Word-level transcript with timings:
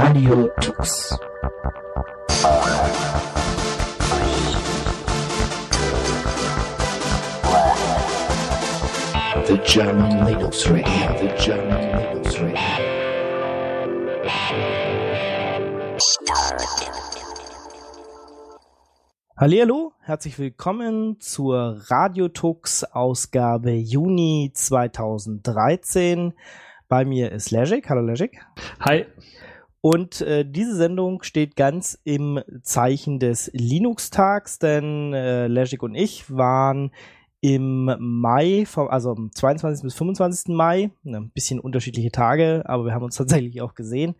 Radio 0.00 0.48
Tux. 0.60 1.18
The 9.46 9.56
German 9.64 10.24
Linux 10.24 10.70
Radio, 10.70 10.86
the 11.18 11.34
German 11.36 11.82
Linux 11.98 12.38
Radio. 12.38 12.58
Hallihallo, 19.36 19.92
herzlich 20.02 20.38
willkommen 20.38 21.18
zur 21.18 21.82
Radiotux 21.88 22.84
Ausgabe 22.84 23.72
Juni 23.72 24.52
2013. 24.54 26.34
Bei 26.88 27.04
mir 27.04 27.32
ist 27.32 27.50
Legic. 27.50 27.90
Hallo 27.90 28.02
Legic. 28.02 28.40
Hi. 28.80 29.04
Und 29.80 30.20
äh, 30.22 30.44
diese 30.44 30.74
Sendung 30.74 31.22
steht 31.22 31.54
ganz 31.54 31.98
im 32.04 32.40
Zeichen 32.62 33.20
des 33.20 33.50
Linux-Tags, 33.54 34.58
denn 34.58 35.12
äh, 35.12 35.46
Legic 35.46 35.82
und 35.82 35.94
ich 35.94 36.34
waren 36.34 36.90
im 37.40 37.94
Mai, 38.00 38.64
vom, 38.66 38.88
also 38.88 39.12
am 39.12 39.30
22. 39.32 39.84
bis 39.84 39.94
25. 39.94 40.54
Mai, 40.54 40.90
ein 41.04 41.30
bisschen 41.30 41.60
unterschiedliche 41.60 42.10
Tage, 42.10 42.64
aber 42.66 42.84
wir 42.86 42.92
haben 42.92 43.04
uns 43.04 43.16
tatsächlich 43.16 43.62
auch 43.62 43.74
gesehen, 43.74 44.16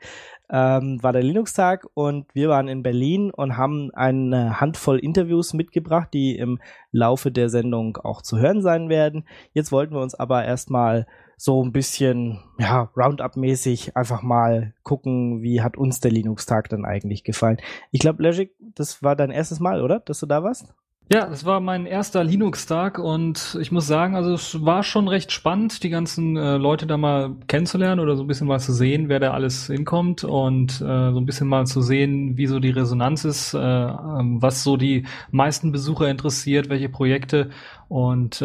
ähm, 0.50 1.02
war 1.02 1.12
der 1.12 1.22
Linux-Tag 1.22 1.86
und 1.94 2.26
wir 2.34 2.48
waren 2.48 2.68
in 2.68 2.82
Berlin 2.82 3.30
und 3.30 3.56
haben 3.56 3.90
eine 3.94 4.60
Handvoll 4.60 4.98
Interviews 4.98 5.52
mitgebracht, 5.52 6.08
die 6.12 6.36
im 6.36 6.58
Laufe 6.90 7.30
der 7.30 7.48
Sendung 7.48 7.96
auch 7.98 8.22
zu 8.22 8.38
hören 8.38 8.62
sein 8.62 8.88
werden. 8.88 9.24
Jetzt 9.52 9.72
wollten 9.72 9.94
wir 9.94 10.00
uns 10.00 10.14
aber 10.14 10.44
erstmal 10.44 11.06
so 11.36 11.62
ein 11.62 11.72
bisschen, 11.72 12.40
ja, 12.58 12.90
Roundup-mäßig 12.96 13.96
einfach 13.96 14.22
mal 14.22 14.74
gucken, 14.82 15.42
wie 15.42 15.62
hat 15.62 15.76
uns 15.76 16.00
der 16.00 16.10
Linux-Tag 16.10 16.68
dann 16.68 16.84
eigentlich 16.84 17.22
gefallen. 17.22 17.58
Ich 17.90 18.00
glaube, 18.00 18.22
Legic, 18.22 18.54
das 18.58 19.02
war 19.02 19.14
dein 19.14 19.30
erstes 19.30 19.60
Mal, 19.60 19.82
oder? 19.82 20.00
Dass 20.00 20.20
du 20.20 20.26
da 20.26 20.42
warst? 20.42 20.74
Ja, 21.10 21.26
das 21.26 21.46
war 21.46 21.60
mein 21.60 21.86
erster 21.86 22.22
Linux-Tag 22.22 22.98
und 22.98 23.56
ich 23.62 23.72
muss 23.72 23.86
sagen, 23.86 24.14
also 24.14 24.34
es 24.34 24.62
war 24.62 24.82
schon 24.82 25.08
recht 25.08 25.32
spannend, 25.32 25.82
die 25.82 25.88
ganzen 25.88 26.36
äh, 26.36 26.58
Leute 26.58 26.86
da 26.86 26.98
mal 26.98 27.34
kennenzulernen 27.46 28.00
oder 28.00 28.14
so 28.14 28.24
ein 28.24 28.26
bisschen 28.26 28.46
mal 28.46 28.60
zu 28.60 28.74
sehen, 28.74 29.08
wer 29.08 29.18
da 29.18 29.30
alles 29.30 29.68
hinkommt 29.68 30.22
und 30.22 30.82
äh, 30.82 31.10
so 31.12 31.18
ein 31.18 31.24
bisschen 31.24 31.48
mal 31.48 31.66
zu 31.66 31.80
sehen, 31.80 32.36
wie 32.36 32.46
so 32.46 32.60
die 32.60 32.68
Resonanz 32.68 33.24
ist, 33.24 33.54
äh, 33.54 33.58
ähm, 33.58 34.42
was 34.42 34.62
so 34.62 34.76
die 34.76 35.06
meisten 35.30 35.72
Besucher 35.72 36.10
interessiert, 36.10 36.68
welche 36.68 36.90
Projekte 36.90 37.48
und 37.88 38.42
äh, 38.42 38.44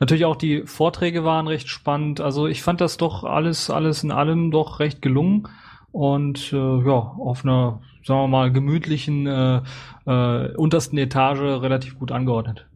natürlich 0.00 0.24
auch 0.24 0.36
die 0.36 0.62
Vorträge 0.64 1.24
waren 1.24 1.46
recht 1.46 1.68
spannend. 1.68 2.22
Also 2.22 2.46
ich 2.46 2.62
fand 2.62 2.80
das 2.80 2.96
doch 2.96 3.22
alles, 3.22 3.68
alles 3.68 4.02
in 4.02 4.12
allem 4.12 4.50
doch 4.50 4.80
recht 4.80 5.02
gelungen 5.02 5.46
und 5.90 6.54
äh, 6.54 6.56
ja, 6.56 6.92
auf 6.94 7.44
einer, 7.44 7.80
sagen 8.04 8.20
wir 8.20 8.28
mal, 8.28 8.52
gemütlichen 8.52 9.26
äh, 9.26 9.60
äh, 10.06 10.54
untersten 10.56 10.98
Etage 10.98 11.40
relativ 11.40 11.98
gut 11.98 12.12
angeordnet. 12.12 12.66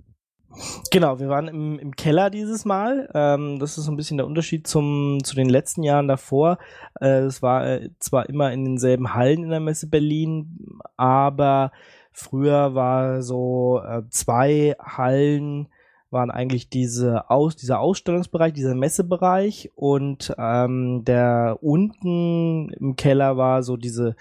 Genau, 0.91 1.19
wir 1.19 1.29
waren 1.29 1.49
im, 1.49 1.79
im 1.79 1.97
Keller 1.97 2.31
dieses 2.31 2.65
Mal. 2.65 3.11
Ähm, 3.15 3.59
das 3.59 3.77
ist 3.77 3.85
so 3.85 3.93
ein 3.93 3.97
bisschen 3.97 4.17
der 4.17 4.27
Unterschied 4.27 4.67
zum, 4.67 5.19
zu 5.23 5.35
den 5.35 5.49
letzten 5.49 5.83
Jahren 5.83 6.09
davor. 6.09 6.59
Äh, 7.01 7.21
es 7.21 7.43
war 7.43 7.67
äh, 7.67 7.91
zwar 7.99 8.29
immer 8.29 8.53
in 8.53 8.65
denselben 8.65 9.15
Hallen 9.15 9.43
in 9.45 9.51
der 9.51 9.61
Messe 9.61 9.89
Berlin, 9.89 10.81
aber 10.97 11.73
früher 12.13 12.75
war 12.75 13.23
so 13.23 13.83
äh, 13.87 14.03
zwei 14.09 14.75
Hallen 14.81 15.69
waren 16.11 16.31
eigentlich 16.31 16.71
diese 16.71 17.29
Aus, 17.31 17.57
dieser 17.57 17.81
Ausstellungsbereich, 17.81 18.53
dieser 18.53 18.75
Messebereich 18.75 19.71
und 19.75 20.35
ähm, 20.39 21.03
der 21.05 21.59
unten 21.61 22.71
im 22.71 22.97
Keller 22.97 23.37
war 23.37 23.63
so 23.63 23.77
diese 23.77 24.15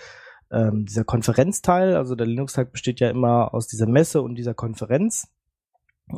ähm, 0.52 0.86
dieser 0.86 1.04
Konferenzteil. 1.04 1.96
Also 1.96 2.16
der 2.16 2.28
Linux-Tag 2.28 2.72
besteht 2.72 3.00
ja 3.00 3.10
immer 3.10 3.54
aus 3.54 3.68
dieser 3.68 3.88
Messe 3.88 4.22
und 4.22 4.36
dieser 4.36 4.54
Konferenz. 4.54 5.28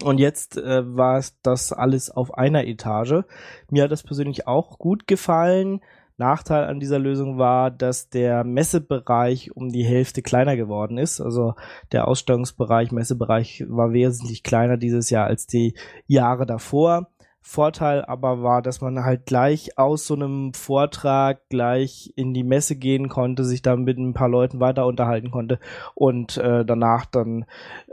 Und 0.03 0.19
jetzt 0.19 0.57
äh, 0.57 0.95
war 0.95 1.17
es 1.17 1.39
das 1.41 1.71
alles 1.71 2.09
auf 2.09 2.33
einer 2.33 2.65
Etage. 2.65 3.23
Mir 3.69 3.83
hat 3.83 3.91
das 3.91 4.03
persönlich 4.03 4.47
auch 4.47 4.79
gut 4.79 5.07
gefallen. 5.07 5.81
Nachteil 6.17 6.65
an 6.65 6.79
dieser 6.79 6.97
Lösung 6.97 7.37
war, 7.37 7.69
dass 7.69 8.09
der 8.09 8.43
Messebereich 8.43 9.55
um 9.55 9.69
die 9.69 9.85
Hälfte 9.85 10.23
kleiner 10.23 10.55
geworden 10.57 10.97
ist. 10.97 11.21
Also 11.21 11.53
der 11.91 12.07
Ausstellungsbereich, 12.07 12.91
Messebereich 12.91 13.63
war 13.67 13.93
wesentlich 13.93 14.43
kleiner 14.43 14.77
dieses 14.77 15.09
Jahr 15.11 15.27
als 15.27 15.45
die 15.45 15.75
Jahre 16.07 16.45
davor. 16.47 17.11
Vorteil 17.47 18.03
aber 18.03 18.43
war, 18.43 18.61
dass 18.61 18.81
man 18.81 19.05
halt 19.05 19.25
gleich 19.25 19.77
aus 19.77 20.05
so 20.05 20.15
einem 20.15 20.53
Vortrag 20.53 21.47
gleich 21.47 22.11
in 22.17 22.33
die 22.33 22.43
Messe 22.43 22.75
gehen 22.75 23.07
konnte, 23.07 23.45
sich 23.45 23.61
dann 23.61 23.85
mit 23.85 23.97
ein 23.97 24.13
paar 24.13 24.27
Leuten 24.27 24.59
weiter 24.59 24.85
unterhalten 24.85 25.31
konnte 25.31 25.57
und 25.95 26.35
äh, 26.35 26.65
danach 26.65 27.05
dann 27.05 27.45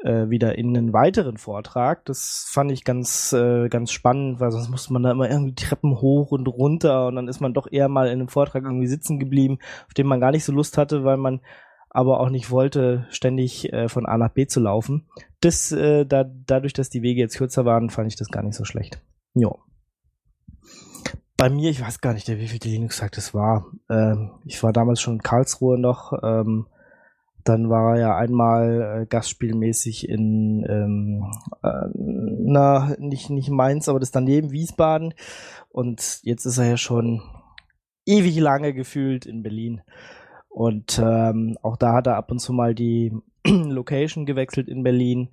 äh, 0.03 0.29
wieder 0.29 0.59
in 0.59 0.77
einen 0.77 0.93
weiteren 0.93 1.37
Vortrag. 1.37 2.05
Das 2.05 2.49
fand 2.51 2.73
ich 2.73 2.83
ganz 2.83 3.33
äh, 3.33 3.69
ganz 3.69 3.93
spannend, 3.93 4.41
weil 4.41 4.51
sonst 4.51 4.71
musste 4.71 4.93
man 4.93 5.05
da 5.05 5.13
immer 5.13 5.31
irgendwie 5.31 5.55
Treppen 5.55 6.01
hoch 6.01 6.33
und 6.33 6.49
runter 6.49 7.07
und 7.07 7.15
dann 7.15 7.29
ist 7.29 7.41
man 7.41 7.55
doch 7.55 7.71
eher 7.71 7.89
mal 7.89 8.09
in 8.09 8.15
einem 8.15 8.29
Vortrag 8.29 8.65
irgendwie 8.65 8.89
sitzen 8.89 9.21
geblieben, 9.21 9.59
auf 9.87 9.95
dem 9.95 10.09
man 10.09 10.19
gar 10.19 10.33
nicht 10.33 10.45
so 10.45 10.53
Lust 10.53 10.77
hatte, 10.79 11.05
weil 11.05 11.17
man 11.17 11.41
aber 11.91 12.19
auch 12.19 12.29
nicht 12.29 12.51
wollte, 12.51 13.07
ständig 13.11 13.73
äh, 13.73 13.89
von 13.89 14.05
A 14.05 14.19
nach 14.19 14.31
B 14.31 14.49
zu 14.49 14.59
laufen. 14.59 15.07
Das, 15.41 15.71
äh, 15.71 16.05
da, 16.05 16.25
dadurch, 16.25 16.73
dass 16.73 16.91
die 16.91 17.03
Wege 17.03 17.21
jetzt 17.21 17.39
kürzer 17.39 17.65
waren, 17.65 17.89
fand 17.89 18.09
ich 18.09 18.17
das 18.17 18.31
gar 18.31 18.43
nicht 18.43 18.57
so 18.57 18.65
schlecht. 18.65 19.01
Ja. 19.35 19.51
Bei 21.37 21.51
mir, 21.51 21.71
ich 21.71 21.81
weiß 21.81 22.01
gar 22.01 22.15
nicht, 22.15 22.29
wie 22.29 22.49
viel 22.49 22.61
die 22.61 22.71
Linux-Tag 22.71 23.13
das 23.13 23.35
war. 23.35 23.67
Ähm, 23.91 24.31
ich 24.45 24.63
war 24.63 24.73
damals 24.73 25.01
schon 25.01 25.15
in 25.15 25.23
Karlsruhe 25.23 25.79
noch. 25.79 26.13
Ähm, 26.23 26.67
dann 27.43 27.69
war 27.69 27.95
er 27.95 28.01
ja 28.01 28.17
einmal 28.17 29.03
äh, 29.03 29.07
gastspielmäßig 29.07 30.09
in, 30.09 30.65
ähm, 30.69 31.31
äh, 31.63 31.89
na, 31.95 32.97
nicht, 32.99 33.29
nicht 33.31 33.51
Mainz, 33.51 33.89
aber 33.89 34.01
das 34.01 34.13
daneben 34.13 34.51
Wiesbaden. 34.51 35.13
Und 35.69 36.21
jetzt 36.23 36.47
ist 36.47 36.59
er 36.59 36.67
ja 36.67 36.77
schon 36.77 37.23
ewig 38.07 38.39
lange 38.39 38.73
gefühlt 38.73 39.27
in 39.27 39.43
Berlin. 39.43 39.83
Und 40.49 41.03
ähm, 41.05 41.59
auch 41.63 41.77
da 41.77 41.95
hat 41.95 42.07
er 42.07 42.17
ab 42.17 42.31
und 42.31 42.39
zu 42.39 42.53
mal 42.53 42.75
die 42.75 43.13
Location 43.47 44.25
gewechselt 44.25 44.69
in 44.69 44.83
Berlin. 44.83 45.29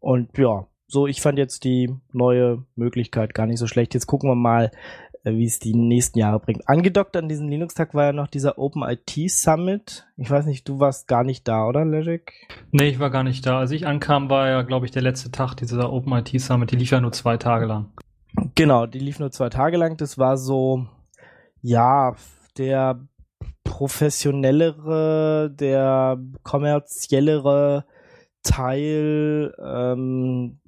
Und 0.00 0.36
ja, 0.36 0.66
so, 0.94 1.06
ich 1.06 1.20
fand 1.20 1.38
jetzt 1.38 1.64
die 1.64 1.94
neue 2.12 2.64
Möglichkeit 2.76 3.34
gar 3.34 3.46
nicht 3.46 3.58
so 3.58 3.66
schlecht. 3.66 3.92
Jetzt 3.92 4.06
gucken 4.06 4.30
wir 4.30 4.36
mal, 4.36 4.70
äh, 5.24 5.32
wie 5.32 5.44
es 5.44 5.58
die 5.58 5.74
nächsten 5.74 6.18
Jahre 6.18 6.38
bringt. 6.38 6.68
Angedockt 6.68 7.16
an 7.16 7.28
diesem 7.28 7.48
Linux-Tag 7.48 7.94
war 7.94 8.04
ja 8.04 8.12
noch 8.12 8.28
dieser 8.28 8.58
Open 8.58 8.82
IT 8.82 9.30
Summit. 9.30 10.06
Ich 10.16 10.30
weiß 10.30 10.46
nicht, 10.46 10.68
du 10.68 10.78
warst 10.80 11.08
gar 11.08 11.24
nicht 11.24 11.48
da, 11.48 11.66
oder, 11.66 11.84
Legic? 11.84 12.32
Nee, 12.70 12.88
ich 12.88 13.00
war 13.00 13.10
gar 13.10 13.24
nicht 13.24 13.44
da. 13.44 13.58
Als 13.58 13.72
ich 13.72 13.86
ankam, 13.86 14.30
war 14.30 14.48
ja, 14.48 14.62
glaube 14.62 14.86
ich, 14.86 14.92
der 14.92 15.02
letzte 15.02 15.30
Tag 15.30 15.56
dieser 15.56 15.92
Open 15.92 16.12
IT 16.12 16.40
Summit. 16.40 16.70
Die 16.70 16.76
lief 16.76 16.92
ja 16.92 17.00
nur 17.00 17.12
zwei 17.12 17.36
Tage 17.36 17.66
lang. 17.66 17.86
Genau, 18.54 18.86
die 18.86 19.00
lief 19.00 19.18
nur 19.18 19.32
zwei 19.32 19.48
Tage 19.48 19.76
lang. 19.76 19.96
Das 19.96 20.16
war 20.16 20.36
so, 20.36 20.86
ja, 21.60 22.14
der 22.56 23.00
professionellere, 23.64 25.50
der 25.52 26.18
kommerziellere 26.44 27.84
Teil 28.44 29.54
ähm, 29.58 30.60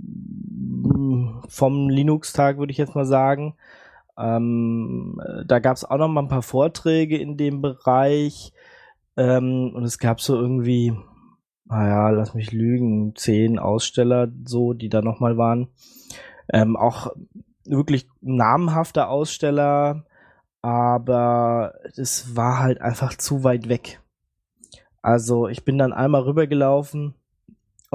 vom 1.48 1.88
Linux-Tag, 1.88 2.58
würde 2.58 2.72
ich 2.72 2.78
jetzt 2.78 2.96
mal 2.96 3.04
sagen. 3.04 3.54
Ähm, 4.18 5.20
da 5.46 5.58
gab 5.58 5.76
es 5.76 5.84
auch 5.84 5.98
noch 5.98 6.08
mal 6.08 6.22
ein 6.22 6.28
paar 6.28 6.42
Vorträge 6.42 7.18
in 7.18 7.36
dem 7.36 7.60
Bereich 7.60 8.52
ähm, 9.16 9.72
und 9.74 9.84
es 9.84 9.98
gab 9.98 10.20
so 10.20 10.34
irgendwie, 10.36 10.96
naja, 11.66 12.10
lass 12.10 12.34
mich 12.34 12.50
lügen, 12.50 13.14
zehn 13.14 13.58
Aussteller 13.58 14.28
so, 14.44 14.72
die 14.72 14.88
da 14.88 15.02
noch 15.02 15.20
mal 15.20 15.36
waren. 15.36 15.68
Ähm, 16.52 16.76
auch 16.76 17.12
wirklich 17.66 18.08
namhafte 18.20 19.08
Aussteller, 19.08 20.06
aber 20.62 21.74
es 21.96 22.36
war 22.36 22.60
halt 22.60 22.80
einfach 22.80 23.14
zu 23.16 23.44
weit 23.44 23.68
weg. 23.68 24.00
Also 25.02 25.46
ich 25.48 25.64
bin 25.64 25.76
dann 25.76 25.92
einmal 25.92 26.22
rübergelaufen 26.22 27.14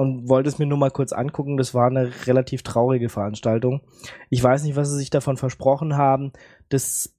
und 0.02 0.28
wollte 0.28 0.48
es 0.48 0.58
mir 0.58 0.66
nur 0.66 0.78
mal 0.78 0.90
kurz 0.90 1.12
angucken. 1.12 1.56
Das 1.56 1.74
war 1.74 1.86
eine 1.86 2.10
relativ 2.26 2.62
traurige 2.62 3.08
Veranstaltung. 3.08 3.80
Ich 4.28 4.42
weiß 4.42 4.64
nicht, 4.64 4.76
was 4.76 4.90
sie 4.90 4.98
sich 4.98 5.10
davon 5.10 5.36
versprochen 5.36 5.96
haben. 5.96 6.32
Das 6.68 7.16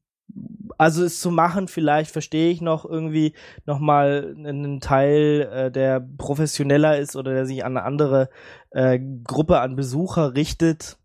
also 0.78 1.04
es 1.04 1.20
zu 1.20 1.32
machen, 1.32 1.68
vielleicht 1.68 2.12
verstehe 2.12 2.50
ich 2.50 2.62
noch 2.62 2.86
irgendwie 2.86 3.34
noch 3.66 3.80
mal 3.80 4.36
einen 4.38 4.80
Teil, 4.80 5.50
äh, 5.52 5.72
der 5.72 6.00
professioneller 6.18 6.98
ist 6.98 7.16
oder 7.16 7.34
der 7.34 7.46
sich 7.46 7.64
an 7.66 7.78
eine 7.78 7.86
andere 7.86 8.30
äh, 8.72 9.00
Gruppe 9.24 9.60
an 9.60 9.76
Besucher 9.76 10.34
richtet. 10.34 10.98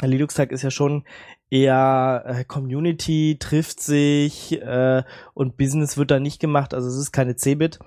Der 0.00 0.08
Linux-Tag 0.08 0.52
ist 0.52 0.62
ja 0.62 0.70
schon 0.70 1.04
eher 1.50 2.24
äh, 2.26 2.44
Community 2.44 3.36
trifft 3.38 3.80
sich 3.80 4.60
äh, 4.60 5.02
und 5.34 5.56
Business 5.56 5.96
wird 5.96 6.10
da 6.10 6.18
nicht 6.18 6.40
gemacht. 6.40 6.74
Also 6.74 6.88
es 6.88 6.96
ist 6.96 7.12
keine 7.12 7.36
Cebit. 7.36 7.78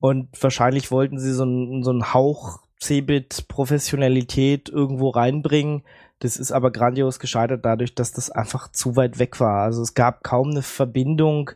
Und 0.00 0.28
wahrscheinlich 0.40 0.90
wollten 0.90 1.18
sie 1.18 1.32
so 1.32 1.42
einen 1.42 1.82
so 1.82 1.90
einen 1.90 2.14
Hauch 2.14 2.60
Cebit-Professionalität 2.80 4.68
irgendwo 4.68 5.10
reinbringen. 5.10 5.82
Das 6.20 6.36
ist 6.36 6.52
aber 6.52 6.70
grandios 6.70 7.18
gescheitert 7.18 7.64
dadurch, 7.64 7.94
dass 7.94 8.12
das 8.12 8.30
einfach 8.30 8.70
zu 8.70 8.96
weit 8.96 9.18
weg 9.18 9.40
war. 9.40 9.62
Also 9.62 9.82
es 9.82 9.94
gab 9.94 10.22
kaum 10.22 10.50
eine 10.50 10.62
Verbindung 10.62 11.50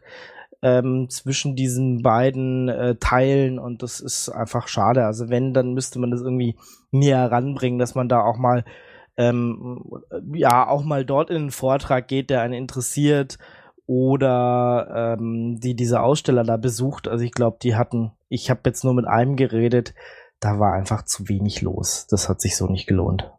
ähm, 0.62 1.08
zwischen 1.10 1.56
diesen 1.56 2.02
beiden 2.02 2.68
äh, 2.68 2.96
Teilen 2.96 3.58
und 3.58 3.82
das 3.82 4.00
ist 4.00 4.28
einfach 4.28 4.68
schade. 4.68 5.04
Also 5.04 5.28
wenn, 5.28 5.54
dann 5.54 5.74
müsste 5.74 5.98
man 5.98 6.10
das 6.10 6.20
irgendwie 6.20 6.56
näher 6.90 7.30
ranbringen, 7.30 7.78
dass 7.78 7.94
man 7.94 8.08
da 8.08 8.22
auch 8.22 8.38
mal 8.38 8.64
ähm, 9.16 9.84
ja 10.32 10.66
auch 10.66 10.84
mal 10.84 11.04
dort 11.04 11.30
in 11.30 11.36
einen 11.36 11.50
Vortrag 11.50 12.08
geht, 12.08 12.30
der 12.30 12.42
einen 12.42 12.54
interessiert 12.54 13.38
oder 13.86 15.16
ähm, 15.18 15.58
die 15.60 15.74
diese 15.74 16.00
Aussteller 16.00 16.44
da 16.44 16.56
besucht. 16.56 17.08
Also 17.08 17.24
ich 17.24 17.32
glaube, 17.32 17.58
die 17.62 17.76
hatten, 17.76 18.12
ich 18.28 18.50
habe 18.50 18.60
jetzt 18.66 18.84
nur 18.84 18.94
mit 18.94 19.06
einem 19.06 19.36
geredet, 19.36 19.94
da 20.40 20.58
war 20.58 20.72
einfach 20.72 21.04
zu 21.04 21.28
wenig 21.28 21.62
los. 21.62 22.06
Das 22.08 22.28
hat 22.28 22.40
sich 22.40 22.56
so 22.56 22.66
nicht 22.66 22.86
gelohnt. 22.86 23.30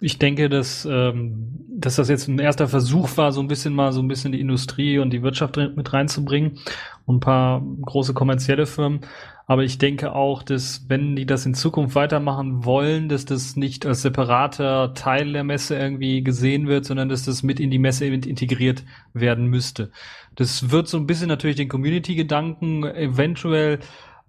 Ich 0.00 0.18
denke, 0.18 0.48
dass, 0.48 0.86
ähm, 0.90 1.66
dass 1.68 1.96
das 1.96 2.08
jetzt 2.08 2.26
ein 2.28 2.38
erster 2.38 2.68
Versuch 2.68 3.16
war, 3.16 3.32
so 3.32 3.40
ein 3.40 3.48
bisschen 3.48 3.74
mal 3.74 3.92
so 3.92 4.00
ein 4.00 4.08
bisschen 4.08 4.32
die 4.32 4.40
Industrie 4.40 4.98
und 4.98 5.10
die 5.10 5.22
Wirtschaft 5.22 5.56
mit 5.56 5.92
reinzubringen 5.92 6.58
und 7.04 7.16
ein 7.16 7.20
paar 7.20 7.62
große 7.82 8.14
kommerzielle 8.14 8.66
Firmen. 8.66 9.00
Aber 9.46 9.64
ich 9.64 9.78
denke 9.78 10.14
auch, 10.14 10.44
dass 10.44 10.84
wenn 10.88 11.16
die 11.16 11.26
das 11.26 11.44
in 11.44 11.54
Zukunft 11.54 11.96
weitermachen 11.96 12.64
wollen, 12.64 13.08
dass 13.08 13.24
das 13.24 13.56
nicht 13.56 13.84
als 13.84 14.02
separater 14.02 14.94
Teil 14.94 15.32
der 15.32 15.42
Messe 15.42 15.76
irgendwie 15.76 16.22
gesehen 16.22 16.68
wird, 16.68 16.84
sondern 16.84 17.08
dass 17.08 17.24
das 17.24 17.42
mit 17.42 17.58
in 17.58 17.70
die 17.70 17.80
Messe 17.80 18.06
integriert 18.06 18.84
werden 19.12 19.46
müsste. 19.46 19.90
Das 20.36 20.70
wird 20.70 20.86
so 20.86 20.98
ein 20.98 21.06
bisschen 21.08 21.26
natürlich 21.26 21.56
den 21.56 21.68
Community-Gedanken 21.68 22.84
eventuell 22.84 23.80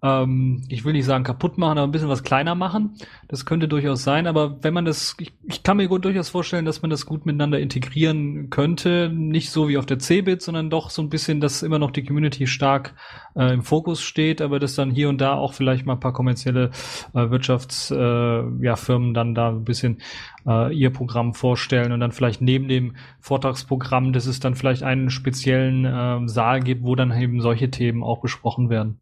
ähm, 0.04 0.64
ich 0.68 0.84
will 0.84 0.94
nicht 0.94 1.06
sagen 1.06 1.24
kaputt 1.24 1.58
machen, 1.58 1.78
aber 1.78 1.88
ein 1.88 1.92
bisschen 1.92 2.10
was 2.10 2.24
kleiner 2.24 2.56
machen. 2.56 2.96
Das 3.28 3.46
könnte 3.46 3.68
durchaus 3.68 4.04
sein, 4.04 4.26
aber 4.26 4.64
wenn 4.64 4.74
man 4.74 4.86
das, 4.86 5.16
ich, 5.20 5.32
ich 5.44 5.62
kann 5.62 5.78
mir 5.78 5.88
gut 5.88 6.06
durchaus 6.06 6.30
vorstellen, 6.30 6.66
dass 6.66 6.82
man 6.82 6.90
das 6.90 7.06
gut 7.06 7.26
miteinander 7.26 7.60
integrieren 7.60 8.50
könnte. 8.50 9.12
Nicht 9.14 9.52
so 9.52 9.70
wie 9.70 9.78
auf 9.78 9.86
der 9.86 10.00
CeBIT, 10.00 10.42
sondern 10.42 10.70
doch 10.70 10.90
so 10.90 11.02
ein 11.02 11.10
bisschen, 11.10 11.40
dass 11.40 11.62
immer 11.62 11.78
noch 11.78 11.92
die 11.92 12.04
Community 12.04 12.48
stark 12.48 12.96
äh, 13.36 13.54
im 13.54 13.62
Fokus 13.62 14.02
steht, 14.02 14.42
aber 14.42 14.60
dass 14.60 14.76
dann 14.76 14.90
hier 14.92 15.10
und 15.10 15.22
da 15.22 15.36
auch 15.36 15.54
vielleicht 15.54 15.86
mal 15.86 15.94
ein 15.94 16.00
paar 16.00 16.14
kommerzielle 16.14 16.72
äh, 17.14 17.30
Wirtschaftsfirmen 17.30 18.62
äh, 18.62 18.66
ja, 18.66 18.76
dann 19.14 19.36
da 19.36 19.50
ein 19.50 19.64
bisschen 19.64 20.00
äh, 20.48 20.74
ihr 20.74 20.92
Programm 20.92 21.36
vorstellen 21.36 21.92
und 21.92 22.00
dann 22.00 22.12
vielleicht 22.12 22.42
neben 22.42 22.68
dem 22.68 22.96
Vortragsprogramm, 23.20 24.14
dass 24.14 24.26
es 24.26 24.40
dann 24.40 24.56
vielleicht 24.56 24.82
einen 24.82 25.12
speziellen 25.12 25.86
äh, 25.86 26.28
Saal 26.28 26.62
gibt, 26.62 26.84
wo 26.84 26.96
dann 26.96 27.12
eben 27.12 27.42
solche 27.42 27.70
Themen 27.70 28.04
auch 28.04 28.22
besprochen 28.22 28.70
werden. 28.70 29.00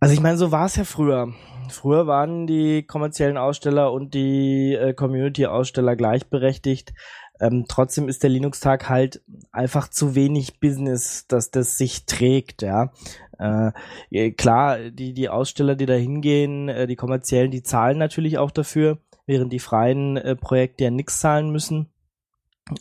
Also 0.00 0.14
ich 0.14 0.20
meine, 0.20 0.38
so 0.38 0.52
war 0.52 0.66
es 0.66 0.76
ja 0.76 0.84
früher. 0.84 1.32
Früher 1.70 2.06
waren 2.06 2.46
die 2.46 2.84
kommerziellen 2.84 3.36
Aussteller 3.36 3.92
und 3.92 4.14
die 4.14 4.74
äh, 4.74 4.94
Community-Aussteller 4.94 5.96
gleichberechtigt. 5.96 6.94
Ähm, 7.40 7.66
trotzdem 7.68 8.08
ist 8.08 8.22
der 8.22 8.30
Linux-Tag 8.30 8.88
halt 8.88 9.22
einfach 9.52 9.88
zu 9.88 10.14
wenig 10.14 10.60
Business, 10.60 11.26
dass 11.28 11.50
das 11.50 11.78
sich 11.78 12.06
trägt, 12.06 12.62
ja. 12.62 12.90
Äh, 13.38 14.32
klar, 14.32 14.90
die, 14.90 15.14
die 15.14 15.28
Aussteller, 15.28 15.76
die 15.76 15.86
da 15.86 15.94
hingehen, 15.94 16.68
äh, 16.68 16.86
die 16.86 16.96
kommerziellen, 16.96 17.52
die 17.52 17.62
zahlen 17.62 17.98
natürlich 17.98 18.38
auch 18.38 18.50
dafür, 18.50 18.98
während 19.26 19.52
die 19.52 19.60
freien 19.60 20.16
äh, 20.16 20.34
Projekte 20.34 20.84
ja 20.84 20.90
nichts 20.90 21.20
zahlen 21.20 21.50
müssen. 21.50 21.88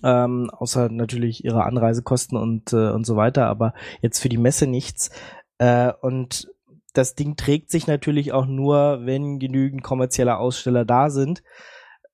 Ähm, 0.04 0.50
außer 0.50 0.89
natürlich 0.89 1.45
ihre 1.45 1.63
Anreisekosten 1.63 2.38
und, 2.38 2.74
äh, 2.74 2.89
und 2.89 3.06
so 3.06 3.16
weiter, 3.16 3.45
aber 3.45 3.74
jetzt 4.01 4.19
für 4.19 4.28
die 4.30 4.38
Messe 4.38 4.68
nichts. 4.68 5.12
Äh, 5.57 5.94
und 6.01 6.48
das 6.94 7.15
Ding 7.15 7.36
trägt 7.36 7.69
sich 7.69 7.88
natürlich 7.88 8.33
auch 8.33 8.45
nur, 8.45 9.06
wenn 9.06 9.39
genügend 9.39 9.83
kommerzielle 9.83 10.38
Aussteller 10.38 10.86
da 10.86 11.09
sind. 11.09 11.44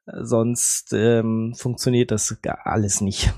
Sonst 0.05 0.91
ähm, 0.93 1.53
funktioniert 1.55 2.11
das 2.11 2.37
alles 2.63 2.99
nicht. 2.99 3.33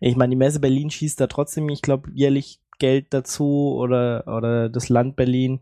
Ich 0.00 0.16
meine, 0.16 0.30
die 0.30 0.36
Messe 0.36 0.60
Berlin 0.60 0.90
schießt 0.90 1.20
da 1.20 1.26
trotzdem, 1.26 1.68
ich 1.68 1.82
glaube, 1.82 2.10
jährlich 2.14 2.60
Geld 2.78 3.06
dazu 3.10 3.74
oder, 3.76 4.24
oder 4.26 4.68
das 4.68 4.88
Land 4.88 5.16
Berlin. 5.16 5.60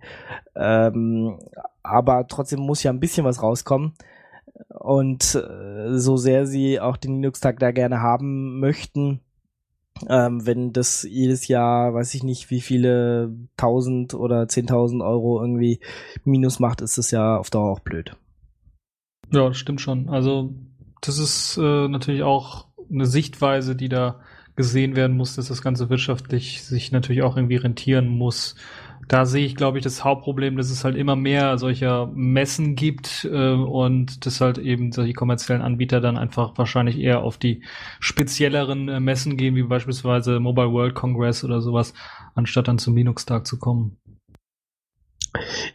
Ähm, 0.55 1.39
aber 1.83 2.27
trotzdem 2.29 2.61
muss 2.61 2.83
ja 2.83 2.93
ein 2.93 3.01
bisschen 3.01 3.25
was 3.25 3.43
rauskommen. 3.43 3.95
Und 4.69 5.35
äh, 5.35 5.99
so 5.99 6.17
sehr 6.17 6.47
sie 6.47 6.81
auch 6.81 6.97
den 6.97 7.15
Linux-Tag 7.15 7.59
da 7.59 7.71
gerne 7.71 8.01
haben 8.01 8.61
möchten, 8.61 9.21
ähm, 10.09 10.47
wenn 10.47 10.73
das 10.73 11.03
jedes 11.03 11.49
Jahr, 11.49 11.95
weiß 11.95 12.15
ich 12.15 12.23
nicht, 12.23 12.51
wie 12.51 12.61
viele 12.61 13.35
tausend 13.57 14.15
oder 14.15 14.49
zehntausend 14.49 15.03
Euro 15.03 15.41
irgendwie 15.41 15.81
Minus 16.25 16.61
macht, 16.61 16.81
ist 16.81 16.99
das 16.99 17.11
ja 17.11 17.37
auf 17.37 17.51
Dauer 17.51 17.71
auch 17.71 17.81
blöd. 17.81 18.17
Ja, 19.33 19.49
das 19.49 19.57
stimmt 19.57 19.81
schon. 19.81 20.09
Also 20.09 20.55
das 21.01 21.19
ist 21.19 21.57
äh, 21.57 21.89
natürlich 21.89 22.23
auch 22.23 22.67
eine 22.91 23.07
Sichtweise, 23.07 23.75
die 23.75 23.89
da 23.89 24.21
gesehen 24.57 24.97
werden 24.97 25.17
muss, 25.17 25.35
dass 25.35 25.49
das 25.49 25.63
Ganze 25.63 25.89
wirtschaftlich 25.89 26.63
sich 26.63 26.93
natürlich 26.93 27.23
auch 27.23 27.37
irgendwie 27.37 27.57
rentieren 27.57 28.09
muss 28.09 28.55
da 29.13 29.27
sehe 29.27 29.45
ich, 29.45 29.57
glaube 29.57 29.77
ich, 29.77 29.85
das 29.85 30.05
Hauptproblem, 30.05 30.57
dass 30.57 30.71
es 30.71 30.85
halt 30.85 30.97
immer 30.97 31.17
mehr 31.17 31.59
solcher 31.59 32.11
Messen 32.15 32.77
gibt 32.77 33.29
äh, 33.31 33.53
und 33.53 34.25
dass 34.25 34.41
halt 34.41 34.57
eben 34.57 34.91
solche 34.91 35.13
kommerziellen 35.13 35.61
Anbieter 35.61 36.01
dann 36.01 36.17
einfach 36.17 36.57
wahrscheinlich 36.57 36.99
eher 36.99 37.23
auf 37.23 37.37
die 37.37 37.63
spezielleren 38.01 38.89
äh, 38.89 39.01
Messen 39.01 39.37
gehen, 39.37 39.55
wie 39.55 39.65
beispielsweise 39.65 40.41
Mobile 40.41 40.73
World 40.73 40.95
Congress 40.95 41.45
oder 41.45 41.61
sowas, 41.61 41.93
anstatt 42.35 42.69
dann 42.69 42.79
zum 42.79 42.97
Linux-Tag 42.97 43.47
zu 43.47 43.59
kommen. 43.59 43.99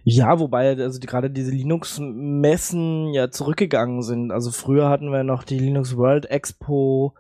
Ja, 0.04 0.39
wobei 0.39 0.75
also 0.75 1.00
die, 1.00 1.06
gerade 1.06 1.30
diese 1.30 1.51
Linux-Messen 1.51 3.13
ja 3.13 3.30
zurückgegangen 3.30 4.01
sind. 4.01 4.31
Also 4.31 4.50
früher 4.50 4.89
hatten 4.89 5.12
wir 5.12 5.24
noch 5.24 5.44
die 5.44 5.60
Linux 5.60 5.95
World 5.95 6.25
Expo, 6.25 7.13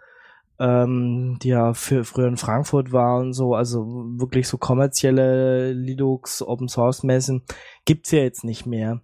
ähm, 0.59 1.37
die 1.41 1.49
ja 1.49 1.73
für 1.73 2.03
früher 2.03 2.27
in 2.27 2.37
Frankfurt 2.37 2.91
war 2.91 3.19
und 3.19 3.33
so, 3.33 3.53
also 3.53 3.85
wirklich 4.17 4.47
so 4.47 4.57
kommerzielle 4.57 5.73
Linux 5.73 6.41
Open 6.41 6.67
Source 6.67 7.03
Messen 7.03 7.43
gibt's 7.85 8.11
ja 8.11 8.19
jetzt 8.19 8.43
nicht 8.43 8.65
mehr. 8.65 9.01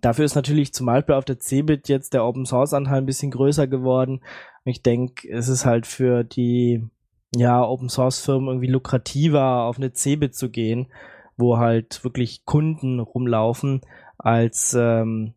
Dafür 0.00 0.24
ist 0.24 0.34
natürlich 0.34 0.72
zum 0.72 0.86
Beispiel 0.86 1.14
auf 1.14 1.24
der 1.24 1.38
Cebit 1.38 1.88
jetzt 1.88 2.14
der 2.14 2.24
Open 2.24 2.46
Source 2.46 2.74
Anteil 2.74 2.98
ein 2.98 3.06
bisschen 3.06 3.30
größer 3.30 3.68
geworden. 3.68 4.20
Ich 4.64 4.82
denke, 4.82 5.28
es 5.28 5.48
ist 5.48 5.64
halt 5.64 5.86
für 5.86 6.24
die 6.24 6.88
ja 7.34 7.64
Open 7.64 7.88
Source 7.88 8.20
Firmen 8.20 8.48
irgendwie 8.48 8.68
lukrativer 8.68 9.62
auf 9.62 9.76
eine 9.76 9.92
Cebit 9.92 10.34
zu 10.34 10.50
gehen, 10.50 10.88
wo 11.36 11.58
halt 11.58 12.02
wirklich 12.04 12.44
Kunden 12.44 12.98
rumlaufen, 12.98 13.82
als 14.18 14.74
ähm, 14.78 15.34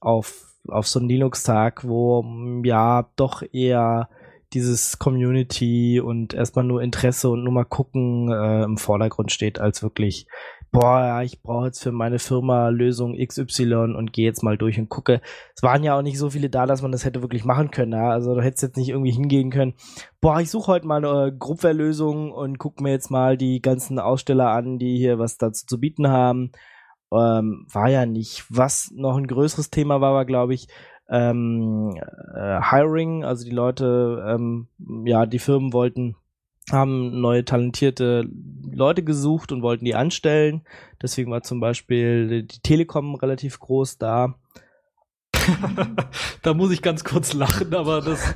auf 0.00 0.46
auf 0.68 0.86
so 0.86 0.98
einen 0.98 1.08
Linux 1.08 1.44
Tag, 1.44 1.86
wo 1.86 2.24
ja 2.64 3.10
doch 3.16 3.42
eher 3.52 4.08
dieses 4.54 4.98
Community 4.98 6.00
und 6.00 6.32
erstmal 6.32 6.64
nur 6.64 6.82
Interesse 6.82 7.28
und 7.28 7.44
nur 7.44 7.52
mal 7.52 7.64
gucken 7.64 8.30
äh, 8.30 8.64
im 8.64 8.78
Vordergrund 8.78 9.30
steht, 9.30 9.58
als 9.58 9.82
wirklich, 9.82 10.26
boah, 10.70 11.20
ich 11.22 11.42
brauche 11.42 11.66
jetzt 11.66 11.82
für 11.82 11.92
meine 11.92 12.18
Firma 12.18 12.68
Lösung 12.68 13.16
XY 13.16 13.94
und 13.96 14.12
gehe 14.12 14.24
jetzt 14.24 14.42
mal 14.42 14.56
durch 14.56 14.78
und 14.78 14.88
gucke. 14.88 15.20
Es 15.54 15.62
waren 15.62 15.84
ja 15.84 15.96
auch 15.96 16.02
nicht 16.02 16.18
so 16.18 16.30
viele 16.30 16.48
da, 16.48 16.64
dass 16.64 16.80
man 16.80 16.92
das 16.92 17.04
hätte 17.04 17.20
wirklich 17.20 17.44
machen 17.44 17.70
können. 17.70 17.92
Ja? 17.92 18.10
Also 18.10 18.34
du 18.34 18.42
hättest 18.42 18.62
jetzt 18.62 18.76
nicht 18.76 18.88
irgendwie 18.88 19.12
hingehen 19.12 19.50
können, 19.50 19.74
boah, 20.20 20.40
ich 20.40 20.50
suche 20.50 20.72
heute 20.72 20.86
mal 20.86 21.04
eine 21.04 21.36
Grupware-Lösung 21.36 22.32
und 22.32 22.58
guck 22.58 22.80
mir 22.80 22.90
jetzt 22.90 23.10
mal 23.10 23.36
die 23.36 23.60
ganzen 23.60 23.98
Aussteller 23.98 24.50
an, 24.50 24.78
die 24.78 24.96
hier 24.96 25.18
was 25.18 25.36
dazu 25.36 25.66
zu 25.66 25.78
bieten 25.78 26.08
haben. 26.08 26.52
Ähm, 27.12 27.66
war 27.70 27.88
ja 27.88 28.06
nicht. 28.06 28.44
Was 28.48 28.90
noch 28.94 29.16
ein 29.16 29.26
größeres 29.26 29.70
Thema 29.70 30.00
war, 30.00 30.14
war, 30.14 30.24
glaube 30.24 30.54
ich, 30.54 30.68
ähm, 31.08 31.96
äh, 32.34 32.60
Hiring, 32.70 33.24
also 33.24 33.44
die 33.44 33.54
Leute, 33.54 34.24
ähm, 34.28 34.68
ja, 35.04 35.26
die 35.26 35.38
Firmen 35.38 35.72
wollten, 35.72 36.16
haben 36.70 37.20
neue 37.20 37.44
talentierte 37.44 38.28
Leute 38.70 39.02
gesucht 39.02 39.52
und 39.52 39.62
wollten 39.62 39.84
die 39.84 39.94
anstellen. 39.94 40.62
Deswegen 41.00 41.30
war 41.30 41.42
zum 41.42 41.60
Beispiel 41.60 42.44
die 42.44 42.60
Telekom 42.60 43.14
relativ 43.14 43.58
groß 43.58 43.98
da. 43.98 44.34
da 46.42 46.54
muss 46.54 46.70
ich 46.70 46.82
ganz 46.82 47.04
kurz 47.04 47.32
lachen, 47.32 47.74
aber 47.74 48.02
das 48.02 48.34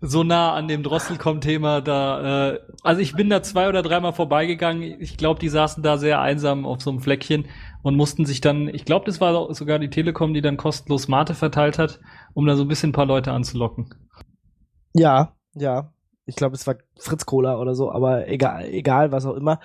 so 0.00 0.24
nah 0.24 0.54
an 0.54 0.68
dem 0.68 0.82
Drosselkom-Thema 0.82 1.82
da. 1.82 2.52
Äh, 2.52 2.60
also 2.82 3.00
ich 3.00 3.14
bin 3.14 3.28
da 3.28 3.42
zwei 3.42 3.68
oder 3.68 3.82
dreimal 3.82 4.14
vorbeigegangen. 4.14 4.82
Ich 5.00 5.16
glaube, 5.16 5.40
die 5.40 5.48
saßen 5.48 5.82
da 5.82 5.98
sehr 5.98 6.20
einsam 6.20 6.64
auf 6.64 6.80
so 6.80 6.90
einem 6.90 7.00
Fleckchen 7.00 7.46
und 7.82 7.96
mussten 7.96 8.26
sich 8.26 8.40
dann, 8.40 8.68
ich 8.68 8.84
glaube, 8.84 9.06
das 9.06 9.20
war 9.20 9.52
sogar 9.54 9.78
die 9.78 9.90
Telekom, 9.90 10.34
die 10.34 10.42
dann 10.42 10.56
kostenlos 10.56 11.08
Mate 11.08 11.34
verteilt 11.34 11.78
hat, 11.78 12.00
um 12.34 12.46
da 12.46 12.56
so 12.56 12.62
ein 12.62 12.68
bisschen 12.68 12.90
ein 12.90 12.94
paar 12.94 13.06
Leute 13.06 13.32
anzulocken. 13.32 13.94
Ja, 14.94 15.36
ja. 15.54 15.92
Ich 16.26 16.36
glaube, 16.36 16.54
es 16.54 16.66
war 16.66 16.76
Fritz 16.98 17.26
Cola 17.26 17.58
oder 17.58 17.74
so, 17.74 17.90
aber 17.90 18.28
egal, 18.28 18.66
egal, 18.66 19.10
was 19.12 19.26
auch 19.26 19.34
immer. 19.34 19.60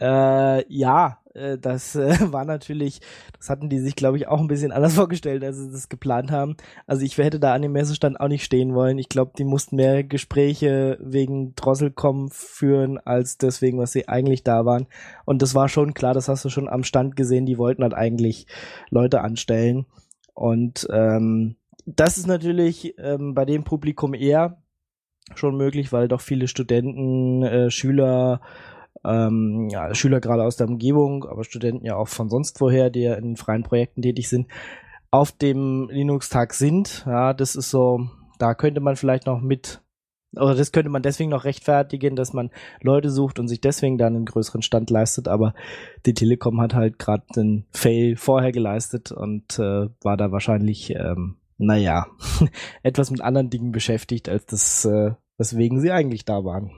Äh, 0.00 0.64
ja, 0.72 1.18
äh, 1.36 1.58
das 1.58 1.94
äh, 1.94 2.16
war 2.32 2.44
natürlich, 2.44 3.00
das 3.38 3.50
hatten 3.50 3.68
die 3.68 3.78
sich, 3.78 3.94
glaube 3.94 4.16
ich, 4.16 4.28
auch 4.28 4.40
ein 4.40 4.48
bisschen 4.48 4.72
anders 4.72 4.94
vorgestellt, 4.94 5.44
als 5.44 5.58
sie 5.58 5.70
das 5.70 5.88
geplant 5.88 6.30
haben. 6.30 6.56
Also 6.86 7.04
ich 7.04 7.16
hätte 7.18 7.38
da 7.38 7.54
an 7.54 7.62
dem 7.62 7.72
Messestand 7.72 8.18
auch 8.20 8.28
nicht 8.28 8.44
stehen 8.44 8.74
wollen. 8.74 8.98
Ich 8.98 9.08
glaube, 9.08 9.32
die 9.36 9.44
mussten 9.44 9.76
mehr 9.76 10.02
Gespräche 10.04 10.98
wegen 11.00 11.54
Drosselcom 11.54 12.30
führen, 12.30 12.98
als 12.98 13.38
deswegen, 13.38 13.78
was 13.78 13.92
sie 13.92 14.08
eigentlich 14.08 14.42
da 14.42 14.64
waren. 14.64 14.86
Und 15.24 15.42
das 15.42 15.54
war 15.54 15.68
schon 15.68 15.94
klar, 15.94 16.14
das 16.14 16.28
hast 16.28 16.44
du 16.44 16.48
schon 16.48 16.68
am 16.68 16.84
Stand 16.84 17.16
gesehen, 17.16 17.46
die 17.46 17.58
wollten 17.58 17.82
halt 17.82 17.94
eigentlich 17.94 18.46
Leute 18.90 19.20
anstellen. 19.20 19.86
Und 20.34 20.86
ähm, 20.90 21.56
das 21.86 22.18
ist 22.18 22.26
natürlich 22.26 22.94
ähm, 22.98 23.34
bei 23.34 23.44
dem 23.44 23.64
Publikum 23.64 24.12
eher 24.12 24.58
schon 25.34 25.56
möglich, 25.56 25.92
weil 25.92 26.08
doch 26.08 26.20
viele 26.20 26.48
Studenten, 26.48 27.42
äh, 27.42 27.70
Schüler, 27.70 28.40
ähm, 29.04 29.68
ja, 29.70 29.94
Schüler 29.94 30.20
gerade 30.20 30.44
aus 30.44 30.56
der 30.56 30.68
Umgebung, 30.68 31.24
aber 31.24 31.44
Studenten 31.44 31.84
ja 31.84 31.96
auch 31.96 32.08
von 32.08 32.28
sonst 32.28 32.60
woher, 32.60 32.90
die 32.90 33.02
ja 33.02 33.14
in 33.14 33.36
freien 33.36 33.62
Projekten 33.62 34.02
tätig 34.02 34.28
sind, 34.28 34.48
auf 35.10 35.32
dem 35.32 35.88
Linux-Tag 35.90 36.54
sind. 36.54 37.04
Ja, 37.06 37.32
das 37.32 37.56
ist 37.56 37.70
so, 37.70 38.08
da 38.38 38.54
könnte 38.54 38.80
man 38.80 38.96
vielleicht 38.96 39.26
noch 39.26 39.40
mit, 39.40 39.82
oder 40.34 40.54
das 40.54 40.72
könnte 40.72 40.90
man 40.90 41.02
deswegen 41.02 41.30
noch 41.30 41.44
rechtfertigen, 41.44 42.16
dass 42.16 42.32
man 42.32 42.50
Leute 42.80 43.10
sucht 43.10 43.38
und 43.38 43.48
sich 43.48 43.60
deswegen 43.60 43.98
dann 43.98 44.16
einen 44.16 44.26
größeren 44.26 44.62
Stand 44.62 44.90
leistet, 44.90 45.28
aber 45.28 45.54
die 46.04 46.14
Telekom 46.14 46.60
hat 46.60 46.74
halt 46.74 46.98
gerade 46.98 47.24
den 47.34 47.66
Fail 47.70 48.16
vorher 48.16 48.52
geleistet 48.52 49.12
und 49.12 49.58
äh, 49.58 49.88
war 50.02 50.16
da 50.16 50.32
wahrscheinlich, 50.32 50.90
ähm, 50.90 51.36
naja, 51.58 52.06
etwas 52.82 53.10
mit 53.10 53.20
anderen 53.20 53.50
Dingen 53.50 53.72
beschäftigt, 53.72 54.28
als 54.28 54.46
das, 54.46 54.84
äh, 54.84 55.12
weswegen 55.38 55.80
sie 55.80 55.92
eigentlich 55.92 56.24
da 56.24 56.44
waren. 56.44 56.70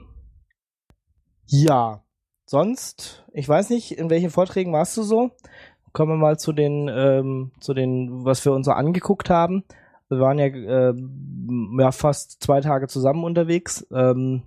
Ja, 1.47 2.03
sonst, 2.49 3.23
ich 3.31 3.47
weiß 3.47 3.69
nicht, 3.69 3.91
in 3.91 4.09
welchen 4.09 4.31
Vorträgen 4.31 4.73
warst 4.73 4.97
du 4.97 5.03
so? 5.03 5.29
Kommen 5.93 6.13
wir 6.13 6.17
mal 6.17 6.39
zu 6.39 6.51
den, 6.51 6.87
ähm, 6.87 7.51
zu 7.59 7.75
den, 7.75 8.25
was 8.25 8.43
wir 8.43 8.53
uns 8.53 8.65
so 8.65 8.71
angeguckt 8.71 9.29
haben. 9.29 9.63
Wir 10.09 10.19
waren 10.19 10.39
ja, 10.39 10.45
äh, 10.45 10.93
ja 11.79 11.91
fast 11.91 12.41
zwei 12.41 12.61
Tage 12.61 12.87
zusammen 12.87 13.23
unterwegs. 13.23 13.85
Ähm, 13.93 14.41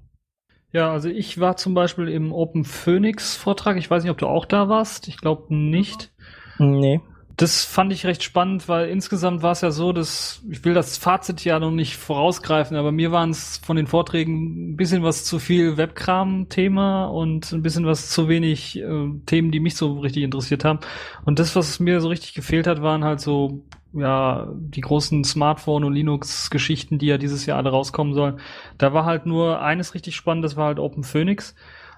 ja, 0.72 0.90
also 0.90 1.08
ich 1.08 1.38
war 1.38 1.56
zum 1.56 1.74
Beispiel 1.74 2.08
im 2.08 2.32
Open 2.32 2.64
Phoenix 2.64 3.36
Vortrag. 3.36 3.76
Ich 3.76 3.90
weiß 3.90 4.02
nicht, 4.02 4.10
ob 4.10 4.18
du 4.18 4.26
auch 4.26 4.46
da 4.46 4.68
warst. 4.68 5.06
Ich 5.06 5.18
glaube 5.18 5.54
nicht. 5.54 6.12
Nee. 6.58 7.00
Das 7.36 7.64
fand 7.64 7.92
ich 7.92 8.04
recht 8.04 8.22
spannend, 8.22 8.68
weil 8.68 8.88
insgesamt 8.88 9.42
war 9.42 9.52
es 9.52 9.62
ja 9.62 9.70
so, 9.70 9.92
dass 9.92 10.42
ich 10.50 10.64
will 10.64 10.74
das 10.74 10.98
Fazit 10.98 11.44
ja 11.44 11.58
noch 11.58 11.70
nicht 11.70 11.96
vorausgreifen, 11.96 12.76
aber 12.76 12.92
mir 12.92 13.10
waren 13.10 13.30
es 13.30 13.58
von 13.58 13.76
den 13.76 13.86
Vorträgen 13.86 14.72
ein 14.72 14.76
bisschen 14.76 15.02
was 15.02 15.24
zu 15.24 15.38
viel 15.38 15.76
Webkram-Thema 15.76 17.06
und 17.06 17.52
ein 17.52 17.62
bisschen 17.62 17.86
was 17.86 18.10
zu 18.10 18.28
wenig 18.28 18.78
äh, 18.78 19.08
Themen, 19.26 19.50
die 19.50 19.60
mich 19.60 19.76
so 19.76 20.00
richtig 20.00 20.24
interessiert 20.24 20.64
haben. 20.64 20.80
Und 21.24 21.38
das, 21.38 21.56
was 21.56 21.80
mir 21.80 22.00
so 22.00 22.08
richtig 22.08 22.34
gefehlt 22.34 22.66
hat, 22.66 22.82
waren 22.82 23.04
halt 23.04 23.20
so 23.20 23.64
ja 23.94 24.48
die 24.54 24.80
großen 24.80 25.24
Smartphone 25.24 25.84
und 25.84 25.94
Linux-Geschichten, 25.94 26.98
die 26.98 27.06
ja 27.06 27.18
dieses 27.18 27.46
Jahr 27.46 27.58
alle 27.58 27.70
rauskommen 27.70 28.14
sollen. 28.14 28.40
Da 28.78 28.92
war 28.92 29.04
halt 29.04 29.26
nur 29.26 29.60
eines 29.62 29.94
richtig 29.94 30.16
spannend, 30.16 30.44
das 30.44 30.56
war 30.56 30.66
halt 30.66 30.78
Open 30.78 31.04
Phoenix 31.04 31.54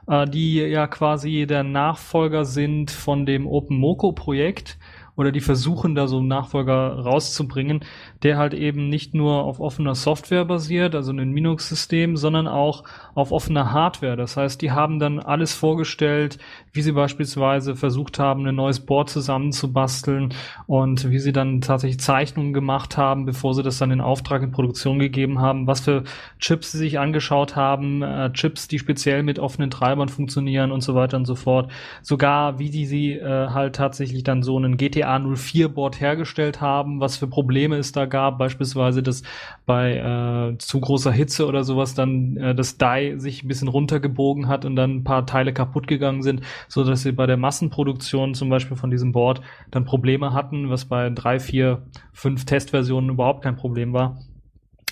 äh, 0.06 0.26
die 0.28 0.56
ja 0.56 0.86
quasi 0.86 1.46
der 1.46 1.62
Nachfolger 1.62 2.44
sind 2.44 2.90
von 2.90 3.26
dem 3.26 3.46
Open 3.46 3.78
Moco 3.78 4.12
Projekt 4.12 4.78
oder 5.16 5.32
die 5.32 5.40
versuchen 5.40 5.94
da 5.94 6.06
so 6.06 6.18
einen 6.18 6.28
Nachfolger 6.28 6.98
rauszubringen, 6.98 7.84
der 8.24 8.36
halt 8.36 8.54
eben 8.54 8.88
nicht 8.88 9.14
nur 9.14 9.44
auf 9.44 9.60
offener 9.60 9.94
Software 9.94 10.44
basiert, 10.44 10.94
also 10.94 11.12
ein 11.12 11.34
Linux-System, 11.34 12.16
sondern 12.16 12.48
auch 12.48 12.82
auf 13.14 13.30
offener 13.30 13.72
Hardware. 13.72 14.16
Das 14.16 14.36
heißt, 14.36 14.60
die 14.60 14.72
haben 14.72 14.98
dann 14.98 15.20
alles 15.20 15.54
vorgestellt, 15.54 16.38
wie 16.72 16.82
sie 16.82 16.92
beispielsweise 16.92 17.76
versucht 17.76 18.18
haben, 18.18 18.46
ein 18.46 18.56
neues 18.56 18.80
Board 18.80 19.10
zusammenzubasteln 19.10 20.34
und 20.66 21.10
wie 21.10 21.20
sie 21.20 21.32
dann 21.32 21.60
tatsächlich 21.60 22.00
Zeichnungen 22.00 22.52
gemacht 22.52 22.96
haben, 22.96 23.26
bevor 23.26 23.54
sie 23.54 23.62
das 23.62 23.78
dann 23.78 23.92
in 23.92 24.00
Auftrag 24.00 24.42
in 24.42 24.50
Produktion 24.50 24.98
gegeben 24.98 25.40
haben, 25.40 25.66
was 25.68 25.80
für 25.80 26.02
Chips 26.40 26.72
sie 26.72 26.78
sich 26.78 26.98
angeschaut 26.98 27.54
haben, 27.54 28.02
äh, 28.02 28.32
Chips, 28.32 28.66
die 28.66 28.80
speziell 28.80 29.22
mit 29.22 29.38
offenen 29.38 29.70
Treibern 29.70 30.08
funktionieren 30.08 30.72
und 30.72 30.80
so 30.80 30.96
weiter 30.96 31.18
und 31.18 31.26
so 31.26 31.36
fort. 31.36 31.70
Sogar 32.02 32.58
wie 32.58 32.70
die 32.70 32.86
sie 32.86 33.12
äh, 33.12 33.48
halt 33.50 33.76
tatsächlich 33.76 34.24
dann 34.24 34.42
so 34.42 34.56
einen 34.56 34.76
GTA 34.76 34.94
GTA 34.94 35.18
04 35.18 35.68
Board 35.68 36.00
hergestellt 36.00 36.60
haben, 36.60 37.00
was 37.00 37.16
für 37.16 37.26
Probleme 37.26 37.76
es 37.76 37.92
da 37.92 38.06
gab, 38.14 38.38
beispielsweise, 38.38 39.02
dass 39.02 39.24
bei 39.66 39.96
äh, 39.96 40.56
zu 40.58 40.80
großer 40.80 41.10
Hitze 41.10 41.48
oder 41.48 41.64
sowas 41.64 41.94
dann 41.94 42.36
äh, 42.36 42.54
das 42.54 42.78
Die 42.78 43.14
sich 43.16 43.42
ein 43.42 43.48
bisschen 43.48 43.66
runtergebogen 43.66 44.46
hat 44.46 44.64
und 44.64 44.76
dann 44.76 44.98
ein 44.98 45.04
paar 45.04 45.26
Teile 45.26 45.52
kaputt 45.52 45.88
gegangen 45.88 46.22
sind, 46.22 46.42
so 46.68 46.84
dass 46.84 47.02
sie 47.02 47.10
bei 47.10 47.26
der 47.26 47.36
Massenproduktion 47.36 48.34
zum 48.34 48.50
Beispiel 48.50 48.76
von 48.76 48.92
diesem 48.92 49.10
Board 49.10 49.40
dann 49.72 49.84
Probleme 49.84 50.32
hatten, 50.32 50.70
was 50.70 50.84
bei 50.84 51.10
drei, 51.10 51.40
vier, 51.40 51.82
fünf 52.12 52.44
Testversionen 52.44 53.10
überhaupt 53.10 53.42
kein 53.42 53.56
Problem 53.56 53.92
war. 53.92 54.20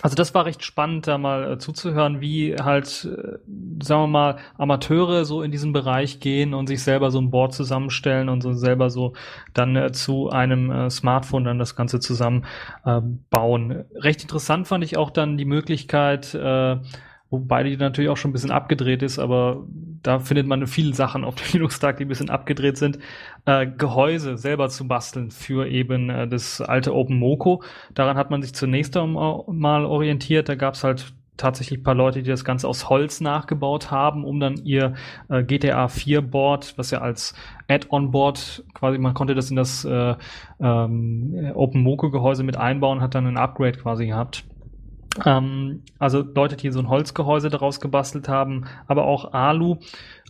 Also 0.02 0.16
das 0.16 0.34
war 0.34 0.44
recht 0.46 0.64
spannend, 0.64 1.06
da 1.06 1.16
mal 1.16 1.52
äh, 1.52 1.58
zuzuhören, 1.58 2.20
wie 2.20 2.56
halt, 2.56 3.04
äh, 3.04 3.38
sagen 3.82 4.02
wir 4.02 4.06
mal, 4.08 4.36
Amateure 4.58 5.24
so 5.24 5.42
in 5.42 5.52
diesen 5.52 5.72
Bereich 5.72 6.18
gehen 6.18 6.54
und 6.54 6.66
sich 6.66 6.82
selber 6.82 7.12
so 7.12 7.20
ein 7.20 7.30
Board 7.30 7.54
zusammenstellen 7.54 8.28
und 8.28 8.42
so 8.42 8.52
selber 8.52 8.90
so 8.90 9.12
dann 9.54 9.76
äh, 9.76 9.92
zu 9.92 10.28
einem 10.28 10.70
äh, 10.72 10.90
Smartphone 10.90 11.44
dann 11.44 11.58
das 11.60 11.76
Ganze 11.76 12.00
zusammen 12.00 12.44
äh. 13.30 13.84
Recht 13.94 14.22
interessant 14.22 14.66
fand 14.66 14.82
ich 14.82 14.96
auch 14.96 15.10
dann 15.10 15.36
die 15.36 15.44
Möglichkeit, 15.44 16.34
äh, 16.34 16.78
wobei 17.32 17.64
die 17.64 17.76
natürlich 17.76 18.10
auch 18.10 18.16
schon 18.16 18.30
ein 18.30 18.34
bisschen 18.34 18.50
abgedreht 18.50 19.02
ist, 19.02 19.18
aber 19.18 19.64
da 20.02 20.18
findet 20.18 20.46
man 20.46 20.66
viele 20.66 20.94
Sachen 20.94 21.24
auf 21.24 21.34
dem 21.36 21.46
Linux-Tag, 21.54 21.96
die 21.96 22.04
ein 22.04 22.08
bisschen 22.08 22.30
abgedreht 22.30 22.76
sind, 22.76 22.98
äh, 23.46 23.66
Gehäuse 23.66 24.36
selber 24.36 24.68
zu 24.68 24.86
basteln 24.86 25.30
für 25.30 25.66
eben 25.66 26.10
äh, 26.10 26.28
das 26.28 26.60
alte 26.60 26.94
OpenMoko. 26.94 27.62
Daran 27.94 28.16
hat 28.16 28.30
man 28.30 28.42
sich 28.42 28.54
zunächst 28.54 28.94
mal 28.94 29.84
orientiert. 29.86 30.48
Da 30.48 30.54
gab 30.54 30.74
es 30.74 30.84
halt 30.84 31.14
tatsächlich 31.38 31.80
ein 31.80 31.82
paar 31.82 31.94
Leute, 31.94 32.22
die 32.22 32.28
das 32.28 32.44
Ganze 32.44 32.68
aus 32.68 32.90
Holz 32.90 33.20
nachgebaut 33.20 33.90
haben, 33.90 34.24
um 34.24 34.38
dann 34.38 34.56
ihr 34.64 34.94
äh, 35.28 35.42
GTA 35.42 35.88
4 35.88 36.20
Board, 36.20 36.74
was 36.76 36.90
ja 36.90 37.00
als 37.00 37.34
Add-on-Board 37.68 38.64
quasi, 38.74 38.98
man 38.98 39.14
konnte 39.14 39.34
das 39.34 39.50
in 39.50 39.56
das 39.56 39.84
äh, 39.84 40.14
ähm, 40.60 41.52
OpenMoko-Gehäuse 41.54 42.44
mit 42.44 42.58
einbauen, 42.58 43.00
hat 43.00 43.14
dann 43.14 43.26
ein 43.26 43.38
Upgrade 43.38 43.78
quasi 43.78 44.06
gehabt. 44.06 44.44
Ähm, 45.24 45.82
also 45.98 46.22
Leute, 46.22 46.56
die 46.56 46.70
so 46.70 46.80
ein 46.80 46.88
Holzgehäuse 46.88 47.50
daraus 47.50 47.80
gebastelt 47.80 48.28
haben, 48.28 48.64
aber 48.86 49.04
auch 49.04 49.32
Alu. 49.32 49.76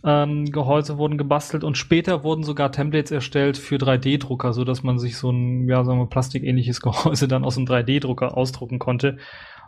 Ähm, 0.05 0.51
wurden 0.53 1.17
gebastelt 1.17 1.63
und 1.63 1.77
später 1.77 2.25
wurden 2.25 2.43
sogar 2.43 2.73
Templates 2.73 3.11
erstellt 3.11 3.57
für 3.57 3.77
3D-Drucker, 3.77 4.51
so 4.51 4.65
dass 4.65 4.83
man 4.83 4.99
sich 4.99 5.15
so 5.17 5.31
ein, 5.31 5.69
ja, 5.69 5.85
sagen 5.85 5.99
wir, 5.99 6.07
plastikähnliches 6.07 6.81
Gehäuse 6.81 7.29
dann 7.29 7.45
aus 7.45 7.57
einem 7.57 7.67
3D-Drucker 7.67 8.35
ausdrucken 8.35 8.79
konnte. 8.79 9.17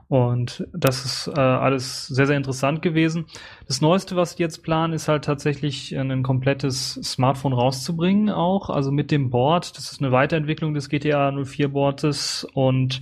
Und 0.07 0.67
das 0.71 1.03
ist 1.03 1.27
äh, 1.35 1.39
alles 1.39 2.07
sehr, 2.07 2.27
sehr 2.27 2.38
interessant 2.38 2.83
gewesen. 2.83 3.25
Das 3.67 3.81
Neueste, 3.81 4.15
was 4.15 4.35
die 4.35 4.43
jetzt 4.43 4.62
planen, 4.62 4.93
ist 4.93 5.07
halt 5.07 5.25
tatsächlich 5.25 5.97
ein 5.97 6.21
komplettes 6.21 7.00
Smartphone 7.03 7.53
rauszubringen 7.53 8.29
auch, 8.29 8.69
also 8.69 8.91
mit 8.91 9.09
dem 9.09 9.31
Board. 9.31 9.75
Das 9.77 9.91
ist 9.91 10.01
eine 10.01 10.12
Weiterentwicklung 10.12 10.75
des 10.75 10.89
GTA 10.89 11.31
04 11.31 11.69
Boards 11.69 12.45
und 12.53 13.01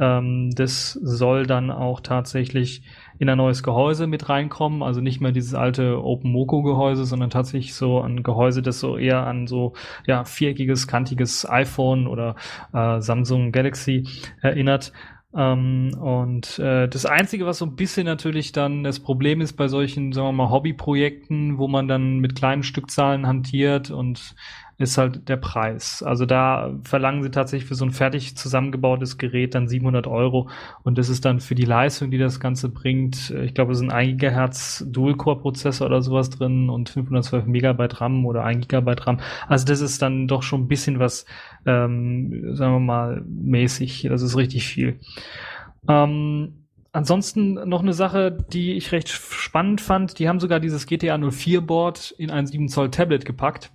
ähm, 0.00 0.50
das 0.54 0.92
soll 0.92 1.46
dann 1.46 1.70
auch 1.70 2.00
tatsächlich 2.00 2.82
in 3.18 3.28
ein 3.28 3.36
neues 3.38 3.62
Gehäuse 3.62 4.06
mit 4.06 4.28
reinkommen, 4.28 4.82
also 4.82 5.00
nicht 5.00 5.20
mehr 5.20 5.32
dieses 5.32 5.54
alte 5.54 6.02
OpenMoko 6.02 6.62
Gehäuse, 6.62 7.04
sondern 7.04 7.30
tatsächlich 7.30 7.74
so 7.74 8.00
ein 8.00 8.22
Gehäuse, 8.22 8.62
das 8.62 8.78
so 8.80 8.96
eher 8.96 9.26
an 9.26 9.46
so 9.46 9.74
ja 10.06 10.24
viereckiges, 10.24 10.86
kantiges 10.86 11.48
iPhone 11.48 12.06
oder 12.06 12.36
äh, 12.72 13.00
Samsung 13.00 13.50
Galaxy 13.52 14.06
erinnert. 14.40 14.92
Ähm, 15.34 15.94
und 16.00 16.58
äh, 16.58 16.88
das 16.88 17.04
Einzige, 17.04 17.44
was 17.44 17.58
so 17.58 17.66
ein 17.66 17.76
bisschen 17.76 18.06
natürlich 18.06 18.52
dann 18.52 18.82
das 18.82 19.00
Problem 19.00 19.40
ist 19.40 19.54
bei 19.54 19.68
solchen, 19.68 20.12
sagen 20.12 20.28
wir 20.28 20.32
mal, 20.32 20.50
Hobbyprojekten, 20.50 21.58
wo 21.58 21.68
man 21.68 21.86
dann 21.86 22.18
mit 22.18 22.34
kleinen 22.34 22.62
Stückzahlen 22.62 23.26
hantiert 23.26 23.90
und 23.90 24.34
ist 24.78 24.96
halt 24.96 25.28
der 25.28 25.36
Preis. 25.36 26.04
Also 26.04 26.24
da 26.24 26.78
verlangen 26.84 27.24
sie 27.24 27.30
tatsächlich 27.30 27.68
für 27.68 27.74
so 27.74 27.84
ein 27.84 27.90
fertig 27.90 28.36
zusammengebautes 28.36 29.18
Gerät 29.18 29.56
dann 29.56 29.66
700 29.66 30.06
Euro 30.06 30.48
und 30.84 30.98
das 30.98 31.08
ist 31.08 31.24
dann 31.24 31.40
für 31.40 31.56
die 31.56 31.64
Leistung, 31.64 32.12
die 32.12 32.18
das 32.18 32.38
Ganze 32.38 32.68
bringt, 32.68 33.30
ich 33.30 33.54
glaube, 33.54 33.72
es 33.72 33.80
ein 33.80 33.90
1 33.90 34.20
GHz 34.20 34.84
Dual-Core-Prozessor 34.88 35.86
oder 35.86 36.00
sowas 36.00 36.30
drin 36.30 36.70
und 36.70 36.90
512 36.90 37.46
Megabyte 37.46 38.00
RAM 38.00 38.24
oder 38.24 38.44
1 38.44 38.68
Gigabyte 38.68 39.06
RAM. 39.06 39.20
Also 39.48 39.66
das 39.66 39.80
ist 39.80 40.00
dann 40.00 40.28
doch 40.28 40.44
schon 40.44 40.62
ein 40.62 40.68
bisschen 40.68 41.00
was, 41.00 41.26
ähm, 41.66 42.54
sagen 42.54 42.74
wir 42.74 42.80
mal, 42.80 43.22
mäßig. 43.26 44.06
Das 44.08 44.22
ist 44.22 44.36
richtig 44.36 44.66
viel. 44.66 45.00
Ähm, 45.88 46.54
Ansonsten 46.90 47.54
noch 47.68 47.82
eine 47.82 47.92
Sache, 47.92 48.32
die 48.50 48.72
ich 48.72 48.92
recht 48.92 49.10
spannend 49.10 49.82
fand. 49.82 50.18
Die 50.18 50.26
haben 50.26 50.40
sogar 50.40 50.58
dieses 50.58 50.86
GTA 50.86 51.18
04 51.18 51.60
Board 51.60 52.14
in 52.16 52.30
ein 52.30 52.46
7 52.46 52.68
Zoll 52.68 52.90
Tablet 52.90 53.26
gepackt. 53.26 53.70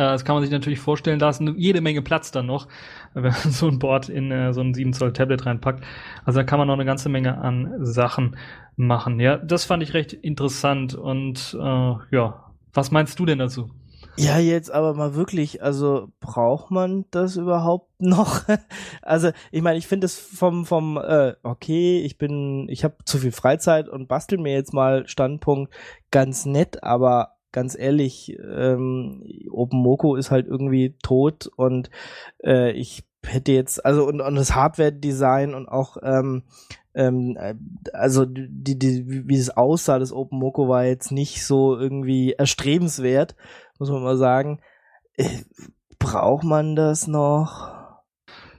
Äh, 0.00 0.04
das 0.04 0.24
kann 0.24 0.34
man 0.34 0.42
sich 0.42 0.50
natürlich 0.50 0.80
vorstellen, 0.80 1.18
da 1.18 1.28
ist 1.28 1.42
jede 1.56 1.82
Menge 1.82 2.00
Platz 2.00 2.30
dann 2.30 2.46
noch, 2.46 2.68
wenn 3.14 3.32
man 3.32 3.52
so 3.52 3.68
ein 3.68 3.78
Board 3.78 4.08
in 4.08 4.30
äh, 4.32 4.52
so 4.54 4.62
ein 4.62 4.72
7 4.72 4.94
Zoll 4.94 5.12
Tablet 5.12 5.44
reinpackt. 5.44 5.84
Also 6.24 6.40
da 6.40 6.44
kann 6.44 6.58
man 6.58 6.66
noch 6.66 6.74
eine 6.74 6.86
ganze 6.86 7.10
Menge 7.10 7.38
an 7.38 7.84
Sachen 7.84 8.36
machen. 8.76 9.20
Ja, 9.20 9.36
das 9.36 9.66
fand 9.66 9.82
ich 9.82 9.92
recht 9.92 10.12
interessant 10.14 10.94
und 10.94 11.56
äh, 11.60 11.94
ja, 12.10 12.44
was 12.72 12.90
meinst 12.90 13.18
du 13.18 13.26
denn 13.26 13.38
dazu? 13.38 13.68
Ja, 14.16 14.38
jetzt 14.38 14.70
aber 14.70 14.94
mal 14.94 15.14
wirklich, 15.14 15.62
also 15.62 16.08
braucht 16.20 16.70
man 16.70 17.04
das 17.10 17.36
überhaupt 17.36 17.90
noch? 18.00 18.42
also, 19.02 19.30
ich 19.52 19.62
meine, 19.62 19.78
ich 19.78 19.86
finde 19.86 20.06
es 20.06 20.18
vom 20.18 20.64
vom 20.64 20.96
äh, 20.96 21.34
okay, 21.42 22.00
ich 22.00 22.16
bin 22.16 22.68
ich 22.70 22.84
habe 22.84 22.96
zu 23.04 23.18
viel 23.18 23.32
Freizeit 23.32 23.88
und 23.88 24.08
bastel 24.08 24.38
mir 24.38 24.54
jetzt 24.54 24.72
mal 24.72 25.06
Standpunkt 25.06 25.72
ganz 26.10 26.46
nett, 26.46 26.82
aber 26.82 27.36
ganz 27.52 27.76
ehrlich, 27.78 28.36
ähm, 28.38 29.24
OpenMoko 29.50 30.16
ist 30.16 30.30
halt 30.30 30.46
irgendwie 30.46 30.94
tot 31.02 31.50
und 31.56 31.90
äh, 32.44 32.72
ich 32.72 33.04
hätte 33.26 33.52
jetzt, 33.52 33.84
also 33.84 34.06
und, 34.06 34.20
und 34.20 34.34
das 34.34 34.54
Hardware-Design 34.54 35.54
und 35.54 35.68
auch 35.68 35.96
ähm, 36.02 36.44
ähm, 36.94 37.36
äh, 37.38 37.54
also 37.92 38.24
die, 38.26 38.78
die, 38.78 39.28
wie 39.28 39.36
es 39.36 39.50
aussah, 39.50 39.98
das 39.98 40.12
OpenMoko 40.12 40.68
war 40.68 40.84
jetzt 40.84 41.12
nicht 41.12 41.44
so 41.44 41.78
irgendwie 41.78 42.32
erstrebenswert, 42.32 43.36
muss 43.78 43.90
man 43.90 44.02
mal 44.02 44.16
sagen. 44.16 44.60
Äh, 45.16 45.42
braucht 45.98 46.44
man 46.44 46.76
das 46.76 47.06
noch? 47.06 47.78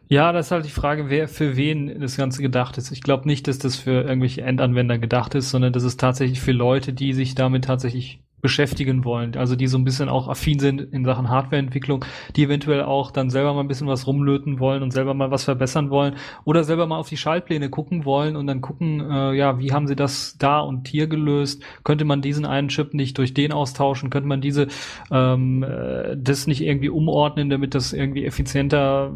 Ja, 0.08 0.34
das 0.34 0.48
ist 0.48 0.52
halt 0.52 0.66
die 0.66 0.70
Frage, 0.70 1.10
wer 1.10 1.30
für 1.30 1.56
wen 1.56 2.02
das 2.02 2.18
Ganze 2.18 2.42
gedacht 2.42 2.78
ist. 2.78 2.92
Ich 2.92 3.02
glaube 3.02 3.28
nicht, 3.28 3.48
dass 3.48 3.60
das 3.60 3.78
für 3.78 4.02
irgendwelche 4.04 4.42
Endanwender 4.42 4.98
gedacht 4.98 5.36
ist, 5.36 5.50
sondern 5.50 5.72
das 5.72 5.84
ist 5.84 6.00
tatsächlich 6.00 6.42
für 6.42 6.52
Leute, 6.52 6.92
die 6.92 7.14
sich 7.14 7.34
damit 7.34 7.64
tatsächlich 7.64 8.22
beschäftigen 8.42 9.06
wollen. 9.06 9.36
Also 9.36 9.56
die 9.56 9.68
so 9.68 9.78
ein 9.78 9.84
bisschen 9.84 10.10
auch 10.10 10.28
affin 10.28 10.60
sind 10.60 10.82
in 10.82 11.06
Sachen 11.06 11.30
Hardwareentwicklung, 11.30 12.06
die 12.36 12.44
eventuell 12.44 12.84
auch 12.84 13.12
dann 13.12 13.30
selber 13.30 13.54
mal 13.54 13.62
ein 13.62 13.68
bisschen 13.68 13.88
was 13.88 14.08
rumlöten 14.08 14.60
wollen 14.60 14.84
und 14.84 14.92
selber 14.92 15.14
mal 15.14 15.32
was 15.32 15.44
verbessern 15.44 15.90
wollen 15.90 16.16
oder 16.44 16.64
selber 16.64 16.88
mal 16.88 16.98
auf 16.98 17.10
die 17.10 17.18
Schaltpläne 17.18 17.70
gucken 17.70 18.06
wollen 18.06 18.36
und 18.36 18.48
dann 18.48 18.62
gucken, 18.62 19.00
äh, 19.00 19.34
ja, 19.34 19.60
wie 19.60 19.72
haben 19.72 19.88
sie 19.88 19.96
das 19.96 20.38
da 20.38 20.60
und 20.60 20.88
hier 20.88 21.08
gelöst? 21.08 21.64
Könnte 21.84 22.06
man 22.06 22.22
diesen 22.22 22.46
einen 22.46 22.70
Chip 22.70 22.94
nicht 22.94 23.18
durch 23.18 23.34
den 23.34 23.52
austauschen? 23.52 24.10
Könnte 24.10 24.28
man 24.28 24.42
diese 24.42 24.68
ähm, 25.12 25.64
äh, 25.64 26.18
das 26.18 26.48
nicht 26.48 26.62
irgendwie 26.62 26.90
umordnen, 26.90 27.50
damit 27.50 27.76
das 27.76 27.94
irgendwie 27.94 28.26
effizienter 28.26 29.12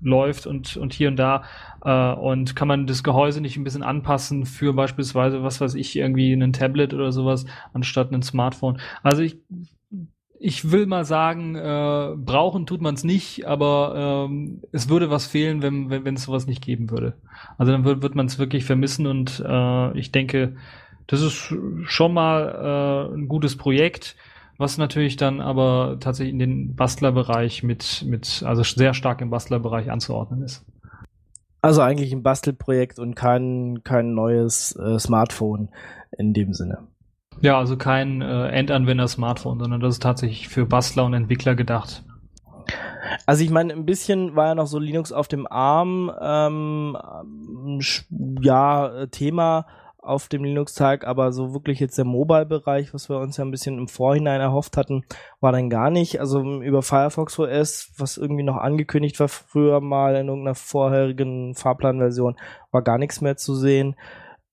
läuft 0.00 0.46
und, 0.46 0.76
und 0.76 0.92
hier 0.92 1.08
und 1.08 1.16
da. 1.16 1.42
Äh, 1.86 2.14
und 2.14 2.56
kann 2.56 2.66
man 2.66 2.88
das 2.88 3.04
Gehäuse 3.04 3.40
nicht 3.40 3.56
ein 3.56 3.62
bisschen 3.62 3.84
anpassen 3.84 4.44
für 4.44 4.72
beispielsweise, 4.72 5.44
was 5.44 5.60
weiß 5.60 5.74
ich, 5.74 5.94
irgendwie 5.94 6.32
ein 6.32 6.52
Tablet 6.52 6.92
oder 6.92 7.12
sowas, 7.12 7.46
anstatt 7.72 8.10
ein 8.12 8.22
Smartphone. 8.22 8.80
Also 9.04 9.22
ich, 9.22 9.38
ich 10.40 10.72
will 10.72 10.86
mal 10.86 11.04
sagen, 11.04 11.54
äh, 11.54 12.14
brauchen 12.16 12.66
tut 12.66 12.82
man 12.82 12.94
es 12.94 13.04
nicht, 13.04 13.46
aber 13.46 14.26
ähm, 14.28 14.62
es 14.72 14.88
würde 14.88 15.10
was 15.10 15.26
fehlen, 15.26 15.62
wenn 15.62 15.88
wenn 15.88 16.14
es 16.14 16.24
sowas 16.24 16.48
nicht 16.48 16.62
geben 16.62 16.90
würde. 16.90 17.14
Also 17.56 17.70
dann 17.70 17.84
wird, 17.84 18.02
wird 18.02 18.16
man 18.16 18.26
es 18.26 18.40
wirklich 18.40 18.64
vermissen 18.64 19.06
und 19.06 19.42
äh, 19.46 19.96
ich 19.96 20.10
denke, 20.10 20.56
das 21.06 21.22
ist 21.22 21.54
schon 21.84 22.12
mal 22.12 23.08
äh, 23.12 23.14
ein 23.14 23.28
gutes 23.28 23.56
Projekt 23.56 24.16
was 24.58 24.78
natürlich 24.78 25.16
dann 25.16 25.40
aber 25.40 25.98
tatsächlich 26.00 26.32
in 26.32 26.38
den 26.38 26.76
Bastlerbereich 26.76 27.62
mit, 27.62 28.04
mit, 28.06 28.42
also 28.46 28.62
sehr 28.62 28.94
stark 28.94 29.20
im 29.20 29.30
Bastlerbereich 29.30 29.90
anzuordnen 29.90 30.42
ist. 30.42 30.64
Also 31.66 31.82
eigentlich 31.82 32.12
ein 32.12 32.22
Bastelprojekt 32.22 33.00
und 33.00 33.16
kein, 33.16 33.82
kein 33.82 34.14
neues 34.14 34.76
äh, 34.76 35.00
Smartphone 35.00 35.70
in 36.16 36.32
dem 36.32 36.52
Sinne. 36.52 36.86
Ja, 37.40 37.58
also 37.58 37.76
kein 37.76 38.22
äh, 38.22 38.48
Endanwender-Smartphone, 38.50 39.58
sondern 39.58 39.80
das 39.80 39.94
ist 39.94 40.02
tatsächlich 40.02 40.46
für 40.46 40.64
Bastler 40.64 41.04
und 41.06 41.14
Entwickler 41.14 41.56
gedacht. 41.56 42.04
Also 43.26 43.42
ich 43.42 43.50
meine, 43.50 43.72
ein 43.72 43.84
bisschen 43.84 44.36
war 44.36 44.46
ja 44.46 44.54
noch 44.54 44.68
so 44.68 44.78
Linux 44.78 45.10
auf 45.10 45.26
dem 45.26 45.48
Arm, 45.48 46.12
ähm, 46.20 46.96
ja, 48.40 49.06
Thema, 49.10 49.66
auf 50.06 50.28
dem 50.28 50.44
Linux-Tag, 50.44 51.06
aber 51.06 51.32
so 51.32 51.52
wirklich 51.52 51.80
jetzt 51.80 51.98
der 51.98 52.04
Mobile-Bereich, 52.04 52.94
was 52.94 53.08
wir 53.08 53.18
uns 53.18 53.36
ja 53.36 53.44
ein 53.44 53.50
bisschen 53.50 53.78
im 53.78 53.88
Vorhinein 53.88 54.40
erhofft 54.40 54.76
hatten, 54.76 55.04
war 55.40 55.52
dann 55.52 55.68
gar 55.68 55.90
nicht. 55.90 56.20
Also 56.20 56.40
über 56.62 56.82
Firefox 56.82 57.38
OS, 57.38 57.92
was 57.98 58.16
irgendwie 58.16 58.42
noch 58.42 58.56
angekündigt 58.56 59.18
war 59.20 59.28
früher 59.28 59.80
mal 59.80 60.16
in 60.16 60.28
irgendeiner 60.28 60.54
vorherigen 60.54 61.54
Fahrplanversion, 61.54 62.36
war 62.70 62.82
gar 62.82 62.98
nichts 62.98 63.20
mehr 63.20 63.36
zu 63.36 63.54
sehen. 63.54 63.96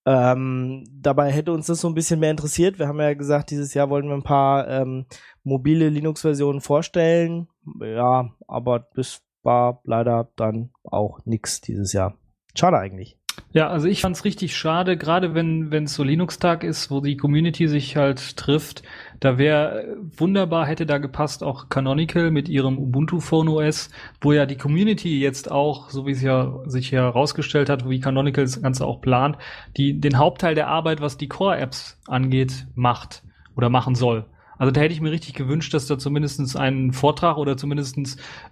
Ähm, 0.06 0.84
dabei 0.92 1.30
hätte 1.30 1.52
uns 1.52 1.66
das 1.66 1.80
so 1.80 1.88
ein 1.88 1.94
bisschen 1.94 2.20
mehr 2.20 2.30
interessiert. 2.30 2.78
Wir 2.78 2.88
haben 2.88 3.00
ja 3.00 3.14
gesagt, 3.14 3.50
dieses 3.50 3.72
Jahr 3.72 3.88
wollen 3.88 4.08
wir 4.08 4.14
ein 4.14 4.22
paar 4.22 4.68
ähm, 4.68 5.06
mobile 5.44 5.88
Linux-Versionen 5.88 6.60
vorstellen. 6.60 7.48
Ja, 7.80 8.30
aber 8.46 8.86
das 8.94 9.22
war 9.42 9.80
leider 9.84 10.30
dann 10.36 10.70
auch 10.84 11.24
nichts 11.24 11.60
dieses 11.60 11.92
Jahr. 11.92 12.18
Schade 12.54 12.78
eigentlich. 12.78 13.18
Ja, 13.54 13.68
also 13.68 13.86
ich 13.86 14.00
fand's 14.00 14.24
richtig 14.24 14.56
schade, 14.56 14.96
gerade 14.96 15.32
wenn 15.34 15.70
wenn 15.70 15.84
es 15.84 15.94
so 15.94 16.02
Linux-Tag 16.02 16.64
ist, 16.64 16.90
wo 16.90 17.00
die 17.00 17.16
Community 17.16 17.68
sich 17.68 17.96
halt 17.96 18.36
trifft. 18.36 18.82
Da 19.20 19.38
wäre 19.38 19.96
wunderbar, 20.16 20.66
hätte 20.66 20.86
da 20.86 20.98
gepasst 20.98 21.44
auch 21.44 21.68
Canonical 21.68 22.32
mit 22.32 22.48
ihrem 22.48 22.78
Ubuntu 22.78 23.20
Phone 23.20 23.48
OS, 23.48 23.90
wo 24.20 24.32
ja 24.32 24.44
die 24.44 24.56
Community 24.56 25.20
jetzt 25.20 25.52
auch, 25.52 25.88
so 25.90 26.04
wie 26.04 26.10
es 26.10 26.20
ja 26.20 26.58
sich 26.66 26.90
herausgestellt 26.90 27.68
hat, 27.70 27.88
wie 27.88 28.00
Canonical 28.00 28.42
das 28.42 28.60
Ganze 28.60 28.86
auch 28.86 29.00
plant, 29.00 29.38
die 29.76 30.00
den 30.00 30.18
Hauptteil 30.18 30.56
der 30.56 30.66
Arbeit, 30.66 31.00
was 31.00 31.16
die 31.16 31.28
Core-Apps 31.28 32.00
angeht, 32.08 32.66
macht 32.74 33.22
oder 33.54 33.70
machen 33.70 33.94
soll. 33.94 34.26
Also 34.58 34.70
da 34.70 34.80
hätte 34.80 34.94
ich 34.94 35.00
mir 35.00 35.10
richtig 35.10 35.34
gewünscht, 35.34 35.74
dass 35.74 35.86
da 35.86 35.98
zumindest 35.98 36.56
ein 36.56 36.92
Vortrag 36.92 37.36
oder 37.38 37.56
zumindest 37.56 37.96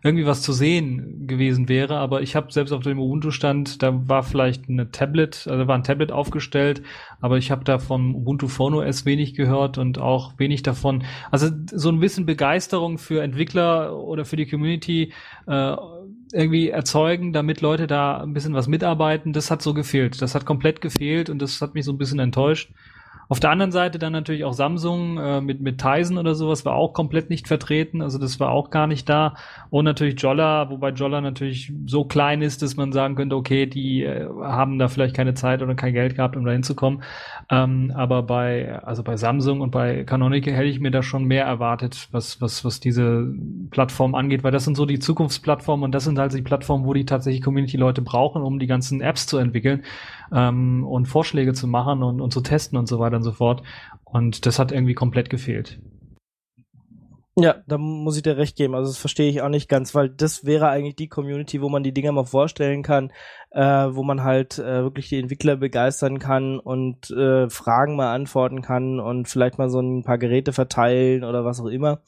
irgendwie 0.02 0.26
was 0.26 0.42
zu 0.42 0.52
sehen 0.52 1.26
gewesen 1.26 1.68
wäre. 1.68 1.98
Aber 1.98 2.22
ich 2.22 2.36
habe 2.36 2.52
selbst 2.52 2.72
auf 2.72 2.82
dem 2.82 2.98
Ubuntu-Stand, 2.98 3.82
da 3.82 4.08
war 4.08 4.22
vielleicht 4.22 4.68
eine 4.68 4.90
Tablet, 4.90 5.46
also 5.48 5.66
war 5.66 5.76
ein 5.76 5.84
Tablet 5.84 6.12
aufgestellt, 6.12 6.82
aber 7.20 7.38
ich 7.38 7.50
habe 7.50 7.64
da 7.64 7.78
vom 7.78 8.14
Ubuntu 8.14 8.48
Phone 8.48 8.74
OS 8.74 9.04
wenig 9.06 9.34
gehört 9.34 9.78
und 9.78 9.98
auch 9.98 10.38
wenig 10.38 10.62
davon. 10.62 11.04
Also 11.30 11.48
so 11.70 11.88
ein 11.88 12.00
bisschen 12.00 12.26
Begeisterung 12.26 12.98
für 12.98 13.22
Entwickler 13.22 13.96
oder 13.96 14.24
für 14.24 14.36
die 14.36 14.46
Community 14.46 15.12
äh, 15.46 15.76
irgendwie 16.32 16.70
erzeugen, 16.70 17.32
damit 17.32 17.60
Leute 17.60 17.86
da 17.86 18.18
ein 18.18 18.32
bisschen 18.32 18.54
was 18.54 18.66
mitarbeiten, 18.66 19.32
das 19.32 19.50
hat 19.50 19.62
so 19.62 19.74
gefehlt. 19.74 20.20
Das 20.22 20.34
hat 20.34 20.46
komplett 20.46 20.80
gefehlt 20.80 21.30
und 21.30 21.40
das 21.40 21.60
hat 21.60 21.74
mich 21.74 21.84
so 21.84 21.92
ein 21.92 21.98
bisschen 21.98 22.18
enttäuscht. 22.18 22.72
Auf 23.28 23.40
der 23.40 23.50
anderen 23.50 23.72
Seite 23.72 23.98
dann 23.98 24.12
natürlich 24.12 24.44
auch 24.44 24.52
Samsung 24.52 25.18
äh, 25.18 25.40
mit, 25.40 25.60
mit 25.60 25.78
Tizen 25.80 26.18
oder 26.18 26.34
sowas 26.34 26.64
war 26.64 26.74
auch 26.74 26.92
komplett 26.92 27.30
nicht 27.30 27.48
vertreten, 27.48 28.02
also 28.02 28.18
das 28.18 28.40
war 28.40 28.50
auch 28.50 28.70
gar 28.70 28.86
nicht 28.86 29.08
da. 29.08 29.34
Und 29.70 29.84
natürlich 29.84 30.20
Jolla, 30.20 30.68
wobei 30.70 30.90
Jolla 30.90 31.20
natürlich 31.20 31.72
so 31.86 32.04
klein 32.04 32.42
ist, 32.42 32.62
dass 32.62 32.76
man 32.76 32.92
sagen 32.92 33.14
könnte, 33.14 33.36
okay, 33.36 33.66
die 33.66 34.02
äh, 34.02 34.28
haben 34.42 34.78
da 34.78 34.88
vielleicht 34.88 35.16
keine 35.16 35.34
Zeit 35.34 35.62
oder 35.62 35.74
kein 35.74 35.94
Geld 35.94 36.16
gehabt, 36.16 36.36
um 36.36 36.44
da 36.44 36.52
hinzukommen. 36.52 37.02
Ähm, 37.50 37.92
aber 37.94 38.22
bei, 38.22 38.80
also 38.82 39.02
bei 39.02 39.16
Samsung 39.16 39.60
und 39.60 39.70
bei 39.70 40.04
Canonical 40.04 40.54
hätte 40.54 40.68
ich 40.68 40.80
mir 40.80 40.90
da 40.90 41.02
schon 41.02 41.24
mehr 41.24 41.44
erwartet, 41.44 42.08
was, 42.12 42.40
was, 42.40 42.64
was 42.64 42.80
diese 42.80 43.26
Plattform 43.70 44.14
angeht, 44.14 44.44
weil 44.44 44.52
das 44.52 44.64
sind 44.64 44.76
so 44.76 44.86
die 44.86 44.98
Zukunftsplattformen 44.98 45.84
und 45.84 45.92
das 45.92 46.04
sind 46.04 46.18
halt 46.18 46.34
die 46.34 46.42
Plattformen, 46.42 46.84
wo 46.84 46.92
die 46.92 47.06
tatsächlich 47.06 47.42
Community-Leute 47.42 48.02
brauchen, 48.02 48.42
um 48.42 48.58
die 48.58 48.66
ganzen 48.66 49.00
Apps 49.00 49.26
zu 49.26 49.38
entwickeln 49.38 49.82
ähm, 50.32 50.84
und 50.84 51.06
Vorschläge 51.06 51.52
zu 51.52 51.66
machen 51.66 52.02
und, 52.02 52.20
und 52.20 52.32
zu 52.32 52.40
testen 52.40 52.78
und 52.78 52.86
so 52.86 52.98
weiter 52.98 53.16
und 53.16 53.22
so 53.22 53.32
fort. 53.32 53.62
Und 54.04 54.46
das 54.46 54.58
hat 54.58 54.72
irgendwie 54.72 54.94
komplett 54.94 55.30
gefehlt. 55.30 55.80
Ja, 57.34 57.62
da 57.66 57.78
muss 57.78 58.18
ich 58.18 58.22
dir 58.22 58.36
recht 58.36 58.56
geben. 58.56 58.74
Also 58.74 58.90
das 58.90 58.98
verstehe 58.98 59.30
ich 59.30 59.40
auch 59.40 59.48
nicht 59.48 59.66
ganz, 59.66 59.94
weil 59.94 60.10
das 60.10 60.44
wäre 60.44 60.68
eigentlich 60.68 60.96
die 60.96 61.08
Community, 61.08 61.62
wo 61.62 61.70
man 61.70 61.82
die 61.82 61.94
Dinger 61.94 62.12
mal 62.12 62.26
vorstellen 62.26 62.82
kann, 62.82 63.10
äh, 63.52 63.62
wo 63.62 64.02
man 64.02 64.22
halt 64.22 64.58
äh, 64.58 64.82
wirklich 64.82 65.08
die 65.08 65.18
Entwickler 65.18 65.56
begeistern 65.56 66.18
kann 66.18 66.58
und 66.58 67.10
äh, 67.10 67.48
Fragen 67.48 67.96
mal 67.96 68.14
antworten 68.14 68.60
kann 68.60 69.00
und 69.00 69.28
vielleicht 69.28 69.56
mal 69.56 69.70
so 69.70 69.80
ein 69.80 70.02
paar 70.02 70.18
Geräte 70.18 70.52
verteilen 70.52 71.24
oder 71.24 71.42
was 71.42 71.58
auch 71.58 71.68
immer. 71.68 72.02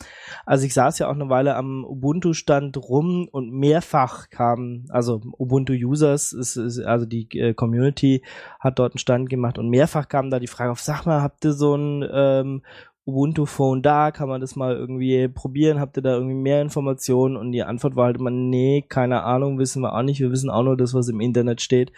Also 0.44 0.66
ich 0.66 0.74
saß 0.74 0.98
ja 0.98 1.08
auch 1.08 1.14
eine 1.14 1.30
Weile 1.30 1.56
am 1.56 1.86
Ubuntu-Stand 1.86 2.76
rum 2.76 3.26
und 3.32 3.50
mehrfach 3.50 4.28
kam, 4.28 4.84
also 4.90 5.22
Ubuntu-Users, 5.38 6.34
ist, 6.34 6.56
ist, 6.56 6.80
also 6.80 7.06
die 7.06 7.30
äh, 7.38 7.54
Community 7.54 8.22
hat 8.60 8.78
dort 8.78 8.92
einen 8.92 8.98
Stand 8.98 9.30
gemacht 9.30 9.56
und 9.56 9.70
mehrfach 9.70 10.06
kam 10.06 10.28
da 10.28 10.38
die 10.38 10.48
Frage 10.48 10.72
auf, 10.72 10.80
sag 10.80 11.06
mal, 11.06 11.22
habt 11.22 11.46
ihr 11.46 11.54
so 11.54 11.74
ein 11.74 12.06
ähm, 12.12 12.62
Ubuntu 13.06 13.44
Phone 13.44 13.82
da, 13.82 14.10
kann 14.10 14.28
man 14.28 14.40
das 14.40 14.56
mal 14.56 14.74
irgendwie 14.74 15.28
probieren, 15.28 15.78
habt 15.78 15.96
ihr 15.98 16.02
da 16.02 16.14
irgendwie 16.14 16.34
mehr 16.34 16.62
Informationen? 16.62 17.36
Und 17.36 17.52
die 17.52 17.62
Antwort 17.62 17.96
war 17.96 18.06
halt 18.06 18.16
immer, 18.16 18.30
nee, 18.30 18.82
keine 18.88 19.22
Ahnung, 19.24 19.58
wissen 19.58 19.82
wir 19.82 19.94
auch 19.94 20.02
nicht, 20.02 20.20
wir 20.20 20.30
wissen 20.30 20.50
auch 20.50 20.62
nur 20.62 20.76
das, 20.76 20.94
was 20.94 21.08
im 21.08 21.20
Internet 21.20 21.60
steht. 21.60 21.92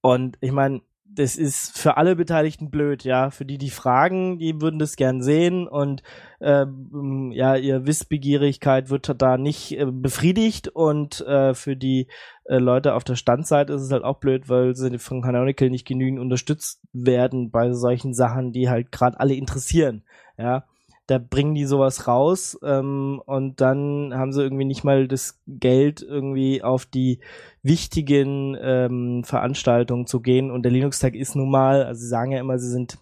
Und 0.00 0.38
ich 0.40 0.52
meine, 0.52 0.80
das 1.12 1.36
ist 1.36 1.76
für 1.76 1.96
alle 1.96 2.14
Beteiligten 2.14 2.70
blöd, 2.70 3.04
ja. 3.04 3.30
Für 3.30 3.44
die, 3.44 3.58
die 3.58 3.70
fragen, 3.70 4.38
die 4.38 4.60
würden 4.60 4.78
das 4.78 4.96
gern 4.96 5.22
sehen 5.22 5.66
und 5.66 6.02
ähm, 6.40 7.32
ja, 7.32 7.56
ihr 7.56 7.86
Wissbegierigkeit 7.86 8.90
wird 8.90 9.20
da 9.20 9.36
nicht 9.36 9.72
äh, 9.72 9.86
befriedigt 9.86 10.68
und 10.68 11.20
äh, 11.22 11.54
für 11.54 11.76
die 11.76 12.06
äh, 12.44 12.58
Leute 12.58 12.94
auf 12.94 13.04
der 13.04 13.16
Standseite 13.16 13.72
ist 13.72 13.82
es 13.82 13.90
halt 13.90 14.04
auch 14.04 14.18
blöd, 14.18 14.48
weil 14.48 14.76
sie 14.76 14.98
von 14.98 15.20
Canonical 15.20 15.68
nicht 15.68 15.86
genügend 15.86 16.20
unterstützt 16.20 16.80
werden 16.92 17.50
bei 17.50 17.72
solchen 17.72 18.14
Sachen, 18.14 18.52
die 18.52 18.68
halt 18.68 18.92
gerade 18.92 19.18
alle 19.18 19.34
interessieren 19.34 20.04
ja, 20.40 20.64
da 21.06 21.18
bringen 21.18 21.54
die 21.54 21.64
sowas 21.64 22.06
raus 22.06 22.56
ähm, 22.62 23.20
und 23.26 23.60
dann 23.60 24.12
haben 24.14 24.32
sie 24.32 24.42
irgendwie 24.42 24.64
nicht 24.64 24.84
mal 24.84 25.08
das 25.08 25.40
Geld 25.48 26.02
irgendwie 26.02 26.62
auf 26.62 26.86
die 26.86 27.18
wichtigen 27.62 28.56
ähm, 28.60 29.24
Veranstaltungen 29.24 30.06
zu 30.06 30.20
gehen 30.20 30.52
und 30.52 30.62
der 30.62 30.70
Linux-Tag 30.72 31.14
ist 31.16 31.34
nun 31.34 31.50
mal, 31.50 31.84
also 31.84 32.00
sie 32.00 32.08
sagen 32.08 32.30
ja 32.30 32.38
immer, 32.38 32.58
sie 32.58 32.70
sind 32.70 32.98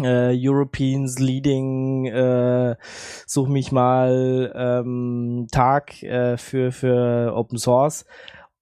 äh, 0.00 0.32
Europeans 0.34 1.18
Leading, 1.18 2.06
äh, 2.06 2.76
such 3.26 3.48
mich 3.48 3.72
mal 3.72 4.52
ähm, 4.54 5.48
Tag 5.50 6.00
äh, 6.04 6.36
für, 6.36 6.70
für 6.70 7.34
Open 7.34 7.58
Source 7.58 8.06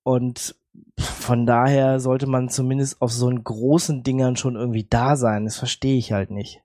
und 0.02 0.56
von 0.98 1.44
daher 1.44 2.00
sollte 2.00 2.26
man 2.26 2.48
zumindest 2.48 3.02
auf 3.02 3.12
so 3.12 3.28
einen 3.28 3.44
großen 3.44 4.02
Dingern 4.02 4.36
schon 4.36 4.56
irgendwie 4.56 4.86
da 4.88 5.16
sein. 5.16 5.44
Das 5.44 5.56
verstehe 5.56 5.96
ich 5.96 6.12
halt 6.12 6.30
nicht. 6.30 6.62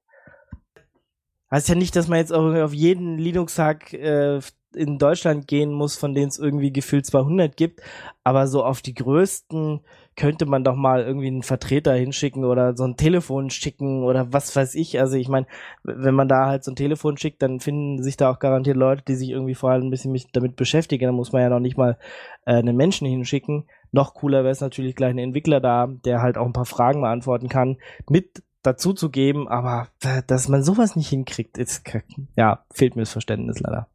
Heißt 1.52 1.70
ja 1.70 1.76
nicht, 1.76 1.96
dass 1.96 2.08
man 2.08 2.20
jetzt 2.20 2.34
auch 2.34 2.54
auf 2.56 2.74
jeden 2.74 3.18
Linux-Tag 3.18 3.94
äh, 3.94 4.40
in 4.76 4.98
Deutschland 4.98 5.48
gehen 5.48 5.72
muss, 5.72 5.96
von 5.96 6.14
denen 6.14 6.28
es 6.28 6.40
irgendwie 6.40 6.72
gefühlt 6.72 7.06
200 7.06 7.56
gibt, 7.56 7.82
aber 8.24 8.48
so 8.48 8.64
auf 8.64 8.82
die 8.82 8.94
größten 8.94 9.82
könnte 10.16 10.46
man 10.46 10.64
doch 10.64 10.76
mal 10.76 11.04
irgendwie 11.04 11.28
einen 11.28 11.44
Vertreter 11.44 11.94
hinschicken 11.94 12.46
oder 12.46 12.76
so 12.76 12.86
ein 12.86 12.96
Telefon 12.96 13.50
schicken 13.50 14.04
oder 14.04 14.32
was 14.32 14.56
weiß 14.56 14.76
ich. 14.76 15.00
Also 15.00 15.18
ich 15.18 15.28
meine, 15.28 15.46
wenn 15.84 16.16
man 16.16 16.30
da 16.30 16.46
halt 16.46 16.64
so 16.64 16.72
ein 16.72 16.78
Telefon 16.78 17.18
schickt, 17.18 17.42
dann 17.42 17.60
finden 17.60 18.02
sich 18.02 18.16
da 18.16 18.32
auch 18.32 18.40
garantiert 18.40 18.78
Leute, 18.78 19.04
die 19.06 19.16
sich 19.16 19.30
irgendwie 19.30 19.56
vorher 19.56 19.82
ein 19.82 19.90
bisschen 19.90 20.18
damit 20.32 20.56
beschäftigen. 20.56 21.06
Dann 21.06 21.16
muss 21.16 21.34
man 21.34 21.42
ja 21.42 21.50
noch 21.50 21.60
nicht 21.60 21.78
mal 21.78 21.98
äh, 22.46 22.54
einen 22.54 22.78
Menschen 22.78 23.08
hinschicken. 23.08 23.66
Noch 23.92 24.14
cooler 24.14 24.44
wäre 24.44 24.52
es 24.52 24.62
natürlich 24.62 24.96
gleich 24.96 25.12
ein 25.12 25.18
Entwickler 25.18 25.60
da, 25.60 25.88
der 25.88 26.22
halt 26.22 26.38
auch 26.38 26.46
ein 26.46 26.54
paar 26.54 26.66
Fragen 26.66 27.02
beantworten 27.02 27.50
kann, 27.50 27.78
mit 28.10 28.42
dazu 28.66 28.94
zu 28.94 29.10
geben, 29.10 29.48
aber 29.48 29.88
dass 30.28 30.48
man 30.48 30.64
sowas 30.64 30.96
nicht 30.96 31.10
hinkriegt, 31.10 31.58
ist, 31.58 31.84
ja, 32.36 32.66
fehlt 32.74 32.96
mir 32.96 33.04
das 33.04 33.12
Verständnis 33.12 33.60
leider. 33.60 33.88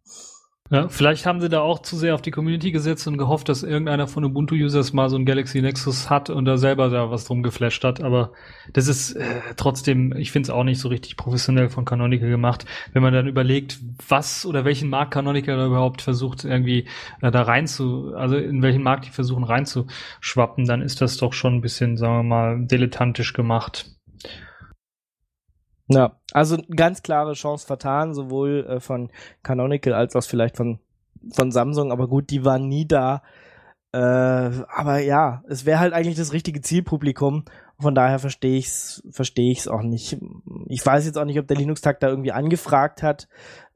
Ja, 0.72 0.87
vielleicht 0.87 1.26
haben 1.26 1.40
sie 1.40 1.48
da 1.48 1.62
auch 1.62 1.80
zu 1.80 1.96
sehr 1.96 2.14
auf 2.14 2.22
die 2.22 2.30
Community 2.30 2.70
gesetzt 2.70 3.04
und 3.09 3.18
gehofft, 3.18 3.48
dass 3.48 3.64
irgendeiner 3.64 4.06
von 4.06 4.24
Ubuntu-Users 4.24 4.92
mal 4.92 5.09
so 5.11 5.16
ein 5.16 5.24
Galaxy 5.24 5.61
Nexus 5.61 6.09
hat 6.09 6.30
und 6.30 6.44
da 6.44 6.59
selber 6.59 6.88
da 6.90 7.11
was 7.11 7.24
drum 7.24 7.42
geflasht 7.42 7.83
hat. 7.83 8.00
Aber 8.00 8.30
das 8.72 8.87
ist 8.87 9.14
äh, 9.14 9.24
trotzdem, 9.56 10.14
ich 10.16 10.30
finde 10.30 10.46
es 10.46 10.50
auch 10.50 10.62
nicht 10.62 10.78
so 10.78 10.87
richtig 10.87 11.16
professionell 11.16 11.70
von 11.70 11.85
Canonical 11.85 12.28
gemacht. 12.30 12.66
Wenn 12.92 13.02
man 13.02 13.12
dann 13.12 13.26
überlegt, 13.26 13.80
was 14.09 14.46
oder 14.46 14.64
welchen 14.64 14.88
Markt 14.88 15.12
Canonical 15.12 15.56
da 15.56 15.66
überhaupt 15.66 16.02
versucht, 16.02 16.44
irgendwie 16.44 16.87
äh, 17.20 17.33
da 17.33 17.42
rein 17.42 17.66
zu, 17.66 18.14
also 18.14 18.37
in 18.37 18.62
welchen 18.62 18.85
Markt 18.85 19.06
die 19.06 19.11
versuchen 19.11 19.42
reinzuschwappen, 19.42 20.66
dann 20.66 20.83
ist 20.83 21.00
das 21.00 21.16
doch 21.16 21.33
schon 21.33 21.56
ein 21.56 21.62
bisschen, 21.62 21.96
sagen 21.96 22.18
wir 22.18 22.22
mal, 22.22 22.64
dilettantisch 22.64 23.33
gemacht. 23.33 23.87
Ja, 25.92 26.12
also 26.33 26.57
ganz 26.74 27.03
klare 27.03 27.33
Chance 27.33 27.66
vertan, 27.66 28.14
sowohl 28.14 28.64
äh, 28.68 28.81
von 28.81 29.11
Canonical 29.42 29.92
als 29.92 30.14
auch 30.14 30.22
vielleicht 30.22 30.57
von, 30.57 30.79
von 31.33 31.50
Samsung, 31.50 31.90
aber 31.90 32.07
gut, 32.07 32.31
die 32.31 32.44
waren 32.44 32.68
nie 32.68 32.87
da. 32.87 33.22
Äh, 33.92 33.98
aber 33.98 35.00
ja, 35.00 35.42
es 35.48 35.66
wäre 35.66 35.81
halt 35.81 35.92
eigentlich 35.92 36.16
das 36.16 36.33
richtige 36.33 36.61
Zielpublikum. 36.61 37.44
Von 37.81 37.96
daher 37.96 38.20
verstehe 38.20 38.57
ich's, 38.57 39.03
verstehe 39.11 39.50
ich's 39.50 39.66
auch 39.66 39.83
nicht. 39.83 40.18
Ich 40.68 40.87
weiß 40.87 41.07
jetzt 41.07 41.18
auch 41.18 41.24
nicht, 41.24 41.40
ob 41.40 41.48
der 41.48 41.57
Linux-Tag 41.57 41.98
da 41.98 42.09
irgendwie 42.09 42.31
angefragt 42.31 43.03
hat, 43.03 43.26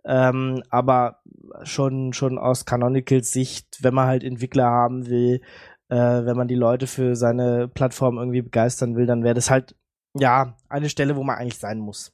ähm, 0.05 0.63
aber 0.71 1.19
schon, 1.65 2.13
schon 2.13 2.39
aus 2.39 2.65
Canonicals 2.65 3.33
Sicht, 3.33 3.79
wenn 3.83 3.95
man 3.95 4.07
halt 4.07 4.23
Entwickler 4.23 4.67
haben 4.67 5.09
will, 5.09 5.41
äh, 5.89 5.97
wenn 5.97 6.37
man 6.37 6.47
die 6.47 6.55
Leute 6.55 6.87
für 6.87 7.17
seine 7.17 7.67
Plattform 7.67 8.19
irgendwie 8.19 8.43
begeistern 8.43 8.95
will, 8.95 9.07
dann 9.07 9.25
wäre 9.25 9.35
das 9.35 9.51
halt 9.51 9.75
ja, 10.15 10.57
eine 10.69 10.89
Stelle, 10.89 11.17
wo 11.17 11.25
man 11.25 11.37
eigentlich 11.37 11.59
sein 11.59 11.79
muss. 11.79 12.13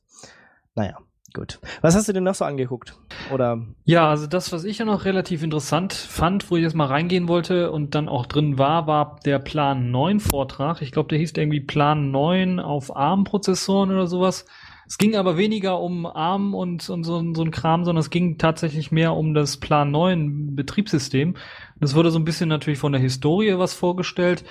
Naja, 0.75 0.99
gut. 1.35 1.61
Was 1.81 1.95
hast 1.95 2.09
du 2.09 2.13
denn 2.13 2.25
noch 2.25 2.35
so 2.35 2.45
angeguckt? 2.45 2.99
Oder? 3.33 3.61
Ja, 3.85 4.09
also 4.09 4.27
das, 4.27 4.53
was 4.53 4.65
ich 4.65 4.79
ja 4.79 4.85
noch 4.85 5.05
relativ 5.05 5.43
interessant 5.43 5.93
fand, 5.93 6.51
wo 6.51 6.57
ich 6.57 6.63
jetzt 6.63 6.75
mal 6.75 6.87
reingehen 6.87 7.29
wollte 7.29 7.71
und 7.71 7.95
dann 7.95 8.09
auch 8.09 8.27
drin 8.27 8.59
war, 8.59 8.87
war 8.87 9.21
der 9.25 9.39
Plan 9.39 9.91
9 9.91 10.21
Vortrag. 10.21 10.83
Ich 10.83 10.93
glaube, 10.93 11.09
der 11.09 11.19
hieß 11.19 11.33
irgendwie 11.37 11.61
Plan 11.61 12.11
9 12.11 12.61
auf 12.61 12.95
ARM-Prozessoren 12.97 13.91
oder 13.91 14.07
sowas. 14.07 14.47
Es 14.91 14.99
ging 14.99 15.15
aber 15.15 15.37
weniger 15.37 15.79
um 15.81 16.05
ARM 16.05 16.53
und, 16.53 16.91
und 16.91 17.05
so, 17.05 17.23
so 17.33 17.43
ein 17.45 17.53
Kram, 17.53 17.85
sondern 17.85 18.01
es 18.01 18.11
ging 18.11 18.39
tatsächlich 18.39 18.91
mehr 18.91 19.15
um 19.15 19.35
das 19.35 19.57
Plan 19.57 19.93
9 19.93 20.57
Betriebssystem. 20.57 21.37
Das 21.79 21.95
wurde 21.95 22.11
so 22.11 22.19
ein 22.19 22.25
bisschen 22.25 22.49
natürlich 22.49 22.81
von 22.81 22.91
der 22.91 23.01
Historie 23.01 23.57
was 23.57 23.73
vorgestellt, 23.73 24.43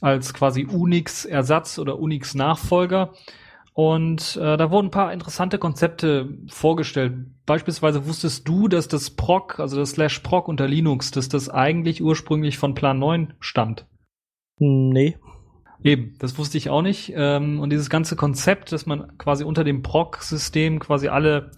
als 0.00 0.34
quasi 0.34 0.64
Unix-Ersatz 0.64 1.78
oder 1.78 2.00
Unix-Nachfolger. 2.00 3.12
Und 3.72 4.36
äh, 4.36 4.56
da 4.56 4.72
wurden 4.72 4.88
ein 4.88 4.90
paar 4.90 5.12
interessante 5.12 5.58
Konzepte 5.58 6.28
vorgestellt. 6.48 7.14
Beispielsweise 7.46 8.04
wusstest 8.04 8.48
du, 8.48 8.66
dass 8.66 8.88
das 8.88 9.10
Proc, 9.10 9.60
also 9.60 9.76
das 9.76 9.90
Slash 9.90 10.18
Proc 10.18 10.48
unter 10.48 10.66
Linux, 10.66 11.12
dass 11.12 11.28
das 11.28 11.48
eigentlich 11.48 12.02
ursprünglich 12.02 12.58
von 12.58 12.74
Plan 12.74 12.98
9 12.98 13.34
stammt? 13.38 13.86
Nee. 14.58 15.18
Eben, 15.84 16.14
das 16.18 16.38
wusste 16.38 16.56
ich 16.56 16.70
auch 16.70 16.80
nicht. 16.80 17.12
Ähm, 17.14 17.60
und 17.60 17.70
dieses 17.70 17.90
ganze 17.90 18.16
Konzept, 18.16 18.72
dass 18.72 18.86
man 18.86 19.16
quasi 19.18 19.44
unter 19.44 19.64
dem 19.64 19.82
PROC-System 19.82 20.80
quasi 20.80 21.08
alle 21.08 21.50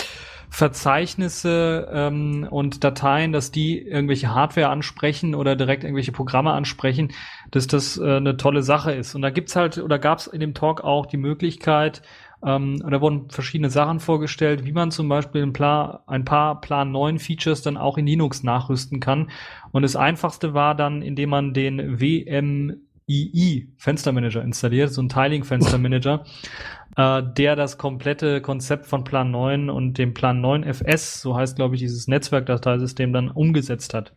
Verzeichnisse 0.51 1.89
ähm, 1.93 2.47
und 2.51 2.83
Dateien, 2.83 3.33
dass 3.33 3.53
die 3.53 3.81
irgendwelche 3.81 4.35
Hardware 4.35 4.69
ansprechen 4.69 5.37
oder 5.37 5.55
direkt 5.55 5.85
irgendwelche 5.85 6.13
Programme 6.13 6.53
ansprechen, 6.53 7.13
dass 7.53 7.69
das 7.69 7.99
äh, 7.99 8.17
eine 8.17 8.37
tolle 8.37 8.63
Sache 8.63 8.93
ist. 8.93 9.15
Und 9.15 9.23
da 9.23 9.31
gibt's 9.31 9.55
halt, 9.55 9.79
oder 9.79 9.99
gab's 9.99 10.27
in 10.27 10.41
dem 10.41 10.55
Talk 10.55 10.83
auch 10.83 11.07
die 11.07 11.19
Möglichkeit, 11.19 12.03
ähm, 12.45 12.79
da 12.79 13.01
wurden 13.01 13.31
verschiedene 13.31 13.71
Sachen 13.71 13.99
vorgestellt, 14.01 14.65
wie 14.65 14.73
man 14.73 14.91
zum 14.91 15.09
Beispiel 15.09 15.43
ein, 15.43 15.53
Plan, 15.53 15.99
ein 16.07 16.25
paar 16.25 16.61
Plan 16.61 16.93
9 16.93 17.19
Features 17.19 17.63
dann 17.63 17.77
auch 17.77 17.97
in 17.97 18.07
Linux 18.07 18.43
nachrüsten 18.43 19.01
kann. 19.01 19.31
Und 19.73 19.83
das 19.83 19.97
einfachste 19.97 20.53
war 20.53 20.75
dann, 20.75 21.01
indem 21.03 21.31
man 21.31 21.55
den 21.55 22.01
WM 22.01 22.86
II 23.09 23.69
Fenstermanager 23.77 24.43
installiert, 24.43 24.93
so 24.93 25.03
ein 25.03 25.09
Tiling 25.09 25.45
Fenstermanager, 25.45 26.25
äh, 26.97 27.23
der 27.23 27.57
das 27.57 27.79
komplette 27.79 28.41
Konzept 28.41 28.87
von 28.87 29.05
Plan 29.05 29.31
9 29.31 29.71
und 29.71 29.99
dem 29.99 30.15
Plan 30.15 30.41
9 30.41 30.65
FS, 30.65 31.21
so 31.21 31.37
heißt 31.37 31.57
glaube 31.57 31.75
ich 31.77 31.81
dieses 31.81 32.09
Netzwerkdateisystem, 32.09 33.13
dann 33.13 33.31
umgesetzt 33.31 33.95
hat. 33.95 34.13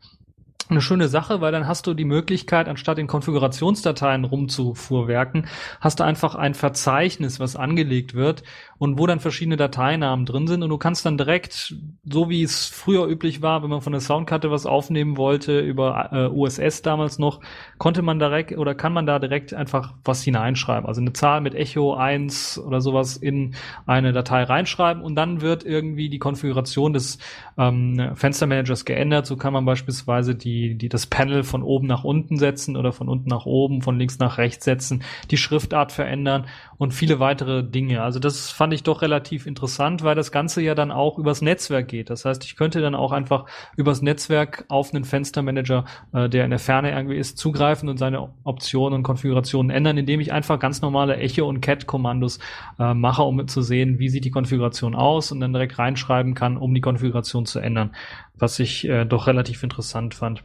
Eine 0.70 0.82
schöne 0.82 1.08
Sache, 1.08 1.42
weil 1.42 1.52
dann 1.52 1.68
hast 1.68 1.88
du 1.88 1.96
die 1.96 2.06
Möglichkeit, 2.06 2.68
anstatt 2.68 3.00
in 3.00 3.08
Konfigurationsdateien 3.08 4.24
rumzufuhrwerken, 4.24 5.48
hast 5.82 6.00
du 6.00 6.04
einfach 6.04 6.36
ein 6.36 6.54
Verzeichnis, 6.54 7.40
was 7.40 7.56
angelegt 7.56 8.14
wird 8.14 8.44
und 8.80 8.98
wo 8.98 9.06
dann 9.06 9.20
verschiedene 9.20 9.58
Dateinamen 9.58 10.26
drin 10.26 10.48
sind 10.48 10.64
und 10.64 10.70
du 10.70 10.78
kannst 10.78 11.06
dann 11.06 11.18
direkt, 11.18 11.76
so 12.10 12.30
wie 12.30 12.42
es 12.42 12.66
früher 12.66 13.06
üblich 13.08 13.42
war, 13.42 13.62
wenn 13.62 13.70
man 13.70 13.82
von 13.82 13.92
der 13.92 14.02
Soundkarte 14.02 14.50
was 14.50 14.66
aufnehmen 14.66 15.18
wollte, 15.18 15.60
über 15.60 16.10
äh, 16.14 16.28
USS 16.30 16.82
damals 16.82 17.20
noch, 17.20 17.42
konnte 17.78 18.02
man 18.02 18.20
direkt 18.20 18.58
oder 18.58 18.74
kann 18.74 18.94
man 18.94 19.06
da 19.06 19.20
direkt 19.20 19.54
einfach 19.54 19.94
was 20.06 20.24
hineinschreiben. 20.24 20.88
Also 20.88 21.02
eine 21.02 21.12
Zahl 21.12 21.42
mit 21.42 21.56
Echo 21.56 21.94
1 21.94 22.58
oder 22.60 22.80
sowas 22.80 23.18
in 23.18 23.54
eine 23.86 24.14
Datei 24.14 24.44
reinschreiben 24.44 25.04
und 25.04 25.16
dann 25.16 25.42
wird 25.42 25.66
irgendwie 25.66 26.10
die 26.10 26.20
Konfiguration 26.20 26.94
des 26.94 27.20
ähm, 27.58 28.12
Fenstermanagers 28.16 28.86
geändert. 28.86 29.26
So 29.26 29.36
kann 29.36 29.52
man 29.52 29.66
beispielsweise 29.66 30.36
die, 30.36 30.76
die 30.76 30.88
das 30.88 31.06
Panel 31.06 31.44
von 31.44 31.64
oben 31.64 31.88
nach 31.88 32.06
unten 32.06 32.38
setzen 32.38 32.78
oder 32.78 32.94
von 32.94 33.10
unten 33.10 33.28
nach 33.28 33.46
oben, 33.46 33.82
von 33.82 34.00
links 34.00 34.20
nach 34.20 34.38
rechts 34.38 34.64
setzen, 34.64 35.04
die 35.32 35.38
Schriftart 35.38 35.92
verändern 35.92 36.46
und 36.78 36.94
viele 36.94 37.20
weitere 37.20 37.62
Dinge. 37.62 38.02
Also 38.02 38.20
das 38.20 38.52
fand 38.52 38.69
ich 38.74 38.84
doch 38.84 39.02
relativ 39.02 39.46
interessant, 39.46 40.04
weil 40.04 40.16
das 40.16 40.32
Ganze 40.32 40.62
ja 40.62 40.76
dann 40.76 40.92
auch 40.92 41.18
übers 41.18 41.42
Netzwerk 41.42 41.88
geht. 41.88 42.10
Das 42.10 42.26
heißt, 42.26 42.44
ich 42.46 42.56
könnte 42.56 42.82
dann 42.82 42.96
auch 42.96 43.12
einfach 43.12 43.46
übers 43.76 44.02
Netzwerk 44.02 44.66
auf 44.68 44.94
einen 44.94 45.04
Fenstermanager, 45.04 45.86
äh, 46.14 46.30
der 46.30 46.46
in 46.46 46.50
der 46.50 46.60
Ferne 46.60 46.92
irgendwie 46.92 47.18
ist, 47.18 47.38
zugreifen 47.38 47.90
und 47.90 47.98
seine 47.98 48.30
Optionen 48.44 48.98
und 48.98 49.04
Konfigurationen 49.04 49.72
ändern, 49.72 49.98
indem 49.98 50.20
ich 50.20 50.32
einfach 50.32 50.60
ganz 50.60 50.82
normale 50.82 51.18
Echo- 51.18 51.48
und 51.48 51.62
Cat-Kommandos 51.62 52.40
äh, 52.80 52.94
mache, 52.94 53.24
um 53.24 53.48
zu 53.48 53.62
sehen, 53.62 54.00
wie 54.00 54.10
sieht 54.10 54.26
die 54.26 54.32
Konfiguration 54.32 54.96
aus 54.96 55.32
und 55.32 55.40
dann 55.40 55.54
direkt 55.54 55.80
reinschreiben 55.80 56.34
kann, 56.34 56.58
um 56.58 56.74
die 56.74 56.82
Konfiguration 56.82 57.46
zu 57.46 57.60
ändern, 57.60 57.96
was 58.38 58.60
ich 58.60 58.88
äh, 58.88 59.06
doch 59.06 59.28
relativ 59.28 59.64
interessant 59.64 60.14
fand. 60.14 60.44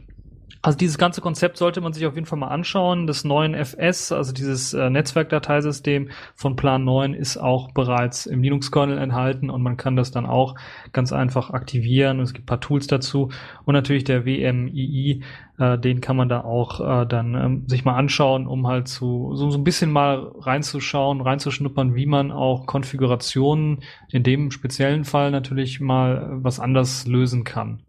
Also 0.65 0.79
dieses 0.79 0.97
ganze 0.97 1.21
Konzept 1.21 1.57
sollte 1.57 1.79
man 1.79 1.93
sich 1.93 2.07
auf 2.07 2.15
jeden 2.15 2.25
Fall 2.25 2.39
mal 2.39 2.47
anschauen. 2.47 3.05
Das 3.05 3.23
neuen 3.23 3.53
FS, 3.53 4.11
also 4.11 4.33
dieses 4.33 4.73
äh, 4.73 4.89
Netzwerkdateisystem 4.89 6.09
von 6.33 6.55
Plan 6.55 6.83
9 6.83 7.13
ist 7.13 7.37
auch 7.37 7.69
bereits 7.71 8.25
im 8.25 8.41
Linux-Kernel 8.41 8.97
enthalten 8.97 9.51
und 9.51 9.61
man 9.61 9.77
kann 9.77 9.95
das 9.95 10.09
dann 10.09 10.25
auch 10.25 10.55
ganz 10.91 11.13
einfach 11.13 11.51
aktivieren. 11.51 12.19
Es 12.19 12.33
gibt 12.33 12.45
ein 12.45 12.47
paar 12.47 12.61
Tools 12.61 12.87
dazu 12.87 13.29
und 13.65 13.75
natürlich 13.75 14.05
der 14.05 14.25
WMII, 14.25 15.21
äh, 15.59 15.77
den 15.77 16.01
kann 16.01 16.17
man 16.17 16.29
da 16.29 16.41
auch 16.41 16.79
äh, 16.79 17.05
dann 17.05 17.35
ähm, 17.35 17.63
sich 17.67 17.85
mal 17.85 17.95
anschauen, 17.95 18.47
um 18.47 18.65
halt 18.65 18.87
zu 18.87 19.35
so, 19.35 19.51
so 19.51 19.59
ein 19.59 19.63
bisschen 19.63 19.91
mal 19.91 20.31
reinzuschauen, 20.39 21.21
reinzuschnuppern, 21.21 21.93
wie 21.93 22.07
man 22.07 22.31
auch 22.31 22.65
Konfigurationen 22.65 23.83
in 24.09 24.23
dem 24.23 24.49
speziellen 24.49 25.03
Fall 25.03 25.29
natürlich 25.29 25.79
mal 25.79 26.27
was 26.41 26.59
anders 26.59 27.05
lösen 27.05 27.43
kann. 27.43 27.84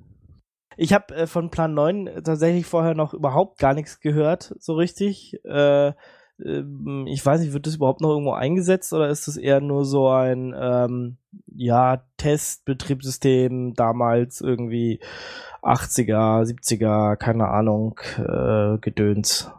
Ich 0.76 0.92
habe 0.92 1.14
äh, 1.14 1.26
von 1.26 1.50
Plan 1.50 1.74
9 1.74 2.22
tatsächlich 2.24 2.66
vorher 2.66 2.94
noch 2.94 3.14
überhaupt 3.14 3.58
gar 3.58 3.74
nichts 3.74 4.00
gehört, 4.00 4.54
so 4.58 4.74
richtig. 4.74 5.42
Äh, 5.44 5.92
ähm, 6.44 7.06
ich 7.08 7.24
weiß 7.24 7.40
nicht, 7.40 7.52
wird 7.52 7.66
das 7.66 7.76
überhaupt 7.76 8.00
noch 8.00 8.10
irgendwo 8.10 8.32
eingesetzt 8.32 8.92
oder 8.92 9.08
ist 9.08 9.26
das 9.26 9.36
eher 9.36 9.60
nur 9.60 9.84
so 9.84 10.08
ein 10.08 10.54
ähm, 10.58 11.16
ja 11.54 12.02
Testbetriebssystem 12.18 13.74
damals 13.74 14.40
irgendwie 14.40 15.00
80er, 15.62 16.44
70er, 16.44 17.16
keine 17.16 17.48
Ahnung, 17.48 17.98
äh, 18.18 18.78
Gedöns? 18.78 19.50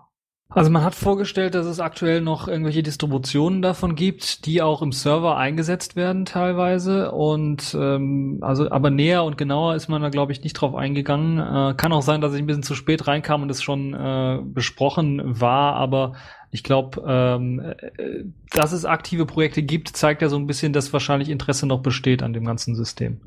Also 0.49 0.71
man 0.71 0.83
hat 0.83 0.95
vorgestellt, 0.95 1.55
dass 1.55 1.65
es 1.65 1.81
aktuell 1.81 2.21
noch 2.21 2.47
irgendwelche 2.47 2.81
Distributionen 2.81 3.62
davon 3.62 3.95
gibt, 3.95 4.45
die 4.45 4.62
auch 4.62 4.81
im 4.81 4.93
Server 4.93 5.36
eingesetzt 5.36 5.97
werden 5.97 6.23
teilweise. 6.23 7.12
Und 7.12 7.75
ähm, 7.77 8.39
also 8.41 8.71
aber 8.71 8.89
näher 8.89 9.25
und 9.25 9.38
genauer 9.38 9.75
ist 9.75 9.89
man 9.89 10.01
da 10.01 10.10
glaube 10.10 10.31
ich 10.31 10.43
nicht 10.43 10.53
drauf 10.53 10.73
eingegangen. 10.73 11.38
Äh, 11.39 11.73
kann 11.75 11.91
auch 11.91 12.01
sein, 12.01 12.21
dass 12.21 12.33
ich 12.33 12.39
ein 12.39 12.47
bisschen 12.47 12.63
zu 12.63 12.75
spät 12.75 13.07
reinkam 13.07 13.41
und 13.41 13.49
es 13.49 13.62
schon 13.62 13.93
äh, 13.93 14.39
besprochen 14.41 15.21
war, 15.39 15.75
aber 15.75 16.13
ich 16.49 16.63
glaube, 16.63 17.03
ähm, 17.05 17.60
äh, 17.60 18.23
dass 18.51 18.71
es 18.71 18.86
aktive 18.86 19.25
Projekte 19.25 19.62
gibt, 19.63 19.89
zeigt 19.89 20.21
ja 20.21 20.29
so 20.29 20.38
ein 20.38 20.47
bisschen, 20.47 20.71
dass 20.71 20.93
wahrscheinlich 20.93 21.29
Interesse 21.29 21.67
noch 21.67 21.81
besteht 21.81 22.23
an 22.23 22.31
dem 22.31 22.45
ganzen 22.45 22.73
System. 22.73 23.19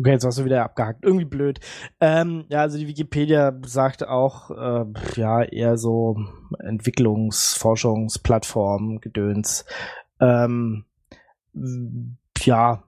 Okay, 0.00 0.12
jetzt 0.12 0.24
hast 0.24 0.38
du 0.38 0.46
wieder 0.46 0.64
abgehakt. 0.64 1.04
Irgendwie 1.04 1.26
blöd. 1.26 1.60
Ähm, 2.00 2.46
ja, 2.48 2.62
also 2.62 2.78
die 2.78 2.88
Wikipedia 2.88 3.52
sagt 3.66 4.02
auch, 4.08 4.50
äh, 4.50 4.86
ja, 5.16 5.42
eher 5.42 5.76
so 5.76 6.16
Entwicklungs-, 6.58 7.58
Forschungsplattform, 7.58 9.02
Gedöns. 9.02 9.66
Ähm, 10.18 10.86
ja, 12.38 12.84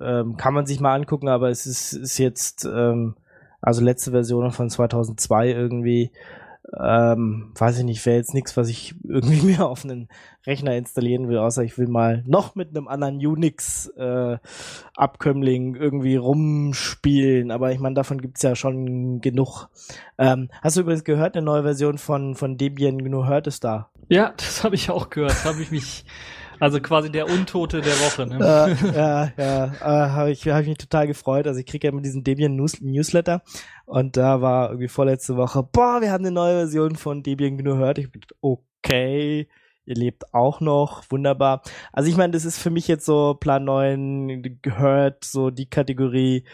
ähm, 0.00 0.38
kann 0.38 0.54
man 0.54 0.64
sich 0.64 0.80
mal 0.80 0.94
angucken, 0.94 1.28
aber 1.28 1.50
es 1.50 1.66
ist, 1.66 1.92
ist 1.92 2.16
jetzt, 2.16 2.64
ähm, 2.64 3.16
also 3.60 3.82
letzte 3.82 4.12
Version 4.12 4.50
von 4.50 4.70
2002 4.70 5.50
irgendwie, 5.50 6.12
ähm, 6.80 7.52
weiß 7.56 7.78
ich 7.78 7.84
nicht, 7.84 8.04
wäre 8.06 8.16
jetzt 8.16 8.34
nichts, 8.34 8.56
was 8.56 8.68
ich 8.68 8.94
irgendwie 9.04 9.42
mir 9.46 9.66
auf 9.66 9.84
einen 9.84 10.08
Rechner 10.46 10.76
installieren 10.76 11.28
will, 11.28 11.38
außer 11.38 11.62
ich 11.62 11.78
will 11.78 11.88
mal 11.88 12.22
noch 12.26 12.54
mit 12.54 12.70
einem 12.70 12.88
anderen 12.88 13.16
Unix-Abkömmling 13.16 15.74
äh, 15.74 15.78
irgendwie 15.78 16.16
rumspielen. 16.16 17.50
Aber 17.50 17.72
ich 17.72 17.80
meine, 17.80 17.94
davon 17.94 18.20
gibt's 18.20 18.42
ja 18.42 18.54
schon 18.54 19.20
genug. 19.20 19.68
Ähm, 20.18 20.48
hast 20.62 20.76
du 20.76 20.82
übrigens 20.82 21.04
gehört, 21.04 21.36
eine 21.36 21.44
neue 21.44 21.62
Version 21.62 21.98
von, 21.98 22.34
von 22.34 22.56
Debian 22.56 22.98
GNU 22.98 23.26
hört 23.26 23.46
es 23.46 23.60
da? 23.60 23.90
Ja, 24.08 24.32
das 24.36 24.64
habe 24.64 24.74
ich 24.74 24.90
auch 24.90 25.10
gehört. 25.10 25.44
habe 25.44 25.62
ich 25.62 25.70
mich 25.70 26.04
also 26.64 26.80
quasi 26.80 27.12
der 27.12 27.28
Untote 27.28 27.82
der 27.82 27.92
Woche. 27.92 28.26
Ne? 28.26 28.36
Äh, 28.36 28.96
ja, 28.96 29.32
ja, 29.36 29.64
äh, 29.66 30.10
habe 30.10 30.30
ich, 30.30 30.48
hab 30.48 30.62
ich 30.62 30.68
mich 30.68 30.78
total 30.78 31.06
gefreut. 31.06 31.46
Also 31.46 31.60
ich 31.60 31.66
kriege 31.66 31.86
ja 31.86 31.92
immer 31.92 32.00
diesen 32.00 32.24
Debian 32.24 32.56
News 32.56 32.80
Newsletter 32.80 33.42
und 33.84 34.16
da 34.16 34.40
war 34.40 34.70
irgendwie 34.70 34.88
vorletzte 34.88 35.36
Woche, 35.36 35.62
boah, 35.62 36.00
wir 36.00 36.10
haben 36.10 36.24
eine 36.24 36.32
neue 36.34 36.54
Version 36.54 36.96
von 36.96 37.22
Debian 37.22 37.58
gehört. 37.58 37.98
Ich 37.98 38.10
bin 38.10 38.22
okay, 38.40 39.46
ihr 39.84 39.94
lebt 39.94 40.32
auch 40.32 40.62
noch, 40.62 41.02
wunderbar. 41.10 41.60
Also 41.92 42.08
ich 42.08 42.16
meine, 42.16 42.32
das 42.32 42.46
ist 42.46 42.58
für 42.58 42.70
mich 42.70 42.88
jetzt 42.88 43.04
so 43.04 43.34
Plan 43.34 43.64
9 43.64 44.58
gehört, 44.62 45.22
so 45.22 45.50
die 45.50 45.68
Kategorie, 45.68 46.44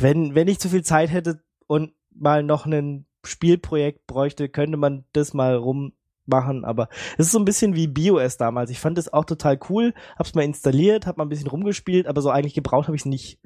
wenn, 0.00 0.36
wenn 0.36 0.46
ich 0.46 0.60
zu 0.60 0.68
viel 0.68 0.84
Zeit 0.84 1.10
hätte 1.10 1.42
und 1.66 1.92
mal 2.14 2.44
noch 2.44 2.66
ein 2.66 3.06
Spielprojekt 3.24 4.06
bräuchte, 4.06 4.48
könnte 4.48 4.76
man 4.76 5.06
das 5.12 5.34
mal 5.34 5.56
rum 5.56 5.92
machen, 6.26 6.64
aber 6.64 6.88
es 7.18 7.26
ist 7.26 7.32
so 7.32 7.38
ein 7.38 7.44
bisschen 7.44 7.74
wie 7.74 7.86
BIOS 7.86 8.36
damals. 8.36 8.70
Ich 8.70 8.80
fand 8.80 8.98
es 8.98 9.12
auch 9.12 9.24
total 9.24 9.58
cool, 9.68 9.94
hab's 10.18 10.34
mal 10.34 10.42
installiert, 10.42 11.06
hab 11.06 11.16
mal 11.16 11.24
ein 11.24 11.28
bisschen 11.28 11.48
rumgespielt, 11.48 12.06
aber 12.06 12.20
so 12.22 12.30
eigentlich 12.30 12.54
gebraucht 12.54 12.88
habe 12.88 12.96
ich 12.96 13.04
nicht. 13.04 13.38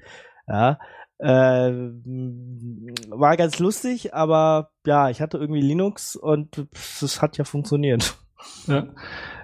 Ja, 0.47 0.79
äh, 1.19 1.73
war 3.11 3.37
ganz 3.37 3.59
lustig, 3.59 4.15
aber 4.15 4.71
ja, 4.87 5.11
ich 5.11 5.21
hatte 5.21 5.39
irgendwie 5.39 5.61
Linux 5.61 6.17
und 6.17 6.67
es 6.75 7.21
hat 7.21 7.37
ja 7.37 7.45
funktioniert. 7.45 8.17
Ja. 8.67 8.87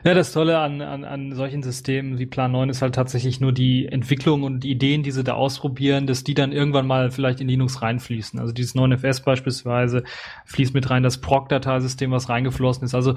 Ja, 0.07 0.13
das 0.13 0.33
Tolle 0.33 0.59
an, 0.59 0.83
an, 0.83 1.03
an 1.03 1.33
solchen 1.33 1.63
Systemen 1.63 2.19
wie 2.19 2.27
Plan 2.27 2.53
9 2.53 2.69
ist 2.69 2.83
halt 2.83 2.95
tatsächlich 2.95 3.41
nur 3.41 3.53
die 3.53 3.87
Entwicklung 3.87 4.43
und 4.43 4.61
die 4.61 4.71
Ideen, 4.71 5.03
die 5.03 5.11
sie 5.13 5.25
da 5.25 5.33
ausprobieren, 5.33 6.07
dass 6.07 6.25
die 6.25 6.35
dann 6.35 6.53
irgendwann 6.53 6.87
mal 6.87 7.11
vielleicht 7.11 7.41
in 7.41 7.49
Linux 7.49 7.81
reinfließen. 7.81 8.39
Also 8.39 8.53
dieses 8.53 8.75
9FS 8.75 9.25
beispielsweise 9.25 10.05
fließt 10.45 10.75
mit 10.75 10.91
rein, 10.91 11.03
das 11.03 11.23
Proc-Dateisystem, 11.23 12.11
was 12.11 12.29
reingeflossen 12.29 12.85
ist. 12.85 12.95
Also 12.95 13.15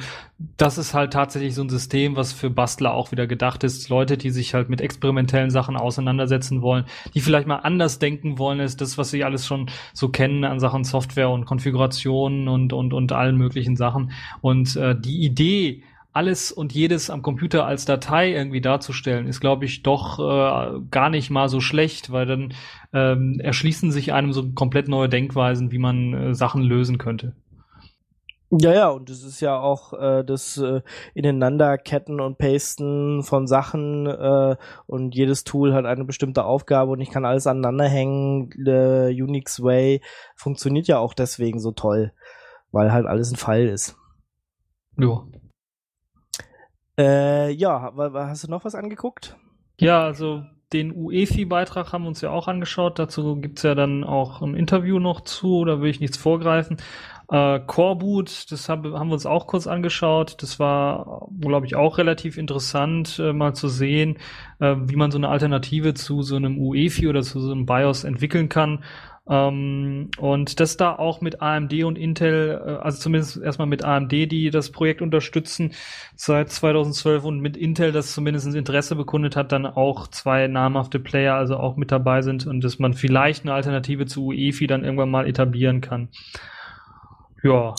das 0.56 0.78
ist 0.78 0.94
halt 0.94 1.12
tatsächlich 1.12 1.56
so 1.56 1.62
ein 1.62 1.68
System, 1.68 2.16
was 2.16 2.32
für 2.32 2.50
Bastler 2.50 2.94
auch 2.94 3.12
wieder 3.12 3.28
gedacht 3.28 3.66
ist. 3.66 3.90
Leute, 3.90 4.18
die 4.18 4.30
sich 4.30 4.54
halt 4.54 4.70
mit 4.70 4.80
experimentellen 4.80 5.50
Sachen 5.50 5.76
auseinandersetzen 5.76 6.62
wollen, 6.62 6.86
die 7.14 7.20
vielleicht 7.20 7.48
mal 7.48 7.58
anders 7.58 8.00
denken 8.00 8.38
wollen, 8.38 8.62
ist 8.62 8.80
das, 8.80 8.98
was 8.98 9.12
sie 9.12 9.26
alles 9.26 9.46
schon 9.46 9.70
so 9.92 10.08
kennen 10.08 10.46
an 10.46 10.62
Sachen 10.62 10.86
Software 10.86 11.32
und 11.32 11.44
Konfigurationen 11.44 12.48
und, 12.48 12.72
und, 12.72 12.94
und 12.94 13.12
allen 13.12 13.36
möglichen 13.36 13.76
Sachen. 13.76 14.12
Und 14.40 14.78
äh, 14.78 14.96
die 14.98 15.26
Idee, 15.26 15.67
alles 16.14 16.52
und 16.52 16.74
jedes 16.74 17.10
am 17.10 17.22
Computer 17.22 17.66
als 17.66 17.86
Datei 17.86 18.32
irgendwie 18.32 18.62
darzustellen, 18.62 19.28
ist, 19.28 19.40
glaube 19.40 19.66
ich, 19.66 19.84
doch 19.84 20.20
äh, 20.20 20.80
gar 20.90 21.10
nicht 21.10 21.30
mal 21.30 21.50
so 21.50 21.60
schlecht, 21.60 22.12
weil 22.12 22.26
dann 22.26 22.54
ähm, 22.94 23.40
erschließen 23.40 23.92
sich 23.92 24.14
einem 24.14 24.34
so 24.34 24.52
komplett 24.52 24.88
neue 24.88 25.10
Denkweisen, 25.10 25.72
wie 25.72 25.78
man 25.78 26.14
äh, 26.14 26.34
Sachen 26.34 26.64
lösen 26.64 26.98
könnte. 26.98 27.36
Ja, 28.50 28.74
ja, 28.74 28.90
und 28.90 29.10
es 29.10 29.24
ist 29.24 29.42
ja 29.42 29.60
auch 29.60 29.92
äh, 29.92 30.24
das 30.24 30.58
äh, 30.58 30.82
Ineinanderketten 31.14 32.22
und 32.22 32.38
Pasten 32.38 33.22
von 33.24 33.46
Sachen 33.46 34.08
äh, 34.08 34.56
und 34.86 35.16
jedes 35.16 35.44
Tool 35.44 35.74
hat 35.74 35.86
eine 35.86 36.06
bestimmte 36.06 36.46
Aufgabe 36.46 36.92
und 36.92 37.02
ich 37.02 37.10
kann 37.10 37.26
alles 37.26 37.46
aneinanderhängen. 37.46 38.52
Der 38.56 39.10
Unix 39.10 39.62
Way 39.62 40.02
funktioniert 40.38 40.88
ja 40.88 40.98
auch 40.98 41.14
deswegen 41.14 41.60
so 41.60 41.74
toll, 41.74 42.14
weil 42.72 42.94
halt 42.94 43.06
alles 43.06 43.32
ein 43.32 43.36
Pfeil 43.36 43.68
ist. 43.68 43.98
Ja. 44.98 45.26
Äh, 46.98 47.52
ja, 47.52 47.94
hast 47.96 48.44
du 48.44 48.50
noch 48.50 48.66
was 48.66 48.76
angeguckt? 48.76 49.38
Ja, 49.80 50.04
also 50.04 50.44
den 50.74 50.92
UEFI-Beitrag 50.92 51.94
haben 51.94 52.04
wir 52.04 52.10
uns 52.10 52.22
ja 52.22 52.32
auch 52.32 52.48
angeschaut. 52.48 53.00
Dazu 53.00 53.38
gibt's 53.38 53.64
ja 53.64 53.76
dann 53.76 54.04
auch 54.04 54.42
ein 54.42 54.56
Interview 54.56 55.00
noch 55.00 55.22
zu, 55.22 55.64
da 55.64 55.80
will 55.80 55.90
ich 55.90 56.00
nichts 56.00 56.18
vorgreifen. 56.18 56.78
Äh, 57.30 57.60
Coreboot, 57.60 58.52
das 58.52 58.68
hab, 58.68 58.84
haben 58.84 59.10
wir 59.10 59.14
uns 59.14 59.26
auch 59.26 59.48
kurz 59.48 59.68
angeschaut. 59.68 60.42
Das 60.42 60.60
war, 60.60 61.28
glaube 61.40 61.66
ich, 61.66 61.76
auch 61.76 61.98
relativ 61.98 62.38
interessant, 62.38 63.20
äh, 63.20 63.32
mal 63.32 63.54
zu 63.54 63.68
sehen, 63.68 64.18
äh, 64.60 64.76
wie 64.78 64.96
man 64.96 65.12
so 65.12 65.18
eine 65.18 65.30
Alternative 65.30 65.94
zu 65.94 66.22
so 66.22 66.36
einem 66.36 66.58
UEFI 66.58 67.08
oder 67.08 67.22
zu 67.22 67.40
so 67.40 67.52
einem 67.52 67.66
BIOS 67.66 68.04
entwickeln 68.04 68.50
kann. 68.50 68.84
Ähm, 69.30 70.10
und 70.18 70.60
das 70.60 70.78
da 70.78 70.96
auch 70.96 71.22
mit 71.22 71.42
AMD 71.42 71.84
und 71.84 71.98
Intel, 71.98 72.62
äh, 72.66 72.70
also 72.84 73.00
zumindest 73.00 73.38
erstmal 73.38 73.68
mit 73.68 73.84
AMD, 73.84 74.12
die 74.12 74.50
das 74.50 74.72
Projekt 74.72 75.02
unterstützen 75.02 75.74
seit 76.16 76.50
2012 76.50 77.24
und 77.26 77.40
mit 77.40 77.58
Intel, 77.58 77.92
das 77.92 78.14
zumindest 78.14 78.48
Interesse 78.56 78.96
bekundet 78.96 79.36
hat, 79.36 79.52
dann 79.52 79.66
auch 79.66 80.08
zwei 80.08 80.48
namhafte 80.48 81.00
Player 81.00 81.36
also 81.36 81.58
auch 81.58 81.76
mit 81.76 81.92
dabei 81.92 82.22
sind 82.22 82.48
und 82.48 82.64
dass 82.64 82.80
man 82.80 82.94
vielleicht 82.94 83.44
eine 83.44 83.54
Alternative 83.54 84.06
zu 84.06 84.28
UEFI 84.28 84.68
dann 84.68 84.84
irgendwann 84.84 85.12
mal 85.12 85.28
etablieren 85.28 85.82
kann. 85.82 86.10
Ja. 87.44 87.76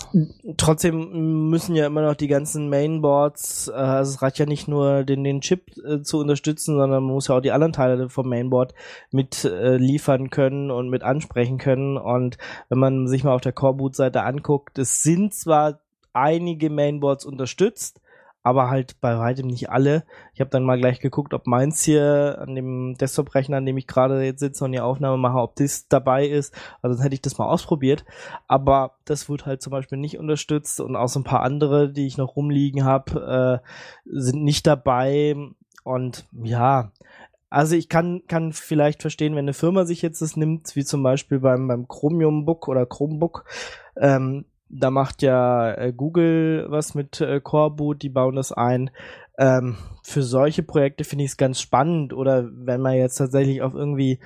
Trotzdem 0.56 1.50
müssen 1.50 1.74
ja 1.74 1.86
immer 1.86 2.02
noch 2.02 2.14
die 2.14 2.28
ganzen 2.28 2.68
Mainboards, 2.68 3.68
äh, 3.68 3.72
also 3.72 4.12
es 4.12 4.22
reicht 4.22 4.38
ja 4.38 4.46
nicht 4.46 4.68
nur 4.68 5.04
den, 5.04 5.24
den 5.24 5.40
Chip 5.40 5.72
äh, 5.84 6.00
zu 6.00 6.18
unterstützen, 6.18 6.76
sondern 6.76 7.02
man 7.02 7.14
muss 7.14 7.28
ja 7.28 7.36
auch 7.36 7.40
die 7.40 7.50
anderen 7.50 7.72
Teile 7.72 8.08
vom 8.08 8.28
Mainboard 8.28 8.74
mit 9.10 9.44
äh, 9.44 9.76
liefern 9.76 10.30
können 10.30 10.70
und 10.70 10.90
mit 10.90 11.02
ansprechen 11.02 11.58
können. 11.58 11.96
Und 11.96 12.38
wenn 12.68 12.78
man 12.78 13.08
sich 13.08 13.24
mal 13.24 13.34
auf 13.34 13.40
der 13.40 13.52
Coreboot-Seite 13.52 14.22
anguckt, 14.22 14.78
es 14.78 15.02
sind 15.02 15.34
zwar 15.34 15.80
einige 16.12 16.70
Mainboards 16.70 17.24
unterstützt, 17.24 18.00
aber 18.48 18.70
halt 18.70 18.98
bei 19.02 19.18
weitem 19.18 19.46
nicht 19.46 19.68
alle. 19.68 20.04
Ich 20.32 20.40
habe 20.40 20.48
dann 20.48 20.64
mal 20.64 20.78
gleich 20.78 21.00
geguckt, 21.00 21.34
ob 21.34 21.46
meins 21.46 21.82
hier 21.82 22.38
an 22.40 22.54
dem 22.54 22.96
Desktop-Rechner, 22.96 23.58
an 23.58 23.66
dem 23.66 23.76
ich 23.76 23.86
gerade 23.86 24.24
jetzt 24.24 24.40
sitze 24.40 24.64
und 24.64 24.72
die 24.72 24.80
Aufnahme 24.80 25.18
mache, 25.18 25.38
ob 25.38 25.54
das 25.56 25.86
dabei 25.88 26.26
ist. 26.26 26.54
Also 26.80 26.96
dann 26.96 27.02
hätte 27.02 27.14
ich 27.14 27.20
das 27.20 27.36
mal 27.36 27.46
ausprobiert. 27.46 28.06
Aber 28.46 28.96
das 29.04 29.28
wird 29.28 29.44
halt 29.44 29.60
zum 29.60 29.70
Beispiel 29.70 29.98
nicht 29.98 30.18
unterstützt 30.18 30.80
und 30.80 30.96
auch 30.96 31.08
so 31.08 31.20
ein 31.20 31.24
paar 31.24 31.42
andere, 31.42 31.92
die 31.92 32.06
ich 32.06 32.16
noch 32.16 32.36
rumliegen 32.36 32.84
habe, 32.84 33.60
äh, 33.62 33.68
sind 34.06 34.42
nicht 34.42 34.66
dabei. 34.66 35.36
Und 35.84 36.24
ja, 36.32 36.90
also 37.50 37.76
ich 37.76 37.90
kann, 37.90 38.22
kann 38.28 38.54
vielleicht 38.54 39.02
verstehen, 39.02 39.32
wenn 39.32 39.44
eine 39.44 39.52
Firma 39.52 39.84
sich 39.84 40.00
jetzt 40.00 40.22
das 40.22 40.36
nimmt, 40.36 40.74
wie 40.74 40.84
zum 40.84 41.02
Beispiel 41.02 41.40
beim, 41.40 41.68
beim 41.68 41.86
Chromium 41.86 42.46
Book 42.46 42.66
oder 42.66 42.86
Chromebook, 42.86 43.44
ähm, 43.96 44.46
da 44.68 44.90
macht 44.90 45.22
ja 45.22 45.72
äh, 45.72 45.92
Google 45.92 46.66
was 46.68 46.94
mit 46.94 47.20
äh, 47.20 47.40
Coreboot, 47.40 48.02
die 48.02 48.08
bauen 48.10 48.36
das 48.36 48.52
ein. 48.52 48.90
Ähm, 49.38 49.76
für 50.02 50.22
solche 50.22 50.62
Projekte 50.62 51.04
finde 51.04 51.24
ich 51.24 51.32
es 51.32 51.36
ganz 51.36 51.60
spannend. 51.60 52.12
Oder 52.12 52.48
wenn 52.52 52.80
man 52.80 52.94
jetzt 52.94 53.16
tatsächlich 53.16 53.62
auf 53.62 53.74
irgendwie, 53.74 54.18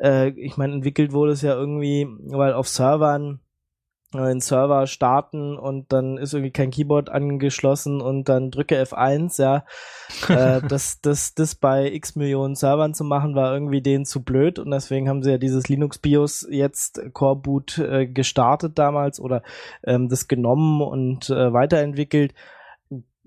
äh, 0.00 0.28
ich 0.30 0.56
meine, 0.56 0.74
entwickelt 0.74 1.12
wurde 1.12 1.32
es 1.32 1.42
ja 1.42 1.54
irgendwie, 1.54 2.08
weil 2.26 2.52
auf 2.52 2.68
Servern 2.68 3.40
einen 4.12 4.40
Server 4.40 4.86
starten 4.86 5.56
und 5.56 5.92
dann 5.92 6.18
ist 6.18 6.34
irgendwie 6.34 6.50
kein 6.50 6.70
Keyboard 6.70 7.08
angeschlossen 7.10 8.00
und 8.00 8.28
dann 8.28 8.50
drücke 8.50 8.82
F1, 8.82 9.40
ja. 9.40 9.64
äh, 10.28 10.60
das, 10.68 11.00
das, 11.00 11.34
das 11.34 11.54
bei 11.54 11.92
x 11.92 12.16
Millionen 12.16 12.56
Servern 12.56 12.94
zu 12.94 13.04
machen, 13.04 13.34
war 13.34 13.52
irgendwie 13.52 13.82
denen 13.82 14.04
zu 14.04 14.22
blöd 14.22 14.58
und 14.58 14.70
deswegen 14.70 15.08
haben 15.08 15.22
sie 15.22 15.30
ja 15.30 15.38
dieses 15.38 15.68
Linux 15.68 15.98
BIOS 15.98 16.46
jetzt 16.50 17.00
Core 17.12 17.36
Boot 17.36 17.78
äh, 17.78 18.06
gestartet 18.06 18.78
damals 18.78 19.20
oder 19.20 19.42
ähm, 19.84 20.08
das 20.08 20.26
genommen 20.26 20.82
und 20.82 21.30
äh, 21.30 21.52
weiterentwickelt. 21.52 22.34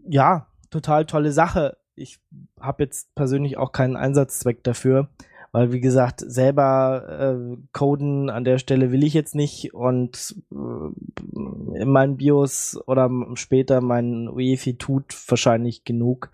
Ja, 0.06 0.48
total 0.70 1.06
tolle 1.06 1.32
Sache. 1.32 1.78
Ich 1.96 2.20
habe 2.60 2.84
jetzt 2.84 3.14
persönlich 3.16 3.58
auch 3.58 3.72
keinen 3.72 3.96
Einsatzzweck 3.96 4.64
dafür 4.64 5.08
weil 5.54 5.72
wie 5.72 5.80
gesagt, 5.80 6.20
selber 6.20 7.38
äh, 7.38 7.58
coden 7.72 8.32
an 8.32 8.44
der 8.44 8.58
Stelle 8.58 8.92
will 8.92 9.04
ich 9.04 9.14
jetzt 9.14 9.36
nicht 9.36 9.74
und 9.74 10.36
äh, 10.52 11.80
in 11.80 11.90
meinem 11.90 12.18
BIOS 12.18 12.82
oder 12.88 13.10
später 13.36 13.80
mein 13.80 14.28
UEFI 14.28 14.78
tut 14.78 15.16
wahrscheinlich 15.30 15.84
genug. 15.86 16.32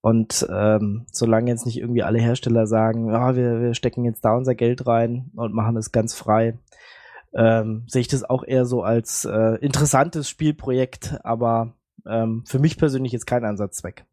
Und 0.00 0.46
ähm, 0.50 1.04
solange 1.12 1.50
jetzt 1.50 1.66
nicht 1.66 1.78
irgendwie 1.78 2.02
alle 2.02 2.18
Hersteller 2.18 2.66
sagen, 2.66 3.10
ja, 3.10 3.36
wir, 3.36 3.60
wir 3.60 3.74
stecken 3.74 4.04
jetzt 4.04 4.24
da 4.24 4.34
unser 4.34 4.54
Geld 4.54 4.86
rein 4.86 5.30
und 5.36 5.52
machen 5.52 5.76
es 5.76 5.92
ganz 5.92 6.14
frei, 6.14 6.58
ähm, 7.34 7.84
sehe 7.88 8.00
ich 8.00 8.08
das 8.08 8.24
auch 8.24 8.42
eher 8.42 8.64
so 8.64 8.82
als 8.82 9.26
äh, 9.26 9.58
interessantes 9.60 10.30
Spielprojekt, 10.30 11.18
aber 11.24 11.74
ähm, 12.06 12.42
für 12.46 12.58
mich 12.58 12.78
persönlich 12.78 13.12
jetzt 13.12 13.26
kein 13.26 13.44
Einsatzzweck. 13.44 14.06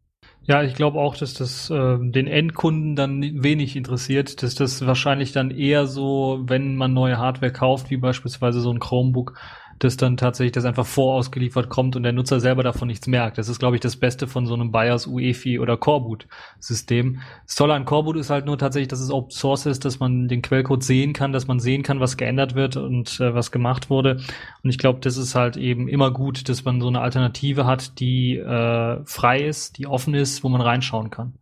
Ja, 0.48 0.64
ich 0.64 0.74
glaube 0.74 1.00
auch, 1.00 1.16
dass 1.16 1.36
das 1.36 1.70
äh, 1.70 1.98
den 2.00 2.26
Endkunden 2.26 2.96
dann 2.96 3.44
wenig 3.44 3.76
interessiert, 3.76 4.42
dass 4.42 4.56
das 4.56 4.86
wahrscheinlich 4.86 5.34
dann 5.34 5.52
eher 5.52 5.86
so, 5.86 6.42
wenn 6.48 6.76
man 6.76 6.94
neue 6.94 7.18
Hardware 7.20 7.52
kauft, 7.54 7.92
wie 7.92 7.98
beispielsweise 7.98 8.60
so 8.60 8.72
ein 8.72 8.80
Chromebook, 8.80 9.40
dass 9.84 9.98
dann 9.98 10.16
tatsächlich 10.16 10.52
das 10.52 10.66
einfach 10.66 10.86
vorausgeliefert 10.86 11.68
kommt 11.68 11.96
und 11.96 12.04
der 12.04 12.14
Nutzer 12.14 12.40
selber 12.40 12.62
davon 12.62 12.88
nichts 12.88 13.08
merkt. 13.08 13.40
Das 13.40 13.50
ist, 13.50 13.58
glaube 13.58 13.76
ich, 13.76 13.82
das 13.82 13.98
Beste 13.98 14.28
von 14.28 14.46
so 14.46 14.54
einem 14.54 14.72
BIOS, 14.72 15.08
UEFI 15.08 15.60
oder 15.60 15.76
Coreboot-System. 15.76 17.20
Das 17.46 17.56
Tolle 17.56 17.74
an 17.74 17.86
Coreboot 17.86 18.18
ist 18.18 18.30
halt 18.30 18.46
nur 18.46 18.60
tatsächlich, 18.60 18.90
dass 18.90 19.00
es 19.00 19.10
Open 19.10 19.32
Source 19.32 19.66
ist, 19.66 19.84
dass 19.84 20.00
man 20.00 20.28
den 20.28 20.44
Quellcode 20.44 20.84
sehen 20.84 21.14
kann, 21.14 21.34
dass 21.34 21.48
man 21.48 21.60
sehen 21.60 21.82
kann, 21.82 22.00
was 22.00 22.16
geändert 22.16 22.54
wird 22.54 22.78
und 22.78 23.20
äh, 23.20 23.34
was 23.34 23.52
gemacht 23.52 23.90
wurde. 23.90 24.22
Und 24.64 24.70
ich 24.70 24.78
glaube, 24.78 25.00
das 25.00 25.18
ist 25.18 25.34
halt 25.34 25.58
eben 25.58 25.88
immer 25.88 26.12
gut, 26.12 26.48
dass 26.48 26.64
man 26.64 26.80
so 26.80 26.88
eine 26.88 27.02
Alternative 27.02 27.66
hat, 27.66 28.00
die 28.00 28.38
äh, 28.38 29.02
frei 29.06 29.42
ist, 29.42 29.80
die 29.80 29.88
offen 29.88 30.14
ist, 30.14 30.44
wo 30.44 30.50
man 30.50 30.62
reinschauen 30.62 31.10
kann. 31.10 31.34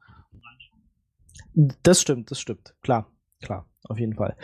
Das 1.84 2.00
stimmt, 2.00 2.32
das 2.32 2.40
stimmt, 2.40 2.74
klar, 2.82 3.12
klar 3.42 3.69
auf 3.88 3.98
jeden 3.98 4.16
Fall. 4.16 4.36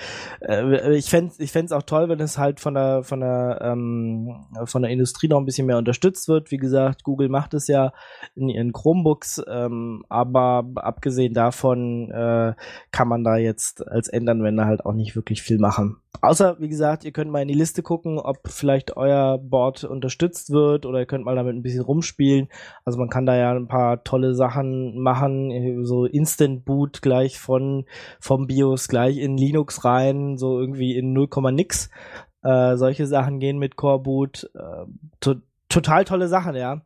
Äh, 0.41 0.95
ich 0.95 1.09
fände 1.09 1.33
ich 1.39 1.51
fänd's 1.51 1.71
auch 1.71 1.83
toll, 1.83 2.09
wenn 2.09 2.19
es 2.19 2.37
halt 2.37 2.59
von 2.59 2.73
der, 2.73 3.03
von 3.03 3.19
der, 3.19 3.59
ähm, 3.61 4.45
von 4.65 4.81
der 4.81 4.91
Industrie 4.91 5.27
noch 5.27 5.39
ein 5.39 5.45
bisschen 5.45 5.67
mehr 5.67 5.77
unterstützt 5.77 6.27
wird. 6.27 6.51
Wie 6.51 6.57
gesagt, 6.57 7.03
Google 7.03 7.29
macht 7.29 7.53
es 7.53 7.67
ja 7.67 7.91
in 8.35 8.49
ihren 8.49 8.71
Chromebooks, 8.71 9.41
ähm, 9.47 10.03
aber 10.09 10.65
abgesehen 10.75 11.33
davon 11.33 12.11
äh, 12.11 12.53
kann 12.91 13.07
man 13.07 13.23
da 13.23 13.35
jetzt 13.35 13.85
als 13.85 14.07
Endanwender 14.07 14.65
halt 14.65 14.85
auch 14.85 14.93
nicht 14.93 15.15
wirklich 15.15 15.41
viel 15.41 15.59
machen. 15.59 15.97
Außer, 16.21 16.57
wie 16.59 16.69
gesagt, 16.69 17.03
ihr 17.03 17.11
könnt 17.11 17.31
mal 17.31 17.41
in 17.41 17.47
die 17.47 17.53
Liste 17.53 17.81
gucken, 17.83 18.19
ob 18.19 18.47
vielleicht 18.47 18.97
euer 18.97 19.37
Board 19.37 19.83
unterstützt 19.83 20.51
wird 20.51 20.85
oder 20.85 20.99
ihr 20.99 21.05
könnt 21.05 21.25
mal 21.25 21.35
damit 21.35 21.55
ein 21.55 21.61
bisschen 21.61 21.83
rumspielen. 21.83 22.49
Also 22.83 22.99
man 22.99 23.09
kann 23.09 23.25
da 23.25 23.35
ja 23.35 23.51
ein 23.53 23.67
paar 23.67 24.03
tolle 24.03 24.33
Sachen 24.35 24.99
machen, 24.99 25.83
so 25.85 26.05
Instant 26.05 26.65
Boot 26.65 27.01
gleich 27.01 27.39
von 27.39 27.85
vom 28.19 28.47
BIOS 28.47 28.87
gleich 28.87 29.17
in 29.17 29.37
Linux 29.37 29.83
rein, 29.85 30.37
so 30.37 30.59
irgendwie 30.59 30.95
in 30.95 31.13
0, 31.13 31.27
nix. 31.51 31.89
Äh, 32.43 32.77
solche 32.77 33.07
Sachen 33.07 33.39
gehen 33.39 33.57
mit 33.57 33.75
Core 33.75 34.03
Boot. 34.03 34.49
Äh, 34.53 34.85
to 35.19 35.35
total 35.67 36.05
tolle 36.05 36.27
Sachen, 36.27 36.55
ja. 36.55 36.81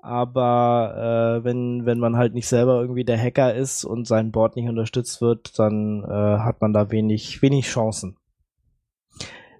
Aber 0.00 1.40
äh, 1.40 1.44
wenn, 1.44 1.86
wenn 1.86 1.98
man 1.98 2.16
halt 2.16 2.34
nicht 2.34 2.46
selber 2.46 2.80
irgendwie 2.80 3.04
der 3.04 3.18
Hacker 3.18 3.54
ist 3.54 3.84
und 3.84 4.06
sein 4.06 4.30
Board 4.30 4.54
nicht 4.54 4.68
unterstützt 4.68 5.20
wird, 5.20 5.58
dann 5.58 6.04
äh, 6.04 6.38
hat 6.38 6.60
man 6.60 6.72
da 6.72 6.90
wenig, 6.90 7.40
wenig 7.42 7.66
Chancen. 7.66 8.17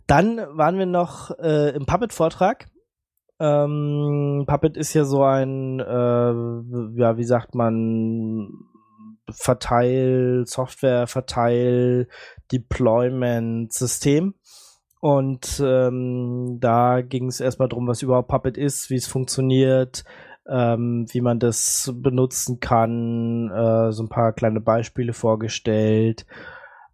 Dann 0.08 0.38
waren 0.56 0.78
wir 0.78 0.86
noch 0.86 1.30
äh, 1.38 1.76
im 1.76 1.84
Puppet-Vortrag. 1.84 2.66
Ähm, 3.38 4.44
Puppet 4.46 4.76
ist 4.76 4.94
ja 4.94 5.04
so 5.04 5.22
ein, 5.22 5.78
äh, 5.78 7.00
ja, 7.00 7.16
wie 7.18 7.24
sagt 7.24 7.54
man, 7.54 8.48
Verteil, 9.30 10.44
Software, 10.46 11.06
Verteil, 11.06 12.08
Deployment-System. 12.50 14.34
Und 15.00 15.62
ähm, 15.64 16.56
da 16.58 17.02
ging 17.02 17.28
es 17.28 17.40
erstmal 17.40 17.68
darum, 17.68 17.86
was 17.86 18.02
überhaupt 18.02 18.28
Puppet 18.28 18.56
ist, 18.56 18.88
wie 18.88 18.96
es 18.96 19.06
funktioniert, 19.06 20.04
ähm, 20.48 21.04
wie 21.10 21.20
man 21.20 21.38
das 21.38 21.92
benutzen 21.94 22.60
kann, 22.60 23.50
äh, 23.50 23.92
so 23.92 24.04
ein 24.04 24.08
paar 24.08 24.32
kleine 24.32 24.60
Beispiele 24.62 25.12
vorgestellt. 25.12 26.24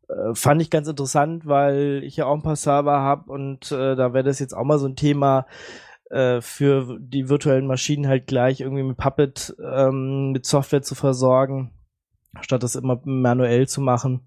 Äh, 0.09 0.35
fand 0.35 0.63
ich 0.63 0.71
ganz 0.71 0.89
interessant, 0.89 1.47
weil 1.47 2.03
ich 2.05 2.17
ja 2.17 2.27
auch 2.27 2.35
ein 2.35 2.43
paar 2.43 2.57
Server 2.57 3.01
habe 3.01 3.31
und 3.33 3.73
äh, 3.73 3.97
da 3.97 4.13
wäre 4.13 4.25
das 4.25 4.39
jetzt 4.39 4.55
auch 4.55 4.65
mal 4.65 4.79
so 4.79 4.87
ein 4.87 4.97
Thema 4.97 5.47
äh, 6.11 6.41
für 6.41 6.99
die 7.01 7.29
virtuellen 7.29 7.67
Maschinen 7.67 8.09
halt 8.09 8.27
gleich 8.27 8.61
irgendwie 8.61 8.83
mit 8.83 8.97
Puppet 8.97 9.55
ähm, 9.63 10.33
mit 10.33 10.47
Software 10.47 10.83
zu 10.83 10.95
versorgen 10.95 11.71
statt 12.41 12.63
das 12.63 12.75
immer 12.75 13.01
manuell 13.05 13.69
zu 13.69 13.81
machen. 13.81 14.23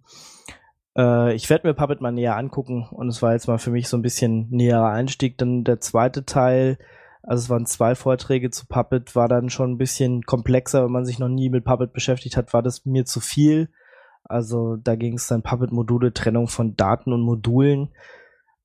Äh, 0.97 1.33
ich 1.35 1.49
werde 1.49 1.67
mir 1.67 1.73
Puppet 1.73 2.01
mal 2.01 2.11
näher 2.11 2.37
angucken 2.37 2.87
und 2.91 3.07
es 3.09 3.21
war 3.21 3.33
jetzt 3.33 3.47
mal 3.47 3.57
für 3.57 3.71
mich 3.71 3.87
so 3.87 3.97
ein 3.97 4.01
bisschen 4.01 4.49
näherer 4.49 4.89
Einstieg. 4.89 5.37
Dann 5.37 5.63
der 5.63 5.79
zweite 5.79 6.25
Teil, 6.25 6.77
also 7.23 7.43
es 7.43 7.49
waren 7.49 7.65
zwei 7.65 7.95
Vorträge 7.95 8.49
zu 8.49 8.67
Puppet, 8.67 9.15
war 9.15 9.27
dann 9.27 9.49
schon 9.49 9.71
ein 9.71 9.77
bisschen 9.77 10.23
komplexer, 10.23 10.85
wenn 10.85 10.91
man 10.91 11.05
sich 11.05 11.19
noch 11.19 11.29
nie 11.29 11.49
mit 11.49 11.65
Puppet 11.65 11.93
beschäftigt 11.93 12.37
hat, 12.37 12.53
war 12.53 12.63
das 12.63 12.85
mir 12.85 13.05
zu 13.05 13.19
viel. 13.19 13.69
Also 14.29 14.75
da 14.77 14.95
ging 14.95 15.15
es 15.15 15.27
dann 15.27 15.41
Puppet-Module, 15.41 16.13
Trennung 16.13 16.47
von 16.47 16.75
Daten 16.75 17.13
und 17.13 17.21
Modulen. 17.21 17.89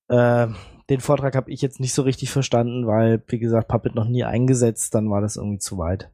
Äh, 0.08 0.48
den 0.90 1.00
Vortrag 1.00 1.36
habe 1.36 1.50
ich 1.50 1.62
jetzt 1.62 1.80
nicht 1.80 1.94
so 1.94 2.02
richtig 2.02 2.30
verstanden, 2.30 2.86
weil, 2.86 3.22
wie 3.28 3.38
gesagt, 3.38 3.68
Puppet 3.68 3.94
noch 3.94 4.08
nie 4.08 4.24
eingesetzt, 4.24 4.94
dann 4.94 5.10
war 5.10 5.20
das 5.20 5.36
irgendwie 5.36 5.58
zu 5.58 5.78
weit. 5.78 6.10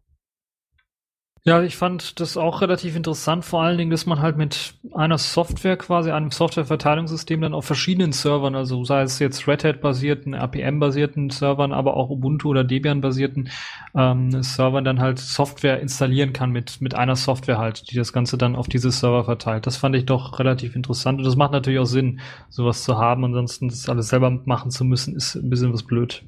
Ja, 1.44 1.62
ich 1.62 1.77
fand 1.77 2.20
das 2.20 2.37
auch 2.37 2.61
relativ 2.61 2.94
interessant, 2.94 3.44
vor 3.44 3.62
allen 3.62 3.79
Dingen, 3.79 3.90
dass 3.90 4.05
man 4.07 4.20
halt 4.20 4.37
mit 4.37 4.74
einer 4.92 5.16
Software 5.18 5.77
quasi, 5.79 6.11
einem 6.11 6.31
Softwareverteilungssystem 6.31 7.40
dann 7.40 7.55
auf 7.55 7.64
verschiedenen 7.64 8.12
Servern, 8.12 8.55
also 8.55 8.85
sei 8.85 9.03
es 9.03 9.18
jetzt 9.18 9.46
Red 9.48 9.64
Hat-basierten, 9.64 10.35
RPM-basierten 10.35 11.31
Servern, 11.31 11.72
aber 11.72 11.96
auch 11.96 12.11
Ubuntu 12.11 12.51
oder 12.51 12.64
Debian-basierten 12.64 13.48
ähm, 13.94 14.42
Servern 14.42 14.85
dann 14.85 15.01
halt 15.01 15.18
Software 15.20 15.81
installieren 15.81 16.33
kann 16.35 16.51
mit, 16.51 16.81
mit 16.83 16.94
einer 16.94 17.16
Software 17.16 17.59
halt, 17.59 17.90
die 17.90 17.96
das 17.96 18.12
Ganze 18.12 18.37
dann 18.37 18.55
auf 18.57 18.68
diese 18.68 18.90
Server 18.90 19.24
verteilt. 19.24 19.66
Das 19.66 19.77
fand 19.79 19.96
ich 19.96 20.05
doch 20.07 20.38
relativ 20.38 20.77
interessant 20.77 21.18
und 21.18 21.24
das 21.24 21.37
macht 21.37 21.53
natürlich 21.53 21.79
auch 21.81 21.85
Sinn, 21.87 22.20
sowas 22.51 22.83
zu 22.85 22.98
haben. 22.98 23.24
Ansonsten 23.24 23.68
das 23.68 23.88
alles 23.88 24.09
selber 24.09 24.31
machen 24.44 24.70
zu 24.70 24.85
müssen, 24.85 25.16
ist 25.16 25.35
ein 25.37 25.48
bisschen 25.48 25.72
was 25.72 25.83
blöd. 25.85 26.24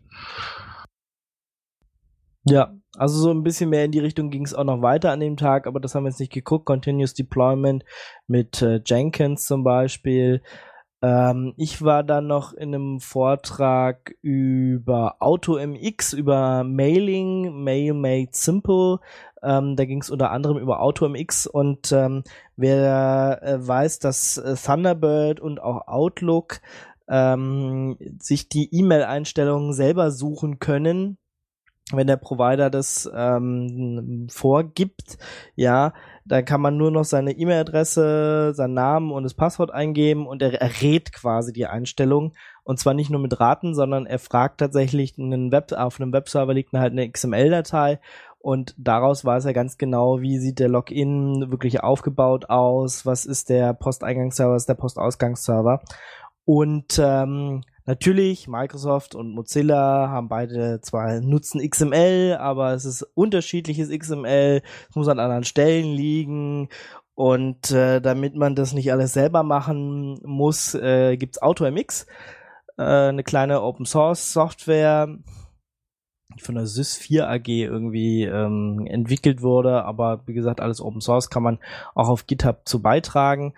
Ja, 2.44 2.74
also 3.00 3.18
so 3.18 3.30
ein 3.30 3.42
bisschen 3.42 3.70
mehr 3.70 3.86
in 3.86 3.92
die 3.92 3.98
Richtung 3.98 4.28
ging 4.28 4.44
es 4.44 4.52
auch 4.52 4.64
noch 4.64 4.82
weiter 4.82 5.10
an 5.10 5.20
dem 5.20 5.38
Tag, 5.38 5.66
aber 5.66 5.80
das 5.80 5.94
haben 5.94 6.04
wir 6.04 6.10
jetzt 6.10 6.20
nicht 6.20 6.34
geguckt. 6.34 6.66
Continuous 6.66 7.14
Deployment 7.14 7.82
mit 8.26 8.60
äh, 8.60 8.82
Jenkins 8.84 9.46
zum 9.46 9.64
Beispiel. 9.64 10.42
Ähm, 11.00 11.54
ich 11.56 11.80
war 11.80 12.02
dann 12.02 12.26
noch 12.26 12.52
in 12.52 12.74
einem 12.74 13.00
Vortrag 13.00 14.14
über 14.20 15.16
AutoMX, 15.20 16.12
über 16.12 16.62
Mailing, 16.62 17.64
Mail 17.64 17.94
Made 17.94 18.32
Simple. 18.32 18.98
Ähm, 19.42 19.76
da 19.76 19.86
ging 19.86 20.02
es 20.02 20.10
unter 20.10 20.30
anderem 20.30 20.58
über 20.58 20.82
AutoMX 20.82 21.46
und 21.46 21.92
ähm, 21.92 22.22
wer 22.56 23.40
äh, 23.42 23.66
weiß, 23.66 24.00
dass 24.00 24.36
äh, 24.36 24.56
Thunderbird 24.56 25.40
und 25.40 25.62
auch 25.62 25.88
Outlook 25.88 26.60
ähm, 27.08 27.96
sich 28.18 28.50
die 28.50 28.68
E-Mail-Einstellungen 28.70 29.72
selber 29.72 30.10
suchen 30.10 30.58
können 30.58 31.16
wenn 31.92 32.06
der 32.06 32.16
Provider 32.16 32.70
das 32.70 33.10
ähm, 33.14 34.26
vorgibt, 34.30 35.18
ja, 35.54 35.92
dann 36.24 36.44
kann 36.44 36.60
man 36.60 36.76
nur 36.76 36.90
noch 36.90 37.04
seine 37.04 37.32
E-Mail-Adresse, 37.32 38.52
seinen 38.54 38.74
Namen 38.74 39.10
und 39.10 39.24
das 39.24 39.34
Passwort 39.34 39.72
eingeben 39.72 40.26
und 40.26 40.42
er 40.42 40.60
errät 40.60 41.12
quasi 41.12 41.52
die 41.52 41.66
Einstellung. 41.66 42.32
Und 42.62 42.78
zwar 42.78 42.94
nicht 42.94 43.10
nur 43.10 43.20
mit 43.20 43.40
Raten, 43.40 43.74
sondern 43.74 44.06
er 44.06 44.18
fragt 44.18 44.58
tatsächlich 44.58 45.18
einen 45.18 45.50
Web, 45.50 45.72
auf 45.72 46.00
einem 46.00 46.12
Webserver 46.12 46.54
liegt 46.54 46.72
halt 46.72 46.92
eine 46.92 47.10
XML-Datei 47.10 47.98
und 48.42 48.74
daraus 48.78 49.24
weiß 49.24 49.44
er 49.44 49.52
ganz 49.52 49.76
genau, 49.76 50.22
wie 50.22 50.38
sieht 50.38 50.60
der 50.60 50.70
Login 50.70 51.50
wirklich 51.50 51.82
aufgebaut 51.82 52.48
aus, 52.48 53.04
was 53.04 53.26
ist 53.26 53.50
der 53.50 53.74
Posteingangsserver, 53.74 54.54
was 54.54 54.62
ist 54.62 54.68
der 54.68 54.74
Postausgangsserver. 54.74 55.82
Und 56.46 56.98
ähm, 56.98 57.60
Natürlich, 57.90 58.46
Microsoft 58.46 59.16
und 59.16 59.34
Mozilla 59.34 60.10
haben 60.10 60.28
beide 60.28 60.80
zwar 60.80 61.20
nutzen 61.20 61.60
XML, 61.60 62.36
aber 62.38 62.72
es 62.72 62.84
ist 62.84 63.02
unterschiedliches 63.14 63.90
XML, 63.90 64.62
es 64.88 64.94
muss 64.94 65.08
an 65.08 65.18
anderen 65.18 65.42
Stellen 65.42 65.92
liegen. 65.92 66.68
Und 67.16 67.72
äh, 67.72 68.00
damit 68.00 68.36
man 68.36 68.54
das 68.54 68.74
nicht 68.74 68.92
alles 68.92 69.12
selber 69.12 69.42
machen 69.42 70.20
muss, 70.22 70.72
äh, 70.76 71.16
gibt's 71.16 71.42
AutoMX, 71.42 72.06
äh, 72.78 72.82
eine 72.82 73.24
kleine 73.24 73.60
Open 73.60 73.86
Source 73.86 74.32
Software, 74.32 75.08
die 76.36 76.40
von 76.40 76.54
der 76.54 76.66
SysS4 76.66 77.24
AG 77.24 77.48
irgendwie 77.48 78.22
ähm, 78.22 78.86
entwickelt 78.86 79.42
wurde, 79.42 79.84
aber 79.84 80.22
wie 80.26 80.34
gesagt, 80.34 80.60
alles 80.60 80.80
Open 80.80 81.00
Source 81.00 81.28
kann 81.28 81.42
man 81.42 81.58
auch 81.96 82.08
auf 82.08 82.28
GitHub 82.28 82.60
zu 82.66 82.80
beitragen 82.80 83.52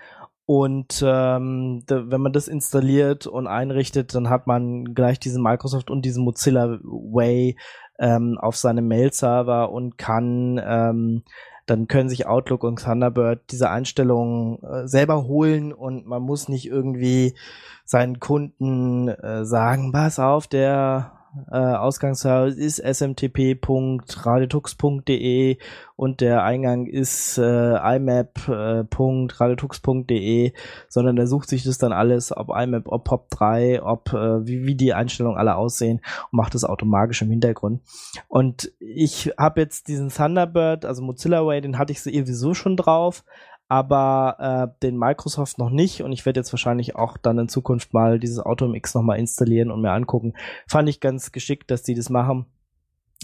und 0.46 1.02
ähm, 1.06 1.84
wenn 1.86 2.20
man 2.20 2.32
das 2.32 2.48
installiert 2.48 3.26
und 3.26 3.46
einrichtet, 3.46 4.14
dann 4.14 4.28
hat 4.28 4.46
man 4.46 4.94
gleich 4.94 5.20
diesen 5.20 5.42
Microsoft 5.42 5.90
und 5.90 6.04
diesen 6.04 6.24
Mozilla 6.24 6.78
Way 6.82 7.56
ähm, 7.98 8.38
auf 8.40 8.56
seinem 8.56 8.88
Mail-Server 8.88 9.70
und 9.70 9.98
kann 9.98 10.60
ähm, 10.64 11.22
dann 11.66 11.86
können 11.86 12.08
sich 12.08 12.26
Outlook 12.26 12.64
und 12.64 12.82
Thunderbird 12.82 13.52
diese 13.52 13.70
Einstellungen 13.70 14.62
äh, 14.62 14.88
selber 14.88 15.24
holen 15.24 15.72
und 15.72 16.06
man 16.06 16.22
muss 16.22 16.48
nicht 16.48 16.66
irgendwie 16.66 17.36
seinen 17.84 18.18
Kunden 18.18 19.08
äh, 19.08 19.44
sagen, 19.44 19.92
pass 19.92 20.18
auf, 20.18 20.48
der 20.48 21.12
Äh, 21.50 21.56
Ausgangsserver 21.56 22.48
ist 22.48 22.78
smtp.radiotux.de 22.78 25.56
und 25.96 26.20
der 26.20 26.42
Eingang 26.42 26.84
ist 26.86 27.38
äh, 27.38 27.96
imap.radiotux.de, 27.96 30.52
sondern 30.88 31.16
er 31.16 31.26
sucht 31.26 31.48
sich 31.48 31.64
das 31.64 31.78
dann 31.78 31.92
alles, 31.92 32.36
ob 32.36 32.50
IMAP, 32.50 32.86
ob 32.86 33.08
POP3, 33.08 33.80
ob 33.80 34.12
äh, 34.12 34.46
wie, 34.46 34.66
wie 34.66 34.74
die 34.74 34.92
Einstellungen 34.92 35.38
alle 35.38 35.56
aussehen 35.56 36.02
und 36.30 36.36
macht 36.36 36.54
das 36.54 36.64
automatisch 36.64 37.22
im 37.22 37.30
Hintergrund. 37.30 37.80
Und 38.28 38.70
ich 38.78 39.32
habe 39.38 39.62
jetzt 39.62 39.88
diesen 39.88 40.10
Thunderbird, 40.10 40.84
also 40.84 41.02
Mozilla 41.02 41.46
Way, 41.46 41.62
den 41.62 41.78
hatte 41.78 41.92
ich 41.92 42.02
sowieso 42.02 42.52
schon 42.52 42.76
drauf, 42.76 43.24
aber 43.72 44.36
äh, 44.38 44.80
den 44.82 44.98
Microsoft 44.98 45.56
noch 45.56 45.70
nicht 45.70 46.02
und 46.02 46.12
ich 46.12 46.26
werde 46.26 46.40
jetzt 46.40 46.52
wahrscheinlich 46.52 46.94
auch 46.94 47.16
dann 47.16 47.38
in 47.38 47.48
Zukunft 47.48 47.94
mal 47.94 48.18
dieses 48.18 48.38
AutoMX 48.38 48.94
nochmal 48.94 49.18
installieren 49.18 49.70
und 49.70 49.80
mir 49.80 49.92
angucken. 49.92 50.34
Fand 50.66 50.90
ich 50.90 51.00
ganz 51.00 51.32
geschickt, 51.32 51.70
dass 51.70 51.82
die 51.82 51.94
das 51.94 52.10
machen. 52.10 52.44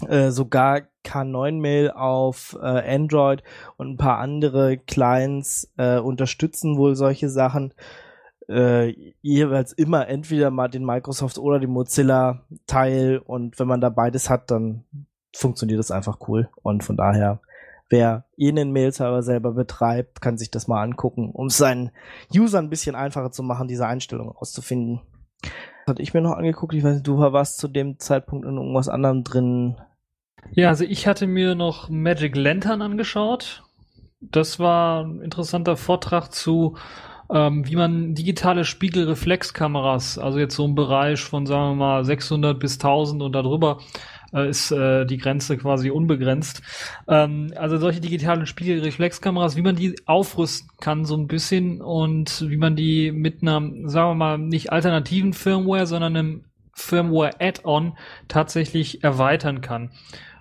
Äh, 0.07 0.31
sogar 0.31 0.81
K9-Mail 1.05 1.91
auf 1.91 2.57
äh, 2.59 2.65
Android 2.65 3.43
und 3.77 3.91
ein 3.91 3.97
paar 3.97 4.17
andere 4.17 4.79
Clients 4.79 5.71
äh, 5.77 5.99
unterstützen 5.99 6.77
wohl 6.77 6.95
solche 6.95 7.29
Sachen. 7.29 7.75
Äh, 8.47 8.95
jeweils 9.21 9.71
immer 9.71 10.07
entweder 10.07 10.49
mal 10.49 10.67
den 10.67 10.83
Microsoft 10.83 11.37
oder 11.37 11.59
den 11.59 11.69
Mozilla 11.69 12.41
Teil 12.65 13.21
und 13.23 13.59
wenn 13.59 13.67
man 13.67 13.81
da 13.81 13.89
beides 13.89 14.31
hat, 14.31 14.49
dann 14.49 14.85
funktioniert 15.31 15.77
das 15.77 15.91
einfach 15.91 16.17
cool 16.27 16.49
und 16.63 16.83
von 16.83 16.97
daher 16.97 17.39
wer 17.89 18.25
einen 18.39 18.71
Mail-Server 18.71 19.23
selber 19.23 19.53
betreibt, 19.53 20.21
kann 20.21 20.37
sich 20.37 20.51
das 20.51 20.67
mal 20.67 20.81
angucken, 20.81 21.31
um 21.31 21.47
es 21.47 21.57
seinen 21.57 21.91
User 22.33 22.59
ein 22.59 22.69
bisschen 22.69 22.95
einfacher 22.95 23.31
zu 23.31 23.43
machen, 23.43 23.67
diese 23.67 23.87
Einstellung 23.87 24.31
auszufinden. 24.31 25.01
Das 25.41 25.51
hatte 25.87 26.01
ich 26.01 26.13
mir 26.13 26.21
noch 26.21 26.37
angeguckt. 26.37 26.73
Ich 26.73 26.83
weiß 26.83 26.95
nicht, 26.95 27.07
du 27.07 27.17
warst 27.17 27.57
zu 27.57 27.67
dem 27.67 27.99
Zeitpunkt 27.99 28.45
in 28.45 28.57
irgendwas 28.57 28.89
anderem 28.89 29.23
drin. 29.23 29.77
Ja, 30.51 30.69
also 30.69 30.85
ich 30.85 31.07
hatte 31.07 31.27
mir 31.27 31.55
noch 31.55 31.89
Magic 31.89 32.35
Lantern 32.35 32.81
angeschaut. 32.81 33.63
Das 34.21 34.59
war 34.59 35.05
ein 35.05 35.21
interessanter 35.21 35.77
Vortrag 35.77 36.31
zu, 36.33 36.77
ähm, 37.31 37.67
wie 37.67 37.75
man 37.75 38.15
digitale 38.15 38.65
Spiegelreflexkameras, 38.65 40.17
also 40.17 40.39
jetzt 40.39 40.55
so 40.55 40.65
im 40.65 40.75
Bereich 40.75 41.21
von, 41.21 41.45
sagen 41.45 41.71
wir 41.71 41.75
mal, 41.75 42.05
600 42.05 42.59
bis 42.59 42.73
1000 42.73 43.21
und 43.21 43.33
darüber, 43.33 43.79
äh, 44.33 44.49
ist 44.49 44.71
äh, 44.71 45.05
die 45.05 45.17
Grenze 45.17 45.57
quasi 45.57 45.89
unbegrenzt. 45.89 46.61
Ähm, 47.07 47.53
also 47.55 47.77
solche 47.77 48.01
digitalen 48.01 48.45
Spiegelreflexkameras, 48.45 49.55
wie 49.55 49.61
man 49.61 49.75
die 49.75 49.95
aufrüsten 50.05 50.69
kann 50.79 51.05
so 51.05 51.15
ein 51.15 51.27
bisschen 51.27 51.81
und 51.81 52.49
wie 52.49 52.57
man 52.57 52.75
die 52.75 53.11
mit 53.11 53.41
einer, 53.41 53.59
sagen 53.89 54.11
wir 54.11 54.15
mal, 54.15 54.37
nicht 54.37 54.71
alternativen 54.71 55.33
Firmware, 55.33 55.87
sondern 55.87 56.15
einem 56.15 56.43
Firmware-Add-on 56.73 57.97
tatsächlich 58.27 59.03
erweitern 59.03 59.61
kann. 59.61 59.91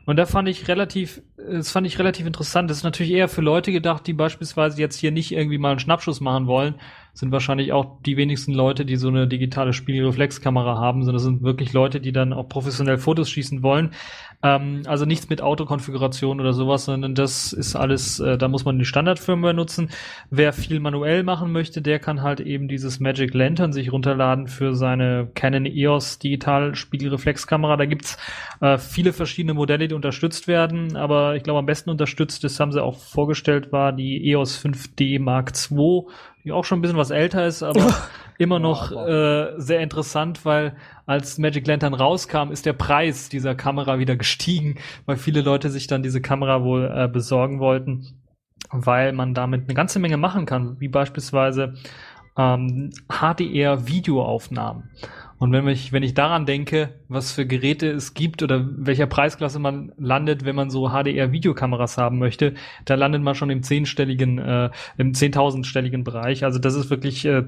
Und 0.09 0.17
da 0.17 0.25
fand 0.25 0.49
ich 0.49 0.69
relativ, 0.69 1.21
das 1.37 1.71
fand 1.71 1.87
ich 1.87 1.99
relativ 1.99 2.27
interessant. 2.27 2.71
Das 2.71 2.79
ist 2.79 2.83
natürlich 2.83 3.13
eher 3.13 3.29
für 3.29 3.43
Leute 3.43 3.73
gedacht, 3.73 4.07
die 4.07 4.15
beispielsweise 4.15 4.81
jetzt 4.81 4.97
hier 4.97 5.13
nicht 5.13 5.33
irgendwie 5.33 5.59
mal 5.59 5.73
einen 5.73 5.81
Schnappschuss 5.81 6.23
machen 6.23 6.47
wollen, 6.47 6.77
sind 7.19 7.33
wahrscheinlich 7.33 7.73
auch 7.73 8.01
die 8.07 8.17
wenigsten 8.17 8.53
Leute, 8.53 8.85
die 8.85 8.95
so 8.95 9.09
eine 9.09 9.27
digitale 9.27 9.73
Spiegelreflexkamera 9.73 10.79
haben, 10.79 11.03
sondern 11.03 11.17
das 11.17 11.25
sind 11.25 11.43
wirklich 11.43 11.73
Leute, 11.73 12.01
die 12.01 12.13
dann 12.13 12.33
auch 12.33 12.49
professionell 12.49 12.99
Fotos 12.99 13.29
schießen 13.29 13.65
wollen. 13.65 13.91
Ähm, 14.41 14.83
also 14.87 15.05
nichts 15.05 15.29
mit 15.29 15.43
Autokonfiguration 15.43 16.41
oder 16.41 16.53
sowas, 16.53 16.85
sondern 16.85 17.17
das 17.17 17.53
ist 17.53 17.75
alles, 17.75 18.21
äh, 18.21 18.39
da 18.39 18.47
muss 18.47 18.65
man 18.65 18.79
die 18.79 18.85
Standardfirmware 18.85 19.53
nutzen. 19.53 19.91
Wer 20.31 20.53
viel 20.53 20.79
manuell 20.79 21.25
machen 21.25 21.51
möchte, 21.51 21.83
der 21.83 21.99
kann 21.99 22.23
halt 22.23 22.39
eben 22.39 22.69
dieses 22.69 23.01
Magic 23.01 23.35
Lantern 23.35 23.73
sich 23.73 23.91
runterladen 23.91 24.47
für 24.47 24.77
seine 24.77 25.29
Canon 25.35 25.67
EOS 25.67 26.21
Digital 26.21 26.77
Spiegelreflexkamera. 26.77 27.77
Da 27.77 27.87
gibt's 27.87 28.17
äh, 28.61 28.79
viele 28.79 29.13
verschiedene 29.13 29.55
Modelle, 29.55 29.89
die 29.89 29.95
unterstützt 29.97 30.47
werden, 30.47 30.95
aber 30.95 31.35
ich 31.35 31.43
glaube 31.43 31.59
am 31.59 31.67
besten 31.67 31.91
unterstützt, 31.91 32.45
das 32.45 32.61
haben 32.61 32.71
sie 32.71 32.81
auch 32.81 32.97
vorgestellt, 32.97 33.73
war 33.73 33.93
die 33.93 34.31
EOS 34.31 34.65
5D 34.65 35.21
Mark 35.21 35.53
II 35.69 36.05
die 36.45 36.53
auch 36.53 36.65
schon 36.65 36.79
ein 36.79 36.83
bisschen 36.83 36.99
was 36.99 37.11
älter 37.11 37.47
ist, 37.47 37.63
aber 37.63 37.93
immer 38.39 38.59
noch 38.59 38.93
äh, 38.93 39.53
sehr 39.57 39.81
interessant, 39.81 40.45
weil 40.45 40.77
als 41.07 41.39
Magic 41.39 41.67
Lantern 41.67 41.95
rauskam, 41.95 42.51
ist 42.51 42.67
der 42.67 42.73
Preis 42.73 43.29
dieser 43.29 43.55
Kamera 43.55 43.99
wieder 43.99 44.17
gestiegen, 44.17 44.77
weil 45.07 45.17
viele 45.17 45.43
Leute 45.43 45.71
sich 45.71 45.87
dann 45.87 46.03
diese 46.03 46.21
Kamera 46.21 46.63
wohl 46.63 46.91
äh, 46.95 47.09
besorgen 47.09 47.59
wollten, 47.59 48.23
weil 48.71 49.13
man 49.13 49.35
damit 49.35 49.65
eine 49.65 49.75
ganze 49.75 49.99
Menge 49.99 50.17
machen 50.17 50.47
kann, 50.47 50.81
wie 50.81 50.89
beispielsweise 50.89 51.75
ähm, 52.37 52.91
HDR-Videoaufnahmen. 53.09 54.91
Und 55.39 55.53
wenn 55.53 55.67
ich, 55.69 55.93
wenn 55.93 56.03
ich 56.03 56.15
daran 56.15 56.47
denke, 56.47 57.01
was 57.09 57.33
für 57.33 57.47
Geräte 57.47 57.91
es 57.91 58.15
gibt 58.15 58.43
oder 58.43 58.69
welcher 58.77 59.07
Preisklasse 59.07 59.59
man 59.61 59.93
landet, 59.97 60.45
wenn 60.45 60.57
man 60.57 60.71
so 60.71 60.89
HDR-Videokameras 60.89 61.97
haben 61.97 62.19
möchte, 62.19 62.55
da 62.85 62.97
landet 62.97 63.23
man 63.23 63.35
schon 63.35 63.51
im 63.51 63.63
zehnstelligen, 63.63 64.39
äh, 64.39 64.71
im 64.97 65.15
zehntausendstelligen 65.15 66.03
Bereich. 66.03 66.45
Also 66.45 66.59
das 66.59 66.75
ist 66.75 66.91
wirklich, 66.91 67.25
äh, 67.25 67.45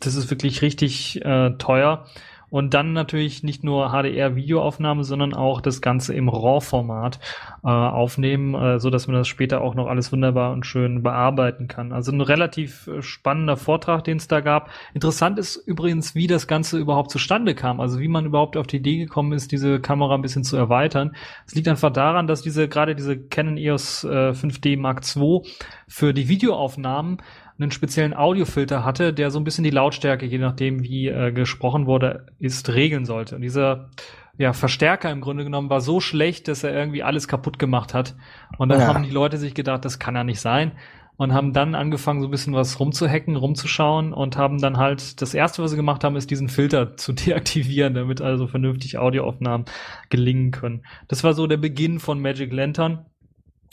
das 0.00 0.16
ist 0.16 0.30
wirklich 0.30 0.60
richtig 0.62 1.24
äh, 1.24 1.52
teuer. 1.56 2.06
Und 2.50 2.74
dann 2.74 2.92
natürlich 2.92 3.42
nicht 3.42 3.64
nur 3.64 3.90
HDR-Videoaufnahme, 3.90 5.04
sondern 5.04 5.34
auch 5.34 5.60
das 5.60 5.80
Ganze 5.80 6.14
im 6.14 6.28
RAW-Format 6.28 7.20
äh, 7.62 7.68
aufnehmen, 7.68 8.54
äh, 8.54 8.80
so 8.80 8.90
dass 8.90 9.06
man 9.06 9.16
das 9.16 9.28
später 9.28 9.60
auch 9.60 9.74
noch 9.74 9.86
alles 9.86 10.12
wunderbar 10.12 10.52
und 10.52 10.66
schön 10.66 11.02
bearbeiten 11.02 11.68
kann. 11.68 11.92
Also 11.92 12.12
ein 12.12 12.20
relativ 12.20 12.86
äh, 12.88 13.02
spannender 13.02 13.56
Vortrag, 13.56 14.04
den 14.04 14.16
es 14.16 14.28
da 14.28 14.40
gab. 14.40 14.70
Interessant 14.94 15.38
ist 15.38 15.56
übrigens, 15.56 16.14
wie 16.14 16.26
das 16.26 16.46
Ganze 16.46 16.78
überhaupt 16.78 17.10
zustande 17.10 17.54
kam. 17.54 17.80
Also 17.80 18.00
wie 18.00 18.08
man 18.08 18.26
überhaupt 18.26 18.56
auf 18.56 18.66
die 18.66 18.76
Idee 18.76 18.98
gekommen 18.98 19.32
ist, 19.32 19.52
diese 19.52 19.80
Kamera 19.80 20.14
ein 20.14 20.22
bisschen 20.22 20.44
zu 20.44 20.56
erweitern. 20.56 21.14
Es 21.46 21.54
liegt 21.54 21.68
einfach 21.68 21.92
daran, 21.92 22.26
dass 22.26 22.42
diese 22.42 22.68
gerade 22.68 22.94
diese 22.94 23.18
Canon 23.18 23.56
EOS 23.56 24.04
äh, 24.04 24.30
5D 24.30 24.78
Mark 24.78 25.02
II 25.16 25.42
für 25.86 26.12
die 26.12 26.28
Videoaufnahmen 26.28 27.18
einen 27.60 27.72
speziellen 27.72 28.14
Audiofilter 28.14 28.84
hatte, 28.84 29.12
der 29.12 29.30
so 29.30 29.38
ein 29.38 29.44
bisschen 29.44 29.64
die 29.64 29.70
Lautstärke, 29.70 30.26
je 30.26 30.38
nachdem 30.38 30.82
wie 30.82 31.08
äh, 31.08 31.32
gesprochen 31.32 31.86
wurde, 31.86 32.26
ist, 32.38 32.70
regeln 32.70 33.04
sollte. 33.04 33.36
Und 33.36 33.42
dieser 33.42 33.90
ja, 34.38 34.54
Verstärker 34.54 35.10
im 35.10 35.20
Grunde 35.20 35.44
genommen 35.44 35.68
war 35.68 35.82
so 35.82 36.00
schlecht, 36.00 36.48
dass 36.48 36.64
er 36.64 36.72
irgendwie 36.72 37.02
alles 37.02 37.28
kaputt 37.28 37.58
gemacht 37.58 37.92
hat. 37.92 38.16
Und 38.56 38.70
dann 38.70 38.80
ja. 38.80 38.86
haben 38.86 39.02
die 39.02 39.10
Leute 39.10 39.36
sich 39.36 39.52
gedacht, 39.54 39.84
das 39.84 39.98
kann 39.98 40.14
ja 40.14 40.24
nicht 40.24 40.40
sein. 40.40 40.72
Und 41.18 41.34
haben 41.34 41.52
dann 41.52 41.74
angefangen, 41.74 42.22
so 42.22 42.28
ein 42.28 42.30
bisschen 42.30 42.54
was 42.54 42.80
rumzuhacken, 42.80 43.36
rumzuschauen 43.36 44.14
und 44.14 44.38
haben 44.38 44.58
dann 44.58 44.78
halt, 44.78 45.20
das 45.20 45.34
erste, 45.34 45.62
was 45.62 45.72
sie 45.72 45.76
gemacht 45.76 46.02
haben, 46.02 46.16
ist 46.16 46.30
diesen 46.30 46.48
Filter 46.48 46.96
zu 46.96 47.12
deaktivieren, 47.12 47.92
damit 47.92 48.22
also 48.22 48.46
vernünftig 48.46 48.96
Audioaufnahmen 48.96 49.66
gelingen 50.08 50.50
können. 50.52 50.86
Das 51.08 51.22
war 51.22 51.34
so 51.34 51.46
der 51.46 51.58
Beginn 51.58 52.00
von 52.00 52.18
Magic 52.22 52.50
Lantern. 52.50 53.04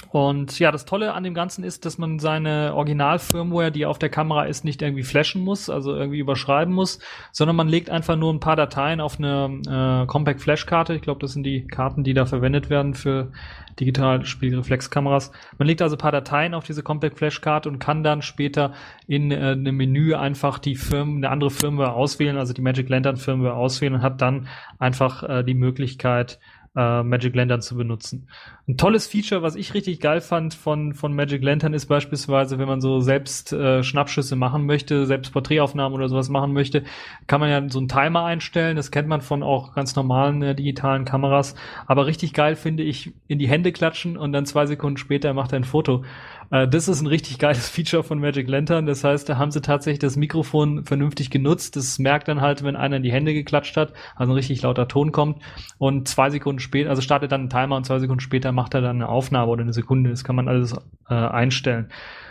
Und 0.09 0.57
ja, 0.59 0.71
das 0.71 0.85
Tolle 0.85 1.13
an 1.13 1.23
dem 1.23 1.33
Ganzen 1.33 1.63
ist, 1.63 1.83
dass 1.83 1.97
man 1.97 2.19
seine 2.19 2.73
Original-Firmware, 2.75 3.71
die 3.71 3.85
auf 3.85 3.99
der 3.99 4.09
Kamera 4.09 4.45
ist, 4.45 4.63
nicht 4.63 4.81
irgendwie 4.81 5.03
flashen 5.03 5.43
muss, 5.43 5.69
also 5.69 5.95
irgendwie 5.95 6.19
überschreiben 6.19 6.73
muss, 6.73 6.99
sondern 7.31 7.55
man 7.55 7.67
legt 7.67 7.89
einfach 7.89 8.15
nur 8.15 8.31
ein 8.33 8.39
paar 8.39 8.55
Dateien 8.55 9.01
auf 9.01 9.17
eine 9.19 10.03
äh, 10.03 10.07
Compact 10.07 10.39
Flash-Karte. 10.39 10.93
Ich 10.93 11.01
glaube, 11.01 11.19
das 11.19 11.33
sind 11.33 11.43
die 11.43 11.67
Karten, 11.67 12.03
die 12.03 12.13
da 12.13 12.25
verwendet 12.25 12.69
werden 12.69 12.93
für 12.93 13.31
digital 13.79 14.23
Spiegelreflexkameras. 14.25 15.31
Man 15.57 15.67
legt 15.67 15.81
also 15.81 15.95
ein 15.95 15.99
paar 15.99 16.11
Dateien 16.11 16.53
auf 16.53 16.63
diese 16.63 16.83
Compact 16.83 17.17
Flash-Karte 17.17 17.67
und 17.67 17.79
kann 17.79 18.03
dann 18.03 18.21
später 18.21 18.73
in 19.07 19.31
äh, 19.31 19.35
einem 19.35 19.75
Menü 19.75 20.15
einfach 20.15 20.59
die 20.59 20.75
Firmen, 20.75 21.17
eine 21.17 21.29
andere 21.29 21.51
Firmware 21.51 21.93
auswählen, 21.93 22.37
also 22.37 22.53
die 22.53 22.61
Magic 22.61 22.87
Lantern 22.87 23.17
Firmware 23.17 23.55
auswählen 23.55 23.95
und 23.95 24.01
hat 24.03 24.21
dann 24.21 24.47
einfach 24.79 25.23
äh, 25.23 25.43
die 25.43 25.53
Möglichkeit, 25.53 26.39
äh, 26.77 27.01
Magic 27.01 27.35
Lantern 27.35 27.61
zu 27.61 27.75
benutzen. 27.75 28.27
Ein 28.67 28.77
tolles 28.77 29.07
Feature, 29.07 29.41
was 29.41 29.55
ich 29.55 29.73
richtig 29.73 29.99
geil 29.99 30.21
fand 30.21 30.53
von, 30.53 30.93
von 30.93 31.13
Magic 31.13 31.43
Lantern 31.43 31.73
ist 31.73 31.87
beispielsweise, 31.87 32.59
wenn 32.59 32.67
man 32.67 32.81
so 32.81 32.99
selbst 32.99 33.51
äh, 33.51 33.81
Schnappschüsse 33.81 34.35
machen 34.35 34.65
möchte, 34.65 35.07
selbst 35.07 35.33
Porträtaufnahmen 35.33 35.97
oder 35.97 36.07
sowas 36.07 36.29
machen 36.29 36.53
möchte, 36.53 36.83
kann 37.25 37.39
man 37.39 37.49
ja 37.49 37.67
so 37.69 37.79
einen 37.79 37.87
Timer 37.87 38.25
einstellen. 38.25 38.75
Das 38.75 38.91
kennt 38.91 39.07
man 39.07 39.21
von 39.21 39.41
auch 39.41 39.73
ganz 39.73 39.95
normalen 39.95 40.43
äh, 40.43 40.53
digitalen 40.53 41.03
Kameras. 41.03 41.55
Aber 41.87 42.05
richtig 42.05 42.33
geil 42.33 42.55
finde 42.55 42.83
ich, 42.83 43.11
in 43.27 43.39
die 43.39 43.47
Hände 43.47 43.71
klatschen 43.71 44.15
und 44.15 44.31
dann 44.31 44.45
zwei 44.45 44.67
Sekunden 44.67 44.97
später 44.97 45.33
macht 45.33 45.53
er 45.53 45.59
ein 45.59 45.63
Foto. 45.63 46.03
Äh, 46.51 46.67
das 46.67 46.87
ist 46.87 47.01
ein 47.01 47.07
richtig 47.07 47.39
geiles 47.39 47.69
Feature 47.69 48.03
von 48.03 48.19
Magic 48.19 48.47
Lantern. 48.47 48.85
Das 48.85 49.03
heißt, 49.03 49.27
da 49.29 49.37
haben 49.37 49.51
sie 49.51 49.61
tatsächlich 49.61 49.99
das 49.99 50.15
Mikrofon 50.15 50.85
vernünftig 50.85 51.29
genutzt. 51.29 51.75
Das 51.75 51.99
merkt 51.99 52.27
dann 52.27 52.41
halt, 52.41 52.63
wenn 52.63 52.75
einer 52.75 52.97
in 52.97 53.03
die 53.03 53.11
Hände 53.11 53.33
geklatscht 53.33 53.77
hat, 53.77 53.93
also 54.15 54.31
ein 54.31 54.35
richtig 54.35 54.61
lauter 54.61 54.87
Ton 54.87 55.11
kommt. 55.11 55.41
Und 55.77 56.07
zwei 56.07 56.29
Sekunden 56.29 56.59
später, 56.59 56.89
also 56.89 57.01
startet 57.01 57.31
dann 57.31 57.45
ein 57.45 57.49
Timer 57.49 57.75
und 57.75 57.85
zwei 57.85 57.99
Sekunden 57.99 58.21
später 58.21 58.51
macht 58.51 58.73
er 58.73 58.81
dann 58.81 58.97
eine 58.97 59.09
Aufnahme 59.09 59.51
oder 59.51 59.63
eine 59.63 59.73
Sekunde. 59.73 60.09
Das 60.09 60.23
kann 60.23 60.35
man 60.35 60.47
alles 60.47 60.73
äh, 61.09 61.13
einstellen. 61.13 61.87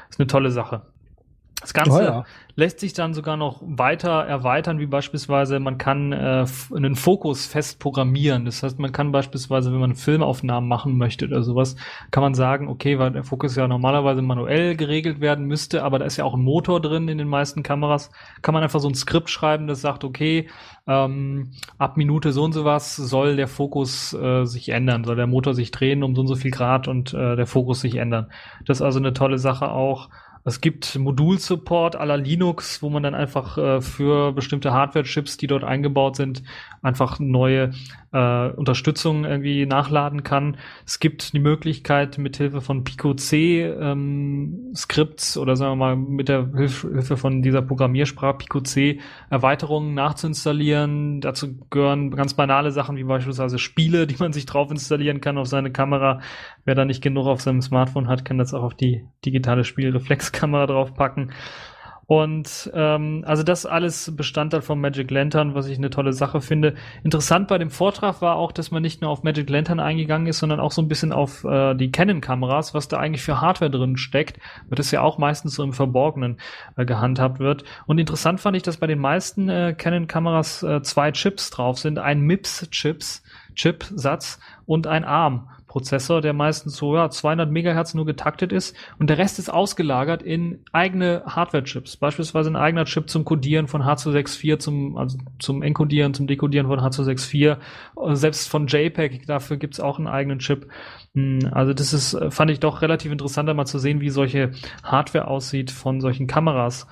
Das 0.09 0.17
ist 0.17 0.21
eine 0.21 0.27
tolle 0.29 0.51
Sache. 0.51 0.83
Das 1.67 1.75
Ganze 1.75 2.05
ja. 2.05 2.25
lässt 2.55 2.79
sich 2.79 2.93
dann 2.93 3.13
sogar 3.13 3.37
noch 3.37 3.61
weiter 3.67 4.23
erweitern, 4.23 4.79
wie 4.79 4.87
beispielsweise 4.87 5.59
man 5.59 5.79
kann 5.79 6.13
äh, 6.13 6.47
einen 6.73 6.95
Fokus 6.95 7.45
fest 7.45 7.81
programmieren. 7.81 8.45
Das 8.45 8.63
heißt, 8.63 8.79
man 8.79 8.93
kann 8.93 9.11
beispielsweise, 9.11 9.73
wenn 9.73 9.81
man 9.81 9.97
Filmaufnahmen 9.97 10.69
machen 10.69 10.97
möchte 10.97 11.27
oder 11.27 11.43
sowas, 11.43 11.75
kann 12.13 12.23
man 12.23 12.35
sagen, 12.35 12.69
okay, 12.69 13.01
weil 13.01 13.11
der 13.11 13.25
Fokus 13.25 13.57
ja 13.57 13.67
normalerweise 13.67 14.23
manuell 14.23 14.77
geregelt 14.77 15.21
werden 15.21 15.47
müsste, 15.47 15.83
aber 15.83 15.99
da 15.99 16.05
ist 16.05 16.19
ja 16.19 16.25
auch 16.25 16.35
ein 16.35 16.43
Motor 16.43 16.81
drin 16.81 17.09
in 17.09 17.19
den 17.19 17.27
meisten 17.27 17.65
Kameras, 17.65 18.13
kann 18.43 18.55
man 18.55 18.63
einfach 18.63 18.79
so 18.79 18.89
ein 18.89 18.95
Skript 18.95 19.29
schreiben, 19.29 19.67
das 19.67 19.81
sagt, 19.81 20.05
okay, 20.05 20.49
ähm, 20.87 21.51
ab 21.79 21.97
Minute 21.97 22.31
so 22.31 22.45
und 22.45 22.53
so 22.53 22.65
was 22.65 22.95
soll 22.95 23.35
der 23.35 23.49
Fokus 23.49 24.13
äh, 24.13 24.45
sich 24.45 24.69
ändern, 24.69 25.03
soll 25.03 25.17
der 25.17 25.27
Motor 25.27 25.53
sich 25.53 25.73
drehen 25.73 26.05
um 26.05 26.15
so 26.15 26.21
und 26.21 26.29
so 26.29 26.37
viel 26.37 26.53
Grad 26.53 26.87
und 26.87 27.13
äh, 27.13 27.35
der 27.35 27.47
Fokus 27.49 27.81
sich 27.81 27.97
ändern. 27.97 28.31
Das 28.65 28.79
ist 28.79 28.83
also 28.83 29.01
eine 29.01 29.13
tolle 29.15 29.39
Sache 29.39 29.69
auch. 29.69 30.11
Es 30.47 30.61
gibt 30.61 30.97
Modulsupport 30.97 31.95
la 31.95 32.15
Linux, 32.15 32.81
wo 32.81 32.89
man 32.89 33.03
dann 33.03 33.17
einfach 33.17 33.59
äh, 33.59 33.81
für 33.81 34.33
bestimmte 34.33 34.73
Hardware-Chips, 34.73 35.39
die 35.39 35.49
dort 35.49 35.65
eingebaut 35.65 36.15
sind, 36.15 36.45
einfach 36.83 37.19
neue 37.19 37.73
äh, 38.13 38.51
Unterstützung 38.51 39.25
irgendwie 39.25 39.67
nachladen 39.67 40.23
kann. 40.23 40.57
Es 40.87 41.01
gibt 41.01 41.33
die 41.33 41.41
Möglichkeit, 41.41 42.17
mithilfe 42.19 42.61
von 42.61 42.85
Pico-C 42.85 43.65
ähm, 43.65 44.73
Skripts 44.77 45.37
oder 45.37 45.57
sagen 45.57 45.73
wir 45.73 45.77
mal 45.77 45.97
mit 45.97 46.29
der 46.29 46.49
Hilf 46.55 46.83
Hilfe 46.83 47.17
von 47.17 47.43
dieser 47.43 47.63
Programmiersprache 47.63 48.39
Pico-C 48.39 49.01
Erweiterungen 49.29 49.95
nachzuinstallieren. 49.95 51.21
Dazu 51.21 51.59
gehören 51.71 52.13
ganz 52.13 52.35
banale 52.35 52.71
Sachen 52.71 52.97
wie 52.97 53.05
beispielsweise 53.05 53.59
Spiele, 53.59 54.07
die 54.07 54.17
man 54.21 54.33
sich 54.33 54.47
drauf 54.47 54.71
installieren 54.71 55.21
kann 55.21 55.39
auf 55.39 55.49
seine 55.49 55.73
Kamera. 55.73 56.21
Wer 56.65 56.77
da 56.77 56.85
nicht 56.85 57.03
genug 57.03 57.27
auf 57.27 57.41
seinem 57.41 57.63
Smartphone 57.63 58.07
hat, 58.07 58.25
kann 58.25 58.39
das 58.39 58.55
auch 58.55 58.63
auf 58.63 58.75
die 58.75 59.05
digitale 59.25 59.65
Spielreflexkamera 60.37 60.67
draufpacken. 60.67 61.33
Und 62.09 62.71
ähm, 62.73 63.25
also 63.27 63.43
das 63.43 63.67
alles 63.67 64.15
Bestandteil 64.15 64.63
von 64.63 64.81
Magic 64.81 65.11
Lantern, 65.11 65.57
was 65.57 65.67
ich 65.67 65.77
eine 65.77 65.91
tolle 65.91 66.13
Sache 66.13 66.41
finde. 66.41 66.77
Interessant 67.03 67.49
bei 67.49 67.59
dem 67.59 67.71
Vortrag 67.71 68.23
war 68.23 68.37
auch, 68.37 68.53
dass 68.53 68.71
man 68.71 68.81
nicht 68.81 69.03
nur 69.03 69.11
auf 69.11 69.25
Magic 69.25 69.51
Lantern 69.51 69.81
eingegangen 69.81 70.29
ist, 70.29 70.39
sondern 70.39 70.61
auch 70.61 70.71
so 70.71 70.81
ein 70.81 70.87
bisschen 70.87 71.11
auf 71.11 71.43
äh, 71.43 71.75
die 71.75 71.91
Canon-Kameras, 71.91 72.75
was 72.75 72.87
da 72.87 72.99
eigentlich 72.99 73.25
für 73.25 73.41
Hardware 73.41 73.73
drin 73.73 73.97
steckt, 73.97 74.39
weil 74.69 74.77
das 74.77 74.93
ja 74.93 75.01
auch 75.01 75.19
meistens 75.19 75.57
so 75.57 75.65
im 75.65 75.73
Verborgenen 75.73 76.39
äh, 76.77 76.85
gehandhabt 76.85 77.41
wird. 77.41 77.65
Und 77.87 77.99
interessant 77.99 78.41
fand 78.41 78.57
ich, 78.57 78.63
dass 78.63 78.77
bei 78.77 78.87
den 78.87 79.01
meisten 79.01 79.49
äh, 79.49 79.75
Canon-Kameras 79.77 80.63
äh, 80.63 80.83
zwei 80.83 81.11
Chips 81.11 81.51
drauf 81.51 81.81
sind, 81.81 81.99
ein 81.99 82.21
MIPS-Chips, 82.21 83.25
Chip-Satz 83.57 84.39
und 84.65 84.87
ein 84.87 85.05
ARM. 85.05 85.49
Prozessor, 85.77 86.23
der 86.23 86.33
meistens 86.33 86.75
so 86.75 86.97
ja, 86.97 87.11
200 87.11 87.51
Megahertz 87.51 87.93
nur 87.93 88.07
getaktet 88.07 88.51
ist 88.51 88.75
und 88.99 89.11
der 89.11 89.19
Rest 89.19 89.39
ist 89.39 89.51
ausgelagert 89.51 90.23
in 90.23 90.61
eigene 90.73 91.23
Hardware-Chips. 91.27 91.99
Beispielsweise 91.99 92.49
ein 92.49 92.57
eigener 92.57 92.87
Chip 92.87 93.11
zum 93.11 93.27
Codieren 93.27 93.69
von 93.69 93.83
H264, 93.83 94.59
zum, 94.59 94.97
also 94.97 95.19
zum 95.39 95.63
Encodieren, 95.63 96.15
zum 96.15 96.27
Dekodieren 96.27 96.67
von 96.67 96.81
H264, 96.81 97.59
äh, 98.01 98.15
selbst 98.15 98.49
von 98.49 98.69
JPEG, 98.69 99.27
dafür 99.27 99.59
gibt's 99.59 99.79
auch 99.79 99.99
einen 99.99 100.07
eigenen 100.07 100.39
Chip. 100.39 100.67
Hm, 101.13 101.51
Also 101.53 101.75
das 101.75 101.93
ist, 101.93 102.15
äh, 102.15 102.31
fand 102.31 102.51
ich 102.51 102.61
doch 102.61 102.81
relativ 102.81 103.13
interessant, 103.13 103.47
einmal 103.51 103.67
zu 103.67 103.79
sehen, 103.79 104.01
wie 104.01 104.09
solche 104.09 104.53
Hardware 104.83 105.29
aussieht 105.29 105.71
von 105.71 106.01
solchen 106.01 106.27
Kameras. 106.27 106.87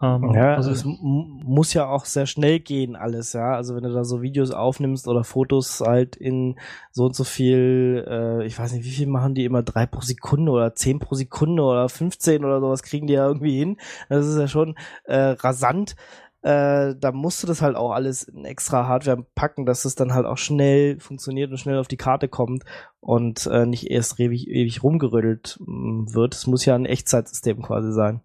Ähm, 0.00 0.32
Ja, 0.32 0.54
also 0.54 0.70
es 0.70 0.84
muss 0.84 1.74
ja 1.74 1.88
auch 1.88 2.04
sehr 2.04 2.26
schnell 2.26 2.60
gehen 2.60 2.94
alles, 2.94 3.32
ja. 3.32 3.54
Also 3.54 3.74
wenn 3.74 3.82
du 3.82 3.92
da 3.92 4.04
so 4.04 4.22
Videos 4.22 4.52
aufnimmst 4.52 5.08
oder 5.08 5.24
Fotos 5.24 5.80
halt 5.80 6.14
in 6.16 6.56
so 6.92 7.06
und 7.06 7.16
so 7.16 7.24
viel, 7.24 8.04
äh, 8.08 8.46
ich 8.46 8.58
weiß 8.58 8.72
nicht, 8.72 8.84
wie 8.84 8.90
viel 8.90 9.08
machen 9.08 9.34
die 9.34 9.44
immer, 9.44 9.62
drei 9.62 9.86
pro 9.86 10.00
Sekunde 10.00 10.52
oder 10.52 10.74
zehn 10.74 11.00
pro 11.00 11.14
Sekunde 11.14 11.62
oder 11.62 11.88
15 11.88 12.44
oder 12.44 12.60
sowas 12.60 12.82
kriegen 12.82 13.06
die 13.08 13.14
ja 13.14 13.26
irgendwie 13.26 13.58
hin. 13.58 13.76
Das 14.08 14.26
ist 14.26 14.38
ja 14.38 14.46
schon 14.48 14.76
äh, 15.04 15.16
rasant. 15.16 15.96
Äh, 16.42 16.94
da 16.96 17.10
musst 17.10 17.42
du 17.42 17.48
das 17.48 17.62
halt 17.62 17.74
auch 17.74 17.90
alles 17.90 18.22
in 18.22 18.44
extra 18.44 18.86
Hardware 18.86 19.26
packen, 19.34 19.66
dass 19.66 19.84
es 19.84 19.96
dann 19.96 20.14
halt 20.14 20.24
auch 20.24 20.38
schnell 20.38 21.00
funktioniert 21.00 21.50
und 21.50 21.58
schnell 21.58 21.78
auf 21.78 21.88
die 21.88 21.96
Karte 21.96 22.28
kommt 22.28 22.62
und 23.00 23.46
äh, 23.46 23.66
nicht 23.66 23.90
erst 23.90 24.20
ewig, 24.20 24.46
ewig 24.46 24.84
rumgerüttelt 24.84 25.58
mh, 25.66 26.14
wird. 26.14 26.36
Es 26.36 26.46
muss 26.46 26.64
ja 26.64 26.76
ein 26.76 26.86
Echtzeitsystem 26.86 27.62
quasi 27.62 27.92
sein. 27.92 28.20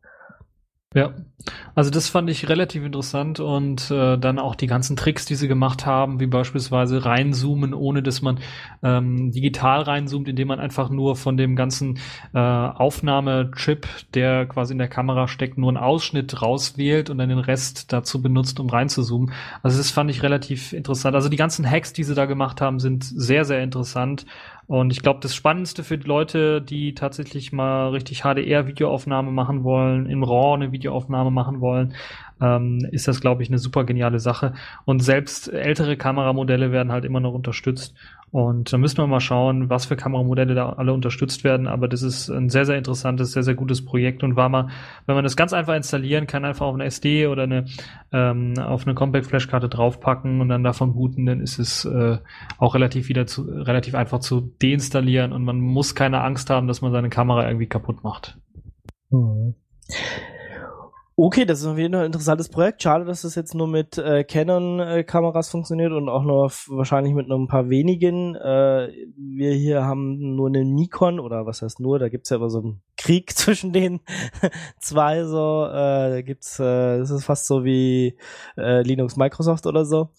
Ja, 0.96 1.16
also 1.74 1.90
das 1.90 2.08
fand 2.08 2.30
ich 2.30 2.50
relativ 2.50 2.84
interessant 2.86 3.40
und 3.40 3.90
äh, 3.90 4.16
dann 4.18 4.38
auch 4.38 4.54
die 4.54 4.68
ganzen 4.68 4.96
Tricks, 4.96 5.26
die 5.26 5.34
sie 5.34 5.48
gemacht 5.48 5.88
haben, 5.88 6.20
wie 6.20 6.28
beispielsweise 6.28 7.04
reinzoomen, 7.04 7.74
ohne 7.74 8.04
dass 8.04 8.22
man 8.22 8.40
ähm, 8.84 9.32
digital 9.32 9.82
reinzoomt, 9.82 10.28
indem 10.28 10.50
man 10.50 10.60
einfach 10.60 10.90
nur 10.92 11.16
von 11.16 11.36
dem 11.36 11.56
ganzen 11.56 11.98
äh, 12.34 12.38
Aufnahmechip, 12.38 13.88
der 14.14 14.46
quasi 14.46 14.74
in 14.74 14.78
der 14.78 14.88
Kamera 14.88 15.28
steckt, 15.28 15.58
nur 15.58 15.70
einen 15.70 15.78
Ausschnitt 15.78 16.42
rauswählt 16.44 17.10
und 17.10 17.18
dann 17.18 17.30
den 17.30 17.40
Rest 17.40 17.92
dazu 17.92 18.22
benutzt, 18.22 18.60
um 18.60 18.70
reinzuzoomen. 18.70 19.34
Also 19.64 19.80
das 19.80 19.90
fand 19.90 20.12
ich 20.12 20.22
relativ 20.22 20.74
interessant. 20.74 21.16
Also 21.16 21.28
die 21.28 21.38
ganzen 21.38 21.68
Hacks, 21.70 21.92
die 21.92 22.04
sie 22.04 22.14
da 22.14 22.26
gemacht 22.26 22.62
haben, 22.62 22.80
sind 22.80 23.04
sehr, 23.04 23.46
sehr 23.46 23.64
interessant. 23.64 24.26
Und 24.68 24.92
ich 24.92 25.02
glaube, 25.02 25.20
das 25.22 25.36
Spannendste 25.36 25.84
für 25.84 25.98
die 25.98 26.08
Leute, 26.08 26.62
die 26.62 26.96
tatsächlich 26.96 27.52
mal 27.52 27.90
richtig 27.90 28.22
HDR-Videoaufnahme 28.22 29.32
machen 29.32 29.64
wollen, 29.64 30.06
im 30.08 30.24
RAW 30.24 30.56
eine 30.56 30.72
Videoaufnahme 30.72 31.32
machen 31.32 31.60
wollen, 31.60 31.94
ähm, 32.42 32.88
ist 32.92 33.08
das, 33.08 33.22
glaube 33.22 33.44
ich, 33.44 33.50
eine 33.50 33.58
super 33.58 33.84
geniale 33.84 34.20
Sache. 34.20 34.54
Und 34.86 35.02
selbst 35.02 35.52
ältere 35.52 35.98
Kameramodelle 35.98 36.72
werden 36.72 36.92
halt 36.92 37.06
immer 37.06 37.20
noch 37.20 37.34
unterstützt. 37.34 37.94
Und 38.34 38.74
da 38.74 38.80
müssen 38.80 38.98
wir 38.98 39.06
mal 39.06 39.20
schauen, 39.20 39.70
was 39.70 39.86
für 39.86 39.96
Kameramodelle 39.96 40.56
da 40.56 40.70
alle 40.70 40.92
unterstützt 40.92 41.44
werden. 41.44 41.68
Aber 41.68 41.88
das 41.88 42.02
ist 42.02 42.32
ein 42.32 42.50
sehr, 42.50 42.66
sehr 42.66 42.80
interessantes, 42.80 43.34
sehr, 43.34 43.44
sehr 43.44 43.54
gutes 43.54 43.86
Projekt 43.86 44.24
und 44.24 44.36
war 44.36 44.50
mal, 44.50 44.70
wenn 45.06 45.14
man 45.14 45.24
das 45.24 45.36
ganz 45.36 45.54
einfach 45.54 45.76
installieren 45.76 46.26
kann, 46.26 46.44
einfach 46.44 46.66
auf 46.66 46.74
eine 46.74 46.86
SD 46.86 47.28
oder 47.28 47.44
eine 47.44 47.66
ähm, 48.12 48.56
auf 48.58 48.88
eine 48.88 48.96
Compact 48.96 49.28
Flashkarte 49.28 49.70
draufpacken 49.70 50.42
und 50.42 50.50
dann 50.50 50.64
davon 50.64 50.96
booten, 50.96 51.28
dann 51.28 51.42
ist 51.42 51.60
es 51.60 51.86
äh, 51.86 52.18
auch 52.58 52.74
relativ 52.74 53.08
wieder 53.08 53.28
zu, 53.28 53.44
relativ 53.44 53.94
einfach 53.94 54.18
zu 54.18 54.42
deinstallieren 54.60 55.32
und 55.32 55.44
man 55.44 55.60
muss 55.60 55.94
keine 55.94 56.22
Angst 56.22 56.50
haben, 56.50 56.68
dass 56.68 56.82
man 56.82 56.92
seine 56.92 57.10
Kamera 57.10 57.46
irgendwie 57.46 57.68
kaputt 57.68 58.04
macht. 58.04 58.40
Mhm. 59.12 59.54
Okay, 61.16 61.46
das 61.46 61.60
ist 61.60 61.68
auf 61.68 61.78
jeden 61.78 61.94
Fall 61.94 62.02
ein 62.02 62.08
interessantes 62.08 62.50
Projekt. 62.50 62.82
Schade, 62.82 63.06
dass 63.06 63.22
das 63.22 63.36
jetzt 63.36 63.54
nur 63.54 63.68
mit 63.68 64.00
äh, 64.00 64.24
Canon-Kameras 64.24 65.48
funktioniert 65.48 65.92
und 65.92 66.10
auch 66.10 66.24
nur 66.24 66.52
wahrscheinlich 66.70 67.14
mit 67.14 67.28
nur 67.28 67.38
ein 67.38 67.48
paar 67.48 67.70
wenigen. 67.70 68.34
Äh, 68.34 68.92
wir 69.16 69.52
hier 69.54 69.84
haben 69.84 70.36
nur 70.36 70.48
eine 70.48 70.66
Nikon 70.66 71.20
oder 71.20 71.46
was 71.46 71.62
heißt 71.62 71.80
nur, 71.80 72.00
da 72.00 72.10
gibt's 72.10 72.32
ja 72.32 72.38
immer 72.38 72.50
so 72.50 72.62
einen 72.62 72.82
Krieg 72.98 73.32
zwischen 73.38 73.74
den 73.74 74.00
zwei 74.80 75.24
so. 75.24 75.68
Äh, 75.68 76.10
da 76.10 76.22
gibt's, 76.24 76.60
äh, 76.60 76.98
das 76.98 77.12
ist 77.12 77.26
fast 77.26 77.46
so 77.46 77.64
wie 77.64 78.18
äh, 78.58 78.82
Linux 78.82 79.16
Microsoft 79.16 79.68
oder 79.68 79.86
so. 79.86 80.10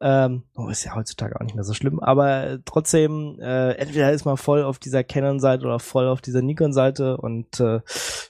Ähm, 0.00 0.42
oh, 0.56 0.68
ist 0.68 0.84
ja 0.84 0.94
heutzutage 0.94 1.36
auch 1.36 1.44
nicht 1.44 1.54
mehr 1.54 1.64
so 1.64 1.72
schlimm, 1.72 2.00
aber 2.00 2.58
trotzdem, 2.64 3.38
äh, 3.40 3.72
entweder 3.72 4.12
ist 4.12 4.24
man 4.24 4.36
voll 4.36 4.62
auf 4.62 4.78
dieser 4.78 5.04
Canon-Seite 5.04 5.64
oder 5.64 5.78
voll 5.78 6.08
auf 6.08 6.20
dieser 6.20 6.42
Nikon-Seite 6.42 7.16
und 7.16 7.60
äh, 7.60 7.80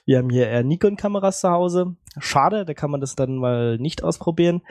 wir 0.05 0.19
haben 0.19 0.29
hier 0.29 0.47
eher 0.47 0.63
Nikon-Kameras 0.63 1.41
zu 1.41 1.49
Hause. 1.49 1.95
Schade, 2.19 2.65
da 2.65 2.73
kann 2.73 2.91
man 2.91 3.01
das 3.01 3.15
dann 3.15 3.35
mal 3.37 3.77
nicht 3.77 4.03
ausprobieren. 4.03 4.61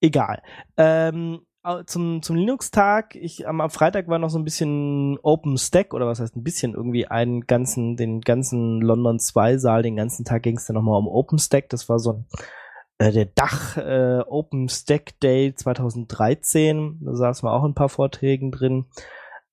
Egal. 0.00 0.42
Ähm, 0.76 1.42
zum, 1.86 2.22
zum 2.22 2.36
Linux-Tag, 2.36 3.14
ich 3.14 3.46
am, 3.46 3.60
am 3.60 3.70
Freitag 3.70 4.08
war 4.08 4.18
noch 4.18 4.30
so 4.30 4.38
ein 4.38 4.44
bisschen 4.44 5.16
OpenStack 5.22 5.94
oder 5.94 6.08
was 6.08 6.18
heißt 6.18 6.34
ein 6.34 6.42
bisschen 6.42 6.74
irgendwie 6.74 7.06
einen 7.06 7.42
ganzen, 7.42 7.96
den 7.96 8.20
ganzen 8.20 8.80
London 8.80 9.20
2 9.20 9.58
Saal, 9.58 9.82
den 9.82 9.94
ganzen 9.94 10.24
Tag 10.24 10.42
ging 10.42 10.56
es 10.56 10.66
dann 10.66 10.74
nochmal 10.74 10.98
um 10.98 11.06
OpenStack. 11.06 11.68
Das 11.68 11.88
war 11.88 12.00
so 12.00 12.12
ein 12.14 12.26
äh, 13.02 13.12
der 13.12 13.26
Dach 13.26 13.76
äh, 13.76 14.20
OpenStack 14.26 15.18
Day 15.20 15.54
2013. 15.54 17.00
Da 17.00 17.14
saßen 17.16 17.46
wir 17.46 17.52
auch 17.52 17.64
in 17.64 17.72
ein 17.72 17.74
paar 17.74 17.88
Vorträgen 17.88 18.52
drin. 18.52 18.86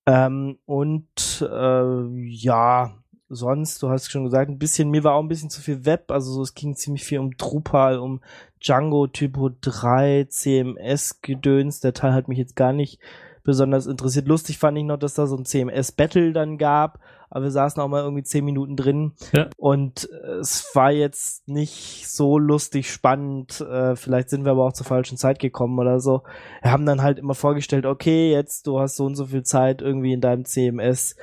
Ähm, 0.06 0.60
und 0.66 1.42
äh, 1.42 2.28
ja, 2.28 2.94
sonst, 3.28 3.82
du 3.82 3.90
hast 3.90 4.12
schon 4.12 4.24
gesagt, 4.24 4.50
ein 4.50 4.60
bisschen, 4.60 4.90
mir 4.90 5.04
war 5.04 5.16
auch 5.16 5.22
ein 5.22 5.28
bisschen 5.28 5.50
zu 5.50 5.62
viel 5.62 5.86
Web, 5.86 6.12
also 6.12 6.32
so, 6.32 6.42
es 6.42 6.56
ging 6.56 6.76
ziemlich 6.76 7.04
viel 7.04 7.20
um 7.20 7.38
Drupal, 7.38 8.00
um 8.00 8.22
Django 8.60 9.08
Typo 9.08 9.52
3, 9.62 10.26
CMS 10.30 11.22
Gedöns, 11.22 11.80
der 11.80 11.94
Teil 11.94 12.14
hat 12.14 12.28
mich 12.28 12.40
jetzt 12.40 12.56
gar 12.56 12.74
nicht 12.74 13.00
besonders 13.44 13.86
interessiert. 13.88 14.28
Lustig 14.28 14.58
fand 14.58 14.78
ich 14.78 14.84
noch, 14.84 14.98
dass 14.98 15.14
da 15.14 15.28
so 15.28 15.38
ein 15.38 15.46
CMS 15.46 15.92
Battle 15.92 16.34
dann 16.34 16.58
gab, 16.58 17.00
aber 17.30 17.46
wir 17.46 17.52
saßen 17.52 17.82
auch 17.82 17.88
mal 17.88 18.02
irgendwie 18.04 18.24
zehn 18.24 18.44
Minuten 18.46 18.76
drin 18.76 19.14
Ja. 19.34 19.50
und 19.58 20.10
es 20.40 20.70
war 20.74 20.92
jetzt 20.92 21.48
nicht 21.48 22.10
so 22.10 22.38
lustig 22.38 22.92
spannend, 22.92 23.62
äh, 23.62 23.96
vielleicht 23.96 24.30
sind 24.30 24.46
wir 24.46 24.52
aber 24.52 24.66
auch 24.66 24.74
zur 24.74 24.86
falschen 24.86 25.18
Zeit 25.18 25.40
gekommen 25.40 25.78
oder 25.80 26.00
so. 26.00 26.24
Wir 26.62 26.72
haben 26.72 26.86
dann 26.86 27.02
halt 27.02 27.20
immer 27.20 27.36
vorgestellt, 27.36 27.86
okay, 27.86 28.32
jetzt 28.32 28.68
du 28.68 28.80
hast 28.80 28.96
so 28.96 29.06
und 29.06 29.16
so 29.16 29.26
viel 29.26 29.44
Zeit 29.44 29.82
irgendwie 29.82 30.14
in 30.14 30.22
deinem 30.22 30.46
CMS 30.46 31.16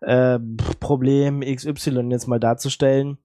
äh, 0.00 0.38
Problem 0.80 1.40
XY 1.40 2.08
jetzt 2.10 2.26
mal 2.26 2.40
darzustellen. 2.40 3.18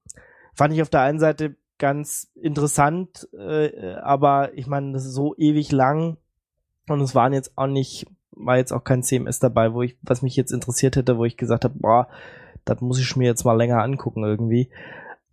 Fand 0.53 0.73
ich 0.73 0.81
auf 0.81 0.89
der 0.89 1.01
einen 1.01 1.19
Seite 1.19 1.55
ganz 1.79 2.31
interessant, 2.35 3.27
äh, 3.37 3.93
aber 4.01 4.53
ich 4.57 4.65
meine, 4.67 4.93
das 4.93 5.05
ist 5.05 5.13
so 5.13 5.35
ewig 5.37 5.71
lang 5.71 6.17
und 6.89 7.01
es 7.01 7.13
waren 7.13 7.33
jetzt 7.33 7.55
auch 7.57 7.67
nicht, 7.67 8.07
war 8.39 8.57
jetzt 8.57 8.71
auch 8.71 8.83
kein 8.83 9.03
CMS 9.03 9.39
dabei, 9.39 9.73
wo 9.73 9.81
ich, 9.81 9.97
was 10.01 10.21
mich 10.21 10.35
jetzt 10.35 10.51
interessiert 10.51 10.95
hätte, 10.95 11.17
wo 11.17 11.25
ich 11.25 11.37
gesagt 11.37 11.63
habe, 11.63 11.75
boah, 11.77 12.07
das 12.65 12.81
muss 12.81 12.99
ich 12.99 13.15
mir 13.15 13.25
jetzt 13.25 13.43
mal 13.43 13.57
länger 13.57 13.81
angucken 13.81 14.23
irgendwie. 14.23 14.69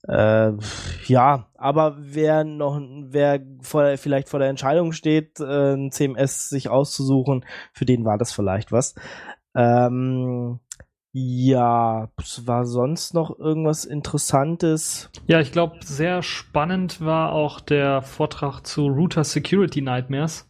Äh, 0.07 0.53
ja, 1.07 1.47
aber 1.55 1.97
wer 1.99 2.45
noch, 2.45 2.79
wer 2.81 3.41
vor, 3.63 3.97
vielleicht 3.97 4.29
vor 4.29 4.39
der 4.39 4.51
Entscheidung 4.51 4.93
steht, 4.93 5.41
äh, 5.41 5.75
ein 5.75 5.91
CMS 5.91 6.49
sich 6.51 6.69
auszusuchen, 6.69 7.45
für 7.73 7.87
den 7.87 8.05
war 8.05 8.19
das 8.19 8.33
vielleicht 8.33 8.71
was. 8.71 8.95
Ähm, 9.55 10.61
ja, 11.17 12.09
war 12.45 12.67
sonst 12.67 13.15
noch 13.15 13.39
irgendwas 13.39 13.85
Interessantes? 13.85 15.11
Ja, 15.27 15.39
ich 15.39 15.53
glaube, 15.53 15.77
sehr 15.85 16.23
spannend 16.23 17.01
war 17.01 17.33
auch 17.33 17.61
der 17.61 18.03
Vortrag 18.03 18.67
zu 18.67 18.89
Router 18.89 19.23
Security 19.23 19.81
Nightmares. 19.81 20.49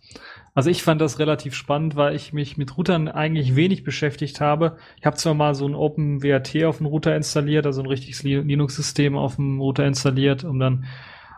Also 0.54 0.70
ich 0.70 0.84
fand 0.84 1.00
das 1.00 1.18
relativ 1.18 1.54
spannend, 1.54 1.96
weil 1.96 2.14
ich 2.14 2.32
mich 2.32 2.56
mit 2.56 2.76
Routern 2.76 3.08
eigentlich 3.08 3.56
wenig 3.56 3.82
beschäftigt 3.82 4.40
habe. 4.40 4.76
Ich 5.00 5.04
habe 5.04 5.16
zwar 5.16 5.34
mal 5.34 5.54
so 5.56 5.66
ein 5.66 5.74
OpenWrt 5.74 6.64
auf 6.64 6.78
dem 6.78 6.86
Router 6.86 7.16
installiert, 7.16 7.66
also 7.66 7.82
ein 7.82 7.88
richtiges 7.88 8.22
Linux-System 8.22 9.16
auf 9.16 9.34
dem 9.34 9.60
Router 9.60 9.84
installiert, 9.84 10.44
um 10.44 10.60
dann 10.60 10.84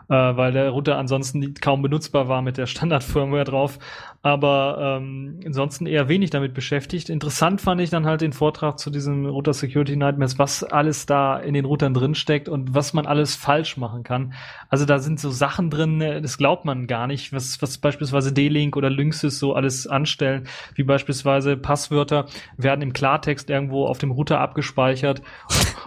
äh, 0.09 0.13
weil 0.13 0.51
der 0.51 0.69
Router 0.69 0.97
ansonsten 0.97 1.53
kaum 1.55 1.81
benutzbar 1.81 2.27
war 2.27 2.41
mit 2.41 2.57
der 2.57 2.65
Standard-Firmware 2.65 3.43
drauf. 3.43 3.79
Aber 4.23 4.99
ähm, 4.99 5.39
ansonsten 5.45 5.85
eher 5.85 6.09
wenig 6.09 6.31
damit 6.31 6.53
beschäftigt. 6.53 7.09
Interessant 7.09 7.61
fand 7.61 7.79
ich 7.79 7.89
dann 7.89 8.05
halt 8.05 8.21
den 8.21 8.33
Vortrag 8.33 8.79
zu 8.79 8.89
diesem 8.89 9.25
Router 9.25 9.53
Security 9.53 9.95
Nightmares, 9.95 10.37
was 10.37 10.63
alles 10.63 11.05
da 11.05 11.37
in 11.37 11.53
den 11.53 11.65
Routern 11.65 11.93
drin 11.93 12.15
steckt 12.15 12.49
und 12.49 12.73
was 12.73 12.93
man 12.93 13.05
alles 13.05 13.35
falsch 13.35 13.77
machen 13.77 14.03
kann. 14.03 14.33
Also 14.69 14.85
da 14.85 14.99
sind 14.99 15.19
so 15.19 15.29
Sachen 15.29 15.69
drin, 15.69 16.01
äh, 16.01 16.21
das 16.21 16.37
glaubt 16.37 16.65
man 16.65 16.87
gar 16.87 17.07
nicht, 17.07 17.31
was, 17.31 17.61
was 17.61 17.77
beispielsweise 17.77 18.33
D-Link 18.33 18.75
oder 18.75 18.89
Lynxes 18.89 19.39
so 19.39 19.53
alles 19.53 19.87
anstellen, 19.87 20.47
wie 20.75 20.83
beispielsweise 20.83 21.55
Passwörter 21.55 22.25
werden 22.57 22.81
im 22.81 22.93
Klartext 22.93 23.49
irgendwo 23.49 23.85
auf 23.85 23.97
dem 23.97 24.11
Router 24.11 24.39
abgespeichert 24.39 25.21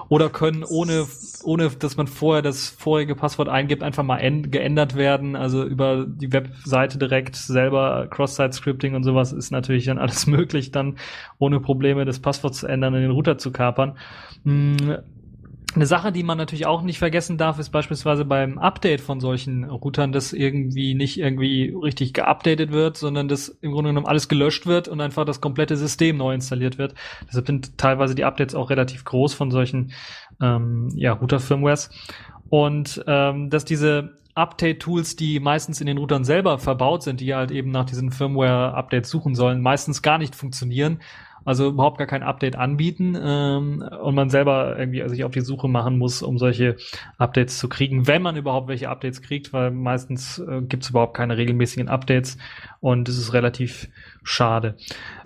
oder 0.08 0.28
können 0.28 0.64
ohne, 0.64 1.06
ohne 1.44 1.70
dass 1.70 1.96
man 1.96 2.06
vorher 2.06 2.42
das 2.42 2.68
vorherige 2.68 3.14
Passwort 3.14 3.48
eingibt, 3.48 3.82
einfach 3.82 4.02
mal 4.10 4.42
geändert 4.42 4.96
werden, 4.96 5.36
also 5.36 5.64
über 5.64 6.04
die 6.06 6.32
Webseite 6.32 6.98
direkt 6.98 7.36
selber 7.36 8.08
Cross-Site-Scripting 8.10 8.94
und 8.94 9.04
sowas 9.04 9.32
ist 9.32 9.50
natürlich 9.50 9.84
dann 9.86 9.98
alles 9.98 10.26
möglich, 10.28 10.72
dann 10.72 10.96
ohne 11.38 11.60
Probleme 11.60 12.04
das 12.04 12.20
Passwort 12.20 12.54
zu 12.54 12.66
ändern 12.66 12.94
und 12.94 13.00
den 13.00 13.10
Router 13.10 13.38
zu 13.38 13.52
kapern. 13.52 13.96
Hm, 14.44 14.98
eine 15.72 15.86
Sache, 15.86 16.10
die 16.10 16.24
man 16.24 16.36
natürlich 16.36 16.66
auch 16.66 16.82
nicht 16.82 16.98
vergessen 16.98 17.38
darf, 17.38 17.60
ist 17.60 17.70
beispielsweise 17.70 18.24
beim 18.24 18.58
Update 18.58 19.00
von 19.00 19.20
solchen 19.20 19.62
Routern, 19.64 20.10
dass 20.10 20.32
irgendwie 20.32 20.94
nicht 20.94 21.16
irgendwie 21.16 21.72
richtig 21.80 22.12
geupdatet 22.12 22.72
wird, 22.72 22.96
sondern 22.96 23.28
dass 23.28 23.48
im 23.48 23.70
Grunde 23.70 23.90
genommen 23.90 24.06
alles 24.06 24.28
gelöscht 24.28 24.66
wird 24.66 24.88
und 24.88 25.00
einfach 25.00 25.24
das 25.24 25.40
komplette 25.40 25.76
System 25.76 26.16
neu 26.16 26.34
installiert 26.34 26.76
wird. 26.78 26.94
Deshalb 27.28 27.46
sind 27.46 27.78
teilweise 27.78 28.16
die 28.16 28.24
Updates 28.24 28.56
auch 28.56 28.70
relativ 28.70 29.04
groß 29.04 29.32
von 29.32 29.52
solchen 29.52 29.92
ähm, 30.40 30.88
ja, 30.96 31.12
Router-Firmwares. 31.12 31.90
Und 32.50 33.02
ähm, 33.06 33.48
dass 33.48 33.64
diese 33.64 34.18
Update-Tools, 34.34 35.16
die 35.16 35.40
meistens 35.40 35.80
in 35.80 35.86
den 35.86 35.98
Routern 35.98 36.24
selber 36.24 36.58
verbaut 36.58 37.02
sind, 37.02 37.20
die 37.20 37.34
halt 37.34 37.50
eben 37.50 37.70
nach 37.70 37.84
diesen 37.84 38.10
Firmware-Updates 38.10 39.10
suchen 39.10 39.34
sollen, 39.34 39.60
meistens 39.60 40.02
gar 40.02 40.18
nicht 40.18 40.34
funktionieren. 40.34 41.00
Also 41.44 41.68
überhaupt 41.68 41.96
gar 41.96 42.06
kein 42.06 42.22
Update 42.22 42.56
anbieten 42.56 43.16
ähm, 43.18 43.82
und 44.02 44.14
man 44.14 44.28
selber 44.28 44.78
irgendwie 44.78 45.08
sich 45.08 45.24
auf 45.24 45.32
die 45.32 45.40
Suche 45.40 45.68
machen 45.68 45.96
muss, 45.96 46.22
um 46.22 46.38
solche 46.38 46.76
Updates 47.16 47.58
zu 47.58 47.68
kriegen, 47.68 48.06
wenn 48.06 48.20
man 48.20 48.36
überhaupt 48.36 48.68
welche 48.68 48.90
Updates 48.90 49.22
kriegt, 49.22 49.52
weil 49.54 49.70
meistens 49.70 50.38
äh, 50.38 50.60
gibt 50.60 50.82
es 50.82 50.90
überhaupt 50.90 51.16
keine 51.16 51.38
regelmäßigen 51.38 51.88
Updates 51.88 52.36
und 52.80 53.08
es 53.08 53.16
ist 53.16 53.32
relativ 53.32 53.88
schade. 54.22 54.76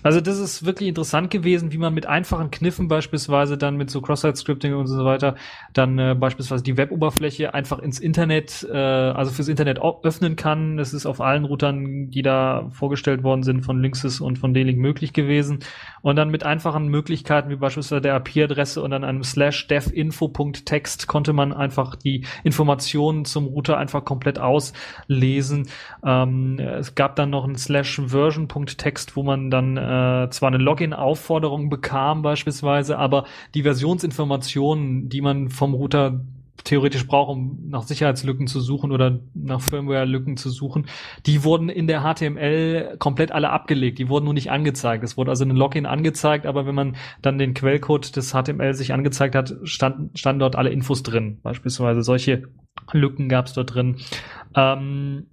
Also 0.03 0.20
das 0.20 0.38
ist 0.38 0.66
wirklich 0.66 0.88
interessant 0.88 1.30
gewesen, 1.30 1.72
wie 1.72 1.78
man 1.78 1.95
mit 1.95 2.07
einfachen 2.07 2.51
Kniffen 2.51 2.88
beispielsweise 2.88 3.57
dann 3.57 3.76
mit 3.76 3.90
so 3.90 4.03
Cross-Site-Scripting 4.03 4.74
und 4.74 4.86
so 4.86 5.05
weiter 5.05 5.36
dann 5.72 5.99
äh, 5.99 6.14
beispielsweise 6.14 6.62
die 6.62 6.76
Web-Oberfläche 6.76 7.55
einfach 7.55 7.78
ins 7.78 7.99
Internet, 7.99 8.66
äh, 8.70 8.76
also 8.76 9.30
fürs 9.30 9.49
Internet 9.49 9.80
öffnen 9.80 10.36
kann. 10.36 10.76
Das 10.76 10.92
ist 10.92 11.07
auf 11.07 11.20
allen 11.20 11.45
Routern, 11.45 12.11
die 12.11 12.22
da 12.22 12.68
vorgestellt 12.70 13.22
worden 13.22 13.42
sind, 13.42 13.62
von 13.62 13.80
Linksys 13.80 14.20
und 14.20 14.38
von 14.38 14.53
D-Link 14.53 14.78
möglich 14.78 15.12
gewesen. 15.12 15.61
Und 16.03 16.16
dann 16.16 16.30
mit 16.30 16.45
einfachen 16.45 16.88
Möglichkeiten 16.88 17.49
wie 17.49 17.57
beispielsweise 17.57 18.03
der 18.03 18.16
IP-Adresse 18.16 18.82
und 18.82 18.90
dann 18.90 19.05
einem 19.05 19.24
slash 19.24 19.66
devinfo.text 19.68 21.07
konnte 21.07 21.32
man 21.32 21.53
einfach 21.53 21.97
die 21.97 22.26
Informationen 22.45 23.24
zum 23.24 23.47
Router 23.47 23.78
einfach 23.78 24.05
komplett 24.05 24.38
auslesen. 24.38 25.68
Ähm, 26.05 26.59
es 26.59 26.95
gab 26.95 27.16
dann 27.16 27.30
noch 27.30 27.47
ein 27.47 27.57
slash 27.57 28.03
version.text, 28.07 28.84
wo 29.16 29.22
man 29.22 29.51
dann 29.51 29.76
äh, 29.76 30.28
zwar 30.30 30.49
eine 30.49 30.59
Login-Aufforderung 30.59 31.70
bekam 31.70 32.22
beispielsweise, 32.22 32.99
aber 32.99 33.24
die 33.55 33.62
Versionsinformationen, 33.62 35.09
die 35.09 35.20
man 35.20 35.49
vom 35.49 35.74
Router 35.74 36.20
theoretisch 36.62 37.07
braucht, 37.07 37.30
um 37.30 37.68
nach 37.68 37.82
Sicherheitslücken 37.82 38.47
zu 38.47 38.61
suchen 38.61 38.93
oder 38.93 39.20
nach 39.35 39.61
Firmware-Lücken 39.61 40.37
zu 40.37 40.51
suchen, 40.51 40.87
die 41.26 41.45
wurden 41.45 41.68
in 41.68 41.87
der 41.87 42.03
HTML 42.03 42.97
komplett 42.99 43.32
alle 43.32 43.51
abgelegt. 43.51 43.99
Die 43.99 44.09
wurden 44.09 44.24
nur 44.24 44.35
nicht 44.35 44.51
angezeigt. 44.51 45.05
Es 45.05 45.16
wurde 45.16 45.30
also 45.30 45.45
ein 45.45 45.51
Login 45.51 45.87
angezeigt, 45.87 46.47
aber 46.47 46.66
wenn 46.66 46.74
man 46.74 46.97
dann 47.22 47.39
den 47.39 47.55
Quellcode 47.55 48.16
des 48.16 48.32
HTML 48.32 48.74
sich 48.74 48.93
angezeigt 48.93 49.35
hat, 49.35 49.55
stand, 49.64 50.18
standen 50.18 50.41
dort 50.41 50.57
alle 50.57 50.70
Infos 50.70 51.03
drin. 51.03 51.39
Beispielsweise 51.43 52.03
solche 52.03 52.45
Lücken 52.93 53.28
gab 53.28 53.47
es 53.47 53.53
dort 53.53 53.74
drin. 53.74 53.97
Ähm, 54.55 55.26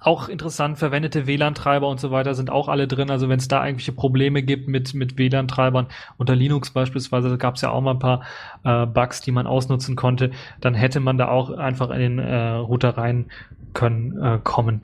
auch 0.00 0.28
interessant, 0.28 0.78
verwendete 0.78 1.26
WLAN-Treiber 1.26 1.86
und 1.86 2.00
so 2.00 2.10
weiter 2.10 2.34
sind 2.34 2.50
auch 2.50 2.68
alle 2.68 2.88
drin. 2.88 3.10
Also 3.10 3.28
wenn 3.28 3.38
es 3.38 3.48
da 3.48 3.64
irgendwelche 3.64 3.92
Probleme 3.92 4.42
gibt 4.42 4.66
mit, 4.66 4.94
mit 4.94 5.18
WLAN-Treibern, 5.18 5.86
unter 6.16 6.34
Linux 6.34 6.70
beispielsweise, 6.70 7.36
gab 7.36 7.56
es 7.56 7.60
ja 7.60 7.70
auch 7.70 7.82
mal 7.82 7.92
ein 7.92 7.98
paar 7.98 8.22
äh, 8.64 8.86
Bugs, 8.86 9.20
die 9.20 9.30
man 9.30 9.46
ausnutzen 9.46 9.96
konnte, 9.96 10.30
dann 10.60 10.74
hätte 10.74 11.00
man 11.00 11.18
da 11.18 11.28
auch 11.28 11.50
einfach 11.50 11.90
in 11.90 12.00
den 12.00 12.18
äh, 12.18 12.52
Router 12.52 12.96
rein 12.96 13.26
können 13.74 14.20
äh, 14.20 14.38
kommen. 14.42 14.82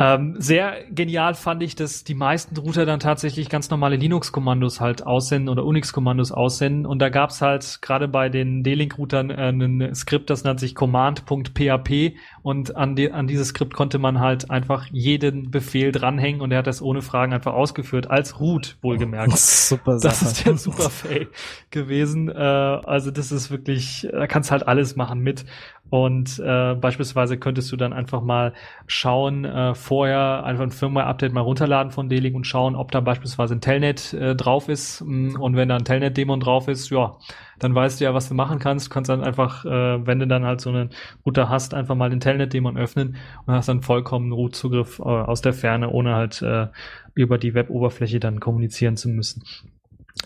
Ähm, 0.00 0.36
sehr 0.38 0.84
genial 0.90 1.34
fand 1.34 1.62
ich, 1.62 1.74
dass 1.74 2.04
die 2.04 2.14
meisten 2.14 2.56
Router 2.56 2.86
dann 2.86 3.00
tatsächlich 3.00 3.50
ganz 3.50 3.68
normale 3.68 3.96
Linux-Kommandos 3.96 4.80
halt 4.80 5.06
aussenden 5.06 5.50
oder 5.50 5.66
Unix-Kommandos 5.66 6.32
aussenden. 6.32 6.86
Und 6.86 7.00
da 7.00 7.10
gab's 7.10 7.42
halt 7.42 7.82
gerade 7.82 8.08
bei 8.08 8.30
den 8.30 8.62
D-Link-Routern 8.62 9.28
äh, 9.28 9.50
ein 9.50 9.94
Skript, 9.94 10.30
das 10.30 10.42
nennt 10.42 10.58
sich 10.58 10.74
command.php. 10.74 12.14
Und 12.40 12.76
an, 12.76 12.96
die, 12.96 13.12
an 13.12 13.26
dieses 13.26 13.48
Skript 13.48 13.74
konnte 13.74 13.98
man 13.98 14.20
halt 14.20 14.50
einfach 14.50 14.86
jeden 14.90 15.50
Befehl 15.50 15.92
dranhängen 15.92 16.40
und 16.40 16.50
er 16.50 16.60
hat 16.60 16.66
das 16.66 16.80
ohne 16.80 17.02
Fragen 17.02 17.34
einfach 17.34 17.52
ausgeführt, 17.52 18.08
als 18.08 18.40
Root 18.40 18.78
wohlgemerkt. 18.80 19.32
Super 19.36 19.98
Sache. 19.98 20.10
Das 20.10 20.22
ist 20.22 20.46
der 20.46 20.56
super 20.56 20.88
Fail 20.88 21.28
gewesen. 21.70 22.30
Äh, 22.30 22.32
also 22.32 23.10
das 23.10 23.32
ist 23.32 23.50
wirklich, 23.50 24.08
da 24.10 24.26
kannst 24.26 24.50
halt 24.50 24.66
alles 24.66 24.96
machen 24.96 25.20
mit. 25.20 25.44
Und 25.90 26.38
äh, 26.38 26.74
beispielsweise 26.74 27.36
könntest 27.36 27.70
du 27.72 27.76
dann 27.76 27.92
einfach 27.92 28.22
mal 28.22 28.54
schauen, 28.86 29.44
äh, 29.44 29.74
vorher 29.74 30.44
einfach 30.44 30.62
ein 30.62 30.70
Firmware-Update 30.70 31.32
mal 31.32 31.40
runterladen 31.40 31.90
von 31.90 32.08
D-Link 32.08 32.36
und 32.36 32.46
schauen, 32.46 32.76
ob 32.76 32.92
da 32.92 33.00
beispielsweise 33.00 33.56
ein 33.56 33.60
Telnet 33.60 34.14
äh, 34.14 34.36
drauf 34.36 34.68
ist. 34.68 35.02
Mm, 35.04 35.34
und 35.40 35.56
wenn 35.56 35.68
da 35.68 35.76
ein 35.76 35.84
Telnet-Dämon 35.84 36.38
drauf 36.38 36.68
ist, 36.68 36.90
ja, 36.90 37.16
dann 37.58 37.74
weißt 37.74 38.00
du 38.00 38.04
ja, 38.04 38.14
was 38.14 38.28
du 38.28 38.34
machen 38.34 38.60
kannst. 38.60 38.86
Du 38.86 38.90
kannst 38.90 39.10
dann 39.10 39.24
einfach, 39.24 39.64
äh, 39.64 40.06
wenn 40.06 40.20
du 40.20 40.28
dann 40.28 40.44
halt 40.44 40.60
so 40.60 40.70
einen 40.70 40.90
Router 41.26 41.48
hast, 41.48 41.74
einfach 41.74 41.96
mal 41.96 42.08
den 42.08 42.20
Telnet-Dämon 42.20 42.78
öffnen 42.78 43.16
und 43.46 43.54
hast 43.54 43.68
dann 43.68 43.82
vollkommen 43.82 44.30
Root-Zugriff 44.30 45.00
äh, 45.00 45.02
aus 45.02 45.40
der 45.40 45.52
Ferne, 45.52 45.90
ohne 45.90 46.14
halt 46.14 46.40
äh, 46.40 46.68
über 47.14 47.36
die 47.36 47.54
Web-Oberfläche 47.54 48.20
dann 48.20 48.38
kommunizieren 48.38 48.96
zu 48.96 49.08
müssen. 49.08 49.42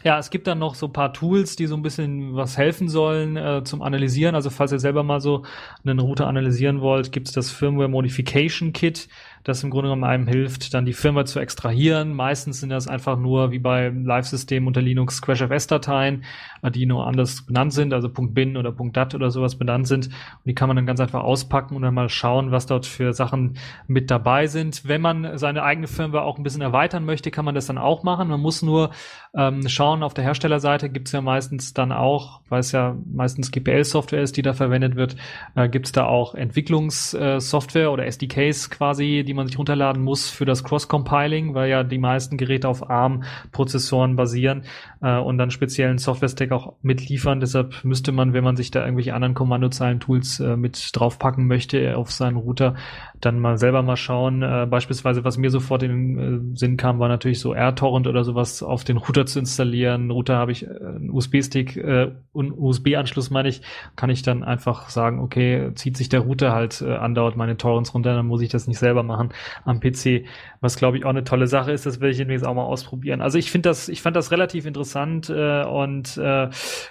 Ja, 0.03 0.19
es 0.19 0.31
gibt 0.31 0.47
dann 0.47 0.59
noch 0.59 0.75
so 0.75 0.89
paar 0.89 1.13
Tools, 1.13 1.57
die 1.57 1.67
so 1.67 1.77
ein 1.77 1.83
bisschen 1.83 2.35
was 2.35 2.59
helfen 2.59 2.89
sollen 2.89 3.37
äh, 3.37 3.63
zum 3.65 3.83
Analysieren. 3.83 4.35
Also 4.35 4.51
falls 4.51 4.73
ihr 4.73 4.79
selber 4.79 5.03
mal 5.03 5.21
so 5.21 5.45
einen 5.85 5.99
Router 5.99 6.27
analysieren 6.27 6.81
wollt, 6.81 7.13
gibt 7.13 7.29
es 7.29 7.35
das 7.35 7.51
Firmware 7.51 7.89
Modification 7.89 8.73
Kit 8.73 9.09
das 9.45 9.63
im 9.63 9.71
Grunde 9.71 9.89
genommen 9.89 10.05
einem 10.05 10.27
hilft, 10.27 10.73
dann 10.73 10.87
die 10.87 10.95
Firma 10.95 11.27
zu 11.27 11.39
extrahieren. 11.39 12.15
Meistens 12.15 12.61
sind 12.61 12.71
das 12.71 12.89
einfach 12.89 13.19
nur 13.19 13.53
wie 13.53 13.59
bei 13.59 13.91
Live-Systemen 13.91 14.67
unter 14.67 14.81
Linux 14.81 15.21
Crashfs-Dateien, 15.21 16.25
die 16.71 16.87
nur 16.87 17.07
anders 17.07 17.43
benannt 17.43 17.73
sind, 17.73 17.93
also 17.93 18.09
.bin 18.09 18.57
oder 18.57 18.73
.dat 18.73 19.15
oder 19.15 19.31
sowas 19.31 19.57
benannt 19.57 19.87
sind. 19.87 20.07
Und 20.07 20.47
die 20.47 20.55
kann 20.55 20.69
man 20.69 20.77
dann 20.77 20.87
ganz 20.87 21.01
einfach 21.01 21.23
auspacken 21.23 21.77
und 21.77 21.83
dann 21.83 21.95
mal 21.95 22.09
schauen, 22.09 22.51
was 22.51 22.67
dort 22.67 22.87
für 22.87 23.13
Sachen 23.13 23.59
mit 23.87 24.11
dabei 24.11 24.47
sind. 24.47 24.89
Wenn 24.89 25.01
man 25.01 25.37
seine 25.39 25.63
eigene 25.63 25.87
Firmware 25.87 26.25
auch 26.25 26.39
ein 26.39 26.43
bisschen 26.43 26.63
erweitern 26.63 27.05
möchte, 27.05 27.31
kann 27.31 27.45
man 27.45 27.55
das 27.55 27.67
dann 27.67 27.79
auch 27.79 28.03
machen. 28.03 28.29
Man 28.29 28.41
muss 28.41 28.63
nur 28.63 28.91
ähm, 29.35 29.69
schauen, 29.69 30.03
auf 30.03 30.15
der 30.15 30.25
Herstellerseite 30.25 30.89
gibt 30.89 31.09
es 31.09 31.13
ja 31.13 31.21
meistens 31.21 31.75
dann 31.75 31.93
auch, 31.93 32.41
weil 32.49 32.61
es 32.61 32.73
ja 32.73 32.97
meistens 33.13 33.51
GPL-Software 33.51 34.23
ist, 34.23 34.37
die 34.37 34.43
da 34.43 34.55
verwendet 34.55 34.97
wird, 34.97 35.17
äh, 35.55 35.69
gibt 35.69 35.87
es 35.87 35.93
da 35.93 36.07
auch 36.07 36.35
Entwicklungssoftware 36.35 37.85
äh, 37.85 37.89
oder 37.89 38.07
SDKs 38.07 38.71
quasi, 38.71 39.23
die 39.27 39.35
die 39.35 39.37
man 39.37 39.49
sich 39.49 39.59
runterladen 39.59 40.01
muss 40.01 40.31
für 40.31 40.45
das 40.45 40.63
Cross-Compiling, 40.63 41.55
weil 41.55 41.69
ja 41.69 41.83
die 41.83 41.99
meisten 41.99 42.37
Geräte 42.37 42.69
auf 42.69 42.89
ARM-Prozessoren 42.89 44.15
basieren 44.15 44.63
äh, 45.03 45.19
und 45.19 45.39
dann 45.39 45.51
speziellen 45.51 45.99
Software-Stack 45.99 46.53
auch 46.55 46.75
mitliefern. 46.83 47.41
Deshalb 47.41 47.85
müsste 47.85 48.13
man, 48.13 48.33
wenn 48.33 48.45
man 48.45 48.57
sich 48.57 48.71
da 48.71 48.81
irgendwelche 48.81 49.15
anderen 49.15 49.35
Kommandozeilen-Tools 49.35 50.41
äh, 50.41 50.57
mit 50.57 50.91
draufpacken 50.93 51.47
möchte 51.47 51.97
auf 51.97 52.11
seinen 52.11 52.37
Router, 52.37 52.75
dann 53.21 53.39
mal 53.39 53.59
selber 53.59 53.83
mal 53.83 53.97
schauen. 53.97 54.43
Äh, 54.43 54.67
beispielsweise, 54.69 55.25
was 55.25 55.37
mir 55.37 55.51
sofort 55.51 55.83
in 55.83 55.91
den 55.91 56.55
äh, 56.55 56.57
Sinn 56.57 56.77
kam, 56.77 56.99
war 56.99 57.09
natürlich 57.09 57.41
so 57.41 57.55
AirTorrent 57.55 58.07
oder 58.07 58.25
sowas 58.25 58.63
auf 58.63 58.85
den 58.85 58.97
Router 58.97 59.27
zu 59.27 59.39
installieren. 59.39 60.11
Router 60.11 60.37
habe 60.37 60.53
ich 60.53 60.67
äh, 60.67 60.69
einen 60.69 61.11
USB-Stick 61.11 61.77
äh, 61.77 62.13
und 62.33 62.53
USB-Anschluss 62.53 63.31
meine 63.31 63.49
ich, 63.49 63.63
kann 63.97 64.11
ich 64.11 64.23
dann 64.23 64.45
einfach 64.45 64.89
sagen, 64.89 65.21
okay, 65.21 65.73
zieht 65.75 65.97
sich 65.97 66.09
der 66.09 66.21
Router 66.21 66.53
halt 66.53 66.81
äh, 66.81 66.95
andauert 66.95 67.37
meine 67.37 67.57
Torrents 67.57 67.95
runter, 67.95 68.15
dann 68.15 68.27
muss 68.27 68.43
ich 68.43 68.49
das 68.49 68.67
nicht 68.67 68.79
selber 68.79 69.03
machen 69.03 69.31
am 69.65 69.81
PC, 69.81 70.25
was 70.65 70.77
glaube 70.77 70.97
ich 70.97 71.05
auch 71.05 71.11
eine 71.11 71.23
tolle 71.23 71.47
Sache 71.47 71.71
ist. 71.71 71.87
Das 71.87 72.01
werde 72.01 72.13
ich 72.13 72.21
übrigens 72.21 72.43
auch 72.43 72.55
mal 72.55 72.65
ausprobieren. 72.65 73.21
Also 73.21 73.39
ich 73.39 73.51
finde 73.51 73.69
das, 73.69 73.89
ich 73.89 74.03
fand 74.03 74.17
das 74.17 74.33
relativ 74.33 74.67
interessant 74.67 75.31
äh, 75.31 75.63
und 75.65 76.17
äh, 76.17 76.49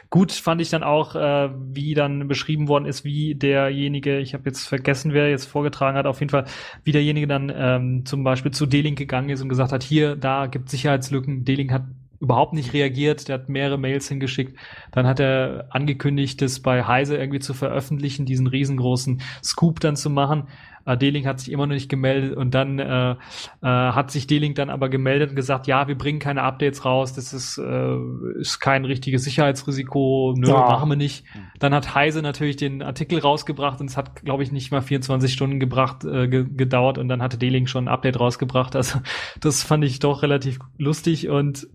gut 0.10 0.32
fand 0.32 0.62
ich 0.62 0.70
dann 0.70 0.84
auch, 0.84 1.16
äh, 1.16 1.50
wie 1.74 1.94
dann 1.94 2.28
beschrieben 2.28 2.68
worden 2.70 2.86
ist, 2.86 3.04
wie 3.04 3.36
derjenige, 3.36 4.20
ich 4.20 4.34
habe 4.34 4.44
jetzt 4.46 4.68
vergessen, 4.68 5.14
wer 5.14 5.30
jetzt 5.30 5.46
vorgetragen 5.46 5.98
hat, 5.98 6.06
auf 6.06 6.20
jeden 6.22 6.30
Fall, 6.30 6.46
wie 6.84 6.92
derjenige 6.94 7.28
dann 7.28 7.52
ähm, 7.54 8.06
zum 8.06 8.24
Beispiel 8.24 8.52
zu 8.52 8.66
D-Link 8.66 8.98
gegangen 8.98 9.30
ist 9.30 9.42
und 9.42 9.50
gesagt 9.50 9.72
hat, 9.74 9.84
hier, 9.84 10.16
da 10.16 10.46
gibt 10.46 10.70
Sicherheitslücken. 10.70 11.44
D-Link 11.44 11.72
hat 11.72 11.84
überhaupt 12.24 12.54
nicht 12.54 12.72
reagiert, 12.72 13.28
der 13.28 13.36
hat 13.36 13.50
mehrere 13.50 13.78
Mails 13.78 14.08
hingeschickt. 14.08 14.58
Dann 14.92 15.06
hat 15.06 15.20
er 15.20 15.68
angekündigt, 15.72 16.42
das 16.42 16.62
bei 16.62 16.86
Heise 16.86 17.18
irgendwie 17.18 17.40
zu 17.40 17.54
veröffentlichen, 17.54 18.26
diesen 18.26 18.48
riesengroßen 18.48 19.22
Scoop 19.44 19.82
dann 19.82 19.98
zu 19.98 20.10
machen. 20.10 20.48
Äh, 20.86 20.98
D-Link 20.98 21.26
hat 21.26 21.40
sich 21.40 21.52
immer 21.52 21.68
noch 21.68 21.74
nicht 21.74 21.90
gemeldet 21.90 22.36
und 22.38 22.54
dann 22.54 22.80
äh, 22.80 23.12
äh, 23.12 23.16
hat 23.62 24.12
sich 24.12 24.26
D-Link 24.28 24.56
dann 24.56 24.70
aber 24.70 24.88
gemeldet 24.88 25.32
und 25.32 25.36
gesagt, 25.36 25.68
ja, 25.68 25.88
wir 25.88 25.98
bringen 25.98 26.20
keine 26.20 26.44
Updates 26.44 26.86
raus, 26.86 27.14
das 27.14 27.34
ist, 27.34 27.58
äh, 27.58 27.98
ist 28.40 28.60
kein 28.60 28.86
richtiges 28.86 29.26
Sicherheitsrisiko, 29.26 30.34
nö, 30.38 30.48
ja. 30.48 30.54
machen 30.54 30.90
wir 30.90 30.96
nicht. 30.96 31.26
Dann 31.60 31.74
hat 31.74 31.94
Heise 31.94 32.22
natürlich 32.22 32.56
den 32.56 32.82
Artikel 32.82 33.20
rausgebracht 33.20 33.82
und 33.82 33.90
es 33.90 33.98
hat, 33.98 34.24
glaube 34.24 34.44
ich, 34.44 34.52
nicht 34.52 34.72
mal 34.72 34.82
24 34.82 35.32
Stunden 35.32 35.60
gebracht, 35.60 36.06
äh, 36.06 36.28
ge 36.28 36.46
gedauert 36.54 36.98
und 36.98 37.10
dann 37.10 37.22
hatte 37.22 37.38
D-Link 37.38 37.70
schon 37.70 37.86
ein 37.86 37.94
Update 37.94 38.20
rausgebracht. 38.20 38.76
Also 38.76 39.00
das 39.42 39.64
fand 39.64 39.84
ich 39.84 40.00
doch 40.00 40.24
relativ 40.24 40.60
lustig 40.78 41.30
und 41.30 41.68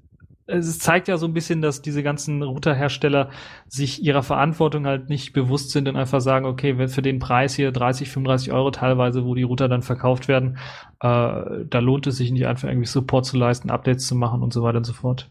es 0.49 0.79
zeigt 0.79 1.09
ja 1.09 1.19
so 1.19 1.27
ein 1.27 1.35
bisschen, 1.35 1.61
dass 1.61 1.83
diese 1.83 2.03
ganzen 2.03 2.43
Routerhersteller 2.43 3.31
sich 3.69 4.03
ihrer 4.03 4.23
Verantwortung 4.23 4.87
halt 4.87 5.11
nicht 5.11 5.35
bewusst 5.35 5.71
sind 5.71 5.89
und 5.89 5.97
einfach 5.97 6.21
sagen, 6.21 6.47
okay, 6.47 6.89
für 6.89 7.03
den 7.03 7.19
Preis 7.19 7.55
hier 7.55 7.71
30, 7.71 8.11
35 8.11 8.53
Euro 8.53 8.71
teilweise, 8.71 9.25
wo 9.25 9.35
die 9.35 9.43
Router 9.43 9.69
dann 9.69 9.83
verkauft 9.83 10.27
werden, 10.27 10.57
äh, 11.01 11.65
da 11.69 11.79
lohnt 11.81 12.07
es 12.07 12.17
sich 12.17 12.31
nicht 12.31 12.47
einfach 12.47 12.69
irgendwie 12.69 12.87
Support 12.87 13.27
zu 13.27 13.37
leisten, 13.37 13.71
Updates 13.71 14.07
zu 14.07 14.15
machen 14.15 14.43
und 14.43 14.53
so 14.55 14.63
weiter 14.63 14.79
und 14.79 14.85
so 14.85 14.95
fort. 14.95 15.31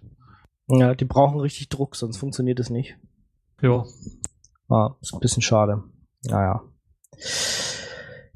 Ja, 0.68 0.94
die 0.94 1.06
brauchen 1.06 1.40
richtig 1.40 1.70
Druck, 1.70 1.96
sonst 1.96 2.18
funktioniert 2.18 2.60
es 2.60 2.70
nicht. 2.70 2.98
Ja. 3.62 3.86
Ah, 4.70 4.96
ist 5.02 5.14
ein 5.14 5.20
bisschen 5.20 5.42
schade. 5.42 5.84
Naja. 6.24 6.62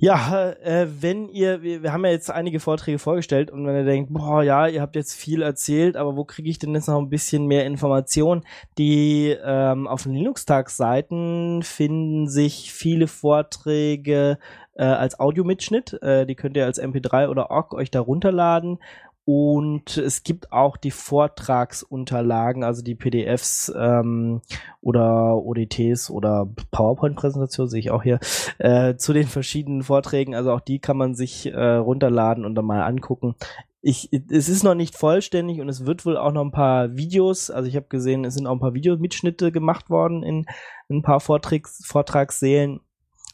Ja, 0.03 0.49
äh, 0.63 0.87
wenn 0.99 1.29
ihr, 1.29 1.61
wir, 1.61 1.83
wir 1.83 1.93
haben 1.93 2.03
ja 2.05 2.09
jetzt 2.09 2.31
einige 2.31 2.59
Vorträge 2.59 2.97
vorgestellt 2.97 3.51
und 3.51 3.67
wenn 3.67 3.75
ihr 3.75 3.85
denkt, 3.85 4.11
boah, 4.11 4.41
ja, 4.41 4.65
ihr 4.65 4.81
habt 4.81 4.95
jetzt 4.95 5.13
viel 5.13 5.43
erzählt, 5.43 5.95
aber 5.95 6.17
wo 6.17 6.25
kriege 6.25 6.49
ich 6.49 6.57
denn 6.57 6.73
jetzt 6.73 6.87
noch 6.87 6.97
ein 6.97 7.11
bisschen 7.11 7.45
mehr 7.45 7.67
Information? 7.67 8.41
Die 8.79 9.37
ähm, 9.43 9.85
auf 9.85 10.01
den 10.01 10.13
Linux-Tag-Seiten 10.13 11.61
finden 11.61 12.27
sich 12.27 12.73
viele 12.73 13.05
Vorträge 13.05 14.39
äh, 14.73 14.85
als 14.85 15.19
Audiomitschnitt. 15.19 16.01
Äh, 16.01 16.25
die 16.25 16.33
könnt 16.33 16.57
ihr 16.57 16.65
als 16.65 16.81
MP3 16.81 17.27
oder 17.27 17.51
OGG 17.51 17.75
euch 17.75 17.91
da 17.91 17.99
runterladen 17.99 18.79
und 19.25 19.97
es 19.97 20.23
gibt 20.23 20.51
auch 20.51 20.77
die 20.77 20.91
Vortragsunterlagen, 20.91 22.63
also 22.63 22.81
die 22.81 22.95
PDFs 22.95 23.71
ähm, 23.75 24.41
oder 24.81 25.37
ODTs 25.37 26.09
oder 26.09 26.49
PowerPoint-Präsentationen, 26.71 27.69
sehe 27.69 27.79
ich 27.79 27.91
auch 27.91 28.01
hier, 28.01 28.19
äh, 28.57 28.95
zu 28.95 29.13
den 29.13 29.27
verschiedenen 29.27 29.83
Vorträgen. 29.83 30.33
Also 30.33 30.51
auch 30.51 30.59
die 30.59 30.79
kann 30.79 30.97
man 30.97 31.13
sich 31.13 31.45
äh, 31.45 31.75
runterladen 31.75 32.45
und 32.45 32.55
dann 32.55 32.65
mal 32.65 32.81
angucken. 32.81 33.35
Ich, 33.83 34.09
es 34.11 34.49
ist 34.49 34.63
noch 34.63 34.75
nicht 34.75 34.95
vollständig 34.95 35.59
und 35.59 35.69
es 35.69 35.85
wird 35.85 36.05
wohl 36.05 36.17
auch 36.17 36.31
noch 36.31 36.43
ein 36.43 36.51
paar 36.51 36.95
Videos, 36.95 37.49
also 37.49 37.67
ich 37.67 37.75
habe 37.75 37.87
gesehen, 37.89 38.25
es 38.25 38.35
sind 38.35 38.45
auch 38.45 38.53
ein 38.53 38.59
paar 38.59 38.75
Videomitschnitte 38.75 39.51
gemacht 39.51 39.89
worden 39.89 40.21
in, 40.21 40.45
in 40.87 40.97
ein 40.97 41.01
paar 41.03 41.19
Vortrags, 41.19 41.83
Vortragssälen. 41.85 42.81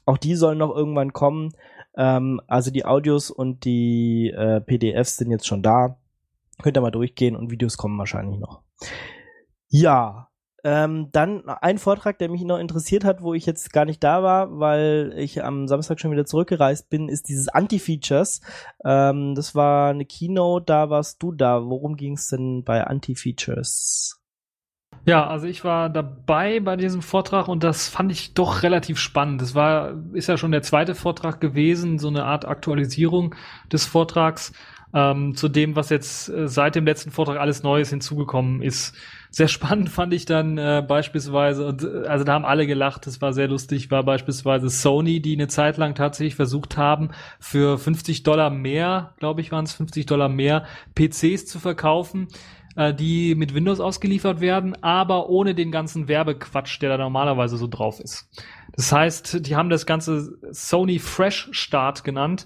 Auch 0.06 0.18
die 0.18 0.36
sollen 0.36 0.58
noch 0.58 0.74
irgendwann 0.74 1.12
kommen. 1.12 1.54
Ähm, 1.98 2.40
also 2.48 2.72
die 2.72 2.86
Audios 2.86 3.32
und 3.32 3.66
die 3.66 4.30
äh, 4.30 4.62
PDFs 4.62 5.18
sind 5.18 5.32
jetzt 5.32 5.48
schon 5.48 5.64
da. 5.64 5.98
Könnt 6.62 6.78
ihr 6.78 6.82
mal 6.82 6.92
durchgehen 6.92 7.36
und 7.36 7.52
Videos 7.52 7.78
kommen 7.78 7.98
wahrscheinlich 7.98 8.40
noch. 8.40 8.62
Ja, 9.68 10.30
ähm, 10.64 11.10
dann 11.12 11.48
ein 11.48 11.78
Vortrag, 11.78 12.18
der 12.18 12.30
mich 12.30 12.44
noch 12.44 12.58
interessiert 12.58 13.04
hat, 13.04 13.22
wo 13.22 13.34
ich 13.34 13.46
jetzt 13.46 13.72
gar 13.72 13.86
nicht 13.86 14.04
da 14.04 14.24
war, 14.24 14.60
weil 14.60 15.14
ich 15.16 15.44
am 15.44 15.68
Samstag 15.68 16.00
schon 16.00 16.12
wieder 16.12 16.26
zurückgereist 16.26 16.90
bin, 16.90 17.10
ist 17.10 17.30
dieses 17.30 17.48
Anti-Features. 17.48 18.42
Ähm, 18.84 19.36
das 19.36 19.56
war 19.56 19.92
eine 19.92 20.06
Keynote, 20.06 20.66
da 20.66 20.90
warst 20.90 21.22
du 21.22 21.32
da. 21.32 21.64
Worum 21.64 21.96
ging 21.96 22.14
es 22.14 22.28
denn 22.30 22.64
bei 22.64 22.84
Anti-Features? 22.84 24.20
Ja, 25.08 25.26
also 25.26 25.48
ich 25.48 25.64
war 25.64 25.90
dabei 25.90 26.60
bei 26.60 26.76
diesem 26.76 27.02
Vortrag 27.02 27.48
und 27.48 27.64
das 27.64 27.88
fand 27.88 28.12
ich 28.12 28.34
doch 28.34 28.62
relativ 28.62 29.00
spannend. 29.00 29.42
Das 29.42 29.56
war, 29.56 29.94
ist 30.12 30.28
ja 30.28 30.36
schon 30.36 30.52
der 30.52 30.64
zweite 30.64 30.96
Vortrag 30.96 31.40
gewesen, 31.40 31.98
so 31.98 32.10
eine 32.10 32.26
Art 32.26 32.44
Aktualisierung 32.44 33.34
des 33.72 33.86
Vortrags 33.86 34.52
ähm, 34.94 35.34
zu 35.34 35.48
dem, 35.48 35.78
was 35.78 35.92
jetzt 35.92 36.28
äh, 36.28 36.50
seit 36.50 36.76
dem 36.76 36.86
letzten 36.86 37.12
Vortrag 37.12 37.40
alles 37.40 37.64
Neues 37.64 37.90
hinzugekommen 37.90 38.62
ist. 38.62 38.96
Sehr 39.32 39.48
spannend 39.48 39.88
fand 39.88 40.14
ich 40.14 40.26
dann 40.26 40.58
äh, 40.58 40.84
beispielsweise, 40.86 41.66
und, 41.66 41.84
äh, 41.84 42.06
also 42.06 42.26
da 42.26 42.34
haben 42.34 42.46
alle 42.46 42.68
gelacht, 42.68 43.08
das 43.08 43.22
war 43.22 43.32
sehr 43.32 43.48
lustig, 43.48 43.90
war 43.90 44.04
beispielsweise 44.04 44.70
Sony, 44.70 45.22
die 45.22 45.36
eine 45.36 45.48
Zeit 45.48 45.78
lang 45.78 45.96
tatsächlich 45.96 46.36
versucht 46.36 46.76
haben, 46.76 47.12
für 47.40 47.78
50 47.78 48.24
Dollar 48.24 48.50
mehr, 48.50 49.14
glaube 49.20 49.40
ich 49.40 49.54
waren 49.54 49.64
es 49.64 49.74
50 49.74 50.06
Dollar 50.06 50.28
mehr, 50.28 50.66
PCs 50.96 51.46
zu 51.46 51.60
verkaufen 51.60 52.28
äh, 52.78 52.94
die 52.94 53.36
mit 53.36 53.54
Windows 53.54 53.80
ausgeliefert 53.80 54.40
werden, 54.40 54.82
aber 54.82 55.30
ohne 55.30 55.56
den 55.56 55.72
ganzen 55.72 56.08
Werbequatsch, 56.08 56.82
der 56.82 56.90
da 56.90 56.98
normalerweise 56.98 57.58
so 57.58 57.68
drauf 57.68 58.00
ist. 58.00 58.30
Das 58.74 58.92
heißt, 58.92 59.46
die 59.48 59.56
haben 59.56 59.70
das 59.70 59.86
Ganze 59.86 60.38
Sony 60.52 61.00
Fresh 61.00 61.50
Start 61.52 62.04
genannt 62.04 62.46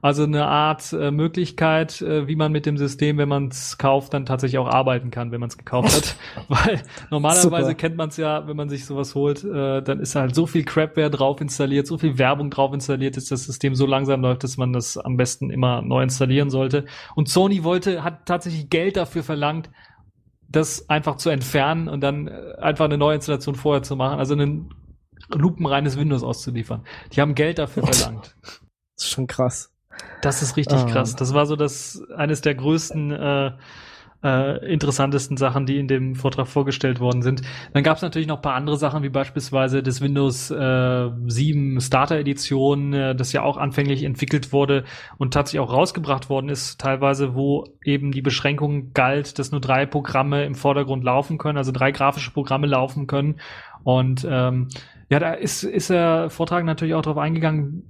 also 0.00 0.24
eine 0.24 0.46
Art 0.46 0.92
äh, 0.92 1.10
Möglichkeit, 1.10 2.00
äh, 2.02 2.28
wie 2.28 2.36
man 2.36 2.52
mit 2.52 2.66
dem 2.66 2.76
System, 2.76 3.18
wenn 3.18 3.28
man 3.28 3.48
es 3.48 3.78
kauft, 3.78 4.14
dann 4.14 4.26
tatsächlich 4.26 4.58
auch 4.58 4.68
arbeiten 4.68 5.10
kann, 5.10 5.32
wenn 5.32 5.40
man 5.40 5.48
es 5.48 5.58
gekauft 5.58 5.94
hat. 5.94 6.16
Weil 6.48 6.82
normalerweise 7.10 7.68
Super. 7.68 7.74
kennt 7.74 7.96
man 7.96 8.10
es 8.10 8.16
ja, 8.16 8.46
wenn 8.46 8.56
man 8.56 8.68
sich 8.68 8.86
sowas 8.86 9.14
holt, 9.14 9.44
äh, 9.44 9.82
dann 9.82 10.00
ist 10.00 10.14
halt 10.14 10.34
so 10.34 10.46
viel 10.46 10.64
Crapware 10.64 11.10
drauf 11.10 11.40
installiert, 11.40 11.86
so 11.86 11.98
viel 11.98 12.18
Werbung 12.18 12.50
drauf 12.50 12.72
installiert, 12.72 13.16
dass 13.16 13.26
das 13.26 13.44
System 13.44 13.74
so 13.74 13.86
langsam 13.86 14.20
läuft, 14.20 14.44
dass 14.44 14.56
man 14.56 14.72
das 14.72 14.96
am 14.96 15.16
besten 15.16 15.50
immer 15.50 15.82
neu 15.82 16.02
installieren 16.02 16.50
sollte. 16.50 16.84
Und 17.14 17.28
Sony 17.28 17.64
wollte, 17.64 18.04
hat 18.04 18.26
tatsächlich 18.26 18.70
Geld 18.70 18.96
dafür 18.96 19.22
verlangt, 19.22 19.70
das 20.48 20.88
einfach 20.88 21.16
zu 21.16 21.30
entfernen 21.30 21.88
und 21.88 22.00
dann 22.00 22.28
äh, 22.28 22.54
einfach 22.60 22.86
eine 22.86 22.98
neue 22.98 23.16
Installation 23.16 23.54
vorher 23.54 23.82
zu 23.82 23.96
machen, 23.96 24.18
also 24.18 24.34
ein 24.34 24.70
lupenreines 25.28 25.98
Windows 25.98 26.22
auszuliefern. 26.22 26.84
Die 27.12 27.20
haben 27.20 27.34
Geld 27.34 27.58
dafür 27.58 27.82
verlangt. 27.86 28.36
Das 28.42 29.04
ist 29.04 29.10
schon 29.10 29.26
krass. 29.26 29.72
Das 30.22 30.42
ist 30.42 30.56
richtig 30.56 30.78
ah. 30.78 30.86
krass. 30.86 31.16
Das 31.16 31.34
war 31.34 31.46
so 31.46 31.56
das 31.56 32.02
eines 32.16 32.40
der 32.40 32.54
größten 32.54 33.12
äh, 33.12 33.50
äh, 34.22 34.72
interessantesten 34.72 35.36
Sachen, 35.36 35.66
die 35.66 35.78
in 35.78 35.86
dem 35.86 36.14
Vortrag 36.16 36.48
vorgestellt 36.48 36.98
worden 36.98 37.22
sind. 37.22 37.42
Dann 37.72 37.84
gab 37.84 37.96
es 37.96 38.02
natürlich 38.02 38.26
noch 38.26 38.42
paar 38.42 38.54
andere 38.54 38.76
Sachen, 38.76 39.02
wie 39.02 39.08
beispielsweise 39.08 39.82
das 39.82 40.00
Windows 40.00 40.50
äh, 40.50 41.10
7 41.26 41.80
Starter 41.80 42.16
Edition, 42.16 42.92
äh, 42.92 43.14
das 43.14 43.32
ja 43.32 43.42
auch 43.42 43.56
anfänglich 43.56 44.02
entwickelt 44.02 44.52
wurde 44.52 44.84
und 45.18 45.34
tatsächlich 45.34 45.60
auch 45.60 45.72
rausgebracht 45.72 46.28
worden 46.30 46.48
ist, 46.48 46.80
teilweise, 46.80 47.34
wo 47.34 47.64
eben 47.84 48.10
die 48.10 48.22
Beschränkung 48.22 48.92
galt, 48.92 49.38
dass 49.38 49.52
nur 49.52 49.60
drei 49.60 49.86
Programme 49.86 50.44
im 50.44 50.56
Vordergrund 50.56 51.04
laufen 51.04 51.38
können, 51.38 51.58
also 51.58 51.70
drei 51.70 51.92
grafische 51.92 52.32
Programme 52.32 52.66
laufen 52.66 53.06
können. 53.06 53.36
Und 53.84 54.26
ähm, 54.28 54.68
ja, 55.10 55.18
da 55.18 55.32
ist, 55.32 55.62
ist 55.62 55.90
der 55.90 56.28
Vortrag 56.30 56.64
natürlich 56.64 56.94
auch 56.94 57.02
darauf 57.02 57.18
eingegangen, 57.18 57.84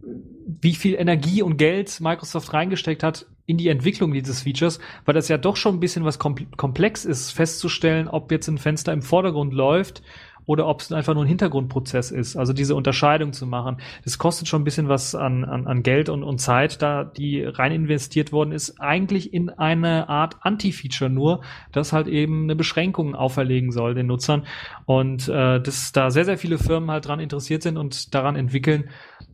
wie 0.60 0.74
viel 0.74 0.94
Energie 0.94 1.42
und 1.42 1.56
Geld 1.56 2.00
Microsoft 2.00 2.52
reingesteckt 2.52 3.02
hat 3.02 3.26
in 3.44 3.56
die 3.56 3.68
Entwicklung 3.68 4.12
dieses 4.12 4.42
Features, 4.42 4.78
weil 5.04 5.14
das 5.14 5.28
ja 5.28 5.38
doch 5.38 5.56
schon 5.56 5.76
ein 5.76 5.80
bisschen 5.80 6.04
was 6.04 6.18
komplex 6.18 7.04
ist, 7.04 7.30
festzustellen, 7.30 8.06
ob 8.06 8.30
jetzt 8.30 8.46
ein 8.48 8.58
Fenster 8.58 8.92
im 8.92 9.02
Vordergrund 9.02 9.52
läuft 9.52 10.02
oder 10.48 10.66
ob 10.66 10.80
es 10.80 10.90
einfach 10.92 11.12
nur 11.12 11.24
ein 11.24 11.28
Hintergrundprozess 11.28 12.10
ist. 12.10 12.34
Also 12.34 12.54
diese 12.54 12.74
Unterscheidung 12.74 13.34
zu 13.34 13.46
machen. 13.46 13.76
Das 14.04 14.16
kostet 14.16 14.48
schon 14.48 14.62
ein 14.62 14.64
bisschen 14.64 14.88
was 14.88 15.14
an, 15.14 15.44
an, 15.44 15.66
an 15.66 15.82
Geld 15.82 16.08
und, 16.08 16.22
und 16.22 16.38
Zeit, 16.38 16.80
da 16.80 17.04
die 17.04 17.44
rein 17.44 17.70
investiert 17.70 18.32
worden 18.32 18.52
ist, 18.52 18.80
eigentlich 18.80 19.34
in 19.34 19.50
eine 19.50 20.08
Art 20.08 20.36
Anti-Feature 20.40 21.10
nur, 21.10 21.42
das 21.70 21.92
halt 21.92 22.08
eben 22.08 22.44
eine 22.44 22.56
Beschränkung 22.56 23.14
auferlegen 23.14 23.72
soll 23.72 23.92
den 23.92 24.06
Nutzern. 24.06 24.46
Und 24.86 25.28
äh, 25.28 25.60
dass 25.60 25.92
da 25.92 26.10
sehr, 26.10 26.24
sehr 26.24 26.38
viele 26.38 26.56
Firmen 26.56 26.90
halt 26.90 27.06
dran 27.06 27.20
interessiert 27.20 27.62
sind 27.62 27.76
und 27.76 28.14
daran 28.14 28.34
entwickeln, 28.34 28.88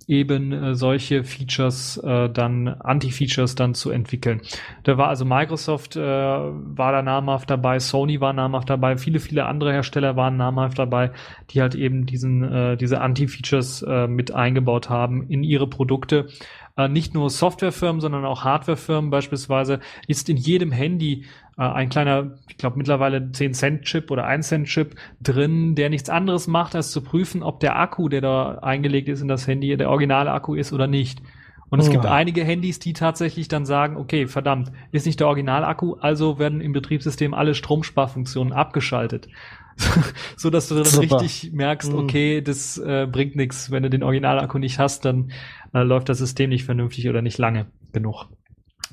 eben 0.08 0.52
äh, 0.52 0.74
solche 0.74 1.24
Features 1.24 1.96
äh, 1.98 2.28
dann, 2.28 2.68
Anti-Features 2.68 3.54
dann 3.54 3.74
zu 3.74 3.90
entwickeln. 3.90 4.40
Da 4.82 4.98
war 4.98 5.08
also 5.08 5.24
Microsoft 5.24 5.96
äh, 5.96 6.00
war 6.00 6.92
da 6.92 7.02
namhaft 7.02 7.50
dabei, 7.50 7.78
Sony 7.78 8.20
war 8.20 8.32
namhaft 8.32 8.70
dabei, 8.70 8.96
viele, 8.96 9.20
viele 9.20 9.46
andere 9.46 9.72
Hersteller 9.72 10.16
waren 10.16 10.36
namhaft 10.36 10.78
dabei, 10.78 11.10
die 11.50 11.60
halt 11.60 11.74
eben 11.74 12.06
diesen, 12.06 12.42
äh, 12.42 12.76
diese 12.76 13.00
Anti-Features 13.00 13.82
äh, 13.82 14.06
mit 14.06 14.32
eingebaut 14.34 14.90
haben 14.90 15.28
in 15.28 15.42
ihre 15.42 15.68
Produkte. 15.68 16.26
Äh, 16.76 16.88
nicht 16.88 17.14
nur 17.14 17.30
Softwarefirmen, 17.30 18.00
sondern 18.00 18.24
auch 18.24 18.42
Hardwarefirmen 18.42 19.10
beispielsweise 19.10 19.78
ist 20.08 20.28
in 20.28 20.36
jedem 20.36 20.72
Handy 20.72 21.24
äh, 21.56 21.62
ein 21.62 21.88
kleiner, 21.88 22.32
ich 22.48 22.56
glaube 22.56 22.78
mittlerweile 22.78 23.18
10-Cent-Chip 23.18 24.10
oder 24.10 24.26
1-Cent-Chip 24.26 24.96
drin, 25.22 25.76
der 25.76 25.88
nichts 25.88 26.10
anderes 26.10 26.48
macht, 26.48 26.74
als 26.74 26.90
zu 26.90 27.02
prüfen, 27.02 27.44
ob 27.44 27.60
der 27.60 27.78
Akku, 27.78 28.08
der 28.08 28.22
da 28.22 28.58
eingelegt 28.58 29.08
ist 29.08 29.20
in 29.20 29.28
das 29.28 29.46
Handy, 29.46 29.76
der 29.76 29.88
originale 29.88 30.32
Akku 30.32 30.54
ist 30.54 30.72
oder 30.72 30.88
nicht. 30.88 31.22
Und 31.70 31.78
es 31.78 31.88
oh. 31.88 31.92
gibt 31.92 32.06
einige 32.06 32.44
Handys, 32.44 32.78
die 32.80 32.92
tatsächlich 32.92 33.48
dann 33.48 33.66
sagen, 33.66 33.96
okay, 33.96 34.26
verdammt, 34.26 34.72
ist 34.90 35.06
nicht 35.06 35.20
der 35.20 35.28
Originalakku, 35.28 35.94
also 35.94 36.38
werden 36.38 36.60
im 36.60 36.72
Betriebssystem 36.72 37.34
alle 37.34 37.54
Stromsparfunktionen 37.54 38.52
abgeschaltet. 38.52 39.28
so 40.36 40.50
dass 40.50 40.68
du 40.68 40.76
dann 40.76 40.84
Super. 40.84 41.20
richtig 41.20 41.52
merkst, 41.52 41.92
mhm. 41.92 41.98
okay, 41.98 42.40
das 42.40 42.78
äh, 42.78 43.08
bringt 43.10 43.34
nichts. 43.36 43.70
Wenn 43.70 43.82
du 43.82 43.90
den 43.90 44.02
Originalakku 44.02 44.58
nicht 44.58 44.78
hast, 44.78 45.04
dann 45.04 45.32
äh, 45.74 45.82
läuft 45.82 46.08
das 46.08 46.18
System 46.18 46.50
nicht 46.50 46.64
vernünftig 46.64 47.08
oder 47.08 47.20
nicht 47.20 47.38
lange 47.38 47.66
genug. 47.92 48.26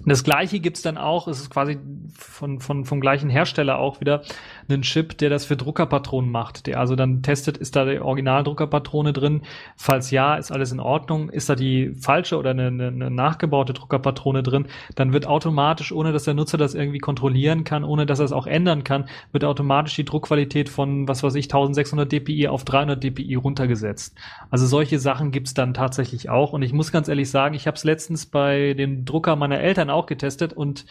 Das 0.06 0.24
gleiche 0.24 0.60
gibt's 0.60 0.82
dann 0.82 0.98
auch, 0.98 1.28
es 1.28 1.42
ist 1.42 1.50
quasi 1.50 1.78
von, 2.16 2.60
von, 2.60 2.86
vom 2.86 3.02
gleichen 3.02 3.30
Hersteller 3.30 3.78
auch 3.78 4.00
wieder 4.02 4.24
einen 4.70 4.82
Chip, 4.82 5.18
der 5.18 5.30
das 5.30 5.46
für 5.46 5.58
Druckerpatronen 5.58 6.32
macht, 6.32 6.68
der 6.68 6.80
also 6.80 6.96
dann 6.96 7.22
testet, 7.22 7.58
ist 7.58 7.76
da 7.76 7.86
die 7.86 8.00
Originaldruckerpatrone 8.00 9.14
drin? 9.14 9.42
Falls 9.76 10.12
ja, 10.12 10.36
ist 10.36 10.52
alles 10.52 10.72
in 10.72 10.80
Ordnung. 10.80 11.30
Ist 11.30 11.50
da 11.50 11.56
die 11.56 11.94
falsche 12.00 12.38
oder 12.38 12.52
eine, 12.52 12.68
eine, 12.68 13.12
nachgebaute 13.12 13.74
Druckerpatrone 13.74 14.44
drin? 14.44 14.68
Dann 14.96 15.14
wird 15.14 15.28
automatisch, 15.28 15.92
ohne 15.92 16.12
dass 16.12 16.24
der 16.24 16.34
Nutzer 16.34 16.58
das 16.58 16.76
irgendwie 16.76 17.00
kontrollieren 17.00 17.64
kann, 17.64 17.84
ohne 17.84 18.06
dass 18.06 18.20
er 18.20 18.26
es 18.26 18.32
auch 18.32 18.48
ändern 18.48 18.84
kann, 18.84 19.06
wird 19.32 19.44
automatisch 19.44 19.96
die 19.96 20.06
Druckqualität 20.06 20.70
von, 20.70 21.08
was 21.08 21.24
weiß 21.24 21.36
ich, 21.36 21.46
1600 21.46 22.12
dpi 22.12 22.48
auf 22.48 22.66
300 22.66 23.04
dpi 23.04 23.36
runtergesetzt. 23.36 24.16
Also 24.50 24.66
solche 24.66 25.00
Sachen 25.00 25.32
gibt's 25.32 25.54
dann 25.54 25.74
tatsächlich 25.74 26.30
auch. 26.30 26.54
Und 26.54 26.62
ich 26.62 26.74
muss 26.74 26.92
ganz 26.92 27.08
ehrlich 27.08 27.30
sagen, 27.30 27.56
ich 27.56 27.68
habe 27.68 27.76
es 27.76 27.84
letztens 27.84 28.26
bei 28.26 28.74
dem 28.74 29.06
Drucker 29.06 29.36
meiner 29.36 29.60
Eltern 29.60 29.90
auch 29.90 30.06
getestet 30.06 30.54
und 30.54 30.86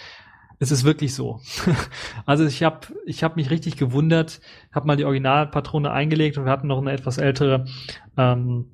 es 0.61 0.71
ist 0.71 0.85
wirklich 0.85 1.15
so. 1.15 1.41
also 2.27 2.45
ich 2.45 2.63
habe 2.63 2.87
ich 3.07 3.25
hab 3.25 3.37
mich 3.37 3.51
richtig 3.51 3.77
gewundert, 3.77 4.41
habe 4.73 4.87
mal 4.87 4.97
die 4.97 5.07
Originalpatrone 5.07 5.91
eingelegt 5.91 6.39
und 6.39 6.45
wir 6.45 6.53
hatten 6.53 6.69
noch 6.69 6.79
eine 6.79 6.93
etwas 6.93 7.19
ältere 7.19 7.65
ähm, 8.17 8.67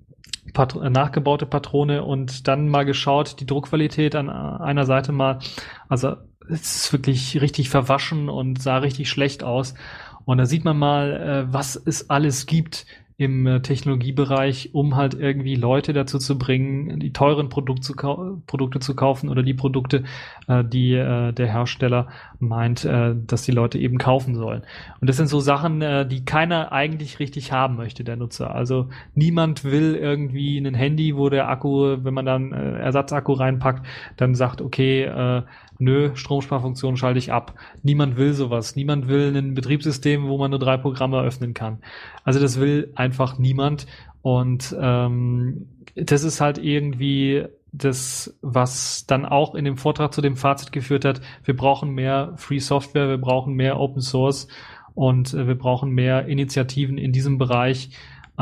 Pat 0.53 0.75
äh, 0.75 0.91
nachgebaute 0.91 1.47
Patrone 1.47 2.05
und 2.05 2.49
dann 2.49 2.69
mal 2.69 2.85
geschaut, 2.85 3.41
die 3.41 3.47
Druckqualität 3.47 4.17
an 4.17 4.29
einer 4.29 4.85
Seite 4.85 5.13
mal, 5.13 5.39
also 5.89 6.17
es 6.49 6.77
ist 6.77 6.93
wirklich 6.93 7.41
richtig 7.41 7.71
verwaschen 7.71 8.29
und 8.29 8.61
sah 8.61 8.79
richtig 8.79 9.09
schlecht 9.09 9.45
aus. 9.45 9.75
Und 10.25 10.39
da 10.39 10.47
sieht 10.47 10.65
man 10.65 10.77
mal, 10.77 11.13
äh, 11.13 11.53
was 11.53 11.77
es 11.77 12.11
alles 12.11 12.47
gibt 12.47 12.87
im 13.19 13.47
äh, 13.47 13.61
Technologiebereich, 13.61 14.71
um 14.75 14.95
halt 14.95 15.15
irgendwie 15.15 15.55
Leute 15.55 15.95
dazu 15.95 16.19
zu 16.19 16.37
bringen, 16.37 17.01
die 17.01 17.15
teuren 17.15 17.49
Produkt 17.49 17.83
zu 17.83 17.95
Produkte 18.47 18.79
zu 18.79 18.95
kaufen 18.95 19.31
oder 19.31 19.43
die 19.43 19.55
Produkte, 19.55 20.05
äh, 20.49 20.63
die 20.63 20.93
äh, 20.93 21.33
der 21.33 21.47
Hersteller 21.47 22.09
meint, 22.41 22.85
äh, 22.85 23.15
dass 23.27 23.43
die 23.43 23.53
Leute 23.53 23.79
eben 23.79 23.97
kaufen 23.97 24.35
sollen. 24.35 24.63
Und 25.01 25.09
das 25.09 25.17
sind 25.17 25.29
so 25.29 25.41
Sachen, 25.41 25.81
äh, 25.81 26.07
die 26.07 26.27
keiner 26.27 26.73
eigentlich 26.73 27.19
richtig 27.19 27.53
haben 27.53 27.77
möchte, 27.77 28.05
der 28.05 28.17
Nutzer. 28.17 28.55
Also 28.55 28.91
niemand 29.15 29.65
will 29.65 29.95
irgendwie 29.95 30.59
ein 30.59 30.75
Handy, 30.75 31.17
wo 31.17 31.31
der 31.31 31.49
Akku, 31.49 31.97
wenn 32.05 32.13
man 32.13 32.27
dann 32.27 32.53
äh, 32.53 32.79
Ersatzakku 32.81 33.33
reinpackt, 33.33 33.87
dann 34.19 34.35
sagt, 34.35 34.61
okay, 34.61 35.05
äh, 35.05 35.43
nö, 35.79 36.11
Stromsparfunktion 36.15 36.97
schalte 36.97 37.19
ich 37.19 37.33
ab. 37.33 37.55
Niemand 37.83 38.17
will 38.17 38.33
sowas. 38.33 38.77
Niemand 38.77 39.09
will 39.09 39.37
ein 39.37 39.55
Betriebssystem, 39.55 40.29
wo 40.29 40.39
man 40.39 40.51
nur 40.51 40.61
drei 40.61 40.77
Programme 40.77 41.21
öffnen 41.21 41.55
kann. 41.55 41.79
Also 42.25 42.41
das 42.41 42.61
will 42.61 42.93
einfach 42.95 43.39
niemand. 43.39 43.87
Und 44.23 44.75
ähm, 44.81 45.69
das 45.95 46.25
ist 46.25 46.41
halt 46.41 46.59
irgendwie 46.59 47.45
das, 47.73 48.37
was 48.43 49.07
dann 49.07 49.25
auch 49.25 49.55
in 49.55 49.65
dem 49.65 49.77
Vortrag 49.77 50.13
zu 50.13 50.23
dem 50.23 50.37
Fazit 50.37 50.73
geführt 50.73 51.05
hat, 51.05 51.21
wir 51.45 51.57
brauchen 51.57 51.91
mehr 51.91 52.33
Free 52.37 52.59
Software, 52.59 53.09
wir 53.09 53.19
brauchen 53.19 53.55
mehr 53.55 53.79
Open 53.79 54.01
Source 54.01 54.49
und 54.95 55.35
äh, 55.35 55.47
wir 55.47 55.57
brauchen 55.57 55.91
mehr 55.91 56.27
Initiativen 56.27 56.99
in 56.99 57.13
diesem 57.13 57.39
Bereich, 57.39 57.91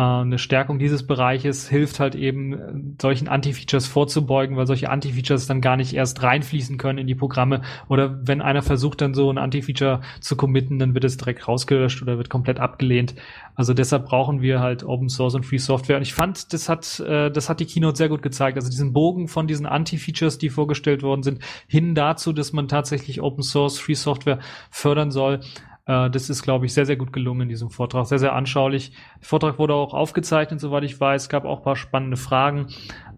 eine 0.01 0.39
Stärkung 0.39 0.79
dieses 0.81 1.07
Bereiches 1.07 1.69
hilft 1.69 2.01
halt 2.01 2.17
eben, 2.17 2.53
äh, 2.53 2.59
solchen 3.01 3.29
Anti-Features 3.29 3.87
vorzubeugen, 3.87 4.57
weil 4.57 4.67
solche 4.67 4.91
Anti-Features 4.91 5.47
dann 5.47 5.61
gar 5.61 5.77
nicht 5.77 5.95
erst 5.95 6.23
reinfließen 6.23 6.79
können 6.79 6.99
in 6.99 7.07
die 7.07 7.15
Programme. 7.15 7.63
Oder 7.89 8.27
wenn 8.27 8.43
einer 8.43 8.63
versucht, 8.63 9.01
dann 9.01 9.15
so 9.15 9.31
ein 9.31 9.39
Anti-Feature 9.39 10.01
zu 10.21 10.37
committen, 10.37 10.81
dann 10.81 10.95
wird 10.95 11.05
es 11.05 11.17
direkt 11.17 11.47
rausgelöscht 11.47 12.03
oder 12.03 12.19
wird 12.19 12.29
komplett 12.29 12.59
abgelehnt. 12.59 13.15
Also 13.55 13.73
deshalb 13.73 14.07
brauchen 14.07 14.43
wir 14.43 14.59
halt 14.59 14.83
Open 14.83 15.09
Source 15.09 15.37
und 15.37 15.47
Free 15.47 15.59
Software. 15.59 15.97
Und 15.97 16.03
ich 16.03 16.15
fand, 16.15 16.53
das 16.53 16.69
hat, 16.69 16.99
äh, 16.99 17.31
das 17.31 17.49
hat 17.49 17.61
die 17.61 17.67
Keynote 17.67 17.97
sehr 17.97 18.09
gut 18.09 18.23
gezeigt. 18.23 18.57
Also 18.57 18.69
diesen 18.69 18.93
Bogen 18.93 19.29
von 19.29 19.47
diesen 19.47 19.67
Anti-Features, 19.67 20.39
die 20.39 20.49
vorgestellt 20.49 21.05
worden 21.05 21.23
sind, 21.23 21.39
hin 21.69 21.95
dazu, 21.95 22.33
dass 22.33 22.53
man 22.53 22.67
tatsächlich 22.67 23.21
Open 23.21 23.45
Source, 23.45 23.79
Free 23.79 23.95
Software 23.95 24.41
fördern 24.71 25.13
soll 25.13 25.35
äh, 25.35 25.74
das 25.87 26.31
ist, 26.31 26.43
glaube 26.43 26.65
ich, 26.65 26.73
sehr, 26.73 26.87
sehr 26.87 26.97
gut 26.97 27.13
gelungen 27.13 27.43
in 27.43 27.49
diesem 27.49 27.71
Vortrag. 27.71 28.07
Sehr, 28.07 28.19
sehr 28.19 28.35
anschaulich. 28.35 28.93
Der 29.21 29.27
Vortrag 29.27 29.59
wurde 29.59 29.75
auch 29.75 29.93
aufgezeichnet, 29.93 30.61
soweit 30.61 30.85
ich 30.85 30.99
weiß. 30.99 31.25
Es 31.25 31.29
gab 31.29 31.45
auch 31.45 31.59
ein 31.59 31.65
paar 31.65 31.77
spannende 31.77 32.17
Fragen 32.17 32.69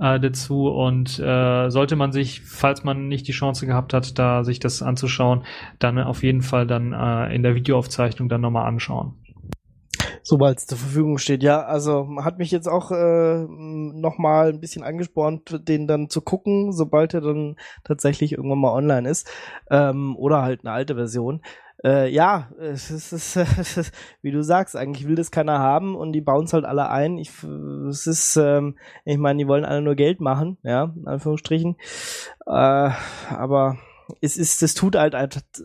äh, 0.01 0.19
dazu. 0.19 0.69
Und 0.69 1.19
äh, 1.21 1.71
sollte 1.71 1.95
man 1.95 2.11
sich, 2.11 2.43
falls 2.43 2.83
man 2.83 3.07
nicht 3.07 3.29
die 3.29 3.33
Chance 3.33 3.67
gehabt 3.67 3.95
hat, 3.95 4.19
da 4.19 4.43
sich 4.43 4.59
das 4.59 4.83
anzuschauen, 4.83 5.45
dann 5.79 5.99
auf 5.99 6.23
jeden 6.25 6.43
Fall 6.43 6.67
dann 6.67 6.93
äh, 6.93 7.35
in 7.35 7.43
der 7.43 7.55
Videoaufzeichnung 7.55 8.29
dann 8.29 8.41
nochmal 8.41 8.67
anschauen 8.67 9.14
sobald 10.27 10.59
es 10.59 10.67
zur 10.67 10.79
Verfügung 10.79 11.19
steht. 11.19 11.45
Ja, 11.45 11.62
also 11.62 12.09
hat 12.21 12.39
mich 12.39 12.51
jetzt 12.51 12.67
auch 12.67 12.91
äh, 12.91 13.47
nochmal 13.47 14.49
ein 14.49 14.61
bisschen 14.61 14.83
angespornt, 14.83 15.61
den 15.69 15.87
dann 15.87 16.11
zu 16.11 16.21
gucken, 16.21 16.73
sobald 16.73 17.14
er 17.14 17.21
dann 17.21 17.55
tatsächlich 17.85 18.33
irgendwann 18.33 18.59
mal 18.59 18.73
online 18.73 19.09
ist. 19.09 19.31
Ähm, 19.71 20.17
oder 20.17 20.43
halt 20.43 20.64
eine 20.64 20.73
alte 20.73 20.97
Version 20.97 21.43
äh, 21.87 22.09
ja, 22.11 22.51
es 22.59 22.91
ist, 22.91 23.12
es 23.37 23.76
ist, 23.76 23.93
wie 24.20 24.32
du 24.32 24.43
sagst, 24.43 24.76
eigentlich 24.76 25.07
will 25.07 25.14
das 25.14 25.30
keiner 25.30 25.61
haben 25.61 25.95
und 25.95 26.12
die 26.12 26.20
bauen 26.20 26.45
es 26.45 26.53
halt 26.53 26.64
alle 26.64 26.91
ein. 26.91 27.16
Ich, 27.16 27.30
es 27.89 28.07
ist, 28.07 28.37
ähm, 28.37 28.76
ich 29.05 29.18
meine, 29.18 29.39
die 29.39 29.49
wollen 29.49 29.64
alle 29.64 29.82
nur 29.82 29.95
Geld 29.95 30.20
machen, 30.20 30.59
ja, 30.64 30.93
in 30.97 31.07
Anführungsstrichen. 31.07 31.76
Äh, 32.47 32.91
aber 33.30 33.78
es 34.20 34.37
ist, 34.37 34.62
es 34.62 34.74
tut 34.74 34.97
halt 34.97 35.14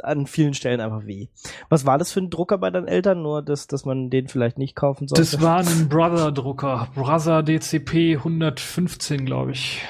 an 0.04 0.28
vielen 0.28 0.54
Stellen 0.54 0.80
einfach 0.80 1.06
weh. 1.06 1.28
Was 1.70 1.86
war 1.86 1.98
das 1.98 2.12
für 2.12 2.22
ein 2.22 2.30
Drucker 2.30 2.58
bei 2.58 2.70
deinen 2.70 2.88
Eltern? 2.88 3.22
Nur, 3.22 3.42
dass, 3.42 3.68
dass 3.68 3.86
man 3.86 4.10
den 4.10 4.28
vielleicht 4.28 4.58
nicht 4.58 4.76
kaufen 4.76 5.08
sollte? 5.08 5.22
Das 5.22 5.42
war 5.42 5.60
ein 5.60 5.90
Brother-Drucker. 5.90 6.90
Brother 6.96 7.44
DCP 7.44 8.18
115, 8.18 9.26
glaube 9.26 9.52
ich. 9.52 9.84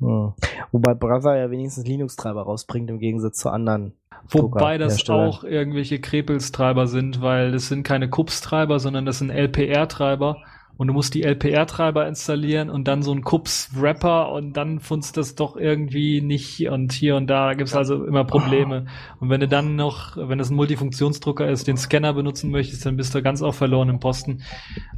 Hm. 0.00 0.34
Wobei 0.72 0.94
Brother 0.94 1.36
ja 1.36 1.50
wenigstens 1.50 1.86
Linux-Treiber 1.86 2.42
rausbringt 2.42 2.90
im 2.90 2.98
Gegensatz 2.98 3.38
zu 3.38 3.50
anderen 3.50 3.94
Wobei 4.30 4.78
das 4.78 5.08
auch 5.08 5.44
irgendwelche 5.44 6.00
Krepels-Treiber 6.00 6.86
sind, 6.86 7.20
weil 7.20 7.52
das 7.52 7.68
sind 7.68 7.84
keine 7.84 8.08
KUPS-Treiber, 8.10 8.80
sondern 8.80 9.06
das 9.06 9.18
sind 9.18 9.30
LPR-Treiber 9.30 10.38
und 10.76 10.88
du 10.88 10.92
musst 10.92 11.14
die 11.14 11.22
LPR-Treiber 11.22 12.06
installieren 12.06 12.68
und 12.68 12.86
dann 12.86 13.02
so 13.02 13.12
ein 13.12 13.22
Kups-Wrapper 13.22 14.30
und 14.32 14.54
dann 14.54 14.80
funzt 14.80 15.16
das 15.16 15.34
doch 15.34 15.56
irgendwie 15.56 16.20
nicht 16.20 16.68
und 16.68 16.92
hier 16.92 17.16
und 17.16 17.28
da 17.28 17.54
gibt's 17.54 17.74
also 17.74 18.04
immer 18.04 18.24
Probleme. 18.24 18.86
Und 19.20 19.30
wenn 19.30 19.40
du 19.40 19.48
dann 19.48 19.76
noch, 19.76 20.16
wenn 20.16 20.38
das 20.38 20.50
ein 20.50 20.56
Multifunktionsdrucker 20.56 21.48
ist, 21.48 21.66
den 21.66 21.76
Scanner 21.76 22.12
benutzen 22.12 22.50
möchtest, 22.50 22.84
dann 22.84 22.96
bist 22.96 23.14
du 23.14 23.22
ganz 23.22 23.42
auch 23.42 23.54
verloren 23.54 23.88
im 23.88 24.00
Posten. 24.00 24.42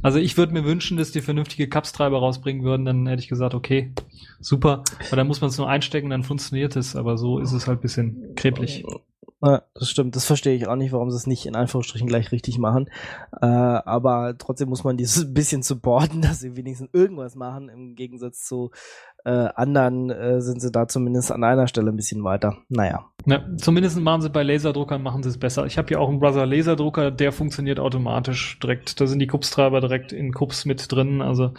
Also 0.01 0.19
ich 0.19 0.37
würde 0.37 0.53
mir 0.53 0.65
wünschen, 0.65 0.97
dass 0.97 1.11
die 1.11 1.21
vernünftige 1.21 1.69
Cups-Treiber 1.69 2.19
rausbringen 2.19 2.63
würden, 2.63 2.85
dann 2.85 3.07
hätte 3.07 3.21
ich 3.21 3.29
gesagt, 3.29 3.53
okay, 3.53 3.93
super. 4.39 4.83
Aber 5.07 5.15
dann 5.15 5.27
muss 5.27 5.41
man 5.41 5.49
es 5.49 5.57
nur 5.57 5.69
einstecken, 5.69 6.09
dann 6.09 6.23
funktioniert 6.23 6.75
es, 6.75 6.95
aber 6.95 7.17
so 7.17 7.39
ist 7.39 7.53
es 7.53 7.67
halt 7.67 7.81
bisschen 7.81 8.35
kreblich. 8.35 8.83
Ja, 9.41 9.63
das 9.73 9.89
stimmt. 9.89 10.15
Das 10.17 10.25
verstehe 10.25 10.55
ich 10.55 10.67
auch 10.67 10.75
nicht, 10.75 10.91
warum 10.91 11.09
sie 11.11 11.15
es 11.15 11.27
nicht 11.27 11.45
in 11.45 11.55
Anführungsstrichen 11.55 12.07
gleich 12.07 12.31
richtig 12.33 12.57
machen. 12.57 12.89
Äh, 13.41 13.45
aber 13.45 14.37
trotzdem 14.37 14.67
muss 14.67 14.83
man 14.83 14.97
dieses 14.97 15.33
bisschen 15.33 15.63
supporten, 15.63 16.21
dass 16.21 16.39
sie 16.39 16.57
wenigstens 16.57 16.89
irgendwas 16.91 17.35
machen, 17.35 17.69
im 17.69 17.95
Gegensatz 17.95 18.43
zu 18.43 18.71
äh, 19.25 19.49
anderen 19.55 20.09
äh, 20.09 20.41
sind 20.41 20.61
sie 20.61 20.71
da 20.71 20.87
zumindest 20.87 21.31
an 21.31 21.43
einer 21.43 21.67
Stelle 21.67 21.91
ein 21.91 21.95
bisschen 21.95 22.23
weiter. 22.23 22.57
Naja. 22.69 23.05
Ja, 23.25 23.43
zumindest 23.57 23.99
machen 23.99 24.21
sie 24.21 24.29
bei 24.29 24.43
Laserdruckern 24.43 25.03
machen 25.03 25.23
sie 25.23 25.29
es 25.29 25.37
besser. 25.37 25.65
Ich 25.65 25.77
habe 25.77 25.91
ja 25.91 25.99
auch 25.99 26.09
einen 26.09 26.19
Brother 26.19 26.45
Laserdrucker, 26.45 27.11
der 27.11 27.31
funktioniert 27.31 27.79
automatisch 27.79 28.57
direkt. 28.59 28.99
Da 29.01 29.07
sind 29.07 29.19
die 29.19 29.27
Kupstreiber 29.27 29.81
direkt 29.81 30.13
in 30.13 30.31
Kups 30.33 30.65
mit 30.65 30.89
drin. 30.91 31.21
Also, 31.21 31.53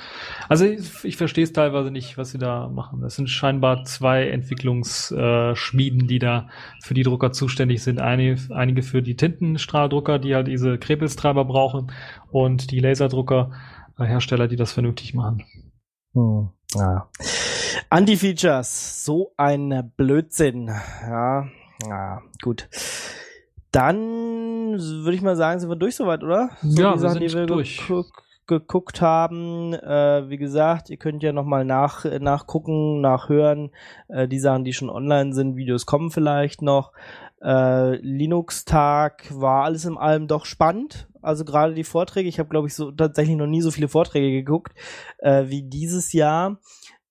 also 0.48 0.64
ich, 0.64 1.04
ich 1.04 1.16
verstehe 1.16 1.44
es 1.44 1.52
teilweise 1.52 1.90
nicht, 1.90 2.16
was 2.16 2.30
sie 2.30 2.38
da 2.38 2.68
machen. 2.68 3.02
Das 3.02 3.16
sind 3.16 3.28
scheinbar 3.28 3.84
zwei 3.84 4.28
Entwicklungsschmieden, 4.28 6.06
die 6.06 6.18
da 6.18 6.48
für 6.82 6.94
die 6.94 7.02
Drucker 7.02 7.32
zuständig 7.32 7.82
sind. 7.82 8.00
Einige, 8.00 8.38
einige 8.54 8.82
für 8.82 9.02
die 9.02 9.16
Tintenstrahldrucker, 9.16 10.18
die 10.18 10.34
halt 10.34 10.48
diese 10.48 10.78
Krepelstreiber 10.78 11.44
brauchen 11.44 11.92
und 12.30 12.70
die 12.70 12.80
Laserdrucker 12.80 13.50
äh, 13.98 14.04
Hersteller, 14.04 14.48
die 14.48 14.56
das 14.56 14.72
vernünftig 14.72 15.14
machen. 15.14 15.44
Hm. 16.14 16.48
Ja. 16.74 17.08
Anti-Features, 17.88 19.04
so 19.04 19.32
ein 19.36 19.92
Blödsinn. 19.96 20.68
Ja, 21.02 21.48
ja, 21.86 22.22
gut. 22.42 22.68
Dann 23.72 24.78
würde 24.78 25.14
ich 25.14 25.22
mal 25.22 25.36
sagen, 25.36 25.60
sind 25.60 25.68
wir 25.68 25.76
durch 25.76 25.96
soweit, 25.96 26.22
oder? 26.22 26.50
So 26.62 26.82
ja, 26.82 26.92
die 26.92 26.94
wir 26.94 26.98
Sachen, 26.98 27.12
sind 27.14 27.30
die 27.30 27.34
wir 27.34 27.46
durch. 27.46 27.78
geguckt, 27.78 28.12
geguckt 28.46 29.00
haben. 29.00 29.74
Äh, 29.74 30.28
wie 30.28 30.38
gesagt, 30.38 30.90
ihr 30.90 30.96
könnt 30.96 31.22
ja 31.22 31.32
nochmal 31.32 31.64
nach, 31.64 32.04
nachgucken, 32.04 33.00
nachhören. 33.00 33.70
Äh, 34.08 34.28
die 34.28 34.40
Sachen, 34.40 34.64
die 34.64 34.72
schon 34.72 34.90
online 34.90 35.32
sind, 35.32 35.56
Videos 35.56 35.86
kommen 35.86 36.10
vielleicht 36.10 36.62
noch. 36.62 36.92
Äh, 37.42 37.96
Linux-Tag 37.96 39.26
war 39.30 39.64
alles 39.64 39.84
in 39.84 39.96
allem 39.96 40.28
doch 40.28 40.44
spannend. 40.44 41.08
Also 41.22 41.44
gerade 41.44 41.74
die 41.74 41.84
Vorträge. 41.84 42.28
Ich 42.28 42.38
habe, 42.38 42.48
glaube 42.48 42.68
ich, 42.68 42.74
so 42.74 42.90
tatsächlich 42.90 43.36
noch 43.36 43.46
nie 43.46 43.62
so 43.62 43.70
viele 43.70 43.88
Vorträge 43.88 44.30
geguckt 44.30 44.74
äh, 45.18 45.44
wie 45.46 45.62
dieses 45.62 46.12
Jahr. 46.12 46.58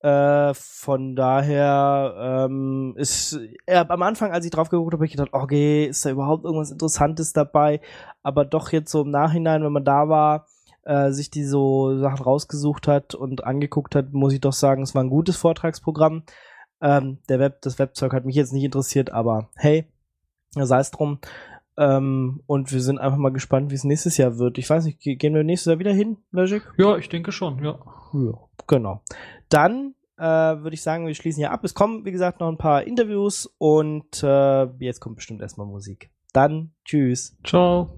Äh, 0.02 0.54
von 0.54 1.16
daher 1.16 2.46
ähm, 2.48 2.94
ist 2.96 3.38
äh, 3.66 3.76
am 3.76 4.02
Anfang, 4.02 4.32
als 4.32 4.46
ich 4.46 4.52
drauf 4.52 4.70
geguckt 4.70 4.94
habe, 4.94 5.00
habe 5.00 5.06
ich 5.06 5.12
gedacht, 5.12 5.34
okay, 5.34 5.86
ist 5.86 6.06
da 6.06 6.10
überhaupt 6.10 6.46
irgendwas 6.46 6.72
Interessantes 6.72 7.34
dabei? 7.34 7.82
Aber 8.24 8.46
doch 8.46 8.72
jetzt 8.72 8.92
so 8.92 9.02
im 9.02 9.12
Nachhinein, 9.12 9.62
wenn 9.62 9.74
man 9.74 9.84
da 9.84 10.08
war, 10.08 10.46
äh, 10.84 11.12
sich 11.12 11.30
die 11.30 11.44
so 11.44 11.98
Sachen 12.00 12.24
rausgesucht 12.24 12.88
hat 12.88 13.14
und 13.14 13.44
angeguckt 13.44 13.94
hat, 13.94 14.14
muss 14.14 14.34
ich 14.34 14.40
doch 14.40 14.54
sagen, 14.54 14.84
es 14.84 14.96
war 14.96 15.04
ein 15.04 15.10
gutes 15.10 15.36
Vortragsprogramm. 15.36 16.24
Ähm, 16.82 17.20
der 17.28 17.40
Web, 17.40 17.62
das 17.62 17.78
Webzeug 17.78 18.14
hat 18.14 18.24
mich 18.24 18.36
jetzt 18.36 18.54
nicht 18.54 18.64
interessiert, 18.64 19.12
aber 19.12 19.50
hey, 19.56 19.86
sei 20.54 20.80
es 20.80 20.92
drum. 20.92 21.20
Ähm, 21.78 22.42
und 22.46 22.74
wir 22.74 22.82
sind 22.82 22.98
einfach 23.00 23.18
mal 23.18 23.32
gespannt, 23.32 23.72
wie 23.72 23.76
es 23.76 23.86
nächstes 23.86 24.18
Jahr 24.18 24.38
wird. 24.38 24.58
Ich 24.58 24.70
weiß 24.70 24.84
nicht, 24.84 25.00
ge- 25.00 25.16
gehen 25.16 25.34
wir 25.34 25.44
nächstes 25.46 25.72
Jahr 25.72 25.80
wieder 25.80 25.94
hin, 25.94 26.18
Logic? 26.32 26.62
Ja, 26.78 26.98
ich 26.98 27.08
denke 27.08 27.32
schon, 27.32 27.64
ja. 27.64 27.80
Ja, 28.14 28.34
genau. 28.68 29.02
Dann 29.48 29.94
äh, 30.18 30.24
würde 30.24 30.74
ich 30.74 30.82
sagen, 30.84 31.08
wir 31.08 31.16
schließen 31.16 31.40
hier 31.40 31.52
ab. 31.52 31.64
Es 31.64 31.74
kommen, 31.74 32.04
wie 32.04 32.12
gesagt, 32.12 32.42
noch 32.42 32.50
ein 32.50 32.58
paar 32.58 32.84
Interviews 32.84 33.46
und 33.58 34.22
äh, 34.24 34.66
jetzt 34.80 35.00
kommt 35.00 35.16
bestimmt 35.16 35.42
erstmal 35.42 35.68
Musik. 35.68 36.10
Dann 36.34 36.72
tschüss. 36.84 37.38
Ciao. 37.46 37.98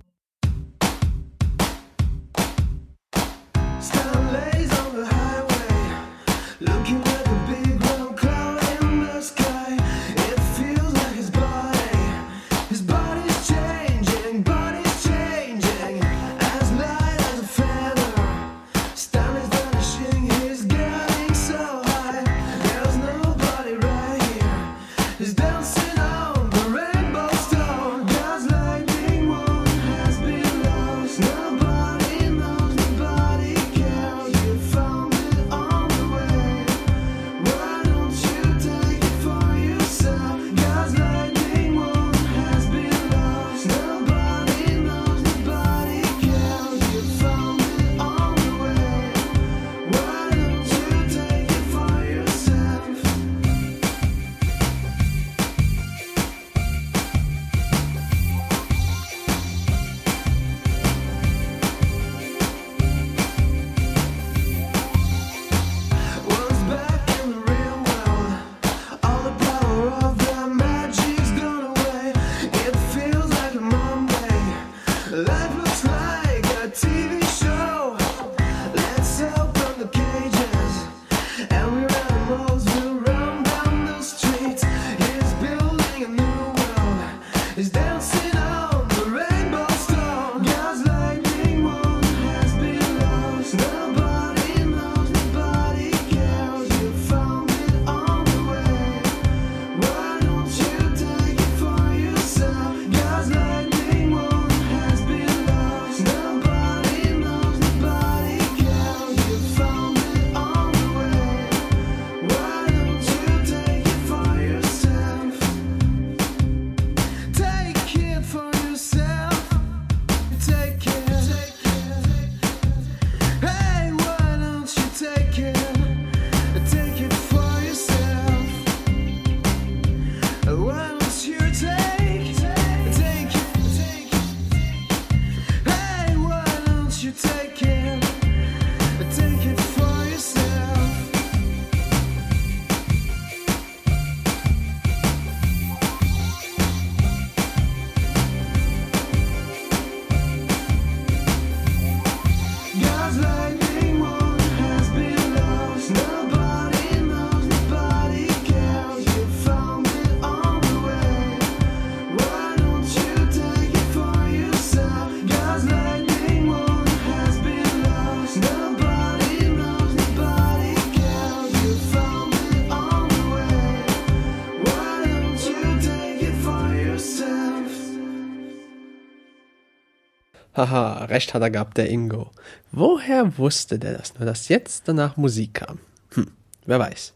Haha, 180.69 181.05
recht 181.05 181.33
hat 181.33 181.41
er 181.41 181.49
gehabt, 181.49 181.77
der 181.77 181.89
Ingo. 181.89 182.31
Woher 182.71 183.37
wusste 183.37 183.79
der 183.79 183.97
das 183.97 184.17
nur, 184.17 184.25
dass 184.25 184.49
jetzt 184.49 184.87
danach 184.87 185.17
Musik 185.17 185.55
kam? 185.55 185.79
Hm, 186.13 186.27
wer 186.65 186.79
weiß. 186.79 187.13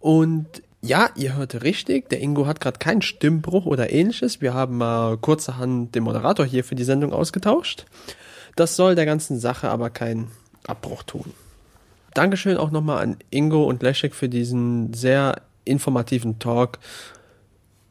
Und 0.00 0.62
ja, 0.82 1.10
ihr 1.16 1.36
hörte 1.36 1.62
richtig, 1.62 2.08
der 2.08 2.20
Ingo 2.20 2.46
hat 2.46 2.60
gerade 2.60 2.78
keinen 2.78 3.02
Stimmbruch 3.02 3.66
oder 3.66 3.90
ähnliches. 3.90 4.40
Wir 4.40 4.54
haben 4.54 4.78
mal 4.78 5.16
kurzerhand 5.16 5.94
den 5.94 6.04
Moderator 6.04 6.46
hier 6.46 6.64
für 6.64 6.74
die 6.74 6.84
Sendung 6.84 7.12
ausgetauscht. 7.12 7.86
Das 8.56 8.76
soll 8.76 8.94
der 8.94 9.06
ganzen 9.06 9.38
Sache 9.38 9.68
aber 9.68 9.90
keinen 9.90 10.30
Abbruch 10.66 11.02
tun. 11.02 11.32
Dankeschön 12.14 12.56
auch 12.56 12.70
nochmal 12.70 13.02
an 13.02 13.16
Ingo 13.30 13.64
und 13.64 13.82
Leszek 13.82 14.14
für 14.14 14.28
diesen 14.28 14.94
sehr 14.94 15.42
informativen 15.64 16.38
Talk 16.38 16.78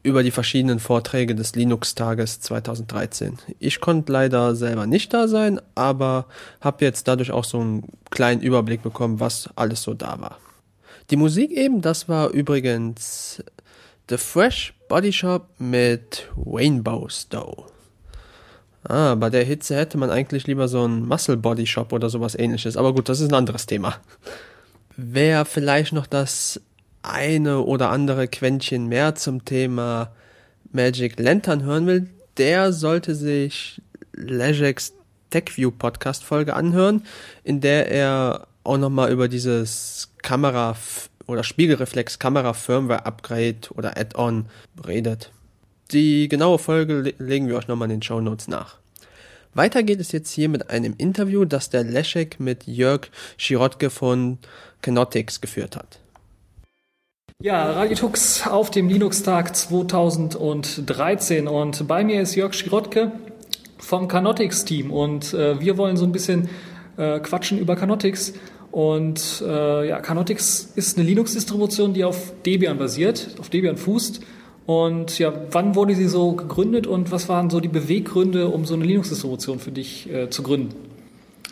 über 0.06 0.22
die 0.22 0.30
verschiedenen 0.30 0.78
Vorträge 0.78 1.34
des 1.34 1.56
Linux-Tages 1.56 2.40
2013. 2.40 3.38
Ich 3.58 3.80
konnte 3.80 4.12
leider 4.12 4.54
selber 4.54 4.86
nicht 4.86 5.12
da 5.12 5.26
sein, 5.26 5.60
aber 5.74 6.26
habe 6.60 6.84
jetzt 6.84 7.08
dadurch 7.08 7.32
auch 7.32 7.44
so 7.44 7.58
einen 7.58 7.88
kleinen 8.10 8.40
Überblick 8.40 8.84
bekommen, 8.84 9.18
was 9.18 9.50
alles 9.56 9.82
so 9.82 9.94
da 9.94 10.20
war. 10.20 10.38
Die 11.10 11.16
Musik 11.16 11.50
eben, 11.50 11.82
das 11.82 12.08
war 12.08 12.30
übrigens 12.30 13.42
The 14.08 14.16
Fresh 14.16 14.74
Body 14.88 15.12
Shop 15.12 15.48
mit 15.58 16.28
Rainbow 16.36 17.08
Stowe. 17.08 17.64
Ah, 18.84 19.16
bei 19.16 19.28
der 19.28 19.42
Hitze 19.42 19.74
hätte 19.74 19.98
man 19.98 20.10
eigentlich 20.10 20.46
lieber 20.46 20.68
so 20.68 20.84
einen 20.84 21.08
Muscle 21.08 21.36
Body 21.36 21.66
Shop 21.66 21.92
oder 21.92 22.08
sowas 22.08 22.36
ähnliches. 22.36 22.76
Aber 22.76 22.94
gut, 22.94 23.08
das 23.08 23.18
ist 23.18 23.32
ein 23.32 23.34
anderes 23.34 23.66
Thema. 23.66 23.96
Wer 24.96 25.44
vielleicht 25.44 25.92
noch 25.92 26.06
das 26.06 26.60
eine 27.06 27.60
oder 27.60 27.90
andere 27.90 28.28
Quäntchen 28.28 28.86
mehr 28.88 29.14
zum 29.14 29.44
Thema 29.44 30.12
Magic 30.72 31.18
Lantern 31.18 31.62
hören 31.62 31.86
will, 31.86 32.10
der 32.36 32.72
sollte 32.72 33.14
sich 33.14 33.80
Lejeks 34.12 34.92
TechView 35.30 35.70
Podcast 35.70 36.24
Folge 36.24 36.54
anhören, 36.54 37.04
in 37.44 37.60
der 37.60 37.90
er 37.90 38.46
auch 38.64 38.78
nochmal 38.78 39.12
über 39.12 39.28
dieses 39.28 40.12
Kamera- 40.22 40.76
oder 41.26 41.44
Spiegelreflex 41.44 42.18
Kamera 42.18 42.52
Firmware 42.52 43.06
Upgrade 43.06 43.68
oder 43.74 43.96
Add-on 43.96 44.46
redet. 44.86 45.30
Die 45.92 46.28
genaue 46.28 46.58
Folge 46.58 47.00
le 47.00 47.14
legen 47.18 47.48
wir 47.48 47.56
euch 47.56 47.68
nochmal 47.68 47.86
in 47.90 47.96
den 47.96 48.02
Show 48.02 48.20
Notes 48.20 48.48
nach. 48.48 48.78
Weiter 49.54 49.82
geht 49.82 50.00
es 50.00 50.12
jetzt 50.12 50.30
hier 50.30 50.48
mit 50.48 50.68
einem 50.68 50.94
Interview, 50.98 51.44
das 51.44 51.70
der 51.70 51.84
Leszek 51.84 52.38
mit 52.40 52.66
Jörg 52.66 53.08
Schirotke 53.38 53.88
von 53.90 54.38
Kenotics 54.82 55.40
geführt 55.40 55.76
hat. 55.76 56.00
Ja, 57.42 57.70
Radio 57.70 57.94
Tux 57.94 58.46
auf 58.46 58.70
dem 58.70 58.88
Linux-Tag 58.88 59.54
2013 59.54 61.46
und 61.48 61.86
bei 61.86 62.02
mir 62.02 62.22
ist 62.22 62.34
Jörg 62.34 62.54
Schirotke 62.54 63.12
vom 63.76 64.08
Canotix-Team 64.08 64.90
und 64.90 65.34
äh, 65.34 65.60
wir 65.60 65.76
wollen 65.76 65.98
so 65.98 66.06
ein 66.06 66.12
bisschen 66.12 66.48
äh, 66.96 67.20
quatschen 67.20 67.58
über 67.58 67.76
Canotix 67.76 68.32
und 68.72 69.44
äh, 69.46 69.86
ja, 69.86 70.00
Canotix 70.00 70.72
ist 70.76 70.96
eine 70.96 71.06
Linux-Distribution, 71.06 71.92
die 71.92 72.04
auf 72.04 72.32
Debian 72.46 72.78
basiert, 72.78 73.36
auf 73.38 73.50
Debian 73.50 73.76
fußt. 73.76 74.22
Und 74.64 75.18
ja, 75.18 75.30
wann 75.50 75.74
wurde 75.74 75.94
sie 75.94 76.08
so 76.08 76.32
gegründet 76.32 76.86
und 76.86 77.12
was 77.12 77.28
waren 77.28 77.50
so 77.50 77.60
die 77.60 77.68
Beweggründe, 77.68 78.48
um 78.48 78.64
so 78.64 78.72
eine 78.72 78.86
Linux-Distribution 78.86 79.58
für 79.58 79.72
dich 79.72 80.10
äh, 80.10 80.30
zu 80.30 80.42
gründen? 80.42 80.74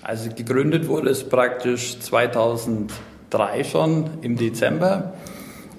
Also 0.03 0.30
gegründet 0.30 0.89
wurde 0.89 1.11
es 1.11 1.24
praktisch 1.24 1.99
2003 2.01 3.64
schon 3.64 4.09
im 4.22 4.37
Dezember 4.37 5.12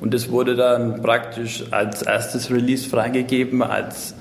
und 0.02 0.14
es 0.14 0.30
wurde 0.30 0.56
dann 0.56 1.02
praktisch 1.02 1.64
als 1.72 2.02
erstes 2.02 2.52
Release 2.52 2.90
freigegeben 2.90 3.62
als 3.62 4.16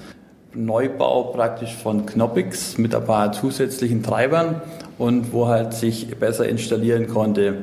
Neubau 0.55 1.25
praktisch 1.25 1.75
von 1.75 2.07
Knoppix 2.07 2.79
mit 2.79 2.95
ein 2.95 3.05
paar 3.05 3.33
zusätzlichen 3.33 4.03
Treibern 4.03 4.62
und 4.99 5.33
wo 5.33 5.49
halt 5.49 5.75
sich 5.75 6.16
besser 6.16 6.49
installieren 6.49 7.09
konnte 7.09 7.55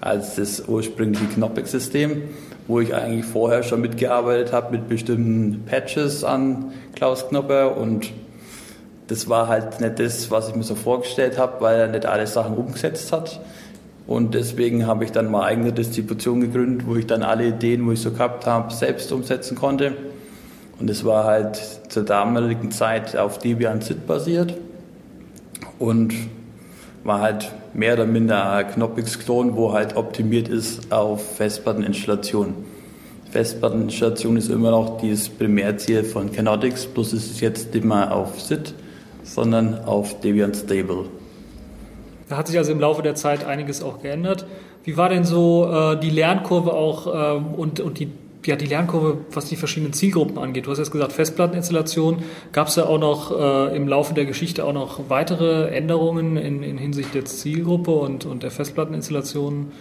als 0.00 0.36
das 0.36 0.66
ursprüngliche 0.66 1.26
Knoppix-System, 1.26 2.22
wo 2.66 2.80
ich 2.80 2.94
eigentlich 2.94 3.24
vorher 3.24 3.62
schon 3.62 3.80
mitgearbeitet 3.80 4.52
habe 4.52 4.72
mit 4.72 4.88
bestimmten 4.88 5.64
Patches 5.66 6.24
an 6.24 6.72
Klaus 6.94 7.28
Knopper 7.28 7.76
und 7.76 8.10
das 9.06 9.28
war 9.28 9.48
halt 9.48 9.80
nicht 9.80 9.98
das, 9.98 10.30
was 10.30 10.48
ich 10.48 10.54
mir 10.54 10.62
so 10.62 10.74
vorgestellt 10.74 11.38
habe, 11.38 11.60
weil 11.60 11.80
er 11.80 11.88
nicht 11.88 12.06
alle 12.06 12.26
Sachen 12.26 12.56
umgesetzt 12.56 13.12
hat. 13.12 13.40
Und 14.10 14.34
deswegen 14.34 14.88
habe 14.88 15.04
ich 15.04 15.12
dann 15.12 15.30
mal 15.30 15.44
eigene 15.44 15.72
Distribution 15.72 16.40
gegründet, 16.40 16.84
wo 16.84 16.96
ich 16.96 17.06
dann 17.06 17.22
alle 17.22 17.46
Ideen, 17.46 17.86
wo 17.86 17.92
ich 17.92 18.00
so 18.00 18.10
gehabt 18.10 18.44
habe, 18.44 18.74
selbst 18.74 19.12
umsetzen 19.12 19.56
konnte. 19.56 19.92
Und 20.80 20.90
es 20.90 21.04
war 21.04 21.26
halt 21.26 21.60
zur 21.88 22.02
damaligen 22.02 22.72
Zeit 22.72 23.16
auf 23.16 23.38
Debian 23.38 23.80
ZIT 23.80 24.08
basiert 24.08 24.56
und 25.78 26.12
war 27.04 27.20
halt 27.20 27.52
mehr 27.72 27.94
oder 27.94 28.04
minder 28.04 28.50
ein 28.50 28.66
Knoppix-Klon, 28.72 29.54
wo 29.54 29.74
halt 29.74 29.94
optimiert 29.94 30.48
ist 30.48 30.90
auf 30.90 31.36
Festplatteninstallation. 31.36 32.54
Festplatteninstallation 33.30 34.36
ist 34.36 34.50
immer 34.50 34.72
noch 34.72 35.00
dieses 35.00 35.28
Primärziel 35.28 36.02
von 36.02 36.32
Canotix, 36.32 36.84
bloß 36.84 37.12
ist 37.12 37.30
es 37.30 37.40
jetzt 37.40 37.72
nicht 37.72 37.84
mehr 37.84 38.12
auf 38.12 38.40
SIT, 38.40 38.74
sondern 39.22 39.84
auf 39.84 40.18
Debian 40.20 40.52
Stable. 40.52 41.04
Da 42.30 42.36
hat 42.36 42.46
sich 42.46 42.56
also 42.56 42.70
im 42.70 42.78
Laufe 42.78 43.02
der 43.02 43.16
Zeit 43.16 43.44
einiges 43.44 43.82
auch 43.82 44.00
geändert. 44.02 44.46
Wie 44.84 44.96
war 44.96 45.08
denn 45.08 45.24
so 45.24 45.68
äh, 45.68 45.98
die 45.98 46.10
Lernkurve 46.10 46.72
auch 46.72 47.36
ähm, 47.36 47.54
und, 47.54 47.80
und 47.80 47.98
die, 47.98 48.12
ja, 48.46 48.54
die 48.54 48.66
Lernkurve, 48.66 49.18
was 49.32 49.46
die 49.46 49.56
verschiedenen 49.56 49.92
Zielgruppen 49.92 50.38
angeht? 50.38 50.66
Du 50.66 50.70
hast 50.70 50.78
jetzt 50.78 50.92
gesagt, 50.92 51.10
Festplatteninstallation. 51.10 52.22
Gab 52.52 52.68
es 52.68 52.76
da 52.76 52.84
auch 52.84 53.00
noch 53.00 53.36
äh, 53.36 53.76
im 53.76 53.88
Laufe 53.88 54.14
der 54.14 54.26
Geschichte 54.26 54.64
auch 54.64 54.72
noch 54.72 55.00
weitere 55.08 55.70
Änderungen 55.70 56.36
in, 56.36 56.62
in 56.62 56.78
Hinsicht 56.78 57.16
der 57.16 57.24
Zielgruppe 57.24 57.90
und, 57.90 58.26
und 58.26 58.44
der 58.44 58.52
Festplatteninstallation? 58.52 59.72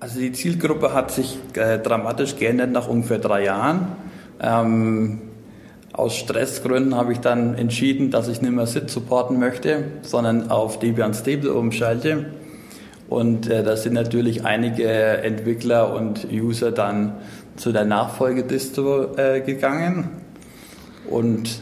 Also 0.00 0.20
die 0.20 0.32
Zielgruppe 0.32 0.94
hat 0.94 1.10
sich 1.10 1.36
äh, 1.52 1.78
dramatisch 1.78 2.36
geändert 2.36 2.72
nach 2.72 2.88
ungefähr 2.88 3.18
drei 3.18 3.44
Jahren. 3.44 3.88
Ähm, 4.40 5.18
aus 5.94 6.16
Stressgründen 6.16 6.96
habe 6.96 7.12
ich 7.12 7.20
dann 7.20 7.54
entschieden, 7.54 8.10
dass 8.10 8.26
ich 8.26 8.42
nicht 8.42 8.52
mehr 8.52 8.66
SIT 8.66 8.90
supporten 8.90 9.38
möchte, 9.38 9.84
sondern 10.02 10.50
auf 10.50 10.80
Debian 10.80 11.14
Stable 11.14 11.54
umschalte. 11.54 12.26
Und 13.08 13.48
äh, 13.48 13.62
da 13.62 13.76
sind 13.76 13.92
natürlich 13.92 14.44
einige 14.44 14.88
Entwickler 14.88 15.94
und 15.94 16.26
User 16.32 16.72
dann 16.72 17.12
zu 17.54 17.70
der 17.70 17.84
Nachfolgedistro 17.84 19.16
äh, 19.16 19.40
gegangen. 19.40 20.10
Und 21.08 21.60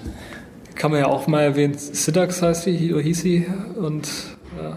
Kann 0.76 0.92
man 0.92 1.00
ja 1.00 1.08
auch 1.08 1.26
mal 1.26 1.42
erwähnen, 1.42 1.74
Sidax 1.76 2.40
heißt 2.40 2.64
die, 2.64 2.94
oder 2.94 3.02
hieß 3.02 3.20
sie 3.20 3.46
und 3.78 4.08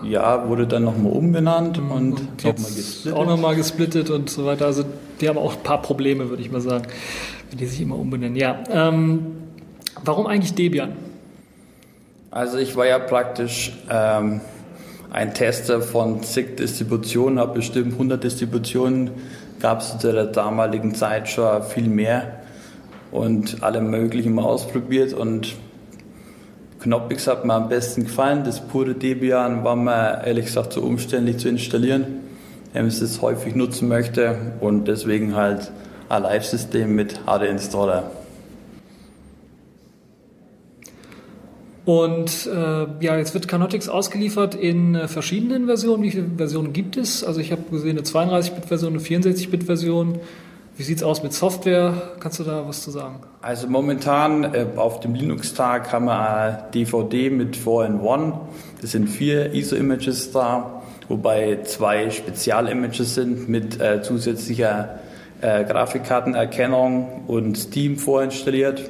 ja, 0.04 0.50
wurde 0.50 0.68
dann 0.68 0.84
nochmal 0.84 1.14
umbenannt 1.14 1.78
und, 1.78 1.92
und 1.92 2.44
nochmal 2.44 2.72
jetzt 2.76 3.12
auch 3.12 3.26
nochmal 3.26 3.56
gesplittet 3.56 4.10
und 4.10 4.30
so 4.30 4.46
weiter. 4.46 4.66
Also 4.66 4.84
die 5.22 5.30
haben 5.30 5.38
auch 5.38 5.56
ein 5.56 5.64
paar 5.64 5.82
Probleme, 5.82 6.30
würde 6.30 6.42
ich 6.42 6.52
mal 6.52 6.62
sagen, 6.62 6.88
wenn 7.50 7.58
die 7.58 7.66
sich 7.68 7.82
immer 7.82 7.98
umbenennen. 7.98 8.36
Ja, 8.36 8.64
ähm, 8.70 9.45
warum 10.06 10.28
eigentlich 10.28 10.54
Debian? 10.54 10.94
Also 12.32 12.58
ich 12.58 12.76
war 12.76 12.86
ja 12.86 13.00
praktisch 13.00 13.72
ähm, 13.90 14.42
ein 15.12 15.34
Tester 15.34 15.82
von 15.82 16.24
zig 16.24 16.58
Distributionen, 16.58 17.40
habe 17.40 17.56
bestimmt 17.56 17.94
100 17.94 18.24
Distributionen, 18.24 19.12
gab 19.62 19.80
es 19.80 19.98
zu 19.98 20.12
der 20.12 20.26
damaligen 20.26 20.94
Zeit 20.96 21.30
schon 21.30 21.64
viel 21.64 21.88
mehr 21.88 22.40
und 23.12 23.64
alle 23.64 23.82
möglichen 23.82 24.34
mal 24.34 24.44
ausprobiert 24.44 25.14
und 25.14 25.56
Knoppix 26.82 27.26
hat 27.26 27.46
mir 27.46 27.54
am 27.54 27.70
besten 27.70 28.04
gefallen. 28.04 28.44
Das 28.44 28.60
pure 28.60 28.94
Debian 28.94 29.64
war 29.64 29.76
mir 29.76 30.22
ehrlich 30.26 30.46
gesagt 30.46 30.74
zu 30.74 30.84
umständlich 30.84 31.38
zu 31.38 31.50
installieren, 31.50 32.06
wenn 32.74 32.88
ich 32.88 33.02
es 33.02 33.22
häufig 33.22 33.56
nutzen 33.56 33.88
möchte 33.88 34.36
und 34.60 34.88
deswegen 34.88 35.36
halt 35.36 35.72
ein 36.10 36.24
Live-System 36.24 36.94
mit 36.94 37.22
HD-Installer. 37.26 38.12
Und 41.86 42.48
äh, 42.48 42.88
ja, 43.00 43.18
jetzt 43.18 43.36
wird 43.36 43.48
Canotix 43.48 43.88
ausgeliefert 43.88 44.56
in 44.56 44.96
äh, 44.96 45.08
verschiedenen 45.08 45.68
Versionen. 45.68 46.02
Wie 46.02 46.12
viele 46.12 46.26
Versionen 46.36 46.74
gibt 46.74 46.98
es? 46.98 47.24
Also 47.24 47.40
ich 47.40 47.52
habe 47.52 47.62
gesehen 47.70 47.98
eine 47.98 48.02
32-Bit-Version, 48.02 48.94
eine 48.94 49.02
64-Bit-Version. 49.02 50.20
Wie 50.78 50.84
sieht's 50.84 51.04
aus 51.04 51.22
mit 51.22 51.32
Software? 51.32 51.94
Kannst 52.20 52.40
du 52.40 52.44
da 52.44 52.68
was 52.68 52.82
zu 52.82 52.90
sagen? 52.90 53.20
Also 53.42 53.68
momentan 53.68 54.44
äh, 54.44 54.66
auf 54.76 55.00
dem 55.00 55.14
Linux-Tag 55.14 55.94
haben 55.94 56.06
wir 56.06 56.20
eine 56.20 56.64
DVD 56.74 57.30
mit 57.30 57.56
4-in-1. 57.56 58.34
Das 58.82 58.92
sind 58.92 59.08
vier 59.08 59.54
ISO-Images 59.54 60.32
da, 60.32 60.82
wobei 61.08 61.60
zwei 61.66 62.10
Spezial-Images 62.10 63.14
sind 63.14 63.48
mit 63.48 63.80
äh, 63.80 64.02
zusätzlicher 64.02 65.00
äh, 65.42 65.64
Grafikkartenerkennung 65.64 67.26
und 67.28 67.58
Steam 67.58 67.98
vorinstalliert 67.98 68.90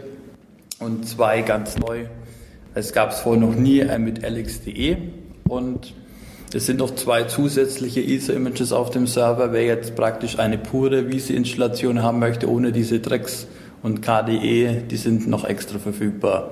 und 0.80 1.08
zwei 1.08 1.42
ganz 1.42 1.78
neu. 1.78 2.06
Es 2.78 2.92
gab 2.92 3.12
es 3.12 3.20
vorher 3.20 3.42
noch 3.42 3.56
nie 3.56 3.80
äh, 3.80 3.98
mit 3.98 4.22
LXDE 4.22 4.98
und 5.48 5.94
es 6.54 6.66
sind 6.66 6.80
noch 6.80 6.94
zwei 6.94 7.24
zusätzliche 7.24 8.02
ISO-Images 8.02 8.74
auf 8.74 8.90
dem 8.90 9.08
Server. 9.08 9.54
Wer 9.54 9.64
jetzt 9.64 9.96
praktisch 9.96 10.40
eine 10.40 10.58
pure 10.58 11.10
Visi-Installation 11.10 12.04
haben 12.04 12.20
möchte, 12.20 12.50
ohne 12.50 12.74
diese 12.74 13.00
Drecks 13.00 13.48
und 13.82 14.02
KDE, 14.02 14.84
die 14.90 14.98
sind 14.98 15.28
noch 15.28 15.46
extra 15.46 15.80
verfügbar. 15.80 16.52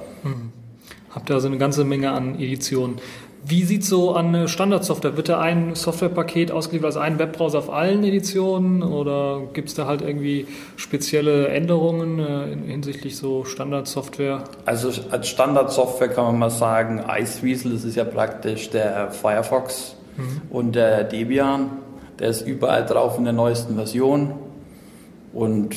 Habt 1.09 1.29
ihr 1.29 1.35
also 1.35 1.47
eine 1.47 1.57
ganze 1.57 1.83
Menge 1.83 2.11
an 2.11 2.39
Editionen. 2.39 2.95
Wie 3.45 3.63
sieht 3.63 3.83
so 3.83 4.13
an 4.15 4.33
äh, 4.33 4.47
Standardsoftware? 4.47 5.17
Wird 5.17 5.27
da 5.27 5.39
ein 5.39 5.75
Softwarepaket 5.75 6.51
ausgeliefert 6.51 6.87
als 6.87 6.97
ein 6.97 7.19
Webbrowser 7.19 7.59
auf 7.59 7.69
allen 7.73 8.03
Editionen 8.05 8.83
oder 8.83 9.41
gibt 9.51 9.67
es 9.69 9.75
da 9.75 9.85
halt 9.85 10.01
irgendwie 10.01 10.47
spezielle 10.77 11.49
Änderungen 11.49 12.19
äh, 12.19 12.51
in- 12.53 12.63
hinsichtlich 12.63 13.17
so 13.17 13.43
Standardsoftware? 13.43 14.45
Also 14.65 14.91
als 15.11 15.27
Standardsoftware 15.27 16.07
kann 16.07 16.23
man 16.25 16.39
mal 16.39 16.49
sagen, 16.49 17.03
Iceweasel, 17.05 17.73
das 17.73 17.83
ist 17.83 17.95
ja 17.95 18.05
praktisch 18.05 18.69
der 18.69 19.11
Firefox 19.11 19.95
und 20.49 20.75
der 20.75 21.03
Debian. 21.03 21.71
Der 22.19 22.29
ist 22.29 22.45
überall 22.47 22.85
drauf 22.85 23.17
in 23.17 23.23
der 23.23 23.33
neuesten 23.33 23.75
Version. 23.75 24.33
Und 25.33 25.75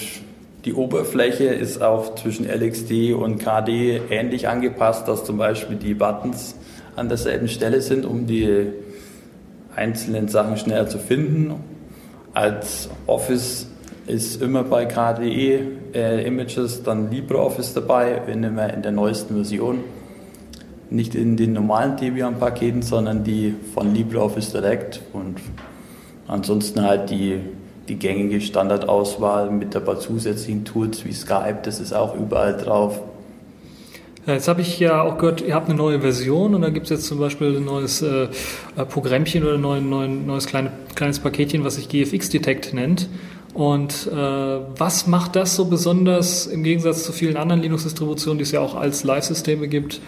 die 0.66 0.74
Oberfläche 0.74 1.44
ist 1.46 1.82
auch 1.82 2.14
zwischen 2.16 2.46
LXD 2.46 3.14
und 3.14 3.38
KD 3.38 4.02
ähnlich 4.10 4.46
angepasst, 4.48 5.08
dass 5.08 5.24
zum 5.24 5.38
Beispiel 5.38 5.76
die 5.76 5.94
Buttons 5.94 6.54
an 6.96 7.08
derselben 7.08 7.48
Stelle 7.48 7.80
sind, 7.80 8.04
um 8.04 8.26
die 8.26 8.72
einzelnen 9.74 10.28
Sachen 10.28 10.56
schneller 10.56 10.88
zu 10.88 10.98
finden. 10.98 11.54
Als 12.32 12.88
Office 13.06 13.66
ist 14.06 14.40
immer 14.40 14.64
bei 14.64 14.86
KDE 14.86 15.60
äh, 15.94 16.26
Images 16.26 16.82
dann 16.82 17.10
LibreOffice 17.10 17.74
dabei, 17.74 18.22
wenn 18.26 18.42
immer 18.42 18.72
in 18.72 18.82
der 18.82 18.92
neuesten 18.92 19.34
Version. 19.34 19.80
Nicht 20.88 21.14
in 21.14 21.36
den 21.36 21.52
normalen 21.52 21.96
Debian-Paketen, 21.96 22.82
sondern 22.82 23.24
die 23.24 23.54
von 23.74 23.92
LibreOffice 23.92 24.52
direkt 24.52 25.02
und 25.12 25.38
ansonsten 26.28 26.82
halt 26.82 27.10
die, 27.10 27.40
die 27.88 27.96
gängige 27.96 28.40
Standardauswahl 28.40 29.50
mit 29.50 29.74
ein 29.74 29.84
paar 29.84 29.98
zusätzlichen 29.98 30.64
Tools 30.64 31.04
wie 31.04 31.12
Skype, 31.12 31.58
das 31.64 31.80
ist 31.80 31.92
auch 31.92 32.14
überall 32.14 32.56
drauf. 32.56 33.00
Ja, 34.26 34.34
jetzt 34.34 34.48
habe 34.48 34.60
ich 34.60 34.80
ja 34.80 35.02
auch 35.02 35.18
gehört, 35.18 35.40
ihr 35.40 35.54
habt 35.54 35.68
eine 35.68 35.78
neue 35.78 36.00
Version 36.00 36.56
und 36.56 36.62
da 36.62 36.70
gibt 36.70 36.86
es 36.86 36.90
jetzt 36.90 37.06
zum 37.06 37.20
Beispiel 37.20 37.58
ein 37.58 37.64
neues 37.64 38.02
äh, 38.02 38.26
Programmchen 38.88 39.44
oder 39.44 39.54
ein 39.54 39.88
neues, 39.88 40.10
neues 40.26 40.46
kleine, 40.46 40.72
kleines 40.96 41.20
Paketchen, 41.20 41.62
was 41.62 41.76
sich 41.76 41.88
GFX 41.88 42.30
Detect 42.30 42.74
nennt. 42.74 43.08
Und 43.54 44.08
äh, 44.12 44.16
was 44.16 45.06
macht 45.06 45.36
das 45.36 45.54
so 45.54 45.66
besonders 45.66 46.46
im 46.46 46.64
Gegensatz 46.64 47.04
zu 47.04 47.12
vielen 47.12 47.36
anderen 47.36 47.62
Linux-Distributionen, 47.62 48.38
die 48.38 48.42
es 48.42 48.50
ja 48.50 48.60
auch 48.60 48.74
als 48.74 49.04
Live-Systeme 49.04 49.68
gibt 49.68 50.00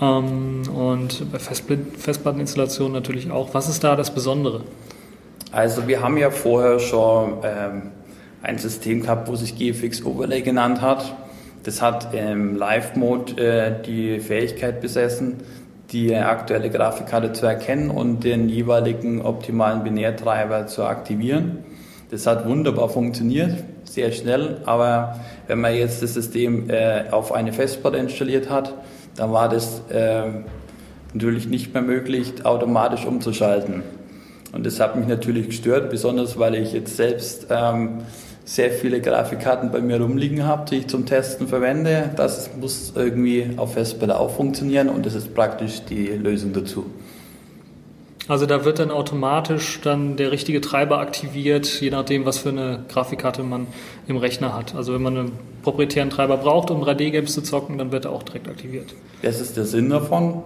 ähm, 0.00 0.62
und 0.72 1.30
bei 1.32 1.38
Festpl- 1.38 1.98
Festplatteninstallationen 1.98 2.92
natürlich 2.92 3.28
auch? 3.30 3.54
Was 3.54 3.68
ist 3.68 3.82
da 3.82 3.96
das 3.96 4.14
Besondere? 4.14 4.62
Also 5.50 5.88
wir 5.88 6.00
haben 6.00 6.16
ja 6.16 6.30
vorher 6.30 6.78
schon 6.78 7.38
ähm, 7.42 7.82
ein 8.40 8.56
System 8.58 9.02
gehabt, 9.02 9.28
wo 9.28 9.34
sich 9.34 9.58
GFX 9.58 10.04
Overlay 10.04 10.42
genannt 10.42 10.80
hat. 10.80 11.14
Das 11.64 11.80
hat 11.80 12.12
im 12.12 12.56
Live-Mode 12.56 13.42
äh, 13.42 13.82
die 13.82 14.20
Fähigkeit 14.20 14.82
besessen, 14.82 15.36
die 15.92 16.14
aktuelle 16.14 16.68
Grafikkarte 16.68 17.32
zu 17.32 17.46
erkennen 17.46 17.90
und 17.90 18.22
den 18.22 18.50
jeweiligen 18.50 19.22
optimalen 19.22 19.82
Binärtreiber 19.82 20.66
zu 20.66 20.84
aktivieren. 20.84 21.64
Das 22.10 22.26
hat 22.26 22.46
wunderbar 22.46 22.90
funktioniert, 22.90 23.64
sehr 23.84 24.12
schnell, 24.12 24.58
aber 24.66 25.20
wenn 25.46 25.60
man 25.60 25.74
jetzt 25.74 26.02
das 26.02 26.12
System 26.12 26.68
äh, 26.68 27.04
auf 27.10 27.32
eine 27.32 27.52
Festplatte 27.54 27.96
installiert 27.96 28.50
hat, 28.50 28.74
dann 29.16 29.32
war 29.32 29.48
das 29.48 29.82
äh, 29.88 30.24
natürlich 31.14 31.46
nicht 31.48 31.72
mehr 31.72 31.82
möglich, 31.82 32.44
automatisch 32.44 33.06
umzuschalten. 33.06 33.82
Und 34.52 34.66
das 34.66 34.80
hat 34.80 34.96
mich 34.96 35.08
natürlich 35.08 35.46
gestört, 35.46 35.88
besonders 35.90 36.38
weil 36.38 36.56
ich 36.56 36.74
jetzt 36.74 36.96
selbst 36.96 37.46
ähm, 37.50 38.02
sehr 38.44 38.70
viele 38.70 39.00
Grafikkarten 39.00 39.70
bei 39.70 39.80
mir 39.80 40.00
rumliegen 40.00 40.44
habe, 40.44 40.68
die 40.68 40.76
ich 40.76 40.86
zum 40.86 41.06
Testen 41.06 41.48
verwende. 41.48 42.10
Das 42.16 42.50
muss 42.60 42.92
irgendwie 42.94 43.50
auf 43.56 43.74
Festplatte 43.74 44.18
auch 44.18 44.30
funktionieren 44.30 44.88
und 44.88 45.06
das 45.06 45.14
ist 45.14 45.34
praktisch 45.34 45.82
die 45.88 46.08
Lösung 46.08 46.52
dazu. 46.52 46.86
Also 48.26 48.46
da 48.46 48.64
wird 48.64 48.78
dann 48.78 48.90
automatisch 48.90 49.80
dann 49.82 50.16
der 50.16 50.32
richtige 50.32 50.62
Treiber 50.62 50.98
aktiviert, 50.98 51.66
je 51.80 51.90
nachdem, 51.90 52.24
was 52.24 52.38
für 52.38 52.48
eine 52.48 52.84
Grafikkarte 52.88 53.42
man 53.42 53.66
im 54.06 54.16
Rechner 54.16 54.54
hat. 54.54 54.74
Also 54.74 54.94
wenn 54.94 55.02
man 55.02 55.16
einen 55.16 55.32
proprietären 55.62 56.08
Treiber 56.08 56.38
braucht, 56.38 56.70
um 56.70 56.82
3D-Games 56.82 57.34
zu 57.34 57.42
zocken, 57.42 57.76
dann 57.76 57.92
wird 57.92 58.06
er 58.06 58.12
auch 58.12 58.22
direkt 58.22 58.48
aktiviert. 58.48 58.94
Das 59.20 59.40
ist 59.40 59.58
der 59.58 59.66
Sinn 59.66 59.90
davon, 59.90 60.42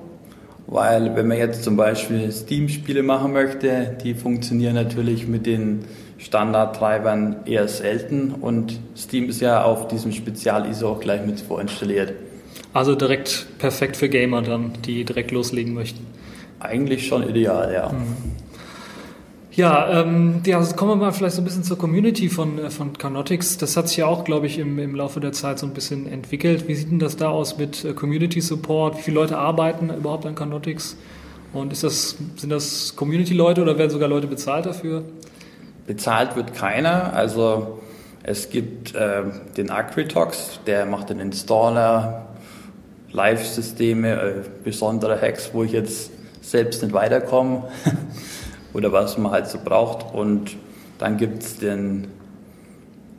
weil 0.67 1.15
wenn 1.15 1.29
man 1.29 1.39
jetzt 1.39 1.63
zum 1.63 1.77
Beispiel 1.77 2.33
Steam-Spiele 2.33 3.05
machen 3.05 3.33
möchte, 3.33 3.97
die 4.03 4.15
funktionieren 4.15 4.75
natürlich 4.75 5.29
mit 5.29 5.47
den 5.47 5.85
Standardtreibern 6.19 7.37
eher 7.47 7.69
selten 7.69 8.33
und 8.33 8.79
Steam 8.97 9.29
ist 9.29 9.41
ja 9.41 9.63
auf 9.63 9.89
diesem 9.89 10.13
Spezial-ISO 10.13 10.91
auch 10.91 11.01
gleich 11.01 11.25
mit 11.25 11.41
vorinstalliert. 11.41 12.13
Also 12.75 12.95
direkt 12.95 13.47
perfekt 13.59 13.97
für 13.97 14.09
Gamer 14.09 14.43
dann, 14.43 14.73
die 14.85 15.05
direkt 15.05 15.31
loslegen 15.31 15.75
möchten. 15.75 16.07
Eigentlich 16.61 17.07
schon 17.07 17.29
ideal, 17.29 17.73
ja. 17.73 17.91
Ja, 19.53 20.03
ähm, 20.03 20.41
ja, 20.47 20.59
also 20.59 20.77
kommen 20.77 20.93
wir 20.93 20.97
mal 21.07 21.13
vielleicht 21.13 21.35
so 21.35 21.43
ein 21.43 21.45
bisschen 21.45 21.65
zur 21.65 21.79
Community 21.79 22.29
von, 22.29 22.59
äh, 22.59 22.71
von 22.71 22.97
Canotix. 22.97 23.59
Das 23.59 23.77
hat 23.77 23.89
sich 23.89 23.97
ja 23.97 24.07
auch, 24.07 24.25
glaube 24.25 24.47
ich, 24.47 24.59
im, 24.59 24.79
im 24.79 24.95
Laufe 24.95 25.19
der 25.19 25.33
Zeit 25.33 25.59
so 25.59 25.67
ein 25.67 25.75
bisschen 25.75 26.07
entwickelt. 26.07 26.69
Wie 26.69 26.77
sieht 26.77 26.93
denn 26.93 27.01
das 27.01 27.17
da 27.17 27.31
aus 27.31 27.59
mit 27.59 27.85
äh, 27.85 27.93
Community 27.93 28.41
Support? 28.41 28.99
Wie 28.99 29.03
viele 29.03 29.17
Leute 29.17 29.37
arbeiten 29.37 29.91
überhaupt 29.91 30.27
an 30.27 30.37
Canotix? 30.37 30.97
Und 31.53 31.73
ist 31.73 31.83
das, 31.83 32.17
sind 32.37 32.51
das 32.51 32.95
Community-Leute 32.95 33.63
oder 33.63 33.79
werden 33.79 33.91
sogar 33.91 34.09
Leute 34.09 34.29
bezahlt 34.29 34.67
dafür? 34.67 35.03
Bezahlt 35.89 36.37
wird 36.37 36.53
keiner, 36.53 37.15
also 37.15 37.81
es 38.23 38.51
gibt 38.51 38.95
äh, 38.95 39.23
den 39.57 39.71
Acritox, 39.71 40.61
der 40.67 40.85
macht 40.85 41.09
den 41.09 41.19
Installer, 41.19 42.27
Live-Systeme, 43.11 44.13
äh, 44.13 44.35
besondere 44.63 45.19
Hacks, 45.19 45.49
wo 45.55 45.65
ich 45.65 45.73
jetzt 45.73 46.11
selbst 46.43 46.83
nicht 46.83 46.93
weiterkomme 46.93 47.69
oder 48.75 48.93
was 48.93 49.17
man 49.17 49.33
halt 49.33 49.47
so 49.47 49.61
braucht. 49.65 50.15
Und 50.15 50.59
dann 50.99 51.17
gibt 51.17 51.43
es 51.43 51.57
den 51.57 52.09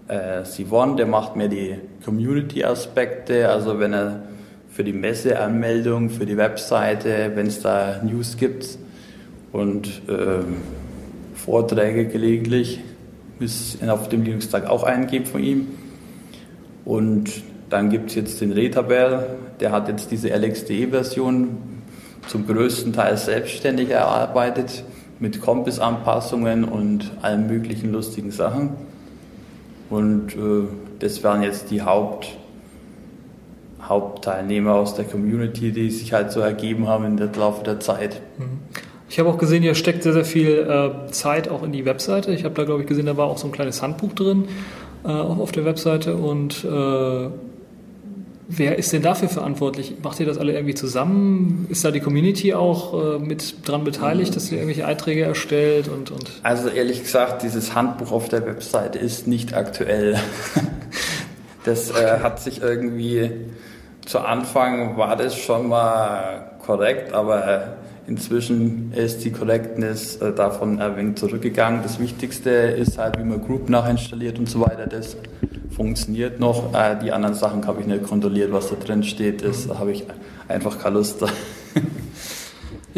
äh, 0.08 0.46
Sivon, 0.46 0.96
der 0.96 1.08
macht 1.08 1.36
mir 1.36 1.50
die 1.50 1.76
Community-Aspekte, 2.06 3.50
also 3.50 3.80
wenn 3.80 3.94
er 3.94 4.24
für 4.70 4.84
die 4.84 4.94
Messeanmeldung, 4.94 6.12
für 6.12 6.28
die 6.28 6.38
Webseite, 6.38 7.32
wenn 7.34 7.48
es 7.48 7.62
da 7.62 8.00
News 8.04 8.38
gibt. 8.38 8.78
Und 9.52 10.04
ähm, 10.08 10.58
Vorträge 11.50 12.06
gelegentlich, 12.06 12.80
ist 13.40 13.82
auf 13.90 14.08
dem 14.08 14.22
Linux-Tag 14.22 14.70
auch 14.70 14.84
eingeben 14.84 15.26
von 15.26 15.44
ihm. 15.44 15.68
Und 16.86 17.42
dann 17.72 17.90
gibt 17.90 18.12
es 18.12 18.16
jetzt 18.16 18.42
den 18.42 18.52
Retabel, 18.52 19.26
der 19.60 19.72
hat 19.72 19.88
jetzt 19.88 20.12
diese 20.12 20.30
LXDE-Version 20.30 21.58
zum 22.28 22.46
größten 22.46 22.94
Teil 22.94 23.18
selbstständig 23.18 23.90
erarbeitet, 23.90 24.84
mit 25.20 25.42
Kompass-Anpassungen 25.42 26.66
und 26.66 27.10
allen 27.24 27.48
möglichen 27.48 27.94
lustigen 27.94 28.30
Sachen. 28.30 28.74
Und 29.90 30.36
äh, 30.36 30.68
das 31.00 31.24
waren 31.24 31.42
jetzt 31.42 31.72
die 31.72 31.82
Haupt, 31.82 32.38
Hauptteilnehmer 33.82 34.76
aus 34.76 34.94
der 34.94 35.06
Community, 35.06 35.72
die 35.72 35.90
sich 35.90 36.14
halt 36.14 36.32
so 36.32 36.42
ergeben 36.42 36.88
haben 36.88 37.06
im 37.06 37.34
Laufe 37.34 37.64
der 37.64 37.80
Zeit. 37.80 38.22
Ich 39.10 39.18
habe 39.18 39.30
auch 39.30 39.38
gesehen, 39.38 39.64
ihr 39.64 39.74
steckt 39.74 40.04
sehr, 40.04 40.14
sehr 40.14 40.26
viel 40.26 40.68
äh, 41.08 41.12
Zeit 41.12 41.50
auch 41.50 41.64
in 41.64 41.72
die 41.72 41.84
Webseite. 41.86 42.32
Ich 42.32 42.44
habe 42.44 42.54
da, 42.54 42.64
glaube 42.64 42.82
ich, 42.82 42.88
gesehen, 42.88 43.08
da 43.08 43.18
war 43.18 43.26
auch 43.26 43.40
so 43.40 43.48
ein 43.48 43.52
kleines 43.52 43.82
Handbuch 43.82 44.14
drin, 44.14 44.48
äh, 45.04 45.08
auch 45.08 45.40
auf 45.40 45.52
der 45.52 45.66
Webseite. 45.66 46.16
Und 46.16 46.64
äh, 46.64 47.30
wer 48.48 48.78
ist 48.78 48.94
denn 48.94 49.02
dafür 49.02 49.28
verantwortlich? 49.28 49.96
Macht 50.04 50.20
ihr 50.20 50.28
das 50.28 50.38
alle 50.38 50.54
irgendwie 50.54 50.76
zusammen? 50.76 51.66
Ist 51.70 51.84
da 51.84 51.90
die 51.90 52.02
Community 52.02 52.54
auch 52.54 53.16
äh, 53.16 53.20
mit 53.20 53.68
dran 53.68 53.84
beteiligt, 53.84 54.36
dass 54.36 54.52
ihr 54.52 54.60
irgendwelche 54.60 54.86
Einträge 54.86 55.24
erstellt? 55.24 55.88
Und, 55.88 56.12
und 56.12 56.30
Also 56.44 56.70
ehrlich 56.70 57.02
gesagt, 57.02 57.42
dieses 57.42 57.74
Handbuch 57.74 58.12
auf 58.12 58.30
der 58.30 58.46
Webseite 58.46 59.00
ist 59.00 59.28
nicht 59.28 59.56
aktuell. 59.56 60.18
Das 61.66 61.92
äh, 61.92 62.20
hat 62.24 62.40
sich 62.40 62.62
irgendwie 62.62 63.32
zu 64.06 64.20
Anfang 64.20 64.98
war 64.98 65.16
das 65.18 65.36
schon 65.36 65.68
mal 65.68 66.52
korrekt, 66.66 67.14
aber 67.14 67.48
äh, 67.48 67.60
inzwischen 68.10 68.92
ist 68.94 69.24
die 69.24 69.32
Correctness 69.32 70.18
äh, 70.18 70.34
davon 70.34 70.82
ein 70.82 70.98
wenig 70.98 71.18
zurückgegangen. 71.18 71.84
Das 71.84 72.00
Wichtigste 72.00 72.50
ist 72.50 72.98
halt, 72.98 73.20
wie 73.20 73.24
man 73.24 73.46
Group 73.46 73.70
nachinstalliert 73.70 74.40
und 74.40 74.50
so 74.50 74.62
weiter. 74.62 74.88
Das 74.88 75.16
funktioniert 75.70 76.40
noch. 76.40 76.74
Äh, 76.74 76.98
die 77.02 77.12
anderen 77.12 77.36
Sachen 77.36 77.66
habe 77.68 77.82
ich 77.82 77.88
nicht 77.88 78.04
kontrolliert, 78.04 78.52
was 78.52 78.70
da 78.70 78.76
drin 78.76 79.04
steht. 79.04 79.46
Das 79.46 79.70
habe 79.70 79.92
ich 79.92 80.04
einfach 80.48 80.80
keine 80.80 80.96
Lust. 80.96 81.24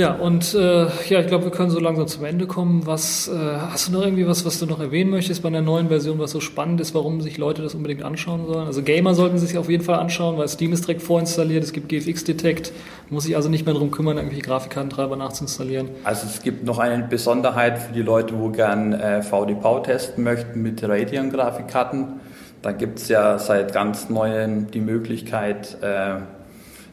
Ja, 0.02 0.14
und 0.14 0.56
äh, 0.56 0.88
ja, 1.10 1.20
ich 1.20 1.28
glaube, 1.28 1.44
wir 1.44 1.52
können 1.52 1.70
so 1.70 1.80
langsam 1.80 2.08
zum 2.08 2.26
Ende 2.26 2.48
kommen. 2.48 2.88
Was 2.88 3.28
äh, 3.28 3.36
hast 3.38 3.88
du 3.88 3.92
noch 3.92 4.02
irgendwie 4.02 4.26
was, 4.26 4.44
was 4.48 4.58
du 4.58 4.66
noch 4.66 4.80
erwähnen 4.80 5.12
möchtest 5.12 5.44
bei 5.44 5.52
der 5.52 5.62
neuen 5.62 5.90
Version, 5.90 6.18
was 6.18 6.32
so 6.32 6.40
spannend 6.40 6.82
ist, 6.82 6.96
warum 6.96 7.22
sich 7.22 7.38
Leute 7.38 7.62
das 7.62 7.76
unbedingt 7.76 8.02
anschauen 8.02 8.48
sollen? 8.48 8.66
Also 8.66 8.82
Gamer 8.82 9.14
sollten 9.14 9.38
sich 9.38 9.56
auf 9.60 9.70
jeden 9.70 9.84
Fall 9.84 10.00
anschauen, 10.00 10.40
weil 10.40 10.48
Steam 10.48 10.74
ist 10.74 10.88
direkt 10.88 11.04
vorinstalliert, 11.04 11.64
es 11.64 11.72
gibt 11.72 11.88
GFX 11.90 12.24
Detect, 12.24 12.74
muss 13.12 13.26
sich 13.26 13.36
also 13.36 13.48
nicht 13.48 13.64
mehr 13.68 13.76
darum 13.76 13.92
kümmern, 13.92 14.18
irgendwelche 14.18 14.42
Grafikkartentreiber 14.42 15.16
nachzuinstallieren. 15.18 15.90
Also 16.04 16.26
es 16.26 16.42
gibt 16.42 16.64
noch 16.64 16.80
eine 16.80 17.04
Besonderheit 17.04 17.78
für 17.78 17.94
die 17.94 18.02
Leute, 18.02 18.40
wo 18.40 18.50
gern 18.50 18.94
äh, 18.94 19.22
VDV 19.22 19.84
testen 19.84 20.24
möchten 20.24 20.64
mit 20.64 20.82
Radeon-Grafikkarten. 20.84 22.22
Da 22.64 22.72
gibt 22.72 22.98
es 22.98 23.08
ja 23.08 23.38
seit 23.38 23.72
ganz 23.72 24.10
neuem 24.10 24.72
die 24.72 24.82
Möglichkeit, 24.82 25.78
äh, 25.84 26.22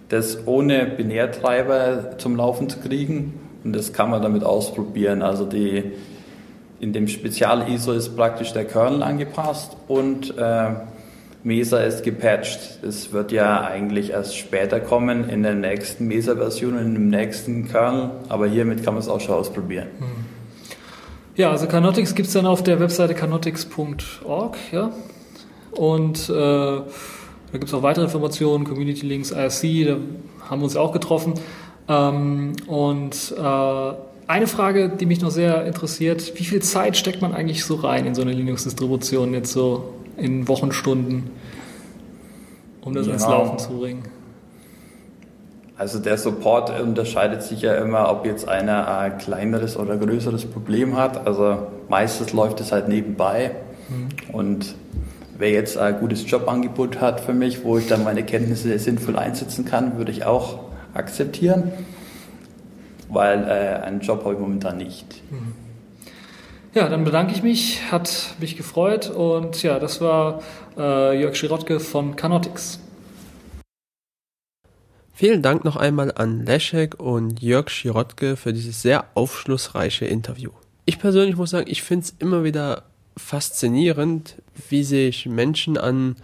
das 0.08 0.46
ohne 0.46 0.86
Binärtreiber 0.86 2.18
zum 2.18 2.36
Laufen 2.36 2.68
zu 2.68 2.78
kriegen. 2.78 3.34
Und 3.64 3.74
das 3.74 3.92
kann 3.92 4.10
man 4.10 4.22
damit 4.22 4.44
ausprobieren. 4.44 5.22
Also 5.22 5.44
die, 5.44 5.92
in 6.80 6.92
dem 6.92 7.08
Spezial-ISO 7.08 7.92
ist 7.92 8.16
praktisch 8.16 8.52
der 8.52 8.64
Kernel 8.64 9.02
angepasst 9.02 9.76
und 9.88 10.36
äh, 10.38 10.70
Mesa 11.44 11.80
ist 11.80 12.02
gepatcht. 12.02 12.82
Es 12.82 13.12
wird 13.12 13.32
ja 13.32 13.62
eigentlich 13.62 14.10
erst 14.10 14.36
später 14.36 14.80
kommen 14.80 15.28
in 15.28 15.42
der 15.42 15.54
nächsten 15.54 16.06
Mesa-Version, 16.06 16.78
in 16.78 16.94
dem 16.94 17.08
nächsten 17.08 17.68
Kernel. 17.68 18.10
Aber 18.28 18.46
hiermit 18.46 18.84
kann 18.84 18.94
man 18.94 19.02
es 19.02 19.08
auch 19.08 19.20
schon 19.20 19.34
ausprobieren. 19.34 19.88
Ja, 21.36 21.50
also 21.52 21.66
Canotix 21.66 22.14
gibt's 22.14 22.32
dann 22.32 22.46
auf 22.46 22.64
der 22.64 22.80
Webseite 22.80 23.14
canotix.org, 23.14 24.56
ja. 24.72 24.90
Und 25.70 26.28
äh, 26.28 26.80
da 27.52 27.58
gibt's 27.58 27.72
auch 27.74 27.82
weitere 27.82 28.04
Informationen, 28.04 28.64
Community 28.64 29.06
Links, 29.06 29.30
IRC, 29.30 29.86
da 29.86 29.96
haben 30.50 30.60
wir 30.60 30.64
uns 30.64 30.76
auch 30.76 30.92
getroffen. 30.92 31.34
Ähm, 31.88 32.52
und 32.66 33.34
äh, 33.36 33.92
eine 34.26 34.46
Frage, 34.46 34.90
die 34.90 35.06
mich 35.06 35.20
noch 35.22 35.30
sehr 35.30 35.64
interessiert, 35.64 36.38
wie 36.38 36.44
viel 36.44 36.60
Zeit 36.60 36.96
steckt 36.96 37.22
man 37.22 37.32
eigentlich 37.32 37.64
so 37.64 37.76
rein 37.76 38.04
in 38.06 38.14
so 38.14 38.22
eine 38.22 38.32
Linux-Distribution 38.32 39.32
jetzt 39.32 39.52
so 39.52 39.94
in 40.18 40.46
Wochenstunden, 40.48 41.30
um 42.82 42.94
das 42.94 43.06
Ja. 43.06 43.14
ins 43.14 43.22
Laufen 43.26 43.58
zu 43.58 43.70
bringen? 43.78 44.02
Also 45.78 46.00
der 46.00 46.18
Support 46.18 46.78
unterscheidet 46.80 47.44
sich 47.44 47.62
ja 47.62 47.74
immer, 47.76 48.10
ob 48.10 48.26
jetzt 48.26 48.48
einer 48.48 48.98
ein 48.98 49.16
kleineres 49.16 49.76
oder 49.76 49.96
größeres 49.96 50.44
Problem 50.46 50.96
hat. 50.96 51.24
Also 51.26 51.68
meistens 51.88 52.32
läuft 52.32 52.60
es 52.60 52.72
halt 52.72 52.88
nebenbei. 52.88 53.52
Und 54.32 54.74
wer 55.38 55.50
jetzt 55.50 55.78
ein 55.78 55.98
gutes 56.00 56.28
Jobangebot 56.30 57.00
hat 57.00 57.20
für 57.20 57.32
mich, 57.32 57.64
wo 57.64 57.78
ich 57.78 57.86
dann 57.86 58.04
meine 58.04 58.24
Kenntnisse 58.24 58.78
sinnvoll 58.78 59.16
einsetzen 59.16 59.64
kann, 59.64 59.96
würde 59.96 60.12
ich 60.12 60.24
auch 60.24 60.58
akzeptieren. 60.94 61.72
Weil 63.08 63.44
äh, 63.44 63.84
einen 63.84 64.00
Job 64.00 64.24
habe 64.24 64.34
ich 64.34 64.40
momentan 64.40 64.76
nicht. 64.76 65.22
Ja, 66.74 66.88
dann 66.88 67.04
bedanke 67.04 67.32
ich 67.32 67.42
mich, 67.42 67.90
hat 67.90 68.34
mich 68.38 68.56
gefreut 68.56 69.08
und 69.08 69.62
ja, 69.62 69.78
das 69.78 70.00
war 70.02 70.42
äh, 70.76 71.18
Jörg 71.18 71.34
Schirotke 71.34 71.80
von 71.80 72.16
Canotix. 72.16 72.80
Vielen 75.14 75.42
Dank 75.42 75.64
noch 75.64 75.76
einmal 75.76 76.12
an 76.14 76.44
Leszek 76.44 77.00
und 77.00 77.42
Jörg 77.42 77.70
Schirotke 77.70 78.36
für 78.36 78.52
dieses 78.52 78.82
sehr 78.82 79.06
aufschlussreiche 79.14 80.04
Interview. 80.04 80.50
Ich 80.84 80.98
persönlich 80.98 81.36
muss 81.36 81.50
sagen, 81.50 81.66
ich 81.68 81.82
finde 81.82 82.04
es 82.04 82.14
immer 82.18 82.44
wieder 82.44 82.84
faszinierend, 83.18 84.36
wie 84.68 84.84
sich 84.84 85.26
Menschen 85.26 85.76
an 85.76 86.16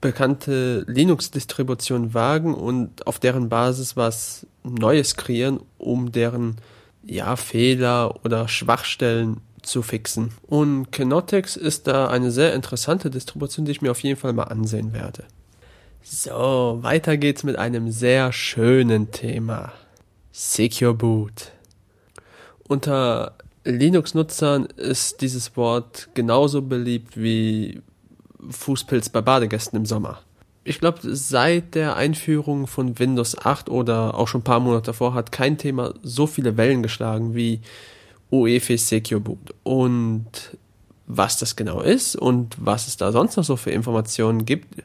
bekannte 0.00 0.84
Linux-Distributionen 0.88 2.12
wagen 2.12 2.54
und 2.54 3.06
auf 3.06 3.18
deren 3.18 3.48
Basis 3.48 3.96
was 3.96 4.46
Neues 4.64 5.16
kreieren, 5.16 5.60
um 5.78 6.12
deren 6.12 6.56
ja, 7.04 7.36
Fehler 7.36 8.24
oder 8.24 8.48
Schwachstellen 8.48 9.40
zu 9.62 9.82
fixen. 9.82 10.30
Und 10.46 10.90
Kenotex 10.90 11.56
ist 11.56 11.86
da 11.86 12.08
eine 12.08 12.30
sehr 12.30 12.52
interessante 12.54 13.10
Distribution, 13.10 13.64
die 13.64 13.72
ich 13.72 13.82
mir 13.82 13.92
auf 13.92 14.02
jeden 14.02 14.18
Fall 14.18 14.32
mal 14.32 14.44
ansehen 14.44 14.92
werde. 14.92 15.24
So, 16.02 16.78
weiter 16.82 17.16
geht's 17.16 17.44
mit 17.44 17.56
einem 17.56 17.90
sehr 17.92 18.32
schönen 18.32 19.12
Thema. 19.12 19.72
Secure 20.32 20.94
Boot. 20.94 21.52
Unter 22.66 23.36
Linux-Nutzern 23.64 24.66
ist 24.76 25.20
dieses 25.20 25.56
Wort 25.56 26.08
genauso 26.14 26.62
beliebt 26.62 27.16
wie 27.16 27.80
Fußpilz 28.50 29.08
bei 29.10 29.20
Badegästen 29.20 29.76
im 29.78 29.86
Sommer. 29.86 30.20
Ich 30.64 30.78
glaube, 30.78 30.98
seit 31.02 31.74
der 31.74 31.96
Einführung 31.96 32.66
von 32.66 32.98
Windows 32.98 33.36
8 33.36 33.68
oder 33.68 34.14
auch 34.14 34.28
schon 34.28 34.42
ein 34.42 34.44
paar 34.44 34.60
Monate 34.60 34.86
davor 34.86 35.14
hat 35.14 35.32
kein 35.32 35.58
Thema 35.58 35.94
so 36.02 36.26
viele 36.26 36.56
Wellen 36.56 36.82
geschlagen 36.82 37.34
wie 37.34 37.60
UEFI 38.30 38.78
Secure 38.78 39.20
Boot. 39.20 39.54
Und 39.64 40.56
was 41.06 41.38
das 41.38 41.56
genau 41.56 41.80
ist 41.80 42.16
und 42.16 42.56
was 42.58 42.86
es 42.86 42.96
da 42.96 43.12
sonst 43.12 43.36
noch 43.36 43.44
so 43.44 43.56
für 43.56 43.70
Informationen 43.70 44.44
gibt, 44.44 44.82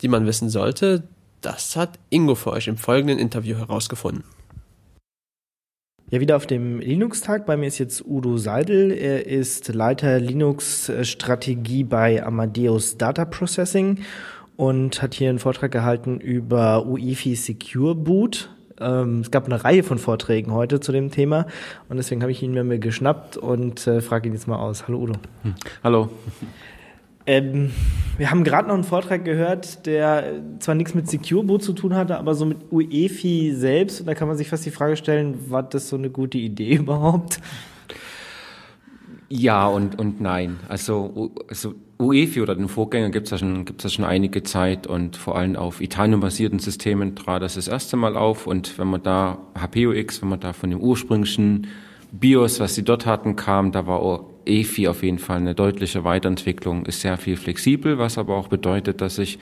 die 0.00 0.08
man 0.08 0.26
wissen 0.26 0.48
sollte, 0.48 1.02
das 1.40 1.76
hat 1.76 1.98
Ingo 2.08 2.34
für 2.34 2.52
euch 2.52 2.68
im 2.68 2.76
folgenden 2.76 3.18
Interview 3.18 3.56
herausgefunden. 3.56 4.24
Ja, 6.12 6.18
wieder 6.18 6.34
auf 6.34 6.46
dem 6.48 6.80
Linux-Tag. 6.80 7.46
Bei 7.46 7.56
mir 7.56 7.68
ist 7.68 7.78
jetzt 7.78 8.04
Udo 8.04 8.36
Seidel. 8.36 8.90
Er 8.90 9.28
ist 9.28 9.72
Leiter 9.72 10.18
Linux-Strategie 10.18 11.84
bei 11.84 12.26
Amadeus 12.26 12.98
Data 12.98 13.24
Processing 13.24 14.00
und 14.56 15.02
hat 15.02 15.14
hier 15.14 15.30
einen 15.30 15.38
Vortrag 15.38 15.70
gehalten 15.70 16.18
über 16.18 16.84
UEFI 16.84 17.36
Secure 17.36 17.94
Boot. 17.94 18.50
Ähm, 18.80 19.20
es 19.20 19.30
gab 19.30 19.44
eine 19.44 19.62
Reihe 19.62 19.84
von 19.84 19.98
Vorträgen 19.98 20.52
heute 20.52 20.80
zu 20.80 20.90
dem 20.90 21.12
Thema 21.12 21.46
und 21.88 21.98
deswegen 21.98 22.22
habe 22.22 22.32
ich 22.32 22.42
ihn 22.42 22.54
mir 22.54 22.78
geschnappt 22.80 23.36
und 23.36 23.86
äh, 23.86 24.00
frage 24.00 24.28
ihn 24.28 24.34
jetzt 24.34 24.48
mal 24.48 24.58
aus. 24.58 24.88
Hallo 24.88 24.98
Udo. 24.98 25.12
Hallo. 25.84 26.10
Ähm, 27.30 27.70
wir 28.18 28.32
haben 28.32 28.42
gerade 28.42 28.66
noch 28.66 28.74
einen 28.74 28.82
Vortrag 28.82 29.24
gehört, 29.24 29.86
der 29.86 30.42
zwar 30.58 30.74
nichts 30.74 30.94
mit 30.94 31.08
Secure 31.08 31.44
Boot 31.44 31.62
zu 31.62 31.72
tun 31.72 31.94
hatte, 31.94 32.18
aber 32.18 32.34
so 32.34 32.44
mit 32.44 32.72
UEFI 32.72 33.52
selbst. 33.54 34.00
Und 34.00 34.06
da 34.08 34.14
kann 34.14 34.26
man 34.26 34.36
sich 34.36 34.48
fast 34.48 34.66
die 34.66 34.72
Frage 34.72 34.96
stellen, 34.96 35.48
war 35.48 35.62
das 35.62 35.88
so 35.88 35.94
eine 35.94 36.10
gute 36.10 36.38
Idee 36.38 36.74
überhaupt? 36.78 37.38
Ja 39.28 39.68
und, 39.68 39.96
und 39.96 40.20
nein. 40.20 40.58
Also, 40.68 41.30
also 41.48 41.76
UEFI 41.98 42.40
oder 42.40 42.56
den 42.56 42.66
Vorgänger 42.66 43.10
gibt's 43.10 43.30
ja, 43.30 43.38
schon, 43.38 43.64
ja 43.80 43.88
schon 43.88 44.04
einige 44.04 44.42
Zeit 44.42 44.88
und 44.88 45.16
vor 45.16 45.36
allem 45.36 45.54
auf 45.54 45.80
Italien-basierten 45.80 46.58
Systemen 46.58 47.14
trat 47.14 47.42
das 47.42 47.54
das 47.54 47.68
erste 47.68 47.96
Mal 47.96 48.16
auf. 48.16 48.48
Und 48.48 48.76
wenn 48.76 48.88
man 48.88 49.04
da 49.04 49.38
HPUX, 49.56 50.20
wenn 50.20 50.30
man 50.30 50.40
da 50.40 50.52
von 50.52 50.70
dem 50.70 50.80
ursprünglichen 50.80 51.68
BIOS, 52.10 52.58
was 52.58 52.74
sie 52.74 52.82
dort 52.82 53.06
hatten, 53.06 53.36
kam, 53.36 53.70
da 53.70 53.86
war 53.86 54.00
EFI 54.50 54.88
auf 54.88 55.02
jeden 55.02 55.18
Fall 55.18 55.38
eine 55.38 55.54
deutliche 55.54 56.04
Weiterentwicklung, 56.04 56.86
ist 56.86 57.00
sehr 57.00 57.16
viel 57.16 57.36
flexibel, 57.36 57.98
was 57.98 58.18
aber 58.18 58.36
auch 58.36 58.48
bedeutet, 58.48 59.00
dass 59.00 59.18
ich 59.18 59.38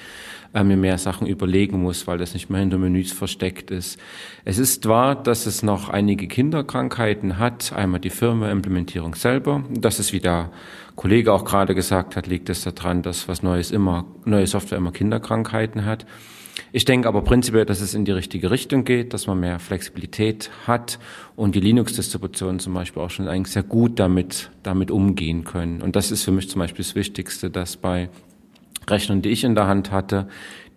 äh, 0.54 0.64
mir 0.64 0.76
mehr 0.76 0.98
Sachen 0.98 1.26
überlegen 1.26 1.82
muss, 1.82 2.06
weil 2.06 2.18
das 2.18 2.34
nicht 2.34 2.50
mehr 2.50 2.60
hinter 2.60 2.78
Menüs 2.78 3.12
versteckt 3.12 3.70
ist. 3.70 3.98
Es 4.44 4.58
ist 4.58 4.86
wahr, 4.86 5.14
dass 5.14 5.46
es 5.46 5.62
noch 5.62 5.88
einige 5.88 6.28
Kinderkrankheiten 6.28 7.38
hat. 7.38 7.72
Einmal 7.72 8.00
die 8.00 8.10
Firmware-Implementierung 8.10 9.14
selber. 9.14 9.64
Das 9.70 9.98
ist, 9.98 10.12
wie 10.12 10.20
der 10.20 10.50
Kollege 10.96 11.32
auch 11.32 11.44
gerade 11.44 11.74
gesagt 11.74 12.16
hat, 12.16 12.26
liegt 12.26 12.48
es 12.50 12.64
daran, 12.64 13.02
dass 13.02 13.28
was 13.28 13.42
Neues 13.42 13.70
immer, 13.70 14.04
neue 14.24 14.46
Software 14.46 14.78
immer 14.78 14.92
Kinderkrankheiten 14.92 15.84
hat. 15.84 16.06
Ich 16.72 16.84
denke 16.84 17.08
aber 17.08 17.22
prinzipiell, 17.22 17.64
dass 17.64 17.80
es 17.80 17.94
in 17.94 18.04
die 18.04 18.12
richtige 18.12 18.50
Richtung 18.50 18.84
geht, 18.84 19.14
dass 19.14 19.26
man 19.26 19.40
mehr 19.40 19.58
Flexibilität 19.58 20.50
hat 20.66 20.98
und 21.34 21.54
die 21.54 21.60
Linux-Distributionen 21.60 22.58
zum 22.58 22.74
Beispiel 22.74 23.02
auch 23.02 23.10
schon 23.10 23.26
eigentlich 23.26 23.52
sehr 23.52 23.62
gut 23.62 23.98
damit, 23.98 24.50
damit 24.62 24.90
umgehen 24.90 25.44
können. 25.44 25.80
Und 25.80 25.96
das 25.96 26.10
ist 26.10 26.24
für 26.24 26.32
mich 26.32 26.50
zum 26.50 26.58
Beispiel 26.58 26.84
das 26.84 26.94
Wichtigste, 26.94 27.50
dass 27.50 27.76
bei 27.76 28.10
Rechnern, 28.86 29.22
die 29.22 29.30
ich 29.30 29.44
in 29.44 29.54
der 29.54 29.66
Hand 29.66 29.90
hatte, 29.90 30.28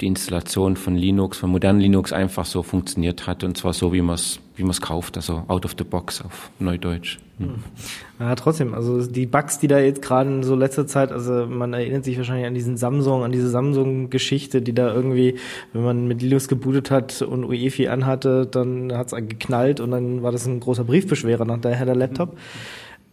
die 0.02 0.08
Installation 0.08 0.76
von 0.76 0.96
Linux, 0.96 1.38
von 1.38 1.50
modernen 1.50 1.80
Linux 1.80 2.12
einfach 2.12 2.46
so 2.46 2.64
funktioniert 2.64 3.28
hat 3.28 3.44
und 3.44 3.58
zwar 3.58 3.74
so, 3.74 3.94
wie 3.94 4.02
man 4.02 4.16
es 4.16 4.40
wie 4.56 4.64
man 4.64 4.72
es 4.72 4.82
kauft, 4.82 5.16
also 5.16 5.44
out 5.48 5.66
of 5.66 5.76
the 5.78 5.84
box 5.84 6.22
auf 6.22 6.52
Neudeutsch. 6.60 7.18
Hm. 7.40 7.56
Ja, 8.20 8.36
trotzdem, 8.36 8.76
also 8.76 9.04
die 9.06 9.26
Bugs, 9.26 9.58
die 9.58 9.68
da 9.68 9.80
jetzt 9.80 10.02
gerade 10.02 10.30
in 10.30 10.44
so 10.44 10.56
letzter 10.56 10.86
Zeit, 10.86 11.12
also 11.12 11.48
man 11.48 11.74
erinnert 11.74 12.04
sich 12.04 12.18
wahrscheinlich 12.18 12.46
an 12.46 12.54
diesen 12.54 12.78
Samsung, 12.78 13.24
an 13.24 13.32
diese 13.32 13.50
Samsung-Geschichte, 13.50 14.62
die 14.62 14.74
da 14.74 14.94
irgendwie, 14.94 15.40
wenn 15.74 15.84
man 15.84 16.08
mit 16.08 16.22
Linux 16.22 16.48
gebootet 16.48 16.92
hat 16.92 17.22
und 17.24 17.44
UEFI 17.44 17.88
anhatte, 17.88 18.46
dann 18.46 18.94
hat's 18.94 19.14
geknallt 19.14 19.80
und 19.80 19.92
dann 19.92 20.22
war 20.22 20.32
das 20.32 20.46
ein 20.46 20.60
großer 20.60 20.84
Briefbeschwerer 20.84 21.46
nach 21.46 21.60
der 21.60 21.96
Laptop. 21.96 22.38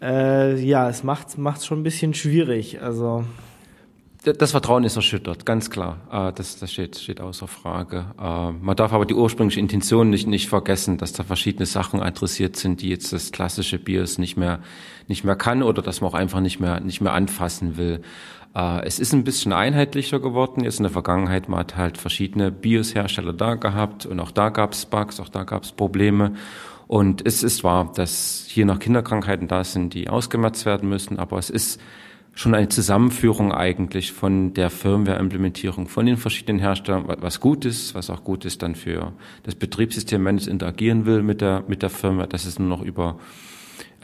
Äh, 0.02 0.60
ja, 0.60 0.89
es 0.90 1.02
macht 1.02 1.39
macht's 1.39 1.66
schon 1.66 1.81
ein 1.81 1.85
bisschen 1.85 2.15
schwierig. 2.15 2.82
Also 2.82 3.24
Das 4.37 4.51
Vertrauen 4.51 4.85
ist 4.85 4.97
erschüttert, 4.97 5.47
ganz 5.47 5.71
klar. 5.71 5.99
Äh, 6.11 6.33
Das, 6.33 6.59
das 6.59 6.73
steht, 6.73 6.97
steht 6.99 7.21
außer 7.21 7.47
Frage. 7.47 8.07
Äh, 8.21 8.53
Man 8.53 8.77
darf 8.77 8.93
aber 8.93 9.07
die 9.07 9.15
ursprüngliche 9.15 9.61
Intention 9.61 10.11
nicht, 10.11 10.27
nicht 10.27 10.49
vergessen, 10.49 10.99
dass 10.99 11.13
da 11.13 11.23
verschiedene 11.23 11.67
Sachen 11.67 12.03
adressiert 12.03 12.57
sind, 12.57 12.83
die 12.83 12.89
jetzt 12.89 13.13
das 13.13 13.33
klassische 13.33 13.79
BIOS 13.79 14.19
nicht 14.19 14.37
mehr, 14.37 14.61
nicht 15.07 15.25
mehr 15.25 15.37
kann 15.37 15.63
oder 15.63 15.83
dass 15.83 16.01
man 16.01 16.11
auch 16.11 16.15
einfach 16.15 16.41
nicht 16.41 16.59
mehr, 16.61 16.81
nicht 16.81 17.01
mehr 17.01 17.13
anfassen 17.13 17.77
will. 17.77 18.03
Äh, 18.55 18.85
Es 18.87 18.99
ist 18.99 19.13
ein 19.13 19.25
bisschen 19.25 19.53
einheitlicher 19.53 20.21
geworden. 20.21 20.65
Jetzt 20.65 20.79
in 20.79 20.85
der 20.85 20.93
Vergangenheit, 20.93 21.49
man 21.49 21.61
hat 21.61 21.77
halt 21.77 21.99
verschiedene 21.99 22.51
BIOS-Hersteller 22.51 23.33
da 23.33 23.55
gehabt 23.55 24.05
und 24.07 24.19
auch 24.21 24.33
da 24.33 24.49
gab 24.49 24.73
es 24.73 24.85
Bugs, 24.87 25.21
auch 25.21 25.29
da 25.29 25.45
gab 25.45 25.63
es 25.63 25.73
Probleme. 25.73 26.35
Und 26.87 27.27
es 27.27 27.43
ist 27.43 27.65
wahr, 27.65 27.93
dass 27.95 28.47
hier 28.49 28.65
noch 28.65 28.79
Kinderkrankheiten 28.79 29.47
da 29.47 29.63
sind, 29.63 29.93
die 29.95 30.09
ausgemerzt 30.09 30.65
werden 30.65 30.89
müssen, 30.89 31.19
aber 31.19 31.39
es 31.39 31.51
ist 31.51 31.79
schon 32.39 32.55
eine 32.55 32.69
Zusammenführung 32.69 33.51
eigentlich 33.52 34.12
von 34.12 34.55
der 34.55 34.70
Firmware-Implementierung 34.70 35.89
von 35.89 36.06
den 36.06 36.16
verschiedenen 36.16 36.60
Herstellern, 36.60 37.09
wa- 37.09 37.16
was 37.19 37.40
gut 37.40 37.65
ist, 37.65 37.97
was 37.97 38.10
auch 38.10 38.23
gut 38.23 38.44
ist 38.44 38.62
dann 38.62 38.77
für 38.77 39.12
das 39.43 39.56
Betriebssystem, 39.56 40.24
wenn 40.24 40.36
es 40.36 40.47
interagieren 40.47 41.05
will 41.05 41.23
mit 41.23 41.40
der, 41.40 41.65
mit 41.66 41.82
der 41.82 41.90
Firmware, 41.90 42.28
dass 42.28 42.44
es 42.44 42.60
nur 42.60 42.69
noch 42.69 42.82
über, 42.82 43.19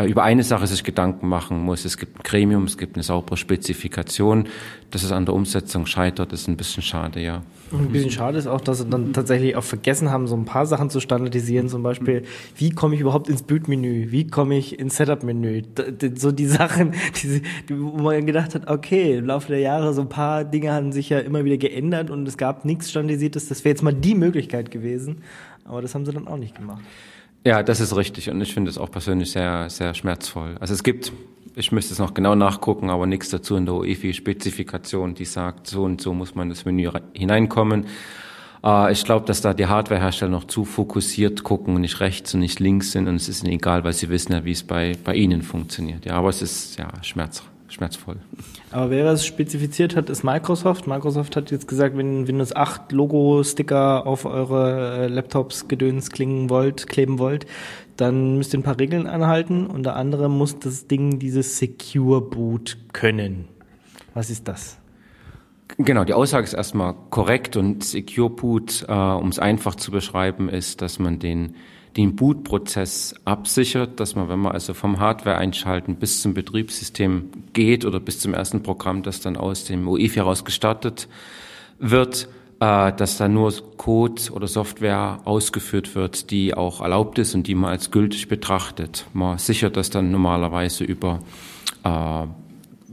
über 0.03 0.25
eine 0.25 0.43
Sache 0.43 0.66
sich 0.66 0.83
Gedanken 0.83 1.29
machen 1.29 1.59
muss. 1.61 1.85
Es 1.85 1.97
gibt 1.99 2.19
ein 2.19 2.23
Gremium, 2.25 2.65
es 2.65 2.79
gibt 2.79 2.97
eine 2.97 3.05
saubere 3.05 3.37
Spezifikation. 3.37 4.49
Dass 4.91 5.03
es 5.05 5.12
an 5.12 5.25
der 5.25 5.35
Umsetzung 5.35 5.87
scheitert, 5.87 6.33
ist 6.33 6.49
ein 6.49 6.57
bisschen 6.57 6.83
schade, 6.83 7.21
ja. 7.21 7.43
ein 7.73 7.89
bisschen 7.91 8.12
schade 8.12 8.39
ist 8.39 8.47
auch, 8.47 8.61
dass 8.61 8.79
sie 8.79 8.87
dann 8.87 9.12
tatsächlich 9.12 9.57
auch 9.57 9.65
vergessen 9.65 10.11
haben, 10.11 10.29
so 10.29 10.37
ein 10.37 10.45
paar 10.45 10.66
Sachen 10.66 10.91
zu 10.91 11.01
standardisieren. 11.01 11.69
Zum 11.69 11.83
Beispiel, 11.83 12.23
wie 12.57 12.71
komme 12.71 12.95
ich 12.95 13.01
überhaupt 13.01 13.29
ins 13.29 13.43
Bootmenü? 13.43 14.11
Wie 14.11 14.27
komme 14.27 14.57
ich 14.57 14.79
ins 14.79 14.97
Setup-Menü? 14.97 15.62
So 16.16 16.31
die 16.33 16.47
Sachen, 16.47 16.93
die, 17.23 17.43
wo 17.71 18.03
man 18.03 18.27
gedacht 18.27 18.55
hat, 18.55 18.69
okay, 18.69 19.19
im 19.19 19.27
Laufe 19.27 19.49
der 19.49 19.61
Jahre, 19.61 19.95
so 19.95 20.03
ein 20.03 20.09
paar 20.09 20.45
Dinge 20.45 20.73
haben 20.73 20.93
sich 20.93 21.09
ja 21.09 21.21
immer 21.21 21.45
wieder 21.45 21.57
geändert 21.57 22.11
und 22.11 22.27
es 22.27 22.37
gab 22.37 22.65
nichts 22.65 22.91
Standardisiertes. 22.91 23.49
Das 23.49 23.65
wäre 23.65 23.71
jetzt 23.71 23.83
mal 23.83 23.95
die 23.95 24.15
Möglichkeit 24.15 24.71
gewesen. 24.71 25.23
Aber 25.65 25.83
das 25.83 25.95
haben 25.95 26.05
sie 26.05 26.12
dann 26.12 26.29
auch 26.29 26.37
nicht 26.37 26.57
gemacht. 26.57 26.83
Ja, 27.45 27.62
das 27.62 27.81
ist 27.81 27.95
richtig 27.95 28.31
und 28.31 28.41
ich 28.41 28.55
finde 28.55 28.71
es 28.71 28.79
auch 28.79 28.91
persönlich 28.91 29.31
sehr, 29.31 29.69
sehr 29.69 29.95
schmerzvoll. 29.95 30.57
Also 30.61 30.73
es 30.75 30.83
gibt 30.83 31.12
ich 31.57 31.73
müsste 31.73 31.93
es 31.93 31.99
noch 31.99 32.15
genau 32.15 32.35
nachgucken, 32.35 32.91
aber 32.91 33.07
nichts 33.07 33.29
dazu 33.31 33.57
in 33.57 33.66
der 33.66 33.75
UEFI-Spezifikation, 33.75 35.15
die 35.15 35.25
sagt, 35.25 35.66
so 35.66 35.85
und 35.85 36.01
so 36.01 36.12
muss 36.12 36.35
man 36.35 36.49
das 36.49 36.65
Menü 36.65 36.91
hineinkommen. 37.12 37.87
Äh, 38.65 38.93
ich 38.93 39.05
glaube, 39.05 39.27
dass 39.27 39.41
da 39.41 39.55
die 39.55 39.66
Hardwarehersteller 39.66 40.31
noch 40.31 40.45
zu 40.45 40.65
fokussiert 40.65 41.45
gucken 41.45 41.77
und 41.77 41.83
nicht 41.83 42.01
rechts 42.01 42.35
und 42.35 42.41
nicht 42.41 42.61
links 42.61 42.93
sind 42.93 43.09
und 43.09 43.16
es 43.16 43.29
ist 43.29 43.45
ihnen 43.45 43.53
egal, 43.53 43.85
weil 43.85 43.93
sie 43.93 44.09
wissen 44.09 44.33
ja, 44.33 44.45
wie 44.45 44.53
es 44.53 44.65
bei, 44.65 44.97
bei 45.05 45.15
ihnen 45.15 45.43
funktioniert. 45.43 46.05
Ja, 46.07 46.15
aber 46.15 46.31
es 46.31 46.43
ist 46.43 46.79
ja 46.79 46.89
schmerz, 47.03 47.43
schmerzvoll. 47.69 48.16
Aber 48.75 48.91
wer 48.91 49.07
es 49.07 49.25
spezifiziert 49.25 49.95
hat, 49.95 50.11
ist 50.11 50.25
Microsoft. 50.25 50.89
Microsoft 50.89 51.37
hat 51.37 51.53
jetzt 51.53 51.69
gesagt, 51.69 51.97
wenn 51.97 52.27
Windows 52.27 52.57
8 52.57 52.91
Logo-Sticker 52.91 54.05
auf 54.05 54.25
eure 54.25 55.05
äh, 55.05 55.07
Laptops 55.07 55.69
gedöns 55.69 56.11
klingen 56.11 56.51
wollt, 56.51 56.89
kleben 56.89 57.21
wollt, 57.21 57.47
dann 57.97 58.37
müsst 58.37 58.53
ihr 58.53 58.59
ein 58.59 58.65
paar 58.65 58.81
Regeln 58.81 59.07
anhalten. 59.07 59.69
Unter 59.69 59.95
anderem 59.95 60.37
muss 60.37 60.59
das 60.59 60.89
Ding 60.89 61.21
dieses 61.21 61.57
Secure 61.57 62.21
Boot 62.21 62.79
können. 62.93 63.47
Was 64.13 64.29
ist 64.29 64.49
das? 64.49 64.77
Genau, 65.79 66.03
die 66.03 66.15
Aussage 66.15 66.43
ist 66.43 66.55
erstmal 66.55 66.97
korrekt 67.11 67.57
und 67.57 67.85
Secure 67.85 68.31
Boot, 68.31 68.85
äh, 68.89 68.93
um 68.93 69.29
es 69.29 69.39
einfach 69.39 69.77
zu 69.77 69.93
beschreiben, 69.93 70.49
ist, 70.49 70.83
dass 70.83 70.99
man 70.99 71.21
den, 71.21 71.55
den 71.97 72.16
Bootprozess 72.16 73.15
absichert, 73.25 74.01
dass 74.01 74.16
man, 74.16 74.29
wenn 74.29 74.41
man 74.41 74.53
also 74.53 74.75
vom 74.75 74.99
Hardware 74.99 75.37
einschalten 75.37 75.97
bis 75.97 76.23
zum 76.23 76.35
Betriebssystem 76.35 77.31
geht 77.53 77.85
oder 77.85 78.01
bis 78.01 78.19
zum 78.21 78.35
ersten 78.35 78.62
Programm, 78.62 79.03
das 79.03 79.21
dann 79.21 79.37
aus 79.37 79.65
dem 79.65 79.87
UEFI 79.87 80.16
heraus 80.16 80.45
gestartet 80.45 81.09
wird, 81.79 82.29
äh, 82.61 82.93
dass 82.93 83.16
da 83.16 83.29
nur 83.29 83.53
Code 83.77 84.23
oder 84.33 84.49
Software 84.49 85.21
ausgeführt 85.25 85.95
wird, 85.95 86.31
die 86.31 86.55
auch 86.55 86.81
erlaubt 86.81 87.19
ist 87.19 87.35
und 87.35 87.47
die 87.47 87.55
man 87.55 87.71
als 87.71 87.91
gültig 87.91 88.29
betrachtet. 88.29 89.07
Man 89.12 89.39
sichert 89.39 89.77
das 89.77 89.91
dann 89.91 90.11
normalerweise 90.11 90.85
über 90.85 91.21
äh, 91.85 92.27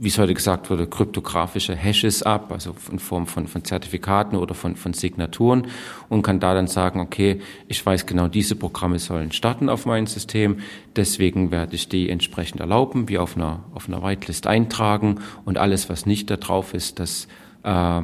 wie 0.02 0.08
es 0.08 0.18
heute 0.18 0.34
gesagt 0.34 0.68
wurde, 0.68 0.88
kryptografische 0.88 1.76
Hashes 1.76 2.24
ab, 2.24 2.50
also 2.50 2.74
in 2.90 2.98
Form 2.98 3.28
von, 3.28 3.46
von 3.46 3.64
Zertifikaten 3.64 4.36
oder 4.36 4.52
von, 4.52 4.74
von 4.74 4.94
Signaturen 4.94 5.68
und 6.08 6.22
kann 6.22 6.40
da 6.40 6.54
dann 6.54 6.66
sagen, 6.66 6.98
okay, 6.98 7.40
ich 7.68 7.86
weiß 7.86 8.06
genau, 8.06 8.26
diese 8.26 8.56
Programme 8.56 8.98
sollen 8.98 9.30
starten 9.30 9.68
auf 9.68 9.86
mein 9.86 10.08
System, 10.08 10.58
deswegen 10.96 11.52
werde 11.52 11.76
ich 11.76 11.88
die 11.88 12.10
entsprechend 12.10 12.60
erlauben, 12.60 13.08
wie 13.08 13.18
auf 13.18 13.36
einer, 13.36 13.60
auf 13.74 13.86
einer 13.86 14.02
Whitelist 14.02 14.48
eintragen 14.48 15.20
und 15.44 15.56
alles, 15.56 15.88
was 15.88 16.04
nicht 16.04 16.30
da 16.30 16.36
drauf 16.36 16.74
ist, 16.74 16.98
das, 16.98 17.28
äh, 17.62 18.00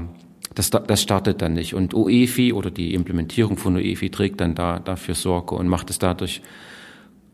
das, 0.55 0.71
das 0.71 1.03
startet 1.03 1.43
dann 1.43 1.55
nicht. 1.55 1.75
Und 1.75 1.95
UEFI 1.95 2.53
oder 2.53 2.71
die 2.71 2.95
Implementierung 2.95 3.57
von 3.57 3.75
UEFI 3.75 4.11
trägt 4.11 4.41
dann 4.41 4.55
da, 4.55 4.79
dafür 4.79 5.17
Sorge 5.17 5.57
und 5.57 5.67
macht 5.67 5.91
es 5.91 5.99
dadurch 5.99 6.43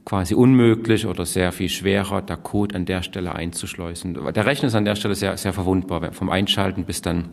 quasi 0.05 0.35
unmöglich 0.35 1.07
oder 1.07 1.25
sehr 1.25 1.53
viel 1.53 1.69
schwerer, 1.69 2.21
der 2.21 2.37
Code 2.37 2.75
an 2.75 2.85
der 2.85 3.03
Stelle 3.03 3.35
einzuschleusen. 3.35 4.15
Der 4.15 4.47
Rechner 4.47 4.69
ist 4.69 4.75
an 4.75 4.85
der 4.85 4.97
Stelle 4.97 5.15
sehr, 5.15 5.37
sehr 5.37 5.53
verwundbar, 5.53 6.13
vom 6.13 6.31
Einschalten 6.31 6.85
bis 6.85 7.01
dann, 7.01 7.31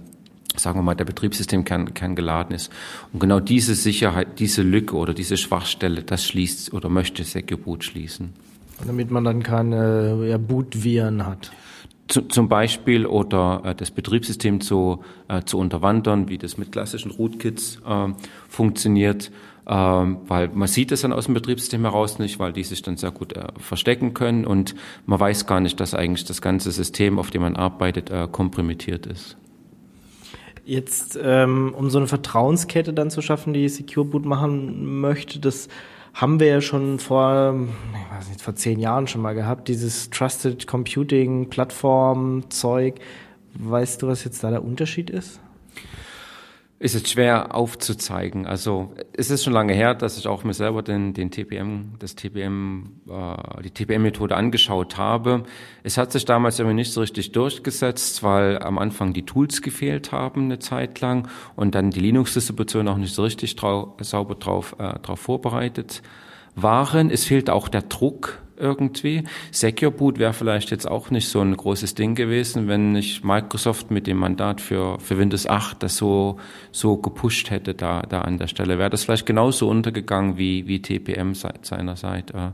sagen 0.56 0.80
wir 0.80 0.84
mal, 0.84 0.96
der 0.96 1.06
Betriebssystemkern 1.06 1.94
Kern 1.94 2.16
geladen 2.16 2.56
ist. 2.56 2.72
Und 3.12 3.20
genau 3.20 3.40
diese 3.40 3.76
Sicherheit, 3.76 4.40
diese 4.40 4.62
Lücke 4.62 4.96
oder 4.96 5.14
diese 5.14 5.38
Schwachstelle, 5.38 6.04
das 6.04 6.26
schließt 6.26 6.74
oder 6.74 6.88
möchte 6.90 7.24
Secure 7.24 7.60
Boot 7.60 7.84
schließen. 7.84 8.34
Damit 8.86 9.12
man 9.12 9.24
dann 9.24 9.44
keine 9.44 10.26
ja, 10.28 10.38
Bootviren 10.38 11.26
hat. 11.26 11.52
Zu, 12.08 12.24
zum 12.24 12.50
Beispiel 12.50 13.06
oder 13.06 13.62
äh, 13.64 13.76
das 13.76 13.92
Betriebssystem 13.92 14.60
zu, 14.60 15.04
äh, 15.28 15.44
zu 15.44 15.58
unterwandern, 15.58 16.30
wie 16.30 16.38
das 16.38 16.58
mit 16.58 16.72
klassischen 16.72 17.12
Rootkits 17.12 17.82
äh, 17.88 18.08
funktioniert, 18.50 19.32
ähm, 19.68 20.18
weil 20.28 20.50
man 20.50 20.68
sieht 20.68 20.92
es 20.92 21.02
dann 21.02 21.14
aus 21.14 21.26
dem 21.26 21.34
Betriebssystem 21.34 21.82
heraus 21.82 22.20
nicht, 22.20 22.40
weil 22.40 22.54
die 22.54 22.64
sich 22.64 22.82
dann 22.82 22.98
sehr 22.98 23.12
gut 23.12 23.34
äh, 23.34 23.48
verstecken 23.58 24.14
können 24.14 24.46
und 24.46 24.76
man 25.06 25.20
weiß 25.20 25.46
gar 25.46 25.60
nicht, 25.60 25.80
dass 25.80 25.94
eigentlich 25.94 26.26
das 26.26 26.42
ganze 26.42 26.72
System, 26.72 27.20
auf 27.20 27.32
dem 27.32 27.42
man 27.42 27.56
arbeitet, 27.56 28.10
äh, 28.10 28.28
kompromittiert 28.32 29.06
ist. 29.06 29.38
Jetzt, 30.64 31.20
ähm, 31.22 31.74
um 31.76 31.90
so 31.90 31.98
eine 31.98 32.08
Vertrauenskette 32.08 32.94
dann 32.94 33.10
zu 33.10 33.22
schaffen, 33.22 33.54
die 33.54 33.68
Secure 33.68 34.06
Boot 34.06 34.26
machen 34.26 35.02
möchte, 35.02 35.40
das 35.40 35.68
haben 36.14 36.40
wir 36.40 36.48
ja 36.48 36.62
schon 36.62 37.00
vor, 37.00 37.56
ich 37.94 38.18
weiß 38.18 38.30
nicht, 38.30 38.42
vor 38.42 38.56
zehn 38.56 38.80
Jahren 38.80 39.08
schon 39.08 39.22
mal 39.22 39.34
gehabt, 39.34 39.68
dieses 39.68 40.10
Trusted 40.10 40.68
Computing 40.68 41.50
Plattform 41.50 42.50
Zeug. 42.50 42.96
Weißt 43.54 44.02
du, 44.02 44.08
was 44.08 44.24
jetzt 44.24 44.44
da 44.44 44.50
der 44.50 44.64
Unterschied 44.64 45.10
ist? 45.10 45.40
Ist 46.82 46.96
jetzt 46.96 47.10
schwer 47.10 47.54
aufzuzeigen. 47.54 48.48
Also 48.48 48.96
es 49.14 49.30
ist 49.30 49.44
schon 49.44 49.54
lange 49.54 49.74
her, 49.74 49.94
dass 49.94 50.18
ich 50.18 50.28
auch 50.28 50.44
mir 50.44 50.56
selber 50.56 50.82
den, 50.82 51.14
den 51.14 51.30
TPM, 51.30 51.92
das 52.00 52.16
TPM, 52.16 53.02
äh, 53.08 53.62
die 53.62 53.70
TPM-Methode 53.70 54.36
angeschaut 54.36 54.98
habe. 54.98 55.44
Es 55.84 56.00
hat 56.00 56.12
sich 56.12 56.26
damals 56.26 56.58
irgendwie 56.58 56.78
nicht 56.78 56.92
so 56.92 57.02
richtig 57.02 57.34
durchgesetzt, 57.34 58.24
weil 58.24 58.58
am 58.58 58.80
Anfang 58.80 59.14
die 59.14 59.28
Tools 59.28 59.62
gefehlt 59.62 60.12
haben 60.12 60.46
eine 60.46 60.58
Zeit 60.58 61.00
lang 61.02 61.28
und 61.56 61.76
dann 61.76 61.92
die 61.92 62.00
Linux-Distribution 62.00 62.88
auch 62.88 62.98
nicht 62.98 63.14
so 63.14 63.22
richtig 63.22 63.56
trau 63.56 63.96
sauber 64.02 64.34
drauf, 64.34 64.76
äh, 64.80 64.98
drauf 65.02 65.20
vorbereitet 65.20 66.02
waren. 66.56 67.12
Es 67.12 67.26
fehlt 67.26 67.52
auch 67.52 67.68
der 67.68 67.84
Druck 67.84 68.42
irgendwie. 68.62 69.24
Secure 69.52 69.92
Boot 69.92 70.20
wäre 70.20 70.34
vielleicht 70.34 70.72
jetzt 70.72 70.90
auch 70.90 71.10
nicht 71.10 71.28
so 71.28 71.42
ein 71.42 71.58
großes 71.58 71.96
Ding 71.96 72.16
gewesen, 72.16 72.68
wenn 72.68 72.94
nicht 72.94 73.26
Microsoft 73.26 73.92
mit 73.92 74.08
dem 74.08 74.18
Mandat 74.18 74.62
für, 74.62 75.00
für 75.00 75.18
Windows 75.18 75.48
8 75.48 75.84
das 75.84 75.98
so, 75.98 76.38
so 76.72 76.98
gepusht 76.98 77.50
hätte 77.50 77.74
da, 77.74 78.02
da 78.04 78.22
an 78.22 78.38
der 78.38 78.48
Stelle. 78.48 78.78
Wäre 78.78 78.90
das 78.90 79.04
vielleicht 79.04 79.26
genauso 79.26 79.68
untergegangen 79.68 80.38
wie, 80.38 80.68
wie 80.68 80.82
TPM 80.82 81.34
seit 81.34 81.66
seiner 81.66 81.96
Seite. 81.96 82.54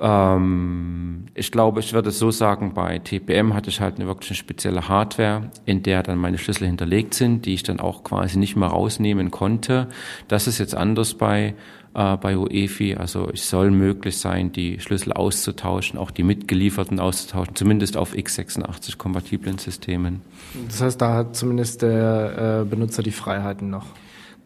Ähm, 0.00 1.26
ich 1.34 1.50
glaube, 1.50 1.80
ich 1.80 1.92
würde 1.92 2.10
es 2.10 2.18
so 2.18 2.30
sagen, 2.30 2.72
bei 2.72 2.98
TPM 2.98 3.54
hatte 3.54 3.70
ich 3.70 3.80
halt 3.80 3.96
eine 3.96 4.06
wirklich 4.06 4.38
spezielle 4.38 4.88
Hardware, 4.88 5.50
in 5.64 5.82
der 5.82 6.02
dann 6.02 6.18
meine 6.18 6.38
Schlüssel 6.38 6.66
hinterlegt 6.66 7.14
sind, 7.14 7.46
die 7.46 7.54
ich 7.54 7.64
dann 7.64 7.80
auch 7.80 8.04
quasi 8.04 8.38
nicht 8.38 8.56
mehr 8.56 8.68
rausnehmen 8.68 9.30
konnte. 9.30 9.88
Das 10.28 10.46
ist 10.46 10.58
jetzt 10.58 10.74
anders 10.74 11.14
bei 11.14 11.54
äh, 11.98 12.16
bei 12.16 12.38
UEFI. 12.38 12.94
Also 12.94 13.28
es 13.32 13.50
soll 13.50 13.72
möglich 13.72 14.18
sein, 14.18 14.52
die 14.52 14.78
Schlüssel 14.78 15.12
auszutauschen, 15.12 15.98
auch 15.98 16.12
die 16.12 16.22
mitgelieferten 16.22 17.00
auszutauschen, 17.00 17.56
zumindest 17.56 17.96
auf 17.96 18.14
x86 18.14 18.96
kompatiblen 18.96 19.58
Systemen. 19.58 20.20
Das 20.68 20.80
heißt, 20.80 21.00
da 21.00 21.14
hat 21.14 21.34
zumindest 21.34 21.82
der 21.82 22.62
äh, 22.62 22.64
Benutzer 22.64 23.02
die 23.02 23.10
Freiheiten 23.10 23.68
noch. 23.70 23.86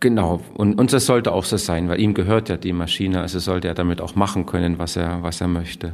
Genau, 0.00 0.40
und, 0.54 0.80
und 0.80 0.92
das 0.92 1.06
sollte 1.06 1.30
auch 1.30 1.44
so 1.44 1.58
sein, 1.58 1.88
weil 1.88 2.00
ihm 2.00 2.14
gehört 2.14 2.48
ja 2.48 2.56
die 2.56 2.72
Maschine, 2.72 3.20
also 3.20 3.38
sollte 3.38 3.68
er 3.68 3.74
damit 3.74 4.00
auch 4.00 4.16
machen 4.16 4.46
können, 4.46 4.78
was 4.78 4.96
er, 4.96 5.22
was 5.22 5.40
er 5.40 5.46
möchte. 5.46 5.92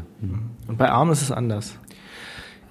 Und 0.67 0.79
bei 0.79 0.89
ARM 0.91 1.11
ist 1.11 1.21
es 1.21 1.31
anders. 1.31 1.79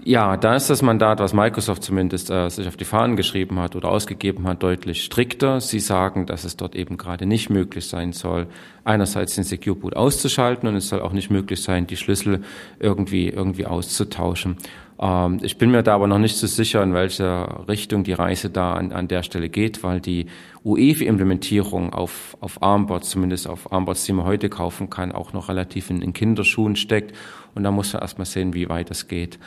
Ja, 0.04 0.38
da 0.38 0.56
ist 0.56 0.70
das 0.70 0.82
Mandat, 0.82 1.20
was 1.20 1.34
Microsoft 1.34 1.84
zumindest 1.84 2.30
äh, 2.30 2.50
sich 2.50 2.68
auf 2.68 2.78
die 2.78 2.86
Fahnen 2.86 3.16
geschrieben 3.16 3.60
hat 3.60 3.76
oder 3.76 3.90
ausgegeben 3.90 4.48
hat, 4.48 4.64
deutlich 4.64 5.04
strikter. 5.04 5.60
Sie 5.60 5.80
sagen, 5.80 6.26
dass 6.26 6.46
es 6.46 6.56
dort 6.56 6.76
eben 6.76 6.98
gerade 6.98 7.26
nicht 7.26 7.50
möglich 7.50 7.88
sein 7.88 8.14
soll, 8.14 8.48
einerseits 8.86 9.36
den 9.36 9.44
Secure 9.44 9.76
Boot 9.76 9.96
auszuschalten 9.96 10.70
und 10.70 10.76
es 10.76 10.90
soll 10.90 11.02
auch 11.02 11.12
nicht 11.12 11.30
möglich 11.30 11.62
sein, 11.62 11.88
die 11.88 11.98
Schlüssel 11.98 12.42
irgendwie 12.80 13.28
irgendwie 13.28 13.66
auszutauschen. 13.66 14.56
Ähm, 15.00 15.40
ich 15.42 15.58
bin 15.58 15.72
mir 15.72 15.84
da 15.84 15.96
aber 15.96 16.08
noch 16.08 16.20
nicht 16.20 16.38
so 16.38 16.48
sicher, 16.48 16.82
in 16.84 16.94
welcher 16.94 17.68
Richtung 17.68 18.04
die 18.04 18.14
Reise 18.14 18.50
da 18.50 18.74
an, 18.74 18.92
an 18.92 19.08
der 19.08 19.24
Stelle 19.24 19.50
geht, 19.50 19.84
weil 19.84 20.00
die 20.00 20.28
UEFI-Implementierung 20.64 21.94
auf, 21.94 22.38
auf 22.40 22.62
ARM-Boards, 22.62 23.10
zumindest 23.10 23.48
auf 23.48 23.72
ARM-Boards, 23.72 24.06
die 24.06 24.14
man 24.14 24.26
heute 24.26 24.50
kaufen 24.50 24.90
kann, 24.90 25.12
auch 25.12 25.34
noch 25.34 25.50
relativ 25.50 25.90
in, 25.90 26.02
in 26.02 26.14
Kinderschuhen 26.14 26.76
steckt. 26.76 27.16
Und 27.56 27.64
da 27.64 27.72
muss 27.72 27.94
man 27.94 28.02
erstmal 28.02 28.26
sehen, 28.26 28.54
wie 28.54 28.70
weit 28.70 28.90
das 28.90 29.08
geht. 29.08 29.40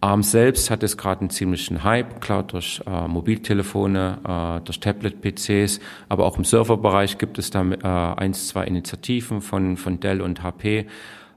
ARM 0.00 0.22
selbst 0.22 0.70
hat 0.70 0.82
jetzt 0.82 0.96
gerade 0.96 1.22
einen 1.22 1.30
ziemlichen 1.30 1.82
Hype, 1.82 2.20
klar 2.20 2.44
durch 2.44 2.80
äh, 2.86 3.08
Mobiltelefone, 3.08 4.18
äh, 4.24 4.64
durch 4.64 4.78
Tablet-PCs, 4.78 5.80
aber 6.08 6.24
auch 6.24 6.38
im 6.38 6.44
Serverbereich 6.44 7.18
gibt 7.18 7.38
es 7.38 7.50
da 7.50 7.64
äh, 7.64 8.20
eins, 8.20 8.48
zwei 8.48 8.64
Initiativen 8.64 9.40
von, 9.40 9.76
von 9.76 9.98
Dell 9.98 10.20
und 10.20 10.42
HP. 10.44 10.86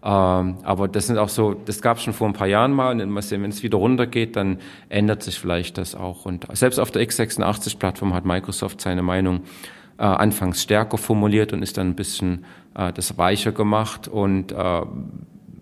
Ähm, 0.03 0.57
aber 0.63 0.87
das 0.87 1.07
sind 1.07 1.17
auch 1.17 1.29
so, 1.29 1.53
das 1.53 1.81
gab 1.81 1.97
es 1.97 2.03
schon 2.03 2.13
vor 2.13 2.27
ein 2.27 2.33
paar 2.33 2.47
Jahren 2.47 2.71
mal. 2.71 2.91
Und 2.91 3.15
wenn 3.15 3.49
es 3.49 3.63
wieder 3.63 3.77
runtergeht, 3.77 4.35
dann 4.35 4.59
ändert 4.89 5.23
sich 5.23 5.39
vielleicht 5.39 5.77
das 5.77 5.95
auch. 5.95 6.25
Und 6.25 6.45
selbst 6.55 6.79
auf 6.79 6.91
der 6.91 7.03
x86-Plattform 7.07 8.13
hat 8.13 8.25
Microsoft 8.25 8.81
seine 8.81 9.03
Meinung 9.03 9.41
äh, 9.97 10.03
anfangs 10.03 10.63
stärker 10.63 10.97
formuliert 10.97 11.53
und 11.53 11.61
ist 11.61 11.77
dann 11.77 11.89
ein 11.89 11.95
bisschen 11.95 12.45
äh, 12.75 12.91
das 12.93 13.17
weicher 13.17 13.51
gemacht. 13.51 14.07
Und 14.07 14.51
äh, 14.51 14.81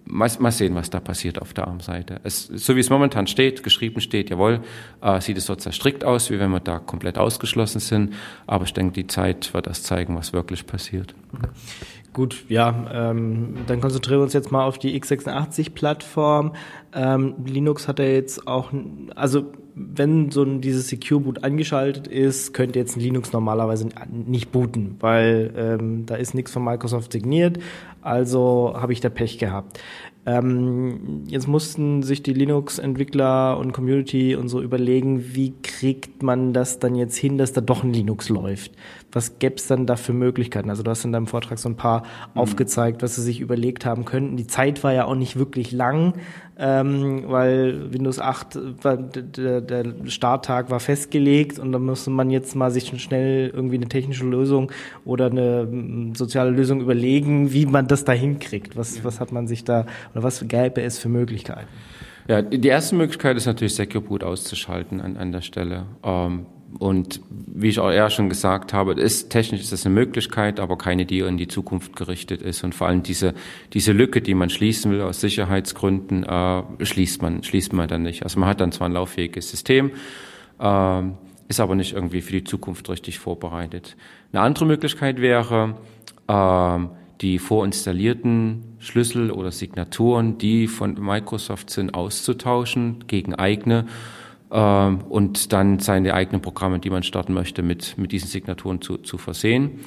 mal, 0.09 0.29
mal 0.39 0.51
sehen, 0.51 0.75
was 0.75 0.89
da 0.89 0.99
passiert 0.99 1.41
auf 1.41 1.53
der 1.53 1.67
ARM-Seite. 1.67 2.19
Es, 2.23 2.47
so 2.47 2.75
wie 2.75 2.79
es 2.79 2.89
momentan 2.89 3.27
steht, 3.27 3.63
geschrieben 3.63 4.01
steht, 4.01 4.29
jawohl, 4.29 4.61
äh, 5.01 5.21
sieht 5.21 5.37
es 5.37 5.45
dort 5.45 5.61
sehr 5.61 5.71
strikt 5.71 6.03
aus, 6.03 6.29
wie 6.29 6.39
wenn 6.39 6.51
wir 6.51 6.59
da 6.59 6.79
komplett 6.79 7.17
ausgeschlossen 7.17 7.79
sind. 7.79 8.13
Aber 8.47 8.65
ich 8.65 8.73
denke, 8.73 8.93
die 8.93 9.07
Zeit 9.07 9.53
wird 9.53 9.67
das 9.67 9.83
zeigen, 9.83 10.15
was 10.15 10.33
wirklich 10.33 10.65
passiert. 10.65 11.15
Gut, 12.11 12.43
ja, 12.49 12.87
ähm, 12.91 13.53
dann 13.67 13.81
konzentrieren 13.81 14.19
wir 14.19 14.23
uns 14.23 14.33
jetzt 14.33 14.51
mal 14.51 14.65
auf 14.65 14.79
die 14.79 14.99
x86-Plattform. 14.99 16.53
Ähm, 16.93 17.35
Linux 17.45 17.87
hat 17.87 17.99
ja 17.99 18.05
jetzt 18.05 18.47
auch, 18.47 18.71
also 19.15 19.45
wenn 19.75 20.31
so 20.31 20.43
ein, 20.43 20.59
dieses 20.59 20.89
Secure 20.89 21.21
Boot 21.21 21.43
angeschaltet 21.43 22.07
ist, 22.07 22.53
könnte 22.53 22.79
jetzt 22.79 22.97
ein 22.97 22.99
Linux 22.99 23.31
normalerweise 23.31 23.87
nicht 24.09 24.51
booten, 24.51 24.95
weil 24.99 25.53
ähm, 25.55 26.05
da 26.05 26.15
ist 26.15 26.33
nichts 26.33 26.51
von 26.51 26.63
Microsoft 26.63 27.13
signiert, 27.13 27.59
also 28.01 28.73
habe 28.75 28.93
ich 28.93 29.01
da 29.01 29.09
Pech 29.09 29.37
gehabt. 29.37 29.79
Ähm, 30.25 31.23
jetzt 31.27 31.47
mussten 31.47 32.03
sich 32.03 32.21
die 32.21 32.33
Linux-Entwickler 32.33 33.57
und 33.57 33.71
Community 33.71 34.35
und 34.35 34.49
so 34.49 34.61
überlegen, 34.61 35.33
wie 35.33 35.53
kriegt 35.63 36.21
man 36.21 36.53
das 36.53 36.79
dann 36.79 36.95
jetzt 36.95 37.15
hin, 37.15 37.37
dass 37.37 37.53
da 37.53 37.61
doch 37.61 37.83
ein 37.83 37.93
Linux 37.93 38.29
läuft. 38.29 38.71
Was 39.11 39.39
gäbe 39.39 39.55
es 39.55 39.67
dann 39.67 39.85
da 39.85 39.95
für 39.95 40.13
Möglichkeiten? 40.13 40.69
Also 40.69 40.83
du 40.83 40.91
hast 40.91 41.03
in 41.05 41.11
deinem 41.11 41.27
Vortrag 41.27 41.57
so 41.57 41.69
ein 41.69 41.75
paar 41.75 42.03
aufgezeigt, 42.35 43.01
was 43.01 43.15
sie 43.15 43.23
sich 43.23 43.41
überlegt 43.41 43.85
haben 43.85 44.05
könnten. 44.05 44.37
Die 44.37 44.47
Zeit 44.47 44.83
war 44.83 44.93
ja 44.93 45.05
auch 45.05 45.15
nicht 45.15 45.37
wirklich 45.37 45.71
lang, 45.71 46.13
ähm, 46.57 47.23
weil 47.27 47.91
Windows 47.93 48.19
8, 48.19 48.83
war, 48.83 48.97
der, 48.97 49.61
der 49.61 49.85
Starttag 50.05 50.69
war 50.69 50.79
festgelegt 50.79 51.57
und 51.57 51.71
da 51.71 51.79
musste 51.79 52.09
man 52.09 52.29
jetzt 52.29 52.55
mal 52.55 52.69
sich 52.69 52.89
schnell 53.01 53.49
irgendwie 53.53 53.75
eine 53.75 53.87
technische 53.87 54.25
Lösung 54.25 54.71
oder 55.05 55.27
eine 55.27 55.65
mm, 55.65 56.15
soziale 56.15 56.51
Lösung 56.51 56.81
überlegen, 56.81 57.53
wie 57.53 57.65
man 57.65 57.87
das 57.87 58.03
da 58.03 58.11
hinkriegt. 58.11 58.75
Was, 58.75 59.03
was 59.03 59.19
hat 59.19 59.31
man 59.31 59.47
sich 59.47 59.63
da, 59.63 59.85
oder 60.13 60.23
was 60.23 60.45
gäbe 60.47 60.81
es 60.81 60.99
für 60.99 61.09
Möglichkeiten? 61.09 61.67
Ja, 62.27 62.43
die 62.43 62.67
erste 62.67 62.95
Möglichkeit 62.95 63.37
ist 63.37 63.47
natürlich 63.47 63.73
Secure 63.73 64.03
Boot 64.03 64.23
auszuschalten 64.23 65.01
an, 65.01 65.17
an 65.17 65.31
der 65.31 65.41
Stelle. 65.41 65.85
Ähm, 66.03 66.45
und 66.77 67.21
wie 67.29 67.69
ich 67.69 67.79
auch 67.79 67.91
eher 67.91 68.09
schon 68.09 68.29
gesagt 68.29 68.73
habe, 68.73 68.93
ist, 68.93 69.29
technisch 69.29 69.61
ist 69.61 69.71
das 69.71 69.85
eine 69.85 69.95
Möglichkeit, 69.95 70.59
aber 70.59 70.77
keine, 70.77 71.05
die 71.05 71.19
in 71.19 71.37
die 71.37 71.47
Zukunft 71.47 71.95
gerichtet 71.95 72.41
ist. 72.41 72.63
Und 72.63 72.75
vor 72.75 72.87
allem 72.87 73.03
diese, 73.03 73.33
diese 73.73 73.91
Lücke, 73.91 74.21
die 74.21 74.35
man 74.35 74.49
schließen 74.49 74.91
will 74.91 75.01
aus 75.01 75.19
Sicherheitsgründen, 75.19 76.23
äh, 76.23 76.85
schließt 76.85 77.21
man, 77.21 77.43
schließt 77.43 77.73
man 77.73 77.87
dann 77.87 78.03
nicht. 78.03 78.23
Also 78.23 78.39
man 78.39 78.47
hat 78.47 78.61
dann 78.61 78.71
zwar 78.71 78.87
ein 78.87 78.93
lauffähiges 78.93 79.49
System, 79.49 79.91
ähm, 80.59 81.15
ist 81.47 81.59
aber 81.59 81.75
nicht 81.75 81.93
irgendwie 81.93 82.21
für 82.21 82.33
die 82.33 82.43
Zukunft 82.43 82.89
richtig 82.89 83.17
vorbereitet. 83.19 83.97
Eine 84.31 84.43
andere 84.43 84.65
Möglichkeit 84.65 85.19
wäre, 85.19 85.75
ähm, 86.27 86.91
die 87.21 87.39
vorinstallierten 87.39 88.75
Schlüssel 88.79 89.31
oder 89.31 89.51
Signaturen, 89.51 90.37
die 90.37 90.67
von 90.67 90.93
Microsoft 90.93 91.69
sind, 91.71 91.93
auszutauschen 91.93 93.05
gegen 93.07 93.35
eigene 93.35 93.87
und 94.49 95.53
dann 95.53 95.77
seine 95.79 96.15
eigenen 96.15 96.41
Programme, 96.41 96.79
die 96.79 96.89
man 96.89 97.03
starten 97.03 97.33
möchte, 97.33 97.61
mit, 97.61 97.97
mit 97.97 98.11
diesen 98.11 98.27
Signaturen 98.27 98.81
zu, 98.81 98.97
zu 98.97 99.19
versehen. 99.19 99.79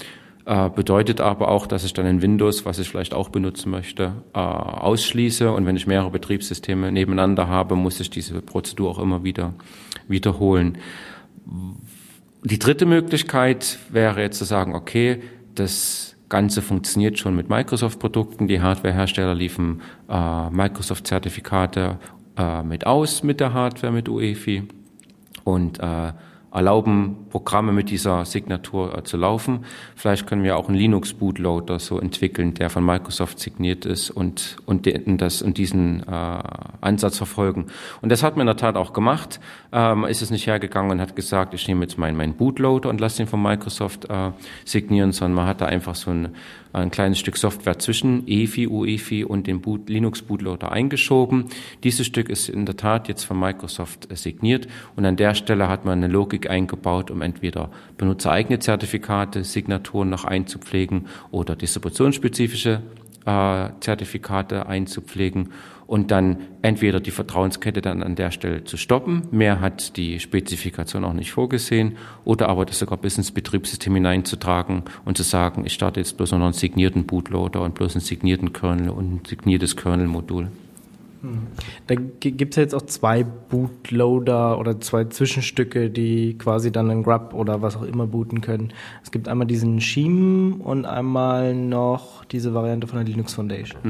Äh, 0.44 0.70
bedeutet 0.70 1.20
aber 1.20 1.48
auch, 1.48 1.68
dass 1.68 1.84
ich 1.84 1.92
dann 1.92 2.04
in 2.04 2.20
Windows, 2.20 2.66
was 2.66 2.80
ich 2.80 2.88
vielleicht 2.88 3.14
auch 3.14 3.28
benutzen 3.28 3.70
möchte, 3.70 4.12
äh, 4.34 4.38
ausschließe. 4.38 5.52
Und 5.52 5.66
wenn 5.66 5.76
ich 5.76 5.86
mehrere 5.86 6.10
Betriebssysteme 6.10 6.90
nebeneinander 6.90 7.46
habe, 7.46 7.76
muss 7.76 8.00
ich 8.00 8.10
diese 8.10 8.40
Prozedur 8.42 8.90
auch 8.90 8.98
immer 8.98 9.22
wieder 9.22 9.54
wiederholen. 10.08 10.78
Die 12.42 12.58
dritte 12.58 12.86
Möglichkeit 12.86 13.78
wäre 13.90 14.20
jetzt 14.20 14.38
zu 14.38 14.44
sagen, 14.44 14.74
okay, 14.74 15.22
das 15.54 16.16
Ganze 16.28 16.60
funktioniert 16.60 17.18
schon 17.18 17.36
mit 17.36 17.48
Microsoft-Produkten. 17.48 18.48
Die 18.48 18.60
Hardwarehersteller 18.60 19.36
liefern 19.36 19.80
äh, 20.08 20.50
Microsoft-Zertifikate 20.50 21.98
äh, 22.36 22.62
mit 22.62 22.86
aus 22.86 23.22
mit 23.22 23.40
der 23.40 23.52
Hardware, 23.52 23.92
mit 23.92 24.08
UEFI 24.08 24.68
und 25.44 25.80
äh, 25.80 26.12
erlauben 26.52 27.21
Programme 27.32 27.72
mit 27.72 27.88
dieser 27.88 28.26
Signatur 28.26 28.98
äh, 28.98 29.04
zu 29.04 29.16
laufen. 29.16 29.64
Vielleicht 29.96 30.26
können 30.26 30.44
wir 30.44 30.58
auch 30.58 30.68
einen 30.68 30.76
Linux-Bootloader 30.76 31.78
so 31.78 31.98
entwickeln, 31.98 32.52
der 32.52 32.68
von 32.68 32.84
Microsoft 32.84 33.38
signiert 33.40 33.86
ist 33.86 34.10
und, 34.10 34.58
und, 34.66 34.84
den, 34.84 35.16
das, 35.16 35.40
und 35.40 35.56
diesen 35.56 36.06
äh, 36.06 36.38
Ansatz 36.82 37.16
verfolgen. 37.16 37.68
Und 38.02 38.12
das 38.12 38.22
hat 38.22 38.36
man 38.36 38.42
in 38.42 38.48
der 38.48 38.58
Tat 38.58 38.76
auch 38.76 38.92
gemacht. 38.92 39.40
Ähm, 39.72 40.04
ist 40.04 40.20
es 40.20 40.30
nicht 40.30 40.46
hergegangen 40.46 40.90
und 40.90 41.00
hat 41.00 41.16
gesagt, 41.16 41.54
ich 41.54 41.66
nehme 41.66 41.80
jetzt 41.80 41.96
meinen 41.96 42.18
mein 42.18 42.34
Bootloader 42.34 42.90
und 42.90 43.00
lasse 43.00 43.16
den 43.16 43.26
von 43.26 43.40
Microsoft 43.40 44.10
äh, 44.10 44.32
signieren, 44.66 45.12
sondern 45.12 45.36
man 45.36 45.46
hat 45.46 45.62
da 45.62 45.66
einfach 45.66 45.94
so 45.94 46.10
ein, 46.10 46.34
ein 46.74 46.90
kleines 46.90 47.18
Stück 47.18 47.38
Software 47.38 47.78
zwischen 47.78 48.28
EFI, 48.28 48.68
UEFI 48.68 49.24
und 49.24 49.46
dem 49.46 49.62
Boot, 49.62 49.88
Linux 49.88 50.20
Bootloader 50.20 50.70
eingeschoben. 50.70 51.46
Dieses 51.82 52.06
Stück 52.06 52.28
ist 52.28 52.50
in 52.50 52.66
der 52.66 52.76
Tat 52.76 53.08
jetzt 53.08 53.24
von 53.24 53.40
Microsoft 53.40 54.12
äh, 54.12 54.16
signiert 54.16 54.68
und 54.96 55.06
an 55.06 55.16
der 55.16 55.34
Stelle 55.34 55.68
hat 55.68 55.86
man 55.86 56.04
eine 56.04 56.12
Logik 56.12 56.50
eingebaut, 56.50 57.10
um 57.10 57.21
entweder 57.22 57.70
benutzereigene 57.96 58.58
Zertifikate, 58.58 59.44
Signaturen 59.44 60.10
noch 60.10 60.24
einzupflegen 60.24 61.06
oder 61.30 61.56
distributionsspezifische 61.56 62.82
äh, 63.24 63.68
Zertifikate 63.80 64.66
einzupflegen 64.66 65.50
und 65.86 66.10
dann 66.10 66.38
entweder 66.62 67.00
die 67.00 67.10
Vertrauenskette 67.10 67.82
dann 67.82 68.02
an 68.02 68.14
der 68.14 68.30
Stelle 68.30 68.64
zu 68.64 68.76
stoppen, 68.76 69.28
mehr 69.30 69.60
hat 69.60 69.96
die 69.96 70.20
Spezifikation 70.20 71.04
auch 71.04 71.12
nicht 71.12 71.32
vorgesehen, 71.32 71.96
oder 72.24 72.48
aber 72.48 72.64
das 72.64 72.78
sogar 72.78 72.98
bis 72.98 73.18
ins 73.18 73.30
Betriebssystem 73.30 73.94
hineinzutragen 73.94 74.84
und 75.04 75.16
zu 75.16 75.22
sagen, 75.22 75.66
ich 75.66 75.74
starte 75.74 76.00
jetzt 76.00 76.16
bloß 76.16 76.32
noch 76.32 76.40
einen 76.40 76.52
signierten 76.54 77.04
Bootloader 77.04 77.60
und 77.60 77.74
bloß 77.74 77.96
einen 77.96 78.00
signierten 78.00 78.52
Kernel 78.52 78.90
und 78.90 79.12
ein 79.12 79.20
signiertes 79.28 79.76
Kernel-Modul. 79.76 80.48
Da 81.86 81.94
gibt 81.94 82.52
es 82.52 82.56
ja 82.56 82.62
jetzt 82.62 82.74
auch 82.74 82.82
zwei 82.82 83.22
Bootloader 83.22 84.58
oder 84.58 84.80
zwei 84.80 85.04
Zwischenstücke, 85.04 85.90
die 85.90 86.36
quasi 86.36 86.72
dann 86.72 86.90
einen 86.90 87.02
Grub 87.02 87.32
oder 87.34 87.62
was 87.62 87.76
auch 87.76 87.82
immer 87.82 88.06
booten 88.06 88.40
können. 88.40 88.72
Es 89.02 89.10
gibt 89.10 89.28
einmal 89.28 89.46
diesen 89.46 89.80
Shim 89.80 90.60
und 90.60 90.84
einmal 90.84 91.54
noch 91.54 92.24
diese 92.24 92.54
Variante 92.54 92.86
von 92.86 92.98
der 92.98 93.06
Linux 93.06 93.34
Foundation. 93.34 93.80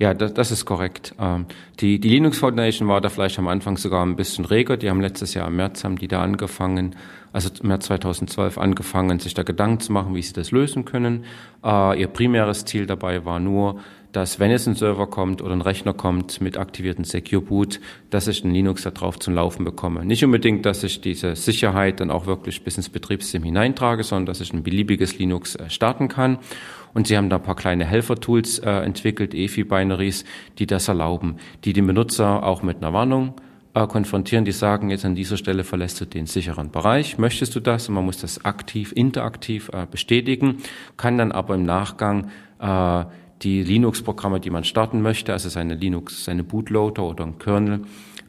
Ja, 0.00 0.14
das, 0.14 0.32
das 0.32 0.50
ist 0.50 0.64
korrekt. 0.64 1.14
Ähm, 1.20 1.44
die, 1.78 2.00
die 2.00 2.08
Linux 2.08 2.38
Foundation 2.38 2.88
war 2.88 3.02
da 3.02 3.10
vielleicht 3.10 3.38
am 3.38 3.48
Anfang 3.48 3.76
sogar 3.76 4.02
ein 4.06 4.16
bisschen 4.16 4.46
reger. 4.46 4.78
Die 4.78 4.88
haben 4.88 5.02
letztes 5.02 5.34
Jahr 5.34 5.46
im 5.48 5.56
März 5.56 5.84
haben 5.84 5.98
die 5.98 6.08
da 6.08 6.22
angefangen, 6.22 6.96
also 7.34 7.50
im 7.60 7.68
März 7.68 7.84
2012 7.84 8.56
angefangen, 8.56 9.18
sich 9.18 9.34
da 9.34 9.42
Gedanken 9.42 9.80
zu 9.80 9.92
machen, 9.92 10.14
wie 10.14 10.22
sie 10.22 10.32
das 10.32 10.52
lösen 10.52 10.86
können. 10.86 11.24
Äh, 11.62 12.00
ihr 12.00 12.08
primäres 12.08 12.64
Ziel 12.64 12.86
dabei 12.86 13.26
war 13.26 13.40
nur, 13.40 13.78
dass 14.12 14.40
wenn 14.40 14.50
jetzt 14.50 14.66
ein 14.66 14.74
Server 14.74 15.06
kommt 15.06 15.42
oder 15.42 15.52
ein 15.52 15.60
Rechner 15.60 15.94
kommt 15.94 16.40
mit 16.40 16.56
aktivierten 16.56 17.04
Secure 17.04 17.42
Boot, 17.42 17.80
dass 18.10 18.28
ich 18.28 18.44
einen 18.44 18.54
Linux 18.54 18.82
da 18.82 18.90
drauf 18.90 19.18
zum 19.18 19.34
Laufen 19.34 19.64
bekomme. 19.64 20.04
Nicht 20.04 20.24
unbedingt, 20.24 20.66
dass 20.66 20.82
ich 20.82 21.00
diese 21.00 21.36
Sicherheit 21.36 22.00
dann 22.00 22.10
auch 22.10 22.26
wirklich 22.26 22.62
bis 22.64 22.76
ins 22.76 22.88
Betriebssystem 22.88 23.42
hineintrage, 23.42 24.02
sondern 24.02 24.26
dass 24.26 24.40
ich 24.40 24.52
ein 24.52 24.62
beliebiges 24.62 25.18
Linux 25.18 25.54
äh, 25.56 25.70
starten 25.70 26.08
kann. 26.08 26.38
Und 26.92 27.06
sie 27.06 27.16
haben 27.16 27.30
da 27.30 27.36
ein 27.36 27.42
paar 27.42 27.56
kleine 27.56 27.84
Helfer-Tools 27.84 28.58
äh, 28.60 28.70
entwickelt, 28.70 29.32
EFI-Binaries, 29.34 30.24
die 30.58 30.66
das 30.66 30.88
erlauben, 30.88 31.36
die 31.64 31.72
den 31.72 31.86
Benutzer 31.86 32.42
auch 32.42 32.62
mit 32.62 32.78
einer 32.78 32.92
Warnung 32.92 33.34
äh, 33.74 33.86
konfrontieren, 33.86 34.44
die 34.44 34.52
sagen, 34.52 34.90
jetzt 34.90 35.04
an 35.04 35.14
dieser 35.14 35.36
Stelle 35.36 35.62
verlässt 35.62 36.00
du 36.00 36.04
den 36.04 36.26
sicheren 36.26 36.72
Bereich, 36.72 37.18
möchtest 37.18 37.54
du 37.54 37.60
das? 37.60 37.88
Und 37.88 37.94
man 37.94 38.04
muss 38.04 38.18
das 38.18 38.44
aktiv, 38.44 38.92
interaktiv 38.94 39.70
äh, 39.72 39.86
bestätigen, 39.88 40.58
kann 40.96 41.18
dann 41.18 41.30
aber 41.30 41.54
im 41.54 41.64
Nachgang 41.64 42.30
äh, 42.58 43.04
die 43.42 43.62
Linux-Programme, 43.62 44.40
die 44.40 44.50
man 44.50 44.64
starten 44.64 45.02
möchte, 45.02 45.32
also 45.32 45.48
seine 45.48 45.74
Linux, 45.74 46.24
seine 46.24 46.44
Bootloader 46.44 47.02
oder 47.02 47.24
ein 47.24 47.38
Kernel, 47.38 47.82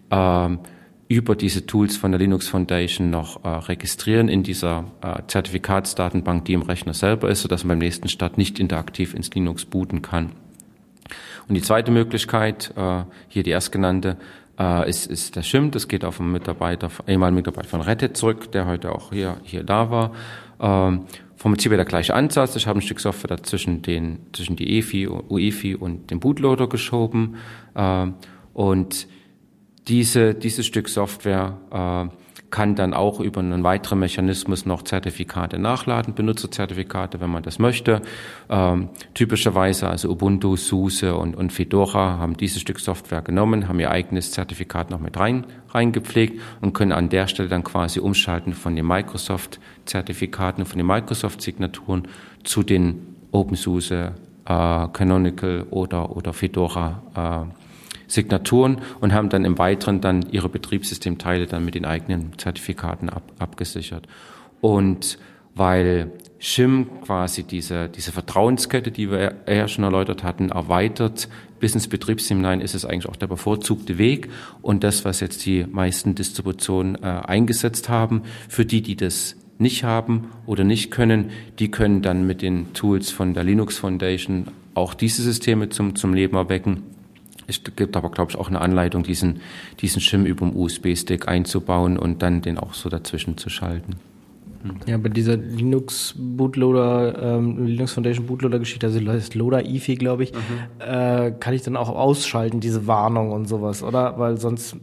ähm, 0.09 0.59
über 1.07 1.35
diese 1.35 1.65
Tools 1.65 1.97
von 1.97 2.11
der 2.11 2.19
Linux 2.19 2.47
Foundation 2.47 3.09
noch 3.09 3.43
äh, 3.43 3.49
registrieren 3.49 4.29
in 4.29 4.43
dieser 4.43 4.85
äh, 5.01 5.21
Zertifikatsdatenbank, 5.27 6.45
die 6.45 6.53
im 6.53 6.61
Rechner 6.61 6.93
selber 6.93 7.29
ist, 7.29 7.41
sodass 7.41 7.65
man 7.65 7.77
beim 7.77 7.79
nächsten 7.79 8.07
Start 8.07 8.37
nicht 8.37 8.59
interaktiv 8.59 9.13
ins 9.13 9.29
Linux 9.33 9.65
booten 9.65 10.01
kann. 10.01 10.31
Und 11.49 11.55
die 11.55 11.61
zweite 11.61 11.91
Möglichkeit, 11.91 12.73
äh, 12.77 13.03
hier 13.27 13.43
die 13.43 13.51
erstgenannte, 13.51 14.15
äh, 14.57 14.89
ist, 14.89 15.07
ist 15.07 15.35
der 15.35 15.43
Shim. 15.43 15.71
Das 15.71 15.89
geht 15.89 16.05
auf 16.05 16.21
einen 16.21 16.31
Mitarbeiter, 16.31 16.89
ehemaligen 17.07 17.35
Mitarbeiter 17.35 17.67
von 17.67 17.81
Reddit 17.81 18.15
zurück, 18.15 18.49
der 18.53 18.65
heute 18.65 18.93
auch 18.93 19.11
hier, 19.11 19.35
hier 19.43 19.63
da 19.63 19.91
war. 19.91 20.11
Ähm, 20.61 21.01
vom 21.41 21.53
Prinzip 21.53 21.71
her 21.71 21.77
der 21.77 21.87
gleiche 21.87 22.13
Ansatz. 22.13 22.55
Ich 22.55 22.67
habe 22.67 22.77
ein 22.77 22.83
Stück 22.83 22.99
Software 22.99 23.35
dazwischen 23.35 23.81
den, 23.81 24.19
zwischen 24.31 24.55
die 24.55 24.77
EFI, 24.77 25.07
UEFI 25.07 25.73
und 25.73 26.11
den 26.11 26.19
Bootloader 26.19 26.69
geschoben. 26.69 27.37
Ähm, 27.75 28.13
und 28.53 29.07
diese, 29.87 30.35
dieses 30.35 30.67
Stück 30.67 30.87
Software 30.87 31.57
äh, 32.11 32.15
kann 32.51 32.75
dann 32.75 32.93
auch 32.93 33.19
über 33.19 33.39
einen 33.39 33.63
weiteren 33.63 33.99
Mechanismus 33.99 34.65
noch 34.65 34.83
Zertifikate 34.83 35.57
nachladen, 35.57 36.13
Benutzerzertifikate, 36.13 37.21
wenn 37.21 37.29
man 37.29 37.43
das 37.43 37.59
möchte. 37.59 38.01
Ähm, 38.49 38.89
typischerweise 39.13 39.89
also 39.89 40.09
Ubuntu, 40.09 40.57
SUSE 40.57 41.15
und, 41.15 41.35
und 41.35 41.51
Fedora 41.51 42.17
haben 42.17 42.37
dieses 42.37 42.61
Stück 42.61 42.79
Software 42.79 43.21
genommen, 43.21 43.67
haben 43.67 43.79
ihr 43.79 43.89
eigenes 43.89 44.31
Zertifikat 44.31 44.91
noch 44.91 44.99
mit 44.99 45.17
rein 45.17 45.45
reingepflegt 45.69 46.41
und 46.59 46.73
können 46.73 46.91
an 46.91 47.09
der 47.09 47.27
Stelle 47.27 47.49
dann 47.49 47.63
quasi 47.63 47.99
umschalten 47.99 48.53
von 48.53 48.75
den 48.75 48.85
Microsoft-Zertifikaten, 48.85 50.65
von 50.65 50.77
den 50.77 50.87
Microsoft-Signaturen 50.87 52.07
zu 52.43 52.63
den 52.63 53.15
OpenSUSE, 53.31 54.13
äh, 54.45 54.87
Canonical 54.93 55.65
oder, 55.69 56.15
oder 56.15 56.33
Fedora 56.33 57.47
äh, 57.49 57.60
Signaturen 58.11 58.81
und 58.99 59.13
haben 59.13 59.29
dann 59.29 59.45
im 59.45 59.57
Weiteren 59.57 60.01
dann 60.01 60.25
ihre 60.31 60.49
Betriebssystemteile 60.49 61.47
dann 61.47 61.63
mit 61.63 61.75
den 61.75 61.85
eigenen 61.85 62.37
Zertifikaten 62.37 63.09
ab, 63.09 63.23
abgesichert. 63.39 64.07
Und 64.59 65.17
weil 65.55 66.11
Shim 66.39 66.87
quasi 67.05 67.43
diese, 67.43 67.87
diese 67.87 68.11
Vertrauenskette, 68.11 68.91
die 68.91 69.11
wir 69.11 69.35
ja 69.47 69.67
schon 69.67 69.83
erläutert 69.83 70.23
hatten, 70.23 70.49
erweitert. 70.49 71.29
Bis 71.59 71.75
ins 71.75 71.87
Betriebssystem 71.87 72.37
hinein 72.37 72.61
ist 72.61 72.73
es 72.73 72.83
eigentlich 72.83 73.07
auch 73.07 73.15
der 73.15 73.27
bevorzugte 73.27 73.97
Weg. 73.97 74.29
Und 74.61 74.83
das, 74.83 75.05
was 75.05 75.19
jetzt 75.19 75.45
die 75.45 75.65
meisten 75.69 76.15
Distributionen 76.15 76.95
äh, 76.95 77.05
eingesetzt 77.07 77.89
haben, 77.89 78.23
für 78.49 78.65
die, 78.65 78.81
die 78.81 78.95
das 78.95 79.35
nicht 79.59 79.83
haben 79.83 80.29
oder 80.47 80.63
nicht 80.63 80.89
können, 80.89 81.29
die 81.59 81.69
können 81.69 82.01
dann 82.01 82.25
mit 82.25 82.41
den 82.41 82.73
Tools 82.73 83.11
von 83.11 83.35
der 83.35 83.43
Linux 83.43 83.77
Foundation 83.77 84.47
auch 84.73 84.95
diese 84.95 85.21
Systeme 85.21 85.69
zum, 85.69 85.95
zum 85.95 86.13
Leben 86.13 86.35
erwecken. 86.35 86.83
Es 87.51 87.75
gibt 87.75 87.95
aber, 87.95 88.09
glaube 88.09 88.31
ich, 88.31 88.37
auch 88.37 88.47
eine 88.47 88.61
Anleitung, 88.61 89.03
diesen, 89.03 89.41
diesen 89.79 90.01
Shim 90.01 90.25
über 90.25 90.45
den 90.45 90.55
USB-Stick 90.55 91.27
einzubauen 91.27 91.97
und 91.97 92.21
dann 92.21 92.41
den 92.41 92.57
auch 92.57 92.73
so 92.73 92.89
dazwischen 92.89 93.37
zu 93.37 93.49
schalten. 93.49 93.95
Ja, 94.85 94.97
bei 94.97 95.09
dieser 95.09 95.37
Linux 95.37 96.13
Bootloader, 96.17 97.37
ähm, 97.37 97.65
Linux 97.65 97.93
Foundation 97.93 98.27
Bootloader 98.27 98.59
Geschichte, 98.59 98.85
also 98.85 98.99
heißt 98.99 99.33
Loader 99.33 99.65
IFI, 99.65 99.95
glaube 99.95 100.23
ich, 100.23 100.33
äh, 100.79 101.31
kann 101.31 101.53
ich 101.53 101.63
dann 101.63 101.75
auch 101.75 101.89
ausschalten, 101.89 102.59
diese 102.59 102.85
Warnung 102.85 103.31
und 103.31 103.47
sowas, 103.47 103.81
oder? 103.81 104.19
Weil 104.19 104.37
sonst 104.37 104.73
äh, 104.73 104.77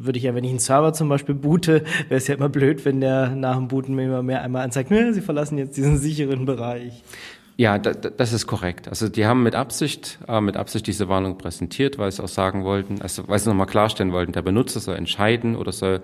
würde 0.00 0.18
ich 0.18 0.24
ja, 0.24 0.34
wenn 0.34 0.44
ich 0.44 0.50
einen 0.50 0.58
Server 0.58 0.92
zum 0.92 1.08
Beispiel 1.08 1.34
boote, 1.34 1.84
wäre 2.08 2.18
es 2.18 2.26
ja 2.26 2.34
immer 2.34 2.48
blöd, 2.48 2.84
wenn 2.84 3.00
der 3.00 3.34
nach 3.36 3.56
dem 3.56 3.68
Booten 3.68 3.94
mir 3.94 4.06
immer 4.06 4.22
mehr 4.22 4.42
einmal 4.42 4.62
anzeigt, 4.64 4.90
"Nö, 4.90 5.12
Sie 5.12 5.20
verlassen 5.20 5.58
jetzt 5.58 5.76
diesen 5.76 5.98
sicheren 5.98 6.44
Bereich. 6.44 7.04
Ja, 7.60 7.76
da, 7.76 7.92
da- 7.92 8.08
das 8.08 8.32
ist 8.32 8.46
korrekt. 8.46 8.88
Also 8.88 9.10
die 9.10 9.26
haben 9.26 9.42
mit 9.42 9.54
Absicht, 9.54 10.18
äh, 10.26 10.40
mit 10.40 10.56
Absicht 10.56 10.86
diese 10.86 11.10
Warnung 11.10 11.36
präsentiert, 11.36 11.98
weil 11.98 12.10
sie 12.10 12.22
auch 12.24 12.28
sagen 12.28 12.64
wollten, 12.64 13.02
also 13.02 13.28
weil 13.28 13.38
sie 13.38 13.50
nochmal 13.50 13.66
klarstellen 13.66 14.12
wollten, 14.12 14.32
der 14.32 14.40
Benutzer 14.40 14.80
soll 14.80 14.96
entscheiden 14.96 15.56
oder 15.56 15.70
soll 15.70 16.00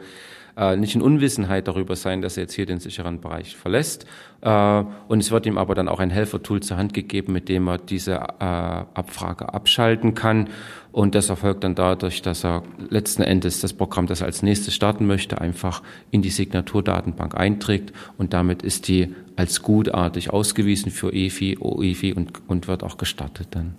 äh, 0.59 0.77
nicht 0.77 0.95
in 0.95 1.01
Unwissenheit 1.01 1.67
darüber 1.67 1.97
sein, 1.97 2.21
dass 2.21 2.37
er 2.37 2.43
jetzt 2.43 2.53
hier 2.53 2.67
den 2.67 2.79
sicheren 2.79 3.23
Bereich 3.23 3.57
verlässt. 3.57 4.05
Äh, 4.43 4.85
und 5.09 5.21
es 5.21 5.31
wird 5.31 5.47
ihm 5.47 5.57
aber 5.57 5.75
dann 5.75 5.89
auch 5.89 5.99
ein 5.99 6.11
Helfertool 6.11 6.61
zur 6.61 6.77
Hand 6.77 6.93
gegeben, 6.93 7.33
mit 7.33 7.49
dem 7.49 7.67
er 7.69 7.79
diese 7.79 8.17
äh, 8.17 8.45
Abfrage 8.45 9.55
abschalten 9.55 10.13
kann. 10.13 10.51
Und 10.93 11.15
das 11.15 11.31
erfolgt 11.31 11.65
dann 11.65 11.75
dadurch, 11.75 12.21
dass 12.21 12.45
er 12.45 12.65
letzten 12.91 13.23
Endes 13.23 13.61
das 13.63 13.73
Programm, 13.73 14.07
das 14.07 14.21
er 14.21 14.27
als 14.27 14.43
nächstes 14.43 14.75
starten 14.75 15.07
möchte, 15.07 15.41
einfach 15.41 15.83
in 16.11 16.21
die 16.21 16.29
Signaturdatenbank 16.31 17.35
einträgt. 17.35 17.95
Und 18.19 18.35
damit 18.35 18.63
ist 18.63 18.89
die 18.89 19.15
als 19.37 19.63
gutartig 19.63 20.33
ausgewiesen 20.33 20.91
für 20.91 21.13
EFI, 21.13 21.59
OEFI 21.61 22.15
und, 22.15 22.43
und 22.49 22.69
wird 22.69 22.83
auch 22.83 22.97
gestartet 22.97 23.49
dann. 23.51 23.75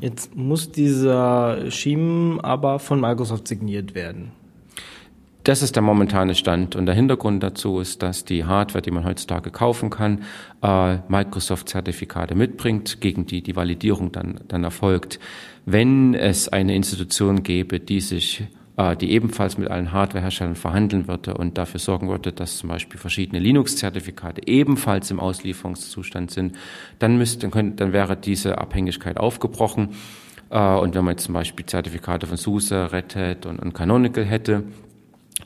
Jetzt 0.00 0.34
muss 0.34 0.72
dieser 0.72 1.70
Schiem 1.70 2.40
aber 2.42 2.78
von 2.78 3.00
Microsoft 3.00 3.46
signiert 3.46 3.94
werden. 3.94 4.32
Das 5.46 5.62
ist 5.62 5.76
der 5.76 5.82
momentane 5.82 6.34
Stand. 6.34 6.74
Und 6.74 6.86
der 6.86 6.96
Hintergrund 6.96 7.40
dazu 7.40 7.78
ist, 7.78 8.02
dass 8.02 8.24
die 8.24 8.44
Hardware, 8.44 8.82
die 8.82 8.90
man 8.90 9.04
heutzutage 9.04 9.52
kaufen 9.52 9.90
kann, 9.90 10.24
äh, 10.60 10.96
Microsoft-Zertifikate 11.06 12.34
mitbringt, 12.34 13.00
gegen 13.00 13.26
die 13.26 13.42
die 13.42 13.54
Validierung 13.54 14.10
dann, 14.10 14.40
dann 14.48 14.64
erfolgt. 14.64 15.20
Wenn 15.64 16.14
es 16.14 16.48
eine 16.48 16.74
Institution 16.74 17.44
gäbe, 17.44 17.78
die 17.78 18.00
sich 18.00 18.48
die 19.00 19.10
ebenfalls 19.10 19.56
mit 19.56 19.70
allen 19.70 19.92
Hardwareherstellern 19.92 20.54
verhandeln 20.54 21.08
würde 21.08 21.34
und 21.34 21.56
dafür 21.56 21.80
sorgen 21.80 22.10
würde, 22.10 22.30
dass 22.32 22.58
zum 22.58 22.68
Beispiel 22.68 23.00
verschiedene 23.00 23.38
Linux-Zertifikate 23.38 24.42
ebenfalls 24.46 25.10
im 25.10 25.18
Auslieferungszustand 25.18 26.30
sind, 26.30 26.56
dann 26.98 27.16
müsste, 27.16 27.48
dann, 27.48 27.76
dann 27.76 27.92
wäre 27.94 28.16
diese 28.16 28.58
Abhängigkeit 28.58 29.16
aufgebrochen. 29.16 29.94
Äh, 30.50 30.58
Und 30.58 30.94
wenn 30.94 31.04
man 31.04 31.12
jetzt 31.12 31.24
zum 31.24 31.32
Beispiel 31.32 31.64
Zertifikate 31.64 32.26
von 32.26 32.36
SUSE, 32.36 32.92
Red 32.92 33.16
Hat 33.16 33.46
und, 33.46 33.60
und 33.60 33.72
Canonical 33.72 34.24
hätte, 34.26 34.64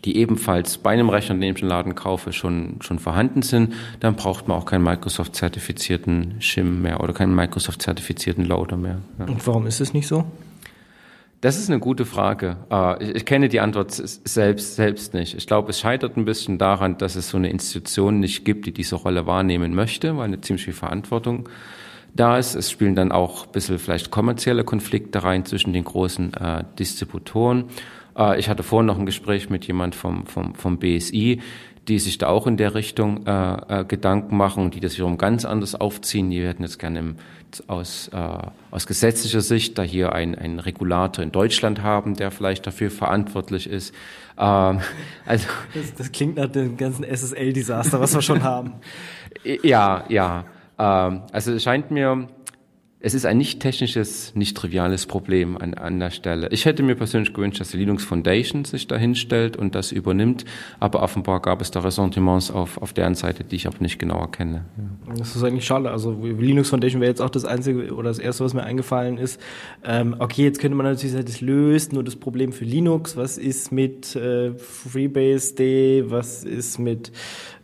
die 0.04 0.16
ebenfalls 0.16 0.78
bei 0.78 0.90
einem 0.90 1.08
Rechner, 1.08 1.36
den 1.36 1.54
ich 1.54 1.62
im 1.62 1.68
Laden 1.68 1.94
kaufe, 1.94 2.32
schon, 2.32 2.76
schon 2.80 2.98
vorhanden 2.98 3.42
sind, 3.42 3.74
dann 4.00 4.16
braucht 4.16 4.48
man 4.48 4.56
auch 4.56 4.64
keinen 4.64 4.82
Microsoft-zertifizierten 4.82 6.40
Shim 6.40 6.82
mehr 6.82 7.00
oder 7.00 7.12
keinen 7.12 7.34
Microsoft-zertifizierten 7.34 8.44
Loader 8.44 8.76
mehr. 8.76 8.98
Ja. 9.18 9.26
Und 9.26 9.46
warum 9.46 9.66
ist 9.66 9.80
es 9.80 9.92
nicht 9.92 10.08
so? 10.08 10.24
Das 11.40 11.56
ist 11.56 11.70
eine 11.70 11.80
gute 11.80 12.04
Frage. 12.04 12.58
Äh, 12.70 13.12
Ich, 13.12 13.24
kenne 13.24 13.48
die 13.48 13.60
Antwort 13.60 13.92
selbst, 13.92 14.76
selbst 14.76 15.14
nicht. 15.14 15.34
Ich 15.34 15.46
glaube, 15.46 15.70
es 15.70 15.80
scheitert 15.80 16.16
ein 16.16 16.26
bisschen 16.26 16.58
daran, 16.58 16.98
dass 16.98 17.16
es 17.16 17.30
so 17.30 17.38
eine 17.38 17.48
Institution 17.48 18.20
nicht 18.20 18.44
gibt, 18.44 18.66
die 18.66 18.72
diese 18.72 18.96
Rolle 18.96 19.26
wahrnehmen 19.26 19.74
möchte, 19.74 20.16
weil 20.16 20.24
eine 20.24 20.40
ziemlich 20.42 20.64
viel 20.64 20.74
Verantwortung 20.74 21.48
da 22.14 22.36
ist. 22.36 22.56
Es 22.56 22.70
spielen 22.70 22.94
dann 22.94 23.10
auch 23.10 23.46
ein 23.46 23.52
bisschen 23.52 23.78
vielleicht 23.78 24.10
kommerzielle 24.10 24.64
Konflikte 24.64 25.22
rein 25.22 25.46
zwischen 25.46 25.72
den 25.72 25.84
großen 25.84 26.34
äh, 26.34 26.64
Distributoren. 26.78 27.64
Äh, 28.18 28.38
ich 28.38 28.50
hatte 28.50 28.62
vorhin 28.62 28.86
noch 28.86 28.98
ein 28.98 29.06
Gespräch 29.06 29.48
mit 29.48 29.66
jemand 29.66 29.94
vom, 29.94 30.26
vom, 30.26 30.54
vom 30.54 30.78
BSI, 30.78 31.40
die 31.90 31.98
sich 31.98 32.18
da 32.18 32.28
auch 32.28 32.46
in 32.46 32.56
der 32.56 32.76
Richtung 32.76 33.26
äh, 33.26 33.80
äh, 33.80 33.84
Gedanken 33.84 34.36
machen 34.36 34.62
und 34.62 34.76
die 34.76 34.80
das 34.80 34.94
wiederum 34.94 35.18
ganz 35.18 35.44
anders 35.44 35.74
aufziehen. 35.74 36.30
Die 36.30 36.40
hätten 36.40 36.62
jetzt 36.62 36.78
gerne 36.78 37.00
im, 37.00 37.16
aus, 37.66 38.08
äh, 38.14 38.16
aus 38.70 38.86
gesetzlicher 38.86 39.40
Sicht 39.40 39.76
da 39.76 39.82
hier 39.82 40.12
ein, 40.12 40.36
ein 40.36 40.60
Regulator 40.60 41.24
in 41.24 41.32
Deutschland 41.32 41.82
haben, 41.82 42.14
der 42.14 42.30
vielleicht 42.30 42.64
dafür 42.64 42.92
verantwortlich 42.92 43.68
ist. 43.68 43.92
Ähm, 44.38 44.80
also 45.26 45.48
Das, 45.74 45.94
das 45.96 46.12
klingt 46.12 46.36
nach 46.36 46.48
dem 46.48 46.76
ganzen 46.76 47.04
SSL-Desaster, 47.04 47.98
was 47.98 48.14
wir 48.14 48.22
schon 48.22 48.44
haben. 48.44 48.74
ja, 49.64 50.04
ja. 50.08 50.44
Ähm, 50.78 51.22
also 51.32 51.52
es 51.52 51.62
scheint 51.64 51.90
mir, 51.90 52.28
es 53.02 53.14
ist 53.14 53.24
ein 53.24 53.38
nicht 53.38 53.60
technisches, 53.60 54.34
nicht 54.34 54.54
triviales 54.56 55.06
Problem 55.06 55.56
an, 55.56 55.72
an 55.72 55.98
der 55.98 56.10
Stelle. 56.10 56.48
Ich 56.50 56.66
hätte 56.66 56.82
mir 56.82 56.94
persönlich 56.94 57.32
gewünscht, 57.32 57.58
dass 57.58 57.70
die 57.70 57.78
Linux 57.78 58.04
Foundation 58.04 58.66
sich 58.66 58.86
da 58.88 58.96
hinstellt 58.96 59.56
und 59.56 59.74
das 59.74 59.90
übernimmt, 59.90 60.44
aber 60.80 61.02
offenbar 61.02 61.40
gab 61.40 61.62
es 61.62 61.70
da 61.70 61.80
Ressentiments 61.80 62.50
auf, 62.50 62.76
auf 62.76 62.92
deren 62.92 63.14
Seite, 63.14 63.42
die 63.42 63.56
ich 63.56 63.66
aber 63.66 63.78
nicht 63.80 63.98
genau 63.98 64.18
erkenne. 64.18 64.66
Ja. 64.76 65.14
Das 65.14 65.34
ist 65.34 65.42
eigentlich 65.42 65.64
schade. 65.64 65.90
Also 65.90 66.12
Linux 66.12 66.68
Foundation 66.68 67.00
wäre 67.00 67.10
jetzt 67.10 67.22
auch 67.22 67.30
das 67.30 67.46
einzige 67.46 67.94
oder 67.94 68.10
das 68.10 68.18
erste, 68.18 68.44
was 68.44 68.52
mir 68.52 68.64
eingefallen 68.64 69.16
ist. 69.16 69.40
Ähm, 69.82 70.14
okay, 70.18 70.44
jetzt 70.44 70.60
könnte 70.60 70.76
man 70.76 70.84
natürlich 70.84 71.12
sagen, 71.12 71.24
das 71.24 71.40
löst 71.40 71.94
nur 71.94 72.04
das 72.04 72.16
Problem 72.16 72.52
für 72.52 72.66
Linux. 72.66 73.16
Was 73.16 73.38
ist 73.38 73.72
mit 73.72 74.14
äh, 74.14 74.52
FreeBSD? 74.52 76.10
Was 76.10 76.44
ist 76.44 76.78
mit 76.78 77.12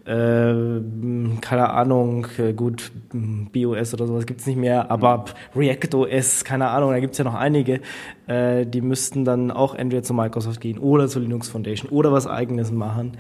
keine 0.07 1.71
Ahnung, 1.71 2.29
äh, 2.39 2.53
gut, 2.53 2.93
BOS 3.13 3.93
oder 3.93 4.07
sowas 4.07 4.25
gibt's 4.25 4.47
nicht 4.47 4.57
mehr, 4.57 4.89
aber 4.89 5.25
React 5.57 5.95
OS, 5.97 6.45
keine 6.45 6.69
Ahnung, 6.69 6.93
da 6.93 7.01
gibt's 7.01 7.19
ja 7.19 7.25
noch 7.25 7.35
einige, 7.35 7.81
äh, 8.29 8.65
die 8.65 8.83
müssten 8.83 9.25
dann 9.25 9.51
auch 9.51 9.75
entweder 9.75 10.05
zu 10.05 10.15
Microsoft 10.15 10.61
gehen 10.61 10.79
oder 10.79 11.09
zur 11.09 11.23
Linux 11.23 11.49
Foundation 11.49 11.91
oder 11.91 12.13
was 12.13 12.29
eigenes 12.29 12.71
machen. 12.71 13.17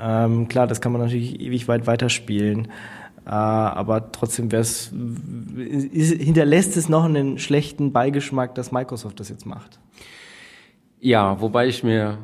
Ähm, 0.00 0.46
klar, 0.46 0.68
das 0.68 0.80
kann 0.80 0.92
man 0.92 1.00
natürlich 1.00 1.40
ewig 1.40 1.66
weit 1.66 1.88
weiterspielen. 1.88 2.68
Äh, 3.26 3.30
aber 3.30 4.12
trotzdem 4.12 4.52
wär's, 4.52 4.92
hinterlässt 5.56 6.76
es 6.76 6.88
noch 6.88 7.04
einen 7.04 7.38
schlechten 7.38 7.92
Beigeschmack, 7.92 8.54
dass 8.54 8.70
Microsoft 8.70 9.18
das 9.18 9.28
jetzt 9.28 9.44
macht. 9.44 9.80
Ja, 11.00 11.40
wobei 11.40 11.66
ich 11.66 11.82
mir 11.82 12.18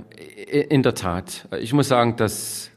in 0.47 0.85
der 0.85 0.95
Tat, 0.95 1.49
ich 1.61 1.73
muss 1.73 1.89
sagen, 1.89 2.17
dass 2.17 2.71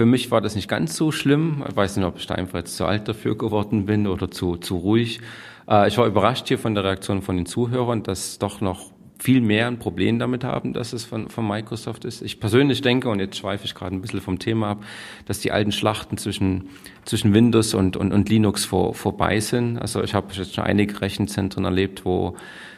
für 0.00 0.06
mich 0.06 0.30
war 0.30 0.40
das 0.40 0.54
nicht 0.54 0.66
ganz 0.66 0.96
so 0.96 1.12
schlimm. 1.12 1.62
Ich 1.68 1.76
weiß 1.76 1.98
nicht, 1.98 2.06
ob 2.06 2.16
ich 2.16 2.26
da 2.26 2.34
einfach 2.34 2.60
jetzt 2.60 2.74
zu 2.74 2.86
alt 2.86 3.06
dafür 3.06 3.36
geworden 3.36 3.84
bin 3.84 4.06
oder 4.06 4.30
zu, 4.30 4.56
zu 4.56 4.78
ruhig. 4.78 5.20
Äh, 5.68 5.88
Ich 5.88 5.98
war 5.98 6.06
überrascht 6.06 6.48
hier 6.48 6.58
von 6.58 6.74
der 6.74 6.84
Reaktion 6.84 7.20
von 7.20 7.36
den 7.36 7.44
Zuhörern, 7.44 8.02
dass 8.02 8.38
doch 8.38 8.62
noch 8.62 8.92
viel 9.18 9.42
mehr 9.42 9.66
ein 9.66 9.78
Problem 9.78 10.18
damit 10.18 10.42
haben, 10.42 10.72
dass 10.72 10.94
es 10.94 11.04
von, 11.04 11.28
von 11.28 11.46
Microsoft 11.46 12.06
ist. 12.06 12.22
Ich 12.22 12.40
persönlich 12.40 12.80
denke, 12.80 13.10
und 13.10 13.20
jetzt 13.20 13.36
schweife 13.36 13.66
ich 13.66 13.74
gerade 13.74 13.94
ein 13.94 14.00
bisschen 14.00 14.22
vom 14.22 14.38
Thema 14.38 14.70
ab, 14.70 14.84
dass 15.26 15.40
die 15.40 15.52
alten 15.52 15.70
Schlachten 15.70 16.16
zwischen, 16.16 16.70
zwischen 17.04 17.34
Windows 17.34 17.74
und, 17.74 17.98
und, 17.98 18.10
und 18.10 18.30
Linux 18.30 18.64
vor, 18.64 18.94
vorbei 18.94 19.38
sind. 19.40 19.76
Also 19.76 20.02
ich 20.02 20.14
habe 20.14 20.32
jetzt 20.32 20.54
schon 20.54 20.64
einige 20.64 20.98
Rechenzentren 20.98 21.66
erlebt, 21.66 22.06
wo 22.06 22.36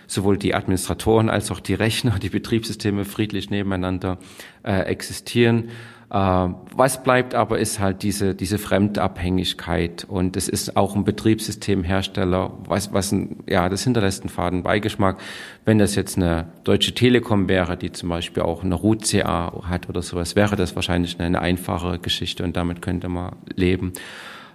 sowohl 0.08 0.36
die 0.36 0.56
Administratoren 0.56 1.30
als 1.30 1.52
auch 1.52 1.60
die 1.60 1.74
Rechner, 1.74 2.18
die 2.18 2.30
Betriebssysteme 2.30 3.04
friedlich 3.04 3.50
nebeneinander 3.50 4.18
äh, 4.64 4.80
existieren. 4.80 5.68
Äh, 6.12 6.48
was 6.76 7.02
bleibt 7.02 7.34
aber 7.34 7.58
ist 7.58 7.80
halt 7.80 8.02
diese, 8.02 8.34
diese 8.34 8.58
Fremdabhängigkeit 8.58 10.04
und 10.04 10.36
es 10.36 10.46
ist 10.46 10.76
auch 10.76 10.94
ein 10.94 11.04
Betriebssystemhersteller, 11.04 12.52
was, 12.68 12.92
was 12.92 13.12
ein, 13.12 13.38
ja, 13.48 13.70
das 13.70 13.84
hinterlässt 13.84 14.22
einen 14.22 14.28
faden 14.28 14.62
Beigeschmack. 14.62 15.16
Wenn 15.64 15.78
das 15.78 15.94
jetzt 15.94 16.18
eine 16.18 16.48
Deutsche 16.64 16.92
Telekom 16.92 17.48
wäre, 17.48 17.78
die 17.78 17.92
zum 17.92 18.10
Beispiel 18.10 18.42
auch 18.42 18.62
eine 18.62 18.74
Root 18.74 19.10
CA 19.10 19.62
hat 19.64 19.88
oder 19.88 20.02
sowas, 20.02 20.36
wäre 20.36 20.54
das 20.54 20.76
wahrscheinlich 20.76 21.18
eine, 21.18 21.26
eine 21.26 21.40
einfache 21.40 21.98
Geschichte 21.98 22.44
und 22.44 22.58
damit 22.58 22.82
könnte 22.82 23.08
man 23.08 23.36
leben. 23.54 23.94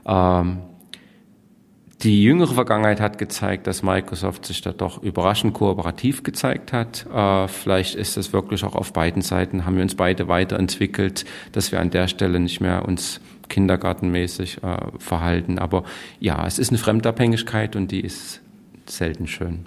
Ähm, 0.05 0.59
die 2.03 2.21
jüngere 2.21 2.53
Vergangenheit 2.53 3.01
hat 3.01 3.17
gezeigt, 3.17 3.65
dass 3.65 3.81
Microsoft 3.81 4.45
sich 4.45 4.61
da 4.61 4.71
doch 4.71 5.01
überraschend 5.01 5.53
kooperativ 5.53 6.21
gezeigt 6.21 6.71
hat. 6.71 7.07
Äh, 7.11 7.47
vielleicht 7.47 7.95
ist 7.95 8.17
es 8.17 8.33
wirklich 8.33 8.63
auch 8.63 8.75
auf 8.75 8.93
beiden 8.93 9.23
Seiten, 9.23 9.65
haben 9.65 9.77
wir 9.77 9.83
uns 9.83 9.95
beide 9.95 10.27
weiterentwickelt, 10.27 11.25
dass 11.53 11.71
wir 11.71 11.79
an 11.79 11.89
der 11.89 12.07
Stelle 12.07 12.39
nicht 12.39 12.61
mehr 12.61 12.85
uns 12.85 13.19
kindergartenmäßig 13.49 14.61
äh, 14.63 14.77
verhalten. 14.99 15.57
Aber 15.57 15.83
ja, 16.19 16.45
es 16.45 16.59
ist 16.59 16.69
eine 16.69 16.77
Fremdabhängigkeit 16.77 17.75
und 17.75 17.91
die 17.91 18.01
ist 18.01 18.41
selten 18.85 19.25
schön. 19.27 19.65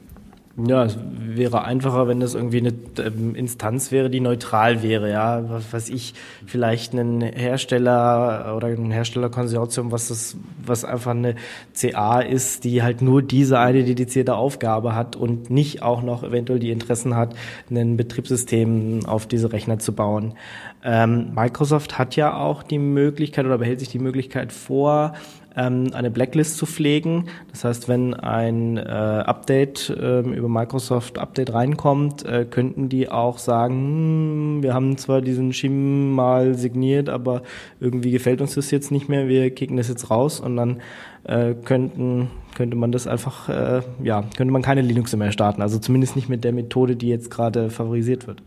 Ja, 0.57 0.85
es 0.85 0.99
wäre 1.17 1.65
einfacher, 1.65 2.09
wenn 2.09 2.19
das 2.19 2.35
irgendwie 2.35 2.59
eine 2.59 2.75
ähm, 2.99 3.37
Instanz 3.37 3.93
wäre, 3.93 4.11
die 4.11 4.19
neutral 4.19 4.83
wäre, 4.83 5.09
ja. 5.09 5.49
Was 5.49 5.73
weiß 5.73 5.89
ich, 5.91 6.15
vielleicht 6.45 6.93
ein 6.93 7.21
Hersteller 7.21 8.55
oder 8.57 8.67
ein 8.67 8.91
Herstellerkonsortium, 8.91 9.93
was 9.93 10.09
das, 10.09 10.37
was 10.65 10.85
einfach 10.85 11.13
eine 11.13 11.37
CA 11.73 12.21
ist, 12.21 12.65
die 12.65 12.83
halt 12.83 13.01
nur 13.01 13.23
diese 13.23 13.61
eine 13.61 13.85
dedizierte 13.85 14.35
Aufgabe 14.35 14.95
hat 14.97 15.15
und 15.15 15.51
nicht 15.51 15.83
auch 15.83 16.03
noch 16.03 16.25
eventuell 16.25 16.59
die 16.59 16.73
Interessen 16.73 17.15
hat, 17.15 17.35
ein 17.71 17.97
Betriebssystem 17.97 19.07
auf 19.07 19.27
diese 19.27 19.53
Rechner 19.53 19.79
zu 19.79 19.95
bauen. 19.95 20.35
Ähm, 20.83 21.33
Microsoft 21.35 21.97
hat 21.99 22.17
ja 22.17 22.37
auch 22.37 22.65
die 22.65 22.79
Möglichkeit 22.79 23.47
oder 23.47 23.59
behält 23.59 23.81
sich 23.81 23.91
die 23.91 23.99
Möglichkeit 23.99 24.53
vor, 24.53 25.15
ähm, 25.57 25.91
eine 25.93 26.11
Blacklist 26.11 26.57
zu 26.57 26.67
pflegen. 26.67 27.27
Das 27.51 27.65
heißt, 27.65 27.89
wenn 27.89 28.15
ein 28.15 28.77
äh, 28.77 28.81
Update 28.81 29.95
ähm, 30.01 30.33
über 30.33 30.49
Microsoft 30.49 31.19
Update 31.19 31.53
reinkommt, 31.53 32.25
äh, 32.25 32.47
könnten 32.49 32.89
die 32.89 33.11
auch 33.11 33.39
sagen, 33.39 33.75
hm, 33.75 34.63
wir 34.63 34.75
haben 34.75 34.97
zwar 34.99 35.21
diesen 35.21 35.53
Schim 35.53 36.13
mal 36.13 36.55
signiert, 36.55 37.09
aber 37.09 37.43
irgendwie 37.81 38.11
gefällt 38.11 38.41
uns 38.41 38.55
das 38.55 38.71
jetzt 38.71 38.91
nicht 38.91 39.09
mehr, 39.09 39.29
wir 39.29 39.51
kicken 39.51 39.77
das 39.77 39.89
jetzt 39.89 40.11
raus 40.11 40.41
und 40.41 40.57
dann 40.57 40.81
äh, 41.25 41.55
könnten 41.55 42.29
könnte 42.55 42.77
man 42.77 42.93
das 42.93 43.07
einfach, 43.07 43.49
äh, 43.49 43.83
ja, 44.03 44.25
könnte 44.37 44.53
man 44.53 44.63
keine 44.63 44.83
Linux 44.83 45.15
mehr 45.17 45.33
starten. 45.33 45.63
Also 45.63 45.79
zumindest 45.79 46.17
nicht 46.17 46.29
mit 46.29 46.45
der 46.45 46.53
Methode, 46.53 46.97
die 46.97 47.09
jetzt 47.09 47.31
gerade 47.31 47.71
favorisiert 47.71 48.27
wird. 48.27 48.43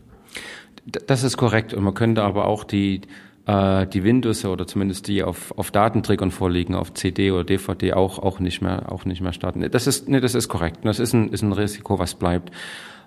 Das 1.06 1.24
ist 1.24 1.36
korrekt. 1.36 1.72
Und 1.74 1.82
man 1.82 1.94
könnte 1.94 2.22
aber 2.22 2.46
auch 2.46 2.64
die, 2.64 3.00
äh, 3.46 3.86
die 3.86 4.04
Windows 4.04 4.44
oder 4.44 4.66
zumindest 4.66 5.08
die 5.08 5.22
auf, 5.22 5.56
auf 5.56 5.70
Datenträgern 5.70 6.30
vorliegen, 6.30 6.74
auf 6.74 6.94
CD 6.94 7.30
oder 7.30 7.44
DVD 7.44 7.92
auch, 7.92 8.18
auch 8.18 8.40
nicht 8.40 8.62
mehr, 8.62 8.90
auch 8.90 9.04
nicht 9.04 9.20
mehr 9.20 9.32
starten. 9.32 9.68
Das 9.70 9.86
ist, 9.86 10.08
nee, 10.08 10.20
das 10.20 10.34
ist 10.34 10.48
korrekt. 10.48 10.78
Das 10.84 10.98
ist 10.98 11.12
ein, 11.12 11.28
ist 11.30 11.42
ein 11.42 11.52
Risiko, 11.52 11.98
was 11.98 12.14
bleibt. 12.14 12.50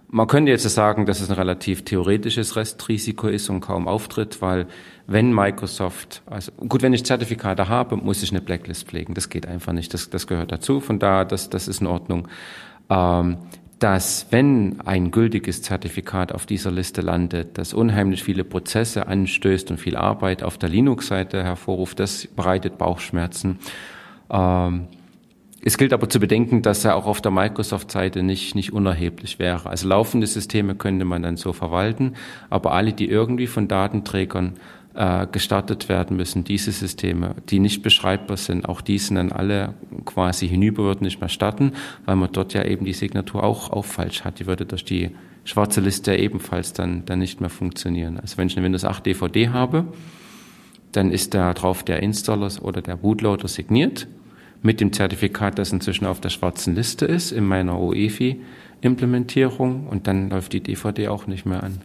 Man 0.10 0.28
könnte 0.28 0.52
jetzt 0.52 0.64
sagen, 0.64 1.06
dass 1.06 1.20
es 1.20 1.30
ein 1.30 1.36
relativ 1.36 1.84
theoretisches 1.84 2.56
Restrisiko 2.56 3.28
ist 3.28 3.50
und 3.50 3.60
kaum 3.60 3.90
auftritt, 3.90 4.42
weil 4.42 4.68
wenn 5.06 5.34
Microsoft, 5.34 6.22
also 6.26 6.54
gut, 6.54 6.82
wenn 6.82 6.94
ich 6.94 7.04
Zertifikate 7.04 7.68
habe, 7.68 7.98
muss 7.98 8.24
ich 8.24 8.32
eine 8.32 8.40
Blacklist 8.40 8.88
pflegen. 8.88 9.16
Das 9.16 9.28
geht 9.28 9.46
einfach 9.46 9.74
nicht. 9.74 9.94
Das, 9.94 10.10
das 10.10 10.28
gehört 10.28 10.52
dazu. 10.52 10.80
Von 10.80 11.00
daher, 11.00 11.26
das, 11.26 11.50
das 11.50 11.68
ist 11.68 11.82
in 11.82 11.88
Ordnung. 11.88 12.30
Ähm, 12.90 13.38
dass 13.80 14.28
wenn 14.32 14.82
ein 14.82 15.12
gültiges 15.12 15.62
Zertifikat 15.62 16.32
auf 16.32 16.46
dieser 16.46 16.72
Liste 16.72 17.02
landet, 17.02 17.58
das 17.58 17.74
unheimlich 17.74 18.24
viele 18.24 18.44
Prozesse 18.44 19.08
anstößt 19.08 19.70
und 19.70 19.78
viel 19.78 19.96
Arbeit 19.96 20.42
auf 20.42 20.58
der 20.58 20.70
Linux-Seite 20.70 21.44
hervorruft, 21.44 22.00
das 22.00 22.28
bereitet 22.28 22.78
Bauchschmerzen. 22.78 23.60
Ähm, 24.32 24.88
es 25.62 25.78
gilt 25.78 25.92
aber 25.92 26.10
zu 26.10 26.20
bedenken, 26.20 26.62
dass 26.62 26.86
er 26.86 26.96
auch 26.96 27.06
auf 27.06 27.22
der 27.22 27.32
Microsoft-Seite 27.32 28.24
nicht, 28.24 28.56
nicht 28.56 28.74
unerheblich 28.74 29.38
wäre. 29.38 29.70
Also 29.70 29.88
laufende 29.88 30.26
Systeme 30.26 30.76
könnte 30.76 31.04
man 31.04 31.24
dann 31.24 31.36
so 31.36 31.52
verwalten, 31.52 32.14
aber 32.50 32.72
alle, 32.72 32.94
die 32.94 33.10
irgendwie 33.10 33.48
von 33.48 33.68
Datenträgern 33.68 34.54
äh, 34.98 35.28
gestartet 35.32 35.88
werden 35.90 36.18
müssen, 36.18 36.44
diese 36.44 36.72
Systeme, 36.72 37.36
die 37.50 37.60
nicht 37.60 37.84
beschreibbar 37.84 38.38
sind, 38.38 38.68
auch 38.68 38.82
die 38.82 38.98
sind 38.98 39.14
dann 39.16 39.32
alle 39.32 39.76
quasi 40.06 40.48
hinüber, 40.48 40.86
würden 40.86 41.04
nicht 41.04 41.22
mehr 41.22 41.30
starten, 41.30 41.74
weil 42.06 42.16
man 42.16 42.32
dort 42.32 42.54
ja 42.54 42.64
eben 42.64 42.84
die 42.84 42.94
Signatur 42.94 43.44
auch, 43.44 43.70
auch 43.70 43.86
falsch 43.86 44.24
hat. 44.24 44.40
Die 44.40 44.48
würde 44.48 44.66
durch 44.66 44.84
die 44.84 45.12
schwarze 45.44 45.82
Liste 45.82 46.16
ebenfalls 46.16 46.74
dann, 46.74 47.06
dann 47.06 47.20
nicht 47.20 47.42
mehr 47.42 47.52
funktionieren. 47.52 48.20
Also 48.20 48.38
wenn 48.38 48.48
ich 48.48 48.58
eine 48.58 48.66
Windows 48.66 48.86
8 48.86 49.06
DVD 49.06 49.50
habe, 49.50 49.86
dann 50.94 51.12
ist 51.12 51.36
da 51.36 51.54
drauf 51.54 51.84
der 51.84 52.02
Installer 52.02 52.50
oder 52.64 52.82
der 52.82 52.98
Bootloader 52.98 53.48
signiert 53.48 54.08
mit 54.64 54.82
dem 54.82 54.92
Zertifikat, 54.92 55.60
das 55.60 55.72
inzwischen 55.72 56.08
auf 56.08 56.22
der 56.22 56.30
schwarzen 56.30 56.74
Liste 56.74 57.06
ist, 57.06 57.32
in 57.32 57.46
meiner 57.46 57.80
UEFI-Implementierung 57.80 59.86
und 59.88 60.08
dann 60.08 60.32
läuft 60.32 60.54
die 60.54 60.62
DVD 60.62 61.10
auch 61.10 61.28
nicht 61.28 61.46
mehr 61.46 61.62
an. 61.62 61.82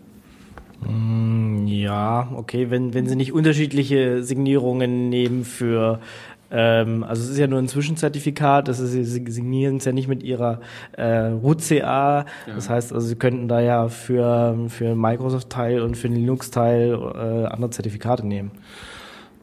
Ja, 1.67 2.29
okay, 2.35 2.71
wenn, 2.71 2.95
wenn 2.95 3.07
sie 3.07 3.17
nicht 3.17 3.33
unterschiedliche 3.33 4.23
Signierungen 4.23 5.09
nehmen 5.09 5.45
für, 5.45 6.01
ähm, 6.51 7.05
also 7.05 7.23
es 7.23 7.31
ist 7.31 7.39
ja 7.39 7.47
nur 7.47 7.59
ein 7.59 7.69
Zwischenzertifikat, 7.69 8.69
das 8.69 8.81
ist, 8.81 8.93
sie 8.93 9.05
signieren 9.05 9.77
es 9.77 9.85
ja 9.85 9.93
nicht 9.93 10.09
mit 10.09 10.23
ihrer 10.23 10.61
äh, 10.93 11.29
Root-CA, 11.29 12.27
das 12.47 12.69
heißt, 12.69 12.93
also 12.93 13.07
sie 13.07 13.17
könnten 13.17 13.49
da 13.49 13.61
ja 13.61 13.89
für, 13.89 14.57
für 14.69 14.95
Microsoft-Teil 14.95 15.81
und 15.83 15.97
für 15.97 16.09
den 16.09 16.17
Linux-Teil 16.17 16.93
äh, 16.93 17.47
andere 17.47 17.71
Zertifikate 17.71 18.27
nehmen. 18.27 18.51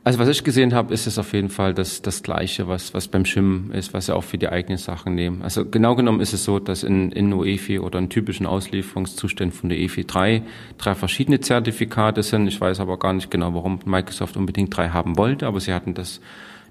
Also 0.04 0.18
was 0.18 0.30
ich 0.30 0.44
gesehen 0.46 0.74
habe, 0.74 0.94
ist 0.94 1.08
es 1.08 1.20
auf 1.20 1.34
jeden 1.34 1.50
Fall 1.50 1.74
das, 1.74 2.02
das 2.02 2.24
Gleiche, 2.24 2.68
was, 2.70 2.94
was 2.94 3.10
beim 3.10 3.26
Schimmen 3.26 3.72
ist, 3.74 3.94
was 3.94 4.06
sie 4.06 4.16
auch 4.16 4.24
für 4.24 4.38
die 4.38 4.48
eigenen 4.48 4.78
Sachen 4.78 5.14
nehmen. 5.14 5.42
Also 5.42 5.66
genau 5.66 5.96
genommen 5.96 6.22
ist 6.22 6.34
es 6.34 6.46
so, 6.46 6.60
dass 6.60 6.84
in, 6.84 7.12
in 7.12 7.34
UEFI 7.34 7.80
oder 7.80 8.00
in 8.00 8.10
typischen 8.10 8.46
Auslieferungszuständen 8.46 9.58
von 9.58 9.70
der 9.70 9.78
EFI 9.80 10.06
drei, 10.06 10.44
drei 10.78 10.96
verschiedene 10.96 11.42
Zertifikate 11.42 12.24
sind. 12.24 12.48
Ich 12.48 12.60
weiß 12.62 12.80
aber 12.80 12.98
gar 12.98 13.12
nicht 13.12 13.30
genau, 13.30 13.54
warum 13.54 13.80
Microsoft 13.84 14.38
unbedingt 14.38 14.76
drei 14.76 14.90
haben 14.90 15.18
wollte, 15.18 15.46
aber 15.48 15.60
sie 15.60 15.74
hatten 15.74 15.94
das, 15.94 16.22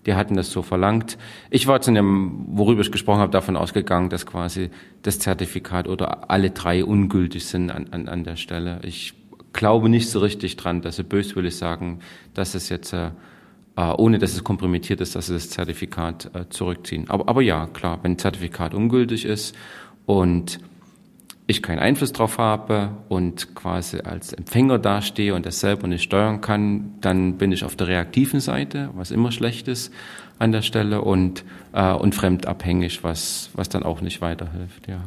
die 0.07 0.15
hatten 0.15 0.35
das 0.35 0.51
so 0.51 0.63
verlangt. 0.63 1.19
Ich 1.51 1.67
war 1.67 1.87
in 1.87 1.95
dem, 1.95 2.47
worüber 2.49 2.81
ich 2.81 2.91
gesprochen 2.91 3.21
habe, 3.21 3.31
davon 3.31 3.59
ausgegangen, 3.59 4.09
dass 4.09 4.25
quasi 4.25 4.71
das 5.03 5.19
Zertifikat 5.19 5.87
oder 5.87 6.31
alle 6.31 6.51
drei 6.51 6.83
ungültig 6.83 7.45
sind 7.45 7.71
an, 7.71 7.89
an, 7.91 8.09
an 8.09 8.25
der 8.25 8.37
Stelle. 8.37 8.81
Ich 8.85 9.13
glaube 9.59 9.89
nicht 9.89 10.09
so 10.09 10.21
richtig 10.21 10.57
dran, 10.57 10.83
dass 10.83 10.97
sie 10.97 11.03
böswillig 11.03 11.57
sagen, 11.57 11.99
dass 12.33 12.55
es 12.55 12.69
jetzt, 12.69 12.93
äh, 12.93 13.11
äh, 13.77 13.93
ohne 13.99 14.19
dass 14.19 14.35
es 14.35 14.45
kompromittiert 14.45 15.01
ist, 15.01 15.17
dass 15.17 15.27
sie 15.27 15.35
das 15.35 15.51
Zertifikat 15.51 16.31
äh, 16.33 16.49
zurückziehen. 16.49 17.11
Aber, 17.11 17.29
aber 17.29 17.43
ja, 17.43 17.67
klar, 17.67 17.99
wenn 18.03 18.13
ein 18.13 18.19
Zertifikat 18.19 18.73
ungültig 18.73 19.25
ist 19.25 19.57
und 20.07 20.61
ich 21.49 21.61
keinen 21.61 21.81
Einfluss 21.81 22.13
drauf 22.13 22.39
habe 22.39 22.91
und 23.09 23.57
quasi 23.57 24.01
als 24.01 24.33
Empfänger 24.33 24.79
dastehe 24.79 25.35
und 25.35 25.45
das 25.45 25.59
selber 25.59 25.89
nicht 25.89 26.05
steuern 26.05 26.41
kann, 26.41 26.95
dann 27.01 27.37
bin 27.37 27.51
ich 27.51 27.65
auf 27.65 27.75
der 27.75 27.89
reaktiven 27.89 28.39
Seite, 28.39 28.91
was 28.95 29.11
immer 29.11 29.33
schlecht 29.33 29.67
ist 29.67 29.93
an 30.39 30.53
der 30.53 30.63
Stelle 30.63 31.03
und, 31.03 31.45
äh, 31.73 31.93
und 31.95 32.15
fremdabhängig, 32.15 33.03
was, 33.03 33.51
was 33.55 33.69
dann 33.69 33.83
auch 33.83 34.03
nicht 34.03 34.21
weiterhilft, 34.21 34.87
ja. 34.87 35.01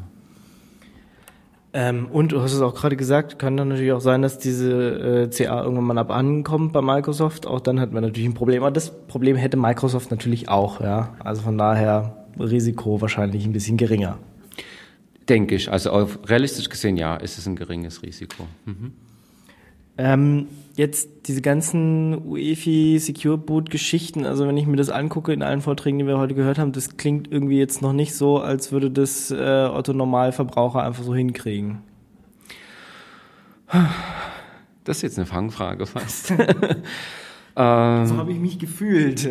Ähm, 1.73 2.07
und 2.11 2.33
du 2.33 2.41
hast 2.41 2.53
es 2.53 2.61
auch 2.61 2.75
gerade 2.75 2.97
gesagt, 2.97 3.39
kann 3.39 3.55
dann 3.55 3.69
natürlich 3.69 3.93
auch 3.93 4.01
sein, 4.01 4.21
dass 4.21 4.37
diese 4.37 5.23
äh, 5.23 5.29
CA 5.29 5.63
irgendwann 5.63 5.85
mal 5.85 5.97
ab 5.97 6.11
ankommt 6.11 6.73
bei 6.73 6.81
Microsoft. 6.81 7.47
Auch 7.47 7.61
dann 7.61 7.79
hat 7.79 7.93
man 7.93 8.03
natürlich 8.03 8.27
ein 8.27 8.33
Problem. 8.33 8.63
Aber 8.63 8.71
das 8.71 8.91
Problem 9.07 9.37
hätte 9.37 9.55
Microsoft 9.55 10.11
natürlich 10.11 10.49
auch, 10.49 10.81
ja. 10.81 11.15
Also 11.23 11.41
von 11.41 11.57
daher 11.57 12.25
Risiko 12.37 12.99
wahrscheinlich 12.99 13.45
ein 13.45 13.53
bisschen 13.53 13.77
geringer. 13.77 14.17
Denke 15.29 15.55
ich. 15.55 15.71
Also 15.71 16.09
realistisch 16.25 16.67
gesehen, 16.67 16.97
ja, 16.97 17.15
ist 17.15 17.37
es 17.37 17.47
ein 17.47 17.55
geringes 17.55 18.03
Risiko. 18.03 18.47
Mhm. 18.65 18.91
Ähm, 20.03 20.47
jetzt 20.75 21.09
diese 21.27 21.43
ganzen 21.43 22.25
UEFI 22.25 22.97
Secure 22.97 23.37
Boot 23.37 23.69
Geschichten, 23.69 24.25
also 24.25 24.47
wenn 24.47 24.57
ich 24.57 24.65
mir 24.65 24.77
das 24.77 24.89
angucke 24.89 25.31
in 25.31 25.43
allen 25.43 25.61
Vorträgen, 25.61 25.99
die 25.99 26.07
wir 26.07 26.17
heute 26.17 26.33
gehört 26.33 26.57
haben, 26.57 26.71
das 26.71 26.97
klingt 26.97 27.31
irgendwie 27.31 27.59
jetzt 27.59 27.83
noch 27.83 27.93
nicht 27.93 28.15
so, 28.15 28.39
als 28.39 28.71
würde 28.71 28.89
das 28.89 29.29
äh, 29.29 29.69
Otto 29.71 29.93
Normalverbraucher 29.93 30.81
einfach 30.81 31.03
so 31.03 31.13
hinkriegen. 31.13 31.83
Das 34.83 34.97
ist 34.97 35.03
jetzt 35.03 35.19
eine 35.19 35.27
Fangfrage 35.27 35.85
fast. 35.85 36.33
So 37.53 37.61
habe 37.63 38.31
ich 38.31 38.39
mich 38.39 38.59
gefühlt. 38.59 39.29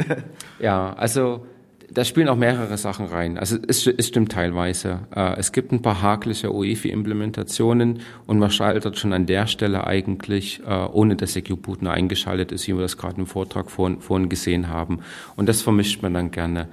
Ja, 0.60 0.92
also 0.92 1.47
da 1.92 2.04
spielen 2.04 2.28
auch 2.28 2.36
mehrere 2.36 2.76
Sachen 2.78 3.06
rein. 3.06 3.38
Also 3.38 3.56
es, 3.66 3.86
es 3.86 4.08
stimmt 4.08 4.32
teilweise. 4.32 5.00
Äh, 5.14 5.38
es 5.38 5.52
gibt 5.52 5.72
ein 5.72 5.82
paar 5.82 6.02
hakliche 6.02 6.52
UEFI-Implementationen 6.52 8.00
und 8.26 8.38
man 8.38 8.50
schaltet 8.50 8.98
schon 8.98 9.12
an 9.12 9.26
der 9.26 9.46
Stelle 9.46 9.86
eigentlich, 9.86 10.60
äh, 10.66 10.72
ohne 10.72 11.16
dass 11.16 11.32
der 11.32 11.42
Q-Boot 11.42 11.82
nur 11.82 11.92
eingeschaltet 11.92 12.52
ist, 12.52 12.68
wie 12.68 12.74
wir 12.74 12.82
das 12.82 12.96
gerade 12.96 13.20
im 13.20 13.26
Vortrag 13.26 13.70
vorhin, 13.70 14.00
vorhin 14.00 14.28
gesehen 14.28 14.68
haben. 14.68 15.00
Und 15.36 15.48
das 15.48 15.62
vermischt 15.62 16.02
man 16.02 16.14
dann 16.14 16.30
gerne. 16.30 16.68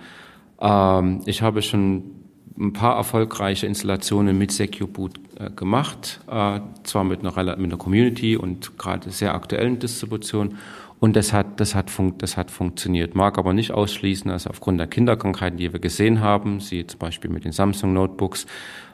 Ähm, 0.59 1.21
ich 1.25 1.41
habe 1.41 1.61
schon 1.61 2.17
ein 2.59 2.73
paar 2.73 2.97
erfolgreiche 2.97 3.67
Installationen 3.67 4.37
mit 4.37 4.51
Secure 4.51 4.89
Boot 4.89 5.19
äh, 5.39 5.49
gemacht, 5.51 6.19
äh, 6.27 6.59
zwar 6.83 7.03
mit 7.03 7.19
einer, 7.19 7.31
mit 7.57 7.65
einer 7.65 7.77
Community 7.77 8.35
und 8.35 8.77
gerade 8.77 9.11
sehr 9.11 9.35
aktuellen 9.35 9.79
Distribution. 9.79 10.57
Und 10.99 11.15
das 11.15 11.31
hat, 11.31 11.59
das 11.59 11.75
hat, 11.75 11.91
fun 11.91 12.15
das 12.17 12.37
hat 12.37 12.49
funktioniert. 12.49 13.13
Mag 13.13 13.37
aber 13.37 13.53
nicht 13.53 13.71
ausschließen, 13.71 14.31
also 14.31 14.49
aufgrund 14.49 14.79
der 14.79 14.87
Kinderkrankheiten, 14.87 15.57
die 15.57 15.71
wir 15.71 15.79
gesehen 15.79 16.21
haben, 16.21 16.59
sie 16.59 16.87
zum 16.87 16.99
Beispiel 16.99 17.29
mit 17.29 17.45
den 17.45 17.51
Samsung 17.51 17.93
Notebooks, 17.93 18.47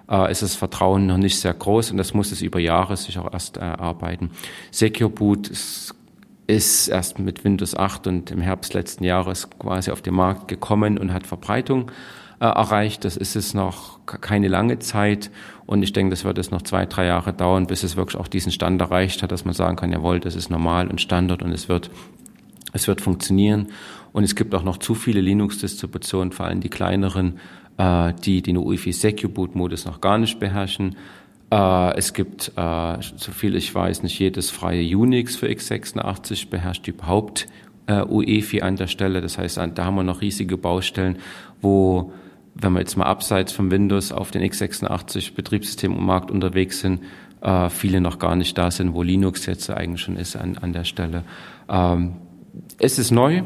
äh, 0.09 0.31
ist 0.31 0.41
das 0.41 0.55
Vertrauen 0.55 1.07
noch 1.07 1.17
nicht 1.17 1.39
sehr 1.39 1.53
groß 1.53 1.91
und 1.91 1.97
das 1.97 2.13
muss 2.13 2.31
es 2.31 2.41
über 2.41 2.59
Jahre 2.59 2.97
sich 2.97 3.17
auch 3.17 3.31
erst 3.31 3.57
äh, 3.57 3.61
erarbeiten. 3.61 4.31
Secure 4.71 5.09
Boot 5.09 5.47
ist 5.47 5.95
ist 6.45 6.89
erst 6.89 7.19
mit 7.19 7.45
Windows 7.45 7.75
8 7.75 8.07
und 8.07 8.31
im 8.31 8.41
Herbst 8.41 8.73
letzten 8.73 9.05
Jahres 9.05 9.49
quasi 9.49 9.91
auf 9.91 10.01
den 10.01 10.13
Markt 10.13 10.47
gekommen 10.49 10.97
und 10.97 11.13
hat 11.13 11.25
Verbreitung 11.25 11.89
äh, 12.39 12.45
erreicht. 12.45 13.05
Das 13.05 13.15
ist 13.15 13.35
es 13.35 13.53
noch 13.53 13.99
keine 14.05 14.49
lange 14.49 14.79
Zeit 14.79 15.31
und 15.73 15.83
ich 15.83 15.91
denke, 15.91 16.11
das 16.11 16.23
wird 16.23 16.37
es 16.37 16.51
noch 16.51 16.61
zwei, 16.61 16.85
drei 16.85 17.05
Jahre 17.05 17.33
dauern, 17.33 17.67
bis 17.67 17.83
es 17.83 17.97
wirklich 17.97 18.19
auch 18.19 18.27
diesen 18.27 18.51
Stand 18.51 18.79
erreicht 18.79 19.23
hat, 19.23 19.31
dass 19.31 19.43
man 19.43 19.53
sagen 19.53 19.75
kann, 19.75 19.91
jawohl, 19.91 20.19
das 20.19 20.35
ist 20.35 20.49
normal 20.49 20.87
und 20.87 21.01
Standard 21.01 21.41
und 21.41 21.51
es 21.51 21.67
wird 21.67 21.89
es 22.73 22.87
wird 22.87 23.01
funktionieren. 23.01 23.67
Und 24.11 24.23
es 24.23 24.35
gibt 24.35 24.53
auch 24.53 24.63
noch 24.63 24.77
zu 24.77 24.95
viele 24.95 25.21
Linux-Distributionen, 25.21 26.31
vor 26.31 26.47
allem 26.47 26.59
die 26.59 26.69
kleineren, 26.69 27.39
äh, 27.77 28.13
die 28.25 28.41
den 28.41 28.57
UEFI 28.57 28.91
Secure 28.91 29.31
Boot 29.31 29.55
Modus 29.55 29.85
noch 29.85 30.01
gar 30.01 30.17
nicht 30.17 30.39
beherrschen. 30.39 30.95
Äh, 31.51 31.95
es 31.97 32.13
gibt, 32.13 32.51
äh, 32.55 32.97
so 33.01 33.31
viel 33.31 33.55
ich 33.55 33.73
weiß, 33.73 34.03
nicht 34.03 34.19
jedes 34.19 34.49
freie 34.49 34.97
Unix 34.97 35.35
für 35.35 35.47
x86 35.47 36.49
beherrscht 36.49 36.87
überhaupt 36.87 37.47
äh, 37.87 38.03
UEFI 38.03 38.61
an 38.61 38.75
der 38.75 38.87
Stelle. 38.87 39.21
Das 39.21 39.37
heißt, 39.37 39.57
da 39.57 39.85
haben 39.85 39.95
wir 39.95 40.03
noch 40.03 40.21
riesige 40.21 40.57
Baustellen, 40.57 41.17
wo, 41.61 42.11
wenn 42.55 42.73
wir 42.73 42.79
jetzt 42.79 42.97
mal 42.97 43.05
abseits 43.05 43.51
von 43.51 43.71
Windows 43.71 44.11
auf 44.11 44.31
den 44.31 44.43
x86 44.43 45.33
Betriebssystem 45.33 45.91
im 45.91 46.05
Markt 46.05 46.31
unterwegs 46.31 46.79
sind, 46.79 47.01
äh, 47.41 47.69
viele 47.69 47.99
noch 47.99 48.19
gar 48.19 48.35
nicht 48.35 48.57
da 48.57 48.71
sind, 48.71 48.93
wo 48.93 49.01
Linux 49.01 49.45
jetzt 49.45 49.69
eigentlich 49.69 50.01
schon 50.01 50.17
ist 50.17 50.35
an, 50.35 50.57
an 50.57 50.73
der 50.73 50.83
Stelle. 50.83 51.23
Ähm, 51.67 52.13
es 52.77 52.99
ist 52.99 53.11
neu, 53.11 53.43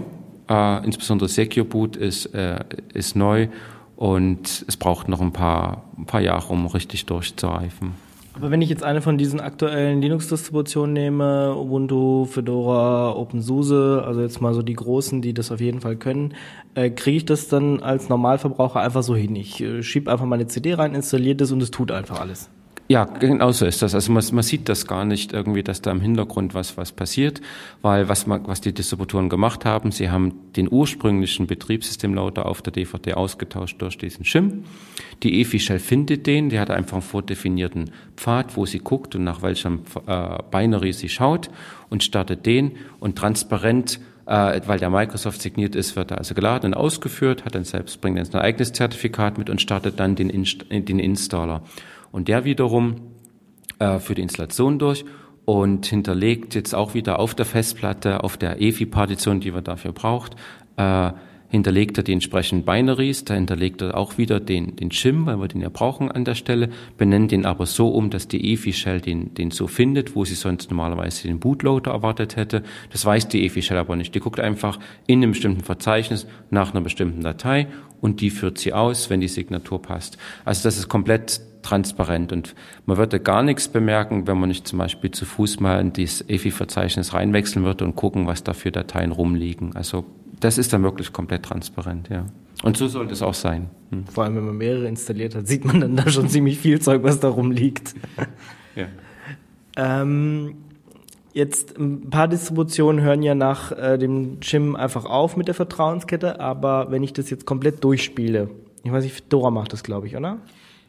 äh, 0.49 0.85
insbesondere 0.85 1.29
Secure 1.29 1.65
Boot 1.65 1.95
ist, 1.95 2.27
äh, 2.27 2.63
ist 2.93 3.15
neu 3.15 3.47
und 3.95 4.65
es 4.67 4.77
braucht 4.77 5.07
noch 5.07 5.21
ein 5.21 5.33
paar, 5.33 5.85
ein 5.97 6.05
paar 6.05 6.21
Jahre, 6.21 6.53
um 6.53 6.67
richtig 6.67 7.05
durchzureifen. 7.05 7.93
Aber 8.37 8.51
wenn 8.51 8.61
ich 8.61 8.69
jetzt 8.69 8.83
eine 8.83 9.01
von 9.01 9.17
diesen 9.17 9.39
aktuellen 9.39 9.99
Linux-Distributionen 9.99 10.93
nehme, 10.93 11.55
Ubuntu, 11.55 12.25
Fedora, 12.25 13.15
OpenSUSE, 13.15 14.03
also 14.05 14.21
jetzt 14.21 14.41
mal 14.41 14.53
so 14.53 14.61
die 14.61 14.75
großen, 14.75 15.23
die 15.23 15.33
das 15.33 15.51
auf 15.51 15.59
jeden 15.59 15.81
Fall 15.81 15.95
können, 15.95 16.35
äh, 16.75 16.91
kriege 16.91 17.17
ich 17.17 17.25
das 17.25 17.47
dann 17.47 17.81
als 17.81 18.09
Normalverbraucher 18.09 18.79
einfach 18.79 19.01
so 19.01 19.15
hin. 19.15 19.35
Ich 19.35 19.59
äh, 19.59 19.81
schiebe 19.81 20.11
einfach 20.11 20.25
meine 20.27 20.45
CD 20.45 20.75
rein, 20.75 20.93
installiere 20.93 21.35
das 21.35 21.51
und 21.51 21.63
es 21.63 21.71
tut 21.71 21.91
einfach 21.91 22.19
alles. 22.19 22.51
Ja, 22.89 23.03
genau 23.03 23.51
so 23.51 23.65
ist 23.65 23.81
das. 23.81 23.93
Also 23.93 24.13
man, 24.13 24.23
man 24.31 24.43
sieht 24.43 24.69
das 24.69 24.87
gar 24.87 25.03
nicht 25.03 25.33
irgendwie, 25.33 25.61
dass 25.61 25.81
da 25.81 25.91
im 25.91 25.99
Hintergrund 25.99 26.53
was, 26.53 26.77
was 26.77 26.93
passiert, 26.93 27.41
weil 27.81 28.07
was, 28.07 28.27
man, 28.27 28.47
was 28.47 28.61
die 28.61 28.73
Distributoren 28.73 29.27
gemacht 29.27 29.65
haben, 29.65 29.91
sie 29.91 30.09
haben 30.09 30.33
den 30.55 30.71
ursprünglichen 30.71 31.47
Betriebssystemloader 31.47 32.45
auf 32.45 32.61
der 32.61 32.71
DVD 32.71 33.15
ausgetauscht 33.15 33.81
durch 33.81 33.97
diesen 33.97 34.23
Shim. 34.23 34.63
Die 35.21 35.41
EFI-Shell 35.41 35.79
findet 35.79 36.27
den, 36.27 36.49
die 36.49 36.59
hat 36.59 36.69
einfach 36.69 36.93
einen 36.93 37.01
vordefinierten 37.01 37.91
Pfad, 38.15 38.55
wo 38.55 38.65
sie 38.65 38.79
guckt 38.79 39.15
und 39.15 39.25
nach 39.25 39.41
welchem 39.41 39.81
äh, 40.05 40.37
Binary 40.49 40.93
sie 40.93 41.09
schaut 41.09 41.49
und 41.89 42.05
startet 42.05 42.45
den 42.45 42.77
und 43.01 43.17
transparent 43.17 43.99
äh, 44.27 44.61
weil 44.65 44.77
der 44.77 44.89
Microsoft 44.89 45.41
signiert 45.41 45.75
ist, 45.75 45.95
wird 45.95 46.11
er 46.11 46.17
also 46.17 46.35
geladen 46.35 46.73
und 46.73 46.79
ausgeführt, 46.79 47.45
hat 47.45 47.55
dann 47.55 47.63
selbst, 47.63 48.01
bringt 48.01 48.17
dann 48.17 48.27
ein 48.41 48.45
eigenes 48.45 48.73
Zertifikat 48.73 49.37
mit 49.37 49.49
und 49.49 49.61
startet 49.61 49.99
dann 49.99 50.15
den, 50.15 50.29
Inst 50.29 50.65
den 50.69 50.99
Installer. 50.99 51.63
Und 52.11 52.27
der 52.27 52.45
wiederum 52.45 52.95
äh, 53.79 53.99
für 53.99 54.15
die 54.15 54.21
Installation 54.21 54.79
durch 54.79 55.05
und 55.45 55.85
hinterlegt 55.85 56.55
jetzt 56.55 56.73
auch 56.73 56.93
wieder 56.93 57.19
auf 57.19 57.33
der 57.35 57.45
Festplatte, 57.45 58.23
auf 58.23 58.37
der 58.37 58.61
EFI-Partition, 58.61 59.39
die 59.39 59.51
man 59.51 59.63
dafür 59.63 59.93
braucht, 59.93 60.35
äh, 60.77 61.11
hinterlegt 61.49 61.97
er 61.97 62.03
die 62.03 62.13
entsprechenden 62.13 62.65
Binaries, 62.65 63.23
da 63.23 63.33
hinterlegt 63.33 63.81
er 63.81 63.95
auch 63.95 64.17
wieder 64.17 64.39
den, 64.39 64.75
den 64.75 64.91
Shim, 64.91 65.25
weil 65.25 65.39
wir 65.39 65.47
den 65.47 65.61
ja 65.61 65.69
brauchen 65.69 66.11
an 66.11 66.25
der 66.25 66.35
Stelle, 66.35 66.69
benennt 66.97 67.31
den 67.31 67.45
aber 67.45 67.65
so 67.65 67.89
um, 67.89 68.09
dass 68.09 68.27
die 68.27 68.53
EFI-Shell 68.53 69.01
den, 69.01 69.33
den 69.33 69.51
so 69.51 69.67
findet, 69.67 70.15
wo 70.15 70.25
sie 70.25 70.35
sonst 70.35 70.69
normalerweise 70.69 71.27
den 71.27 71.39
Bootloader 71.39 71.91
erwartet 71.91 72.35
hätte. 72.35 72.63
Das 72.91 73.05
weiß 73.05 73.27
die 73.29 73.45
EFI-Shell 73.45 73.77
aber 73.77 73.95
nicht. 73.95 74.13
Die 74.13 74.19
guckt 74.19 74.39
einfach 74.39 74.79
in 75.05 75.19
einem 75.19 75.31
bestimmten 75.31 75.63
Verzeichnis 75.63 76.27
nach 76.49 76.71
einer 76.71 76.81
bestimmten 76.81 77.21
Datei 77.21 77.67
und 78.01 78.21
die 78.21 78.29
führt 78.29 78.57
sie 78.57 78.73
aus, 78.73 79.09
wenn 79.09 79.21
die 79.21 79.27
Signatur 79.27 79.81
passt. 79.81 80.17
Also 80.45 80.63
das 80.63 80.77
ist 80.77 80.89
komplett 80.89 81.41
transparent 81.61 82.31
und 82.31 82.55
man 82.85 82.97
würde 82.97 83.19
gar 83.19 83.43
nichts 83.43 83.67
bemerken, 83.67 84.27
wenn 84.27 84.39
man 84.39 84.49
nicht 84.49 84.67
zum 84.67 84.79
Beispiel 84.79 85.11
zu 85.11 85.25
Fuß 85.25 85.59
mal 85.59 85.79
in 85.81 85.91
dieses 85.91 86.27
EFI-Verzeichnis 86.29 87.13
reinwechseln 87.13 87.65
würde 87.65 87.83
und 87.83 87.95
gucken, 87.95 88.27
was 88.27 88.43
da 88.43 88.53
für 88.53 88.71
Dateien 88.71 89.11
rumliegen. 89.11 89.75
Also 89.75 90.05
das 90.39 90.57
ist 90.57 90.73
dann 90.73 90.83
wirklich 90.83 91.13
komplett 91.13 91.43
transparent, 91.43 92.09
ja. 92.09 92.25
Und 92.63 92.77
so 92.77 92.87
sollte 92.87 93.13
es 93.13 93.21
auch 93.21 93.33
sein. 93.33 93.69
Hm. 93.91 94.05
Vor 94.07 94.23
allem, 94.23 94.35
wenn 94.35 94.45
man 94.45 94.57
mehrere 94.57 94.87
installiert 94.87 95.35
hat, 95.35 95.47
sieht 95.47 95.63
man 95.63 95.79
dann 95.79 95.95
da 95.95 96.09
schon 96.09 96.27
ziemlich 96.27 96.57
viel 96.57 96.79
Zeug, 96.79 97.03
was 97.03 97.19
da 97.19 97.29
rumliegt. 97.29 97.93
Ja. 98.75 98.87
Ähm, 99.75 100.55
jetzt 101.33 101.77
ein 101.77 102.09
paar 102.09 102.27
Distributionen 102.27 103.01
hören 103.03 103.21
ja 103.21 103.35
nach 103.35 103.71
äh, 103.71 103.97
dem 103.97 104.41
Shim 104.41 104.75
einfach 104.75 105.05
auf 105.05 105.37
mit 105.37 105.47
der 105.47 105.55
Vertrauenskette, 105.55 106.39
aber 106.39 106.89
wenn 106.89 107.03
ich 107.03 107.13
das 107.13 107.29
jetzt 107.29 107.45
komplett 107.45 107.83
durchspiele, 107.83 108.49
ich 108.83 108.91
weiß 108.91 109.03
nicht, 109.03 109.13
Fedora 109.13 109.51
macht 109.51 109.73
das, 109.73 109.83
glaube 109.83 110.07
ich, 110.07 110.15
oder? 110.17 110.37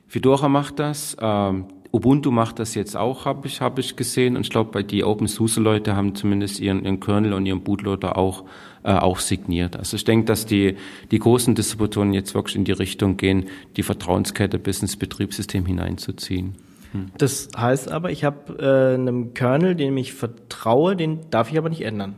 Fedora 0.07 0.49
macht 0.49 0.79
das, 0.79 1.17
ähm, 1.21 1.67
Ubuntu 1.91 2.31
macht 2.31 2.59
das 2.59 2.75
jetzt 2.75 2.97
auch, 2.97 3.25
habe 3.25 3.47
ich, 3.47 3.61
hab 3.61 3.79
ich 3.79 3.97
gesehen. 3.97 4.37
Und 4.37 4.43
ich 4.43 4.51
glaube, 4.51 4.85
die 4.85 5.05
OpenSUSE-Leute 5.05 5.97
haben 5.97 6.15
zumindest 6.15 6.61
ihren, 6.61 6.85
ihren 6.85 7.01
Kernel 7.01 7.33
und 7.33 7.47
ihren 7.47 7.63
Bootloader 7.63 8.19
auch, 8.19 8.45
äh, 8.85 8.93
auch 8.93 9.19
signiert. 9.19 9.77
Also 9.77 9.97
ich 9.97 10.05
denke, 10.05 10.27
dass 10.27 10.45
die, 10.45 10.77
die 11.11 11.19
großen 11.19 11.55
Distributoren 11.55 12.13
jetzt 12.13 12.35
wirklich 12.35 12.57
in 12.57 12.65
die 12.65 12.73
Richtung 12.73 13.17
gehen, 13.17 13.47
die 13.77 13.83
Vertrauenskette 13.83 14.59
bis 14.59 14.83
ins 14.83 14.97
Betriebssystem 14.97 15.65
hineinzuziehen. 15.65 16.55
Das 17.19 17.49
heißt 17.57 17.91
aber, 17.91 18.11
ich 18.11 18.25
habe 18.25 18.59
äh, 18.59 18.95
einem 18.95 19.35
Kernel, 19.35 19.75
dem 19.75 19.97
ich 19.97 20.15
vertraue, 20.15 20.97
den 20.97 21.31
darf 21.31 21.51
ich 21.51 21.59
aber 21.59 21.69
nicht 21.69 21.83
ändern. 21.83 22.17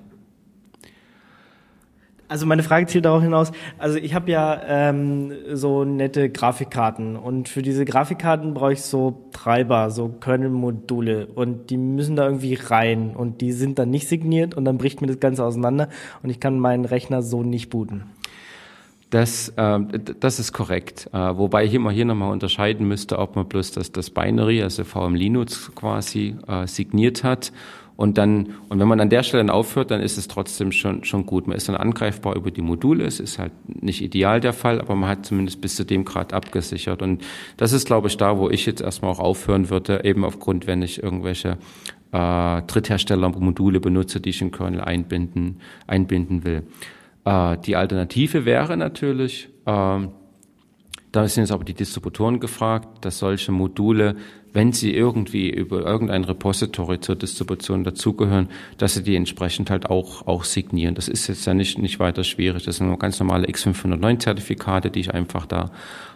Also 2.31 2.47
meine 2.47 2.63
Frage 2.63 2.87
zielt 2.87 3.07
darauf 3.07 3.23
hinaus, 3.25 3.51
also 3.77 3.99
ich 3.99 4.15
habe 4.15 4.31
ja 4.31 4.61
ähm, 4.65 5.33
so 5.53 5.85
nette 5.85 6.31
Grafikkarten 6.31 7.17
und 7.17 7.49
für 7.49 7.61
diese 7.61 7.85
Grafikkarten 7.85 8.55
brauche 8.55 8.75
ich 8.75 8.83
so 8.83 9.25
Treiber, 9.33 9.91
so 9.91 10.09
Kernel-Module 10.09 11.27
und 11.27 11.71
die 11.71 11.77
müssen 11.77 12.15
da 12.15 12.27
irgendwie 12.27 12.55
rein 12.55 13.17
und 13.17 13.41
die 13.41 13.51
sind 13.51 13.81
dann 13.81 13.91
nicht 13.91 14.07
signiert 14.07 14.55
und 14.55 14.65
dann 14.65 14.79
bricht 14.79 15.01
mir 15.01 15.09
das 15.09 15.19
Ganze 15.19 15.45
auseinander 15.45 15.89
und 16.23 16.31
ich 16.31 16.39
kann 16.39 16.61
meinen 16.61 16.85
Rechner 16.85 17.21
so 17.23 17.43
nicht 17.43 17.69
booten. 17.69 18.05
Das, 19.11 19.53
d- 19.57 20.15
das 20.21 20.39
ist 20.39 20.53
korrekt. 20.53 21.11
Äh, 21.13 21.37
wobei 21.37 21.65
ich 21.65 21.75
immer 21.75 21.91
hier 21.91 22.05
nochmal 22.05 22.31
unterscheiden 22.31 22.87
müsste, 22.87 23.19
ob 23.19 23.35
man 23.35 23.49
bloß 23.49 23.73
das, 23.73 23.91
das 23.91 24.11
Binary, 24.11 24.63
also 24.63 24.85
VM 24.85 25.17
Linux 25.17 25.73
quasi 25.75 26.37
äh, 26.47 26.69
signiert 26.69 27.25
hat. 27.25 27.51
Und 28.01 28.17
dann, 28.17 28.55
und 28.71 28.81
wenn 28.81 28.89
man 28.89 28.99
an 28.99 29.11
der 29.11 29.23
Stelle 29.23 29.43
dann 29.43 29.51
aufhört, 29.51 29.91
dann 29.91 30.01
ist 30.01 30.17
es 30.17 30.27
trotzdem 30.27 30.73
schon, 30.73 31.05
schon 31.05 31.27
gut. 31.27 31.47
Man 31.47 31.55
ist 31.55 31.69
dann 31.69 31.77
angreifbar 31.77 32.35
über 32.35 32.51
die 32.51 32.63
Module. 32.63 33.05
Es 33.05 33.21
ist 33.21 33.39
halt 33.39 33.53
nicht 33.67 34.01
ideal 34.01 34.41
der 34.41 34.55
Fall, 34.55 34.81
aber 34.81 34.95
man 34.95 35.11
hat 35.11 35.27
zumindest 35.27 35.61
bis 35.61 35.77
zu 35.77 35.85
dem 35.85 36.07
Grad 36.07 36.33
abgesichert. 36.33 37.03
Und 37.03 37.23
das 37.59 37.75
ist, 37.75 37.87
glaube 37.87 38.09
ich, 38.09 38.17
da, 38.17 38.39
wo 38.39 38.49
ich 38.49 38.65
jetzt 38.65 38.81
erstmal 38.81 39.11
auch 39.11 39.19
aufhören 39.19 39.69
würde, 39.69 40.03
eben 40.03 40.25
aufgrund, 40.25 40.67
wenn 40.67 40.81
ich 40.81 41.03
irgendwelche 41.03 41.59
äh, 42.13 42.63
Dritthersteller-Module 42.63 43.81
benutze, 43.81 44.19
die 44.19 44.31
ich 44.31 44.41
in 44.41 44.51
Kernel 44.51 44.81
einbinden, 44.81 45.61
einbinden 45.87 46.43
will. 46.43 46.63
Äh, 47.27 47.59
die 47.59 47.77
Alternative 47.77 48.47
wäre 48.47 48.79
natürlich, 48.79 49.51
ähm, 49.67 50.09
da 51.13 51.29
sind 51.29 51.43
jetzt 51.43 51.53
aber 51.53 51.65
die 51.65 51.75
Distributoren 51.75 52.41
gefragt, 52.41 53.05
dass 53.05 53.19
solche 53.19 53.53
Module, 53.53 54.17
wenn 54.53 54.73
sie 54.73 54.95
irgendwie 54.95 55.49
über 55.51 55.81
irgendein 55.81 56.25
Repository 56.25 57.01
zur 57.01 57.17
Distribution 57.17 57.85
dazugehören, 57.85 58.49
dass 58.79 58.95
sie 58.95 59.03
die 59.03 59.17
entsprechend 59.17 59.71
halt 59.71 59.87
auch, 59.87 60.27
auch 60.27 60.45
signieren. 60.45 60.95
Das 60.95 61.09
ist 61.09 61.29
jetzt 61.29 61.47
ja 61.47 61.55
nicht, 61.55 61.79
nicht 61.79 62.01
weiter 62.01 62.25
schwierig. 62.25 62.65
Das 62.65 62.77
sind 62.77 62.89
nur 62.89 62.99
ganz 62.99 63.21
normale 63.21 63.47
X509-Zertifikate, 63.47 64.91
die 64.91 65.01
ich 65.01 65.15
einfach 65.15 65.47
da 65.47 65.71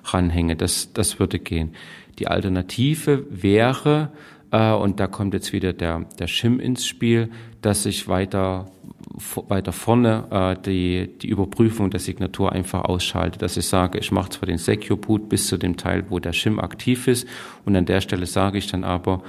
ranhänge. 0.04 0.56
Das, 0.56 0.92
das 0.92 1.18
würde 1.18 1.38
gehen. 1.38 1.74
Die 2.18 2.28
Alternative 2.28 3.24
wäre, 3.30 4.10
äh, 4.50 4.72
und 4.72 5.00
da 5.00 5.06
kommt 5.06 5.34
jetzt 5.34 5.52
wieder 5.52 5.72
der, 5.72 6.06
der 6.18 6.26
Shim 6.26 6.60
ins 6.60 6.86
Spiel, 6.86 7.30
dass 7.62 7.86
ich 7.86 8.08
weiter 8.08 8.66
weiter 9.48 9.72
vorne 9.72 10.26
äh, 10.30 10.62
die, 10.62 11.18
die 11.18 11.28
Überprüfung 11.28 11.90
der 11.90 12.00
Signatur 12.00 12.52
einfach 12.52 12.84
ausschalte, 12.84 13.38
dass 13.38 13.56
ich 13.56 13.66
sage, 13.66 13.98
ich 13.98 14.10
mache 14.10 14.30
zwar 14.30 14.46
den 14.46 14.58
Secure 14.58 14.96
Boot 14.96 15.28
bis 15.28 15.46
zu 15.46 15.56
dem 15.56 15.76
Teil, 15.76 16.04
wo 16.08 16.18
der 16.18 16.32
Shim 16.32 16.58
aktiv 16.58 17.06
ist 17.06 17.28
und 17.64 17.76
an 17.76 17.86
der 17.86 18.00
Stelle 18.00 18.26
sage 18.26 18.58
ich 18.58 18.66
dann 18.66 18.82
aber, 18.82 19.22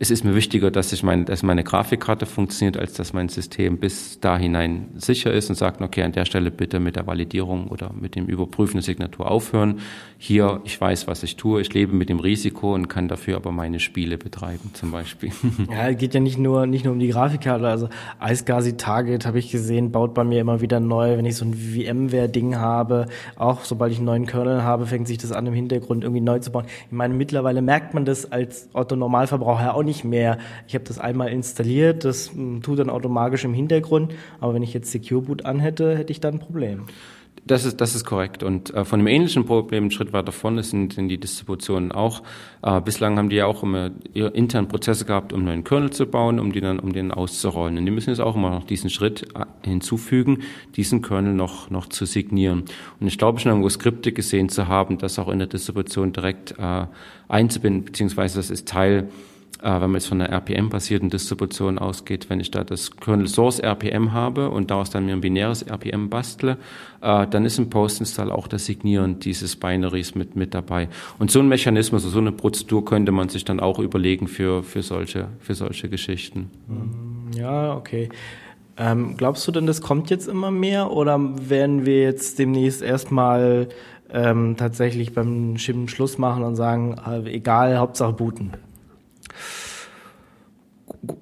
es 0.00 0.12
ist 0.12 0.24
mir 0.24 0.36
wichtiger, 0.36 0.70
dass 0.70 0.92
ich 0.92 1.02
meine, 1.02 1.24
dass 1.24 1.42
meine 1.42 1.64
Grafikkarte 1.64 2.24
funktioniert, 2.24 2.76
als 2.76 2.92
dass 2.92 3.12
mein 3.12 3.28
System 3.28 3.78
bis 3.78 4.20
da 4.20 4.38
hinein 4.38 4.90
sicher 4.94 5.32
ist 5.32 5.50
und 5.50 5.56
sagt, 5.56 5.80
okay, 5.80 6.04
an 6.04 6.12
der 6.12 6.24
Stelle 6.24 6.52
bitte 6.52 6.78
mit 6.78 6.94
der 6.94 7.08
Validierung 7.08 7.66
oder 7.66 7.92
mit 7.92 8.14
dem 8.14 8.26
Überprüfen 8.26 8.74
der 8.74 8.82
Signatur 8.82 9.28
aufhören. 9.28 9.80
Hier, 10.16 10.60
ich 10.64 10.80
weiß, 10.80 11.08
was 11.08 11.24
ich 11.24 11.34
tue, 11.36 11.60
ich 11.60 11.74
lebe 11.74 11.96
mit 11.96 12.08
dem 12.10 12.20
Risiko 12.20 12.74
und 12.74 12.86
kann 12.86 13.08
dafür 13.08 13.36
aber 13.36 13.50
meine 13.50 13.80
Spiele 13.80 14.18
betreiben, 14.18 14.70
zum 14.72 14.92
Beispiel. 14.92 15.30
Ja, 15.70 15.88
es 15.88 15.98
geht 15.98 16.14
ja 16.14 16.20
nicht 16.20 16.38
nur, 16.38 16.66
nicht 16.66 16.84
nur 16.84 16.94
um 16.94 17.00
die 17.00 17.08
Grafikkarte. 17.08 17.66
Also 17.68 17.88
iSCSI 18.24 18.76
Target 18.76 19.26
habe 19.26 19.38
ich 19.38 19.50
gesehen, 19.50 19.92
baut 19.92 20.14
bei 20.14 20.24
mir 20.24 20.40
immer 20.40 20.60
wieder 20.60 20.80
neu. 20.80 21.16
Wenn 21.16 21.26
ich 21.26 21.36
so 21.36 21.44
ein 21.44 21.54
VMware-Ding 21.54 22.56
habe, 22.56 23.06
auch 23.36 23.64
sobald 23.64 23.92
ich 23.92 23.98
einen 23.98 24.06
neuen 24.06 24.26
Kernel 24.26 24.62
habe, 24.62 24.86
fängt 24.86 25.08
sich 25.08 25.18
das 25.18 25.32
an, 25.32 25.46
im 25.46 25.54
Hintergrund 25.54 26.04
irgendwie 26.04 26.20
neu 26.20 26.38
zu 26.38 26.52
bauen. 26.52 26.64
Ich 26.86 26.92
meine, 26.92 27.14
mittlerweile 27.14 27.60
merkt 27.60 27.94
man 27.94 28.04
das 28.04 28.30
als 28.30 28.68
Otto-Normalverbraucher 28.72 29.74
auch 29.74 29.82
nicht 29.87 29.87
mehr. 30.04 30.38
Ich 30.66 30.74
habe 30.74 30.84
das 30.84 30.98
einmal 30.98 31.28
installiert, 31.28 32.04
das 32.04 32.32
mm, 32.34 32.60
tut 32.60 32.78
dann 32.78 32.90
automatisch 32.90 33.44
im 33.44 33.54
Hintergrund. 33.54 34.12
Aber 34.40 34.54
wenn 34.54 34.62
ich 34.62 34.74
jetzt 34.74 34.90
Secure 34.90 35.22
Boot 35.22 35.44
anhätte, 35.44 35.96
hätte 35.96 36.12
ich 36.12 36.20
da 36.20 36.28
ein 36.28 36.38
Problem. 36.38 36.86
Das 37.48 37.64
ist, 37.64 37.80
das 37.80 37.94
ist 37.94 38.04
korrekt. 38.04 38.42
Und 38.42 38.74
äh, 38.74 38.84
von 38.84 39.00
einem 39.00 39.06
ähnlichen 39.06 39.46
Problem 39.46 39.84
einen 39.84 39.90
Schritt 39.90 40.12
weiter 40.12 40.32
vorne 40.32 40.62
sind, 40.62 40.92
sind 40.92 41.08
die 41.08 41.18
Distributionen 41.18 41.92
auch. 41.92 42.22
Äh, 42.62 42.80
bislang 42.82 43.16
haben 43.16 43.30
die 43.30 43.36
ja 43.36 43.46
auch 43.46 43.62
immer 43.62 43.90
ihre 44.12 44.28
internen 44.28 44.68
Prozesse 44.68 45.06
gehabt, 45.06 45.32
um 45.32 45.44
neuen 45.44 45.64
Kernel 45.64 45.90
zu 45.90 46.06
bauen, 46.06 46.40
um 46.40 46.52
die 46.52 46.60
dann, 46.60 46.78
um 46.78 46.92
den 46.92 47.10
auszurollen. 47.10 47.78
Und 47.78 47.86
die 47.86 47.90
müssen 47.90 48.10
jetzt 48.10 48.20
auch 48.20 48.36
immer 48.36 48.50
noch 48.50 48.64
diesen 48.64 48.90
Schritt 48.90 49.28
äh, 49.34 49.46
hinzufügen, 49.66 50.42
diesen 50.76 51.00
Kernel 51.00 51.32
noch, 51.32 51.70
noch 51.70 51.86
zu 51.86 52.04
signieren. 52.04 52.64
Und 53.00 53.06
ich 53.06 53.16
glaube 53.16 53.38
schon 53.38 53.50
irgendwo 53.50 53.70
Skripte 53.70 54.12
gesehen 54.12 54.50
zu 54.50 54.68
haben, 54.68 54.98
das 54.98 55.18
auch 55.18 55.28
in 55.28 55.38
der 55.38 55.48
Distribution 55.48 56.12
direkt 56.12 56.54
äh, 56.58 56.86
einzubinden, 57.28 57.84
beziehungsweise 57.84 58.36
das 58.36 58.50
ist 58.50 58.68
Teil 58.68 59.08
wenn 59.60 59.80
man 59.80 59.94
jetzt 59.94 60.06
von 60.06 60.20
einer 60.20 60.30
RPM-basierten 60.30 61.10
Distribution 61.10 61.78
ausgeht, 61.78 62.30
wenn 62.30 62.38
ich 62.38 62.50
da 62.50 62.62
das 62.62 62.96
Kernel 62.96 63.26
Source 63.26 63.58
RPM 63.58 64.12
habe 64.12 64.50
und 64.50 64.70
daraus 64.70 64.90
dann 64.90 65.06
mir 65.06 65.14
ein 65.14 65.20
binäres 65.20 65.62
RPM 65.62 66.08
bastle, 66.08 66.58
äh, 67.00 67.26
dann 67.26 67.44
ist 67.44 67.58
im 67.58 67.68
Post-Install 67.68 68.30
auch 68.30 68.46
das 68.46 68.66
Signieren 68.66 69.18
dieses 69.18 69.56
Binaries 69.56 70.14
mit, 70.14 70.36
mit 70.36 70.54
dabei. 70.54 70.88
Und 71.18 71.30
so 71.30 71.40
ein 71.40 71.48
Mechanismus, 71.48 72.04
so 72.04 72.18
eine 72.18 72.32
Prozedur 72.32 72.84
könnte 72.84 73.10
man 73.10 73.28
sich 73.28 73.44
dann 73.44 73.58
auch 73.58 73.80
überlegen 73.80 74.28
für, 74.28 74.62
für, 74.62 74.82
solche, 74.82 75.26
für 75.40 75.54
solche 75.54 75.88
Geschichten. 75.88 76.50
Ja, 77.36 77.74
okay. 77.74 78.10
Ähm, 78.76 79.16
glaubst 79.16 79.46
du 79.48 79.50
denn, 79.50 79.66
das 79.66 79.80
kommt 79.80 80.08
jetzt 80.08 80.28
immer 80.28 80.52
mehr 80.52 80.92
oder 80.92 81.18
werden 81.48 81.84
wir 81.84 82.02
jetzt 82.02 82.38
demnächst 82.38 82.80
erstmal 82.80 83.68
ähm, 84.12 84.54
tatsächlich 84.56 85.12
beim 85.12 85.58
Schimmen 85.58 85.88
Schluss 85.88 86.16
machen 86.16 86.44
und 86.44 86.54
sagen, 86.54 86.94
äh, 87.04 87.28
egal, 87.28 87.78
Hauptsache 87.78 88.12
booten? 88.12 88.52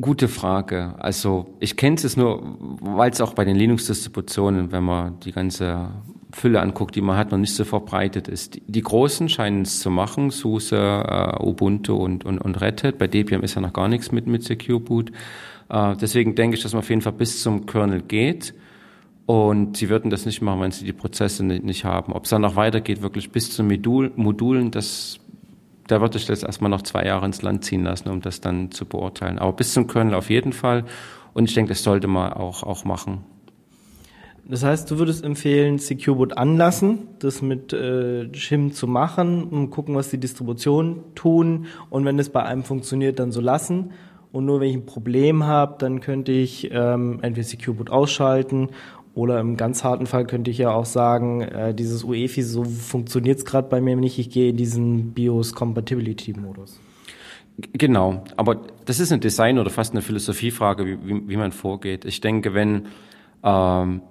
Gute 0.00 0.28
Frage. 0.28 0.94
Also 0.98 1.54
ich 1.60 1.76
kenne 1.76 1.96
es 1.96 2.16
nur, 2.16 2.56
weil 2.80 3.10
es 3.10 3.20
auch 3.20 3.34
bei 3.34 3.44
den 3.44 3.56
Linux-Distributionen, 3.56 4.72
wenn 4.72 4.84
man 4.84 5.20
die 5.20 5.32
ganze 5.32 5.90
Fülle 6.32 6.60
anguckt, 6.60 6.96
die 6.96 7.00
man 7.00 7.16
hat, 7.16 7.30
noch 7.30 7.38
nicht 7.38 7.54
so 7.54 7.64
verbreitet 7.64 8.28
ist. 8.28 8.60
Die, 8.66 8.82
Großen 8.82 9.28
scheinen 9.28 9.62
es 9.62 9.80
zu 9.80 9.90
machen, 9.90 10.30
SUSE, 10.30 10.76
äh, 10.76 11.42
Ubuntu 11.42 11.94
und, 11.94 12.24
und, 12.24 12.38
und 12.38 12.60
Red 12.60 12.82
Hat. 12.82 12.98
Bei 12.98 13.06
Debian 13.06 13.42
ist 13.42 13.54
ja 13.54 13.60
noch 13.60 13.72
gar 13.72 13.88
nichts 13.88 14.12
mit, 14.12 14.26
mit 14.26 14.42
Secure 14.42 14.80
Boot. 14.80 15.12
Äh, 15.68 15.96
deswegen 15.96 16.34
denke 16.34 16.56
ich, 16.56 16.62
dass 16.62 16.72
man 16.72 16.80
auf 16.80 16.90
jeden 16.90 17.02
Fall 17.02 17.12
bis 17.12 17.42
zum 17.42 17.66
Kernel 17.66 18.02
geht. 18.02 18.54
Und 19.24 19.76
sie 19.76 19.88
würden 19.88 20.10
das 20.10 20.24
nicht 20.24 20.40
machen, 20.40 20.60
wenn 20.60 20.70
sie 20.70 20.84
die 20.84 20.92
Prozesse 20.92 21.44
nicht, 21.44 21.64
nicht 21.64 21.84
haben. 21.84 22.12
Ob 22.12 22.24
es 22.24 22.30
dann 22.30 22.42
noch 22.42 22.54
weitergeht, 22.54 23.02
wirklich 23.02 23.30
bis 23.32 23.50
zu 23.50 23.64
Modul, 23.64 24.12
Modulen, 24.14 24.70
das, 24.70 25.18
da 25.86 26.00
würde 26.00 26.18
ich 26.18 26.26
das 26.26 26.42
erstmal 26.42 26.70
noch 26.70 26.82
zwei 26.82 27.04
Jahre 27.04 27.26
ins 27.26 27.42
Land 27.42 27.64
ziehen 27.64 27.84
lassen, 27.84 28.08
um 28.08 28.20
das 28.20 28.40
dann 28.40 28.70
zu 28.70 28.86
beurteilen. 28.86 29.38
Aber 29.38 29.52
bis 29.52 29.72
zum 29.72 29.86
Kernel 29.86 30.14
auf 30.14 30.30
jeden 30.30 30.52
Fall. 30.52 30.84
Und 31.32 31.48
ich 31.48 31.54
denke, 31.54 31.70
das 31.70 31.82
sollte 31.82 32.08
man 32.08 32.32
auch, 32.32 32.62
auch 32.62 32.84
machen. 32.84 33.24
Das 34.48 34.62
heißt, 34.62 34.88
du 34.90 34.98
würdest 34.98 35.24
empfehlen, 35.24 35.78
Secureboot 35.78 36.36
anlassen, 36.36 37.08
das 37.18 37.42
mit 37.42 37.72
äh, 37.72 38.32
Shim 38.32 38.72
zu 38.72 38.86
machen 38.86 39.42
und 39.44 39.70
gucken, 39.70 39.96
was 39.96 40.08
die 40.08 40.18
Distributionen 40.18 41.02
tun. 41.16 41.66
Und 41.90 42.04
wenn 42.04 42.16
es 42.18 42.30
bei 42.30 42.44
einem 42.44 42.62
funktioniert, 42.62 43.18
dann 43.18 43.32
so 43.32 43.40
lassen. 43.40 43.90
Und 44.30 44.44
nur 44.44 44.60
wenn 44.60 44.68
ich 44.68 44.76
ein 44.76 44.86
Problem 44.86 45.44
habe, 45.44 45.76
dann 45.78 46.00
könnte 46.00 46.30
ich 46.30 46.70
ähm, 46.70 47.18
entweder 47.22 47.46
Secureboot 47.46 47.90
ausschalten 47.90 48.68
oder 49.16 49.40
im 49.40 49.56
ganz 49.56 49.82
harten 49.82 50.04
Fall 50.04 50.26
könnte 50.26 50.50
ich 50.50 50.58
ja 50.58 50.70
auch 50.70 50.84
sagen, 50.84 51.40
äh, 51.40 51.74
dieses 51.74 52.04
UEFI, 52.04 52.42
so 52.42 52.64
funktioniert 52.64 53.38
es 53.38 53.46
gerade 53.46 53.66
bei 53.66 53.80
mir 53.80 53.96
nicht, 53.96 54.18
ich 54.18 54.28
gehe 54.28 54.50
in 54.50 54.58
diesen 54.58 55.14
BIOS-Compatibility-Modus. 55.14 56.78
Genau, 57.72 58.22
aber 58.36 58.60
das 58.84 59.00
ist 59.00 59.12
eine 59.12 59.20
Design- 59.20 59.58
oder 59.58 59.70
fast 59.70 59.94
eine 59.94 60.02
Philosophiefrage, 60.02 60.84
wie, 60.84 60.98
wie, 61.02 61.28
wie 61.30 61.36
man 61.38 61.52
vorgeht. 61.52 62.04
Ich 62.04 62.20
denke, 62.20 62.52
wenn 62.52 62.88
ähm, 63.42 64.02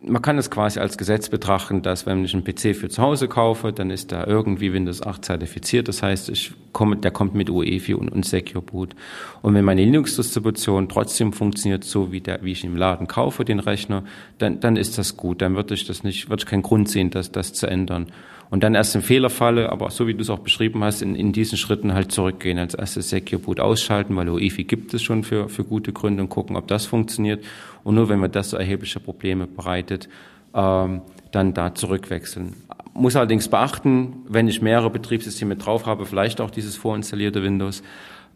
man 0.00 0.22
kann 0.22 0.38
es 0.38 0.50
quasi 0.50 0.78
als 0.78 0.96
Gesetz 0.96 1.28
betrachten, 1.28 1.82
dass 1.82 2.06
wenn 2.06 2.24
ich 2.24 2.32
einen 2.32 2.44
PC 2.44 2.76
für 2.76 2.88
zu 2.88 3.02
Hause 3.02 3.26
kaufe, 3.26 3.72
dann 3.72 3.90
ist 3.90 4.12
da 4.12 4.24
irgendwie 4.26 4.72
Windows 4.72 5.02
8 5.02 5.24
zertifiziert. 5.24 5.88
Das 5.88 6.02
heißt, 6.02 6.28
ich 6.28 6.52
komme, 6.72 6.96
der 6.96 7.10
kommt 7.10 7.34
mit 7.34 7.50
UEFI 7.50 7.94
und, 7.94 8.08
und 8.08 8.24
Secure 8.24 8.62
Boot. 8.62 8.94
Und 9.42 9.54
wenn 9.54 9.64
meine 9.64 9.84
Linux-Distribution 9.84 10.88
trotzdem 10.88 11.32
funktioniert, 11.32 11.82
so 11.82 12.12
wie 12.12 12.20
der, 12.20 12.42
wie 12.42 12.52
ich 12.52 12.64
im 12.64 12.76
Laden 12.76 13.08
kaufe, 13.08 13.44
den 13.44 13.58
Rechner, 13.58 14.04
dann, 14.38 14.60
dann 14.60 14.76
ist 14.76 14.98
das 14.98 15.16
gut. 15.16 15.42
Dann 15.42 15.56
würde 15.56 15.74
ich 15.74 15.86
das 15.86 16.04
nicht, 16.04 16.30
würde 16.30 16.42
ich 16.42 16.46
keinen 16.48 16.62
Grund 16.62 16.88
sehen, 16.88 17.10
das, 17.10 17.32
das 17.32 17.52
zu 17.52 17.66
ändern. 17.66 18.06
Und 18.50 18.62
dann 18.62 18.74
erst 18.74 18.94
im 18.94 19.02
Fehlerfalle, 19.02 19.70
aber 19.70 19.90
so 19.90 20.06
wie 20.06 20.14
du 20.14 20.22
es 20.22 20.30
auch 20.30 20.38
beschrieben 20.38 20.82
hast, 20.82 21.02
in, 21.02 21.14
in 21.14 21.32
diesen 21.32 21.58
Schritten 21.58 21.92
halt 21.92 22.12
zurückgehen. 22.12 22.58
Als 22.58 22.74
erstes 22.74 23.10
Secure 23.10 23.42
Boot 23.42 23.60
ausschalten, 23.60 24.16
weil 24.16 24.28
UEFI 24.28 24.64
gibt 24.64 24.94
es 24.94 25.02
schon 25.02 25.22
für, 25.22 25.48
für 25.48 25.64
gute 25.64 25.92
Gründe 25.92 26.22
und 26.22 26.30
gucken, 26.30 26.56
ob 26.56 26.66
das 26.66 26.86
funktioniert. 26.86 27.44
Und 27.84 27.94
nur 27.94 28.08
wenn 28.08 28.20
mir 28.20 28.30
das 28.30 28.50
so 28.50 28.56
erhebliche 28.56 29.00
Probleme 29.00 29.46
bereitet, 29.46 30.08
ähm, 30.54 31.02
dann 31.30 31.52
da 31.52 31.74
zurückwechseln. 31.74 32.54
Muss 32.94 33.16
allerdings 33.16 33.48
beachten, 33.48 34.24
wenn 34.26 34.48
ich 34.48 34.62
mehrere 34.62 34.90
Betriebssysteme 34.90 35.56
drauf 35.56 35.86
habe, 35.86 36.06
vielleicht 36.06 36.40
auch 36.40 36.50
dieses 36.50 36.74
vorinstallierte 36.76 37.42
Windows, 37.42 37.82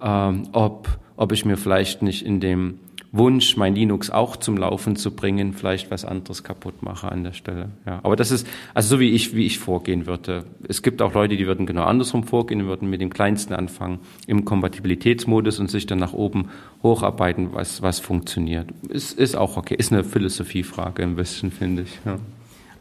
ähm, 0.02 0.48
ob, 0.52 0.88
ob 1.16 1.32
ich 1.32 1.44
mir 1.44 1.56
vielleicht 1.56 2.02
nicht 2.02 2.24
in 2.24 2.38
dem 2.38 2.78
Wunsch, 3.12 3.58
mein 3.58 3.74
Linux 3.74 4.08
auch 4.08 4.36
zum 4.36 4.56
Laufen 4.56 4.96
zu 4.96 5.14
bringen, 5.14 5.52
vielleicht 5.52 5.90
was 5.90 6.06
anderes 6.06 6.42
kaputt 6.42 6.82
mache 6.82 7.12
an 7.12 7.24
der 7.24 7.34
Stelle. 7.34 7.68
Ja, 7.86 8.00
aber 8.02 8.16
das 8.16 8.30
ist 8.30 8.46
also 8.72 8.96
so 8.96 9.00
wie 9.00 9.10
ich 9.10 9.36
wie 9.36 9.44
ich 9.44 9.58
vorgehen 9.58 10.06
würde. 10.06 10.44
Es 10.66 10.82
gibt 10.82 11.02
auch 11.02 11.12
Leute, 11.12 11.36
die 11.36 11.46
würden 11.46 11.66
genau 11.66 11.84
andersrum 11.84 12.24
vorgehen, 12.24 12.60
die 12.60 12.66
würden 12.66 12.88
mit 12.88 13.02
dem 13.02 13.10
kleinsten 13.10 13.52
anfangen 13.52 13.98
im 14.26 14.46
Kompatibilitätsmodus 14.46 15.60
und 15.60 15.70
sich 15.70 15.84
dann 15.84 15.98
nach 15.98 16.14
oben 16.14 16.48
hocharbeiten, 16.82 17.52
was 17.52 17.82
was 17.82 18.00
funktioniert. 18.00 18.68
Ist 18.88 19.18
ist 19.18 19.36
auch 19.36 19.58
okay, 19.58 19.74
ist 19.76 19.92
eine 19.92 20.04
Philosophiefrage 20.04 21.02
ein 21.02 21.14
bisschen 21.14 21.50
finde 21.50 21.82
ich. 21.82 22.00
Ja. 22.06 22.18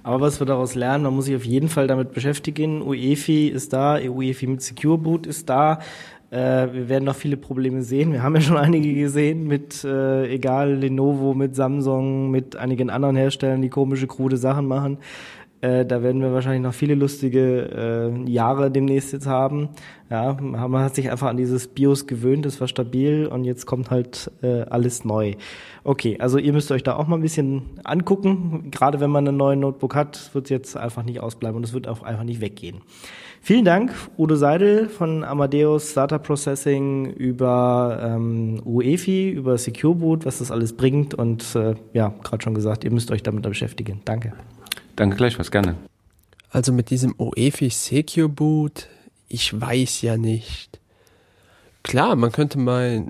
Aber 0.03 0.21
was 0.21 0.39
wir 0.39 0.47
daraus 0.47 0.75
lernen, 0.75 1.03
man 1.03 1.13
muss 1.13 1.25
sich 1.25 1.35
auf 1.35 1.45
jeden 1.45 1.69
Fall 1.69 1.87
damit 1.87 2.13
beschäftigen. 2.13 2.81
UEFI 2.81 3.49
ist 3.49 3.73
da, 3.73 3.99
UEFI 3.99 4.47
mit 4.47 4.61
Secure 4.61 4.97
Boot 4.97 5.27
ist 5.27 5.49
da. 5.49 5.79
Äh, 6.31 6.71
wir 6.71 6.89
werden 6.89 7.03
noch 7.03 7.15
viele 7.15 7.35
Probleme 7.35 7.83
sehen. 7.83 8.13
Wir 8.13 8.23
haben 8.23 8.35
ja 8.35 8.41
schon 8.41 8.57
einige 8.57 8.93
gesehen 8.93 9.47
mit, 9.47 9.83
äh, 9.83 10.33
egal, 10.33 10.75
Lenovo, 10.75 11.33
mit 11.33 11.55
Samsung, 11.55 12.31
mit 12.31 12.55
einigen 12.55 12.89
anderen 12.89 13.17
Herstellern, 13.17 13.61
die 13.61 13.69
komische, 13.69 14.07
krude 14.07 14.37
Sachen 14.37 14.65
machen. 14.65 14.97
Äh, 15.59 15.85
da 15.85 16.01
werden 16.01 16.21
wir 16.21 16.33
wahrscheinlich 16.33 16.63
noch 16.63 16.73
viele 16.73 16.95
lustige 16.95 18.13
äh, 18.25 18.29
Jahre 18.31 18.71
demnächst 18.71 19.13
jetzt 19.13 19.27
haben. 19.27 19.69
Ja, 20.09 20.33
man 20.33 20.83
hat 20.83 20.95
sich 20.95 21.11
einfach 21.11 21.27
an 21.27 21.37
dieses 21.37 21.67
BIOS 21.67 22.07
gewöhnt, 22.07 22.45
das 22.45 22.59
war 22.59 22.67
stabil 22.67 23.27
und 23.27 23.43
jetzt 23.43 23.65
kommt 23.65 23.91
halt 23.91 24.31
äh, 24.41 24.61
alles 24.63 25.05
neu. 25.05 25.35
Okay, 25.83 26.17
also 26.19 26.37
ihr 26.39 26.51
müsst 26.51 26.71
euch 26.71 26.83
da 26.83 26.95
auch 26.95 27.07
mal 27.07 27.17
ein 27.17 27.21
bisschen 27.21 27.61
angucken. 27.83 28.71
Gerade 28.71 28.99
wenn 28.99 29.11
man 29.11 29.27
einen 29.27 29.37
neuen 29.37 29.59
Notebook 29.59 29.95
hat, 29.95 30.33
wird 30.33 30.45
es 30.45 30.49
jetzt 30.49 30.77
einfach 30.77 31.03
nicht 31.03 31.19
ausbleiben 31.19 31.57
und 31.57 31.63
es 31.63 31.73
wird 31.73 31.87
auch 31.87 32.01
einfach 32.01 32.23
nicht 32.23 32.41
weggehen. 32.41 32.81
Vielen 33.43 33.65
Dank, 33.65 33.91
Udo 34.19 34.35
Seidel 34.35 34.87
von 34.87 35.23
Amadeus 35.23 35.95
Data 35.95 36.19
Processing 36.19 37.07
über 37.07 37.99
ähm, 37.99 38.61
UEFI, 38.63 39.31
über 39.31 39.57
Secure 39.57 39.95
Boot, 39.95 40.27
was 40.27 40.37
das 40.37 40.51
alles 40.51 40.77
bringt 40.77 41.15
und 41.15 41.55
äh, 41.55 41.73
ja, 41.93 42.13
gerade 42.23 42.43
schon 42.43 42.53
gesagt, 42.53 42.83
ihr 42.83 42.91
müsst 42.91 43.09
euch 43.09 43.23
damit 43.23 43.41
beschäftigen. 43.41 44.01
Danke. 44.05 44.33
Danke 44.95 45.15
gleichfalls 45.15 45.49
gerne. 45.49 45.75
Also 46.51 46.71
mit 46.71 46.91
diesem 46.91 47.15
OEFI 47.17 47.71
Secure 47.71 48.29
Boot, 48.29 48.87
ich 49.27 49.59
weiß 49.59 50.03
ja 50.03 50.17
nicht. 50.17 50.79
Klar, 51.81 52.15
man 52.15 52.31
könnte 52.31 52.59
mal 52.59 53.07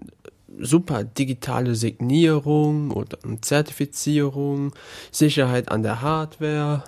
super 0.59 1.03
digitale 1.03 1.75
Signierung 1.75 2.91
oder 2.91 3.17
Zertifizierung, 3.41 4.71
Sicherheit 5.11 5.69
an 5.69 5.83
der 5.83 6.01
Hardware. 6.01 6.83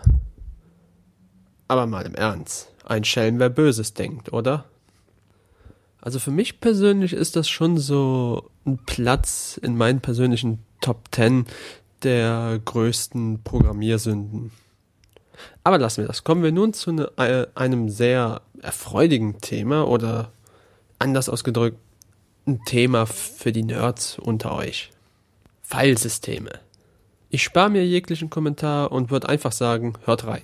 Aber 1.68 1.88
mal 1.88 2.06
im 2.06 2.15
Ernst, 2.15 2.73
ein 2.85 3.03
Schelm, 3.03 3.39
wer 3.39 3.49
Böses 3.49 3.93
denkt, 3.93 4.34
oder? 4.34 4.65
Also 6.01 6.19
für 6.19 6.31
mich 6.31 6.60
persönlich 6.60 7.14
ist 7.14 7.35
das 7.35 7.47
schon 7.47 7.77
so 7.77 8.49
ein 8.65 8.77
Platz 8.85 9.60
in 9.61 9.77
meinen 9.77 10.01
persönlichen 10.01 10.60
Top 10.81 11.07
10 11.11 11.45
der 12.03 12.60
größten 12.65 13.41
Programmiersünden. 13.43 14.51
Aber 15.64 15.77
lassen 15.77 16.01
wir 16.01 16.07
das. 16.07 16.23
Kommen 16.23 16.43
wir 16.43 16.51
nun 16.51 16.73
zu 16.73 16.91
ne, 16.91 17.10
äh, 17.18 17.47
einem 17.55 17.89
sehr 17.89 18.41
erfreudigen 18.61 19.39
Thema 19.39 19.88
oder 19.88 20.31
anders 20.99 21.30
ausgedrückt 21.30 21.77
ein 22.45 22.60
Thema 22.65 23.05
für 23.05 23.51
die 23.51 23.64
Nerds 23.64 24.19
unter 24.19 24.53
euch. 24.53 24.91
Filesysteme. 25.61 26.60
Ich 27.30 27.43
spare 27.43 27.69
mir 27.69 27.85
jeglichen 27.85 28.30
Kommentar 28.30 28.91
und 28.91 29.10
würde 29.10 29.30
einfach 29.30 29.53
sagen, 29.53 29.93
hört 30.03 30.27
rein. 30.27 30.43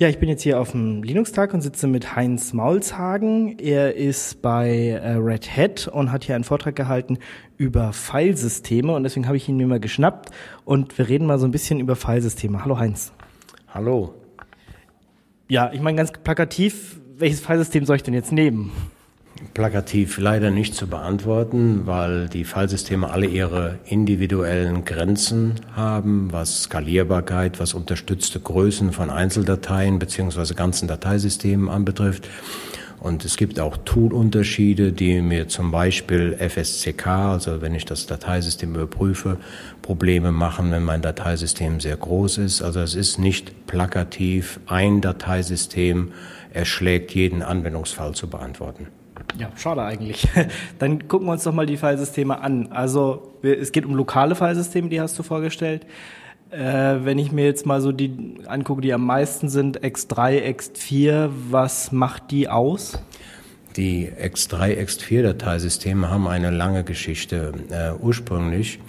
Ja, 0.00 0.08
ich 0.08 0.18
bin 0.18 0.30
jetzt 0.30 0.40
hier 0.40 0.58
auf 0.58 0.70
dem 0.70 1.02
Linux-Tag 1.02 1.52
und 1.52 1.60
sitze 1.60 1.86
mit 1.86 2.16
Heinz 2.16 2.54
Maulshagen. 2.54 3.58
Er 3.58 3.96
ist 3.96 4.40
bei 4.40 4.92
äh, 4.92 5.10
Red 5.16 5.54
Hat 5.54 5.88
und 5.88 6.10
hat 6.10 6.24
hier 6.24 6.36
einen 6.36 6.44
Vortrag 6.44 6.74
gehalten 6.74 7.18
über 7.58 7.92
Filesysteme 7.92 8.94
und 8.94 9.02
deswegen 9.02 9.26
habe 9.26 9.36
ich 9.36 9.46
ihn 9.46 9.58
mir 9.58 9.66
mal 9.66 9.78
geschnappt 9.78 10.30
und 10.64 10.96
wir 10.96 11.06
reden 11.06 11.26
mal 11.26 11.38
so 11.38 11.46
ein 11.46 11.50
bisschen 11.50 11.80
über 11.80 11.96
Filesysteme. 11.96 12.64
Hallo 12.64 12.78
Heinz. 12.78 13.12
Hallo. 13.68 14.14
Ja, 15.50 15.70
ich 15.70 15.82
meine 15.82 15.98
ganz 15.98 16.12
plakativ, 16.12 16.98
welches 17.18 17.40
Filesystem 17.40 17.84
soll 17.84 17.96
ich 17.96 18.02
denn 18.02 18.14
jetzt 18.14 18.32
nehmen? 18.32 18.72
Plakativ 19.54 20.18
leider 20.18 20.50
nicht 20.50 20.74
zu 20.74 20.86
beantworten, 20.86 21.82
weil 21.86 22.28
die 22.28 22.44
Filesysteme 22.44 23.10
alle 23.10 23.26
ihre 23.26 23.78
individuellen 23.84 24.84
Grenzen 24.84 25.54
haben, 25.74 26.32
was 26.32 26.64
Skalierbarkeit, 26.64 27.58
was 27.58 27.74
unterstützte 27.74 28.40
Größen 28.40 28.92
von 28.92 29.10
Einzeldateien 29.10 29.98
beziehungsweise 29.98 30.54
ganzen 30.54 30.88
Dateisystemen 30.88 31.68
anbetrifft. 31.68 32.28
Und 33.00 33.24
es 33.24 33.38
gibt 33.38 33.58
auch 33.60 33.78
Tool-Unterschiede, 33.78 34.92
die 34.92 35.22
mir 35.22 35.48
zum 35.48 35.70
Beispiel 35.70 36.36
FSCK, 36.38 37.06
also 37.06 37.62
wenn 37.62 37.74
ich 37.74 37.86
das 37.86 38.06
Dateisystem 38.06 38.74
überprüfe, 38.74 39.38
Probleme 39.80 40.32
machen, 40.32 40.70
wenn 40.70 40.84
mein 40.84 41.00
Dateisystem 41.00 41.80
sehr 41.80 41.96
groß 41.96 42.38
ist. 42.38 42.60
Also 42.60 42.80
es 42.80 42.94
ist 42.94 43.18
nicht 43.18 43.66
plakativ, 43.66 44.60
ein 44.66 45.00
Dateisystem 45.00 46.12
erschlägt 46.52 47.12
jeden 47.14 47.42
Anwendungsfall 47.42 48.14
zu 48.14 48.28
beantworten. 48.28 48.88
Ja, 49.38 49.50
schade 49.56 49.82
eigentlich. 49.82 50.28
Dann 50.78 51.08
gucken 51.08 51.26
wir 51.26 51.32
uns 51.32 51.44
doch 51.44 51.52
mal 51.52 51.66
die 51.66 51.76
Filesysteme 51.76 52.40
an. 52.40 52.72
Also 52.72 53.32
es 53.42 53.72
geht 53.72 53.86
um 53.86 53.94
lokale 53.94 54.34
Filesysteme, 54.34 54.88
die 54.88 55.00
hast 55.00 55.18
du 55.18 55.22
vorgestellt. 55.22 55.86
Äh, 56.50 57.04
wenn 57.04 57.18
ich 57.18 57.30
mir 57.30 57.44
jetzt 57.44 57.64
mal 57.64 57.80
so 57.80 57.92
die 57.92 58.38
angucke, 58.46 58.80
die 58.82 58.92
am 58.92 59.06
meisten 59.06 59.48
sind, 59.48 59.80
X3, 59.80 60.44
X4, 60.56 61.30
was 61.50 61.92
macht 61.92 62.30
die 62.32 62.48
aus? 62.48 63.00
Die 63.76 64.10
X3, 64.10 64.82
X4 64.82 65.22
Dateisysteme 65.22 66.10
haben 66.10 66.26
eine 66.26 66.50
lange 66.50 66.82
Geschichte. 66.82 67.52
Äh, 67.70 67.92
ursprünglich 68.02 68.80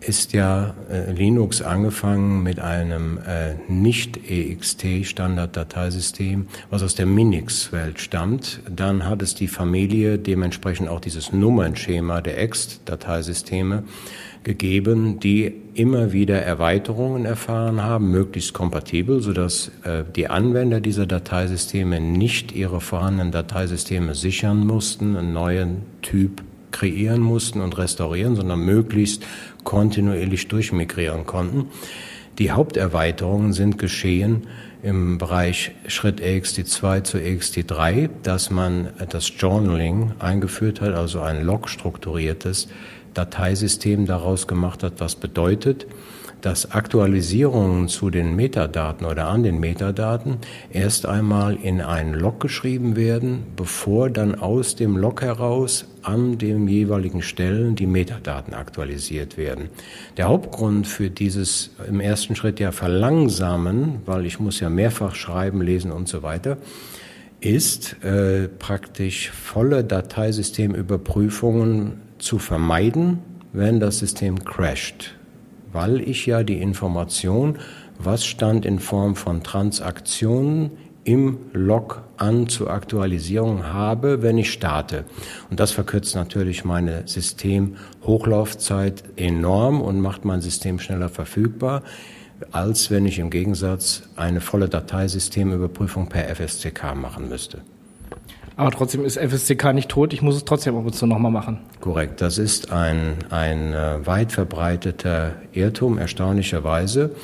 ist 0.00 0.32
ja 0.32 0.74
äh, 0.90 1.10
Linux 1.12 1.62
angefangen 1.62 2.42
mit 2.42 2.60
einem 2.60 3.18
äh, 3.26 3.54
nicht 3.68 4.30
EXT 4.30 5.04
Standard-Dateisystem, 5.04 6.46
was 6.70 6.82
aus 6.82 6.94
der 6.94 7.06
Minix-Welt 7.06 8.00
stammt. 8.00 8.60
Dann 8.70 9.04
hat 9.04 9.22
es 9.22 9.34
die 9.34 9.48
Familie 9.48 10.18
dementsprechend 10.18 10.88
auch 10.88 11.00
dieses 11.00 11.32
Nummernschema 11.32 12.20
der 12.20 12.40
EXT-Dateisysteme 12.40 13.84
gegeben, 14.44 15.18
die 15.18 15.52
immer 15.74 16.12
wieder 16.12 16.40
Erweiterungen 16.40 17.24
erfahren 17.24 17.82
haben, 17.82 18.12
möglichst 18.12 18.52
kompatibel, 18.52 19.20
sodass 19.20 19.72
äh, 19.82 20.04
die 20.14 20.28
Anwender 20.28 20.80
dieser 20.80 21.06
Dateisysteme 21.06 22.00
nicht 22.00 22.52
ihre 22.52 22.80
vorhandenen 22.80 23.32
Dateisysteme 23.32 24.14
sichern 24.14 24.64
mussten, 24.64 25.16
einen 25.16 25.32
neuen 25.32 25.82
Typ 26.00 26.42
kreieren 26.70 27.22
mussten 27.22 27.60
und 27.60 27.76
restaurieren, 27.78 28.36
sondern 28.36 28.60
möglichst 28.60 29.24
kontinuierlich 29.66 30.48
durchmigrieren 30.48 31.26
konnten. 31.26 31.66
Die 32.38 32.52
Haupterweiterungen 32.52 33.52
sind 33.52 33.78
geschehen 33.78 34.46
im 34.82 35.18
Bereich 35.18 35.72
Schritt 35.88 36.20
EXT2 36.20 37.02
zu 37.02 37.18
EXT3, 37.18 38.08
dass 38.22 38.50
man 38.50 38.90
das 39.10 39.32
Journaling 39.38 40.12
eingeführt 40.18 40.80
hat, 40.80 40.94
also 40.94 41.20
ein 41.20 41.44
log-strukturiertes 41.44 42.68
Dateisystem 43.12 44.06
daraus 44.06 44.46
gemacht 44.46 44.82
hat, 44.82 44.94
was 44.98 45.16
bedeutet, 45.16 45.86
dass 46.40 46.70
Aktualisierungen 46.70 47.88
zu 47.88 48.10
den 48.10 48.36
Metadaten 48.36 49.06
oder 49.06 49.28
an 49.28 49.42
den 49.42 49.58
Metadaten 49.58 50.36
erst 50.70 51.06
einmal 51.06 51.56
in 51.56 51.80
einen 51.80 52.14
Log 52.14 52.40
geschrieben 52.40 52.94
werden, 52.94 53.44
bevor 53.56 54.10
dann 54.10 54.34
aus 54.34 54.76
dem 54.76 54.96
Log 54.96 55.22
heraus 55.22 55.86
an 56.02 56.38
den 56.38 56.68
jeweiligen 56.68 57.22
Stellen 57.22 57.74
die 57.74 57.86
Metadaten 57.86 58.54
aktualisiert 58.54 59.36
werden. 59.36 59.70
Der 60.16 60.28
Hauptgrund 60.28 60.86
für 60.86 61.10
dieses 61.10 61.70
im 61.88 62.00
ersten 62.00 62.36
Schritt 62.36 62.60
ja 62.60 62.70
verlangsamen, 62.70 64.02
weil 64.06 64.26
ich 64.26 64.38
muss 64.38 64.60
ja 64.60 64.70
mehrfach 64.70 65.16
schreiben, 65.16 65.62
lesen 65.62 65.90
und 65.90 66.06
so 66.06 66.22
weiter, 66.22 66.58
ist 67.40 67.96
äh, 68.04 68.48
praktisch 68.48 69.30
volle 69.30 69.84
Dateisystemüberprüfungen 69.84 72.00
zu 72.18 72.38
vermeiden, 72.38 73.18
wenn 73.52 73.80
das 73.80 73.98
System 73.98 74.44
crasht, 74.44 75.15
weil 75.76 76.00
ich 76.00 76.24
ja 76.24 76.42
die 76.42 76.62
Information, 76.62 77.58
was 77.98 78.24
stand 78.24 78.64
in 78.64 78.78
Form 78.78 79.14
von 79.14 79.42
Transaktionen 79.42 80.70
im 81.04 81.38
Log 81.52 82.02
an 82.16 82.48
zur 82.48 82.70
Aktualisierung 82.70 83.66
habe, 83.66 84.22
wenn 84.22 84.38
ich 84.38 84.50
starte. 84.50 85.04
Und 85.50 85.60
das 85.60 85.72
verkürzt 85.72 86.14
natürlich 86.14 86.64
meine 86.64 87.06
Systemhochlaufzeit 87.06 89.04
enorm 89.16 89.82
und 89.82 90.00
macht 90.00 90.24
mein 90.24 90.40
System 90.40 90.78
schneller 90.80 91.10
verfügbar, 91.10 91.82
als 92.52 92.90
wenn 92.90 93.04
ich 93.04 93.18
im 93.18 93.28
Gegensatz 93.28 94.08
eine 94.16 94.40
volle 94.40 94.70
Dateisystemüberprüfung 94.70 96.08
per 96.08 96.34
FSCK 96.34 96.94
machen 96.96 97.28
müsste. 97.28 97.60
Aber 98.56 98.70
trotzdem 98.70 99.04
ist 99.04 99.18
FSCK 99.18 99.74
nicht 99.74 99.90
tot, 99.90 100.14
ich 100.14 100.22
muss 100.22 100.34
es 100.34 100.44
trotzdem 100.44 100.76
ab 100.76 100.86
und 100.86 100.94
zu 100.94 101.06
nochmal 101.06 101.30
machen. 101.30 101.58
Korrekt, 101.80 102.22
das 102.22 102.38
ist 102.38 102.72
ein, 102.72 103.16
ein 103.28 103.74
äh, 103.74 104.06
weit 104.06 104.32
verbreiteter 104.32 105.34
Irrtum, 105.52 105.98
erstaunlicherweise, 105.98 107.14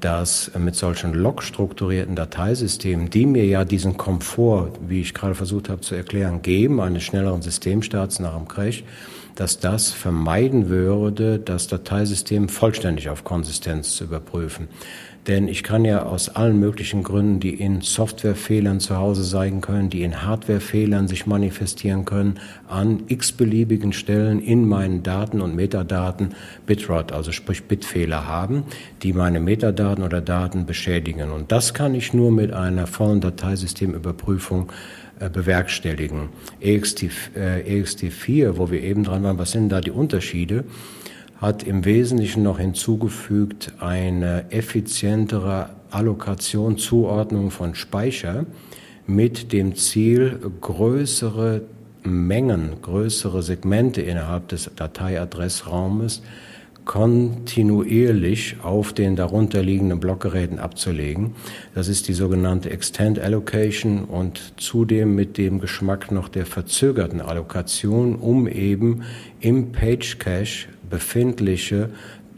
dass 0.00 0.50
mit 0.58 0.74
solchen 0.74 1.14
log-strukturierten 1.14 2.16
Dateisystemen, 2.16 3.10
die 3.10 3.26
mir 3.26 3.46
ja 3.46 3.64
diesen 3.64 3.96
Komfort, 3.96 4.72
wie 4.88 5.00
ich 5.00 5.14
gerade 5.14 5.36
versucht 5.36 5.68
habe 5.68 5.82
zu 5.82 5.94
erklären, 5.94 6.42
geben, 6.42 6.80
eines 6.80 7.04
schnelleren 7.04 7.42
Systemstarts 7.42 8.18
nach 8.18 8.36
dem 8.36 8.48
Crash, 8.48 8.82
dass 9.36 9.60
das 9.60 9.92
vermeiden 9.92 10.68
würde, 10.68 11.38
das 11.38 11.68
Dateisystem 11.68 12.48
vollständig 12.48 13.08
auf 13.08 13.22
Konsistenz 13.22 13.94
zu 13.94 14.04
überprüfen. 14.04 14.68
Denn 15.28 15.46
ich 15.46 15.62
kann 15.62 15.84
ja 15.84 16.02
aus 16.02 16.28
allen 16.30 16.58
möglichen 16.58 17.04
Gründen, 17.04 17.38
die 17.38 17.54
in 17.54 17.80
Softwarefehlern 17.80 18.80
zu 18.80 18.96
Hause 18.96 19.22
sein 19.22 19.60
können, 19.60 19.88
die 19.88 20.02
in 20.02 20.22
Hardwarefehlern 20.22 21.06
sich 21.06 21.26
manifestieren 21.26 22.04
können, 22.04 22.40
an 22.68 23.04
x-beliebigen 23.06 23.92
Stellen 23.92 24.40
in 24.42 24.66
meinen 24.66 25.04
Daten 25.04 25.40
und 25.40 25.54
Metadaten 25.54 26.34
Bitrot, 26.66 27.12
also 27.12 27.30
sprich 27.30 27.64
Bitfehler 27.64 28.26
haben, 28.26 28.64
die 29.04 29.12
meine 29.12 29.38
Metadaten 29.38 30.02
oder 30.02 30.20
Daten 30.20 30.66
beschädigen. 30.66 31.30
Und 31.30 31.52
das 31.52 31.72
kann 31.72 31.94
ich 31.94 32.12
nur 32.12 32.32
mit 32.32 32.52
einer 32.52 32.88
vollen 32.88 33.20
Dateisystemüberprüfung 33.20 34.72
äh, 35.20 35.30
bewerkstelligen. 35.30 36.30
EXT, 36.60 37.04
äh, 37.36 37.80
EXT4, 37.80 38.56
wo 38.56 38.72
wir 38.72 38.82
eben 38.82 39.04
dran 39.04 39.22
waren, 39.22 39.38
was 39.38 39.52
sind 39.52 39.68
da 39.68 39.80
die 39.80 39.92
Unterschiede? 39.92 40.64
Hat 41.42 41.64
im 41.64 41.84
Wesentlichen 41.84 42.44
noch 42.44 42.60
hinzugefügt 42.60 43.72
eine 43.80 44.52
effizientere 44.52 45.70
Allokation, 45.90 46.78
Zuordnung 46.78 47.50
von 47.50 47.74
Speicher 47.74 48.46
mit 49.08 49.52
dem 49.52 49.74
Ziel, 49.74 50.38
größere 50.60 51.62
Mengen, 52.04 52.80
größere 52.80 53.42
Segmente 53.42 54.02
innerhalb 54.02 54.48
des 54.48 54.70
Dateiadressraumes 54.76 56.22
kontinuierlich 56.84 58.56
auf 58.62 58.92
den 58.92 59.16
darunterliegenden 59.16 59.98
Blockgeräten 59.98 60.60
abzulegen. 60.60 61.34
Das 61.74 61.88
ist 61.88 62.06
die 62.06 62.12
sogenannte 62.12 62.70
Extend 62.70 63.18
Allocation 63.18 64.04
und 64.04 64.54
zudem 64.58 65.14
mit 65.16 65.38
dem 65.38 65.60
Geschmack 65.60 66.12
noch 66.12 66.28
der 66.28 66.46
verzögerten 66.46 67.20
Allokation, 67.20 68.14
um 68.16 68.46
eben 68.46 69.02
im 69.40 69.72
Page 69.72 70.18
Cache 70.18 70.68
befindliche 70.92 71.88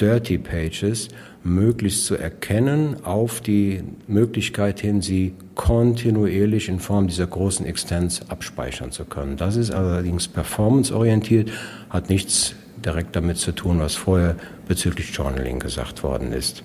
Dirty 0.00 0.38
Pages 0.38 1.08
möglichst 1.42 2.06
zu 2.06 2.16
erkennen, 2.16 3.04
auf 3.04 3.40
die 3.40 3.82
Möglichkeit 4.06 4.80
hin, 4.80 5.02
sie 5.02 5.34
kontinuierlich 5.56 6.68
in 6.68 6.78
Form 6.78 7.06
dieser 7.08 7.26
großen 7.26 7.66
Extents 7.66 8.22
abspeichern 8.30 8.92
zu 8.92 9.04
können. 9.04 9.36
Das 9.36 9.56
ist 9.56 9.72
allerdings 9.72 10.28
performanceorientiert, 10.28 11.50
hat 11.90 12.08
nichts 12.08 12.54
direkt 12.82 13.14
damit 13.16 13.36
zu 13.36 13.52
tun, 13.52 13.80
was 13.80 13.94
vorher 13.94 14.36
bezüglich 14.68 15.10
Journaling 15.12 15.58
gesagt 15.58 16.02
worden 16.02 16.32
ist. 16.32 16.62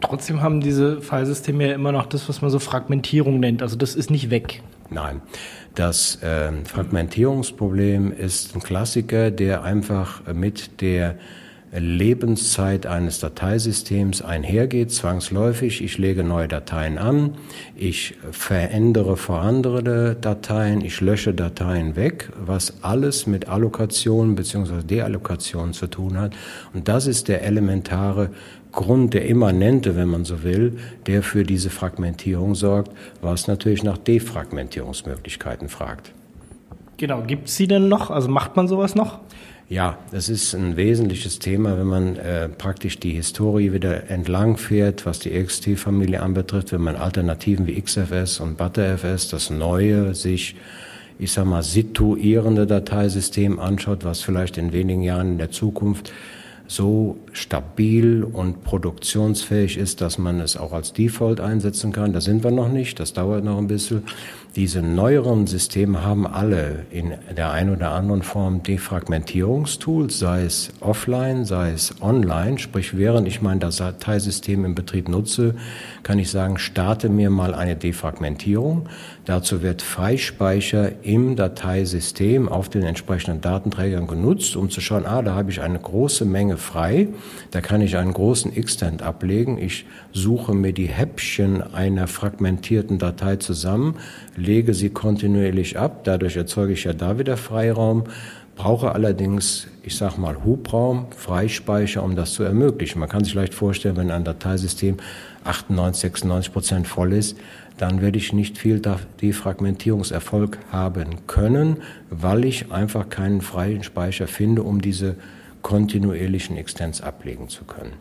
Trotzdem 0.00 0.42
haben 0.42 0.60
diese 0.60 1.00
Filesysteme 1.00 1.68
ja 1.68 1.74
immer 1.74 1.92
noch 1.92 2.06
das, 2.06 2.28
was 2.28 2.42
man 2.42 2.50
so 2.50 2.58
Fragmentierung 2.58 3.40
nennt. 3.40 3.62
Also 3.62 3.76
das 3.76 3.94
ist 3.94 4.10
nicht 4.10 4.30
weg. 4.30 4.62
Nein. 4.90 5.22
Das 5.74 6.22
äh, 6.22 6.52
Fragmentierungsproblem 6.64 8.12
ist 8.12 8.54
ein 8.54 8.62
Klassiker, 8.62 9.30
der 9.30 9.64
einfach 9.64 10.22
mit 10.32 10.80
der 10.80 11.16
Lebenszeit 11.76 12.86
eines 12.86 13.18
Dateisystems 13.18 14.22
einhergeht, 14.22 14.92
zwangsläufig. 14.92 15.82
Ich 15.82 15.98
lege 15.98 16.22
neue 16.22 16.46
Dateien 16.46 16.98
an, 16.98 17.34
ich 17.74 18.14
verändere 18.30 19.16
vorhandene 19.16 20.14
Dateien, 20.14 20.84
ich 20.84 21.00
lösche 21.00 21.34
Dateien 21.34 21.96
weg, 21.96 22.30
was 22.38 22.84
alles 22.84 23.26
mit 23.26 23.48
Allokation 23.48 24.36
bzw. 24.36 24.82
Deallokation 24.84 25.72
zu 25.72 25.88
tun 25.88 26.18
hat. 26.18 26.34
Und 26.72 26.86
das 26.86 27.08
ist 27.08 27.26
der 27.26 27.42
elementare 27.42 28.30
Grund, 28.74 29.14
der 29.14 29.26
immanente, 29.26 29.96
wenn 29.96 30.08
man 30.08 30.24
so 30.24 30.42
will, 30.42 30.78
der 31.06 31.22
für 31.22 31.44
diese 31.44 31.70
Fragmentierung 31.70 32.54
sorgt, 32.54 32.90
was 33.22 33.46
natürlich 33.46 33.82
nach 33.82 33.98
Defragmentierungsmöglichkeiten 33.98 35.68
fragt. 35.68 36.12
Genau, 36.96 37.22
gibt 37.22 37.48
es 37.48 37.56
sie 37.56 37.66
denn 37.66 37.88
noch? 37.88 38.10
Also 38.10 38.28
macht 38.28 38.56
man 38.56 38.68
sowas 38.68 38.94
noch? 38.94 39.18
Ja, 39.68 39.98
das 40.12 40.28
ist 40.28 40.54
ein 40.54 40.76
wesentliches 40.76 41.38
Thema, 41.38 41.78
wenn 41.78 41.86
man 41.86 42.16
äh, 42.16 42.48
praktisch 42.48 43.00
die 43.00 43.12
Historie 43.12 43.72
wieder 43.72 44.10
entlang 44.10 44.58
fährt, 44.58 45.06
was 45.06 45.20
die 45.20 45.30
XT-Familie 45.30 46.20
anbetrifft, 46.20 46.72
wenn 46.72 46.82
man 46.82 46.96
Alternativen 46.96 47.66
wie 47.66 47.80
XFS 47.80 48.40
und 48.40 48.58
ButterFS, 48.58 49.28
das 49.28 49.48
Neue, 49.50 50.14
sich 50.14 50.56
ich 51.18 51.32
sag 51.32 51.46
mal, 51.46 51.62
situierende 51.62 52.66
Dateisystem 52.66 53.58
anschaut, 53.58 54.04
was 54.04 54.20
vielleicht 54.20 54.58
in 54.58 54.72
wenigen 54.72 55.02
Jahren 55.02 55.32
in 55.32 55.38
der 55.38 55.50
Zukunft 55.50 56.12
so 56.66 57.16
stabil 57.32 58.24
und 58.24 58.64
produktionsfähig 58.64 59.76
ist, 59.76 60.00
dass 60.00 60.18
man 60.18 60.40
es 60.40 60.56
auch 60.56 60.72
als 60.72 60.92
Default 60.92 61.40
einsetzen 61.40 61.92
kann. 61.92 62.12
Da 62.12 62.20
sind 62.20 62.42
wir 62.42 62.50
noch 62.50 62.68
nicht, 62.68 63.00
das 63.00 63.12
dauert 63.12 63.44
noch 63.44 63.58
ein 63.58 63.66
bisschen. 63.66 64.04
Diese 64.56 64.82
neueren 64.82 65.48
Systeme 65.48 66.04
haben 66.04 66.28
alle 66.28 66.86
in 66.92 67.14
der 67.36 67.50
einen 67.50 67.74
oder 67.74 67.90
anderen 67.90 68.22
Form 68.22 68.62
Defragmentierungstools, 68.62 70.16
sei 70.20 70.44
es 70.44 70.72
offline, 70.78 71.44
sei 71.44 71.72
es 71.72 72.00
online. 72.00 72.60
Sprich, 72.60 72.96
während 72.96 73.26
ich 73.26 73.42
mein 73.42 73.58
Dateisystem 73.58 74.64
im 74.64 74.76
Betrieb 74.76 75.08
nutze, 75.08 75.56
kann 76.04 76.20
ich 76.20 76.30
sagen, 76.30 76.58
starte 76.58 77.08
mir 77.08 77.30
mal 77.30 77.52
eine 77.52 77.74
Defragmentierung. 77.74 78.88
Dazu 79.24 79.60
wird 79.60 79.82
Freispeicher 79.82 81.02
im 81.02 81.34
Dateisystem 81.34 82.48
auf 82.48 82.68
den 82.68 82.84
entsprechenden 82.84 83.40
Datenträgern 83.40 84.06
genutzt, 84.06 84.54
um 84.54 84.70
zu 84.70 84.80
schauen, 84.80 85.04
ah, 85.04 85.22
da 85.22 85.34
habe 85.34 85.50
ich 85.50 85.62
eine 85.62 85.80
große 85.80 86.26
Menge 86.26 86.58
frei, 86.58 87.08
da 87.50 87.60
kann 87.60 87.80
ich 87.80 87.96
einen 87.96 88.12
großen 88.12 88.54
Extent 88.54 89.02
ablegen. 89.02 89.58
Ich 89.58 89.84
suche 90.12 90.54
mir 90.54 90.72
die 90.72 90.86
Häppchen 90.86 91.60
einer 91.74 92.06
fragmentierten 92.06 93.00
Datei 93.00 93.36
zusammen, 93.36 93.96
lege 94.44 94.74
sie 94.74 94.90
kontinuierlich 94.90 95.78
ab, 95.78 96.04
dadurch 96.04 96.36
erzeuge 96.36 96.72
ich 96.74 96.84
ja 96.84 96.92
da 96.92 97.18
wieder 97.18 97.36
Freiraum, 97.36 98.04
brauche 98.56 98.92
allerdings, 98.92 99.66
ich 99.82 99.96
sag 99.96 100.16
mal, 100.16 100.44
Hubraum, 100.44 101.06
Freispeicher, 101.16 102.02
um 102.02 102.14
das 102.14 102.32
zu 102.32 102.44
ermöglichen. 102.44 103.00
Man 103.00 103.08
kann 103.08 103.24
sich 103.24 103.34
leicht 103.34 103.54
vorstellen, 103.54 103.96
wenn 103.96 104.10
ein 104.10 104.24
Dateisystem 104.24 104.98
98, 105.44 106.02
96 106.02 106.52
Prozent 106.52 106.86
voll 106.86 107.12
ist, 107.12 107.36
dann 107.76 108.00
werde 108.00 108.18
ich 108.18 108.32
nicht 108.32 108.56
viel 108.56 108.80
Defragmentierungserfolg 109.20 110.58
haben 110.70 111.26
können, 111.26 111.78
weil 112.10 112.44
ich 112.44 112.70
einfach 112.70 113.08
keinen 113.08 113.40
freien 113.40 113.82
Speicher 113.82 114.28
finde, 114.28 114.62
um 114.62 114.80
diese 114.80 115.16
kontinuierlichen 115.62 116.56
Extents 116.56 117.00
ablegen 117.00 117.48
zu 117.48 117.64
können. 117.64 117.92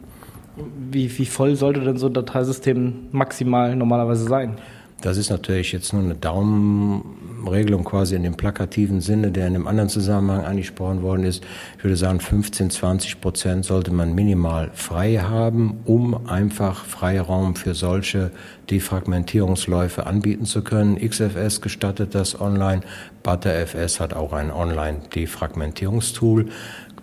Wie, 0.91 1.17
wie 1.17 1.25
voll 1.25 1.55
sollte 1.55 1.79
denn 1.79 1.97
so 1.97 2.07
ein 2.07 2.13
Dateisystem 2.13 3.07
maximal 3.11 3.75
normalerweise 3.75 4.25
sein? 4.25 4.57
Das 5.03 5.17
ist 5.17 5.29
natürlich 5.29 5.73
jetzt 5.73 5.91
nur 5.91 6.01
eine 6.01 6.15
Daumenregelung 6.15 7.83
quasi 7.83 8.15
in 8.15 8.23
dem 8.23 8.35
plakativen 8.35 9.01
Sinne, 9.01 9.33
der 9.33 9.47
in 9.47 9.55
einem 9.55 9.67
anderen 9.67 9.89
Zusammenhang 9.89 10.45
angesprochen 10.45 11.01
worden 11.01 11.25
ist. 11.25 11.43
Ich 11.77 11.83
würde 11.83 11.97
sagen, 11.97 12.21
15, 12.21 12.69
20 12.69 13.19
Prozent 13.19 13.65
sollte 13.65 13.91
man 13.91 14.15
minimal 14.15 14.71
frei 14.73 15.17
haben, 15.17 15.81
um 15.83 16.25
einfach 16.27 16.85
Freiraum 16.85 17.57
für 17.57 17.73
solche 17.73 18.31
Defragmentierungsläufe 18.71 20.07
anbieten 20.07 20.45
zu 20.45 20.63
können. 20.63 20.95
XFS 20.95 21.59
gestattet 21.59 22.15
das 22.15 22.39
online. 22.39 22.79
ButterFS 23.23 23.99
hat 23.99 24.13
auch 24.13 24.31
ein 24.31 24.51
Online-Defragmentierungstool. 24.51 26.45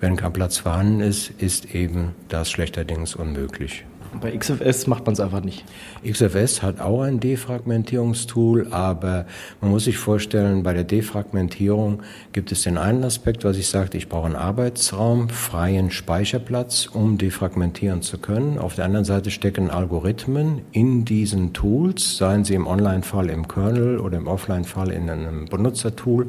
Wenn 0.00 0.16
kein 0.16 0.32
Platz 0.32 0.56
vorhanden 0.56 1.00
ist, 1.00 1.32
ist 1.36 1.74
eben 1.74 2.14
das 2.30 2.50
schlechterdings 2.50 3.14
unmöglich. 3.14 3.84
Bei 4.18 4.36
XFS 4.36 4.88
macht 4.88 5.06
man 5.06 5.12
es 5.12 5.20
einfach 5.20 5.42
nicht. 5.42 5.64
XFS 6.04 6.62
hat 6.62 6.80
auch 6.80 7.02
ein 7.02 7.20
Defragmentierungstool, 7.20 8.68
aber 8.72 9.26
man 9.60 9.70
muss 9.70 9.84
sich 9.84 9.98
vorstellen, 9.98 10.64
bei 10.64 10.74
der 10.74 10.82
Defragmentierung 10.82 12.02
gibt 12.32 12.50
es 12.50 12.62
den 12.62 12.76
einen 12.76 13.04
Aspekt, 13.04 13.44
was 13.44 13.56
ich 13.56 13.68
sagte, 13.68 13.96
ich 13.96 14.08
brauche 14.08 14.26
einen 14.26 14.36
Arbeitsraum, 14.36 15.28
freien 15.28 15.92
Speicherplatz, 15.92 16.86
um 16.86 17.18
defragmentieren 17.18 18.02
zu 18.02 18.18
können. 18.18 18.58
Auf 18.58 18.74
der 18.74 18.84
anderen 18.84 19.04
Seite 19.04 19.30
stecken 19.30 19.70
Algorithmen 19.70 20.62
in 20.72 21.04
diesen 21.04 21.52
Tools, 21.52 22.16
seien 22.16 22.44
sie 22.44 22.54
im 22.54 22.66
Online-Fall 22.66 23.30
im 23.30 23.46
Kernel 23.46 23.98
oder 23.98 24.18
im 24.18 24.26
Offline-Fall 24.26 24.90
in 24.90 25.08
einem 25.08 25.44
Benutzertool. 25.44 26.26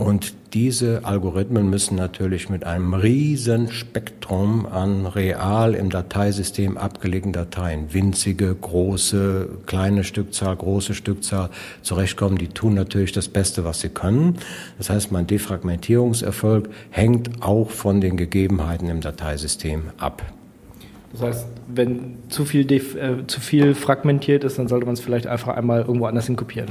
Und 0.00 0.32
diese 0.54 1.04
Algorithmen 1.04 1.68
müssen 1.68 1.94
natürlich 1.94 2.48
mit 2.48 2.64
einem 2.64 2.94
riesen 2.94 3.70
Spektrum 3.70 4.64
an 4.64 5.04
real 5.04 5.74
im 5.74 5.90
Dateisystem 5.90 6.78
abgelegten 6.78 7.34
Dateien, 7.34 7.92
winzige, 7.92 8.54
große, 8.54 9.50
kleine 9.66 10.02
Stückzahl, 10.02 10.56
große 10.56 10.94
Stückzahl 10.94 11.50
zurechtkommen. 11.82 12.38
Die 12.38 12.48
tun 12.48 12.72
natürlich 12.72 13.12
das 13.12 13.28
Beste, 13.28 13.66
was 13.66 13.80
sie 13.80 13.90
können. 13.90 14.38
Das 14.78 14.88
heißt, 14.88 15.12
mein 15.12 15.26
Defragmentierungserfolg 15.26 16.70
hängt 16.88 17.42
auch 17.42 17.68
von 17.68 18.00
den 18.00 18.16
Gegebenheiten 18.16 18.88
im 18.88 19.02
Dateisystem 19.02 19.82
ab. 19.98 20.22
Das 21.12 21.20
heißt, 21.20 21.46
wenn 21.68 22.16
zu 22.30 22.46
viel, 22.46 22.72
äh, 22.72 23.26
zu 23.26 23.38
viel 23.38 23.74
fragmentiert 23.74 24.44
ist, 24.44 24.58
dann 24.58 24.66
sollte 24.66 24.86
man 24.86 24.94
es 24.94 25.00
vielleicht 25.00 25.26
einfach 25.26 25.54
einmal 25.54 25.80
irgendwo 25.80 26.06
anders 26.06 26.24
hin 26.24 26.36
kopieren. 26.36 26.70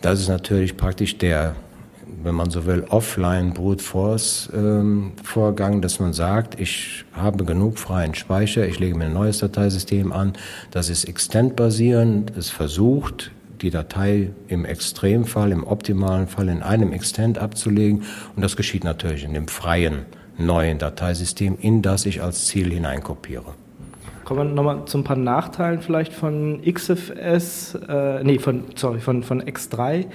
Das 0.00 0.18
ist 0.18 0.28
natürlich 0.28 0.78
praktisch 0.78 1.18
der, 1.18 1.56
wenn 2.22 2.34
man 2.34 2.50
so 2.50 2.66
will, 2.66 2.84
offline 2.88 3.52
Brute 3.52 3.82
Force 3.82 4.50
ähm, 4.54 5.12
Vorgang, 5.22 5.80
dass 5.80 6.00
man 6.00 6.12
sagt, 6.12 6.60
ich 6.60 7.04
habe 7.12 7.44
genug 7.44 7.78
freien 7.78 8.14
Speicher, 8.14 8.66
ich 8.66 8.78
lege 8.78 8.96
mir 8.96 9.06
ein 9.06 9.12
neues 9.12 9.38
Dateisystem 9.38 10.12
an, 10.12 10.34
das 10.70 10.88
ist 10.88 11.04
extend-basierend, 11.04 12.36
es 12.36 12.50
versucht, 12.50 13.30
die 13.62 13.70
Datei 13.70 14.30
im 14.48 14.64
Extremfall, 14.64 15.52
im 15.52 15.64
optimalen 15.64 16.26
Fall 16.26 16.48
in 16.48 16.62
einem 16.62 16.92
Extent 16.92 17.38
abzulegen 17.38 18.04
und 18.34 18.42
das 18.42 18.56
geschieht 18.56 18.84
natürlich 18.84 19.24
in 19.24 19.34
dem 19.34 19.48
freien 19.48 20.06
neuen 20.38 20.78
Dateisystem, 20.78 21.58
in 21.60 21.82
das 21.82 22.06
ich 22.06 22.22
als 22.22 22.46
Ziel 22.46 22.72
hineinkopiere. 22.72 23.54
Kommen 24.30 24.50
wir 24.50 24.54
nochmal 24.54 24.84
zu 24.84 24.96
ein 24.96 25.02
paar 25.02 25.16
Nachteilen 25.16 25.80
vielleicht 25.80 26.12
von 26.12 26.60
XFS, 26.62 27.74
äh, 27.88 28.22
nee, 28.22 28.38
von, 28.38 28.62
sorry, 28.76 29.00
von, 29.00 29.24
von 29.24 29.42
X3. 29.42 30.06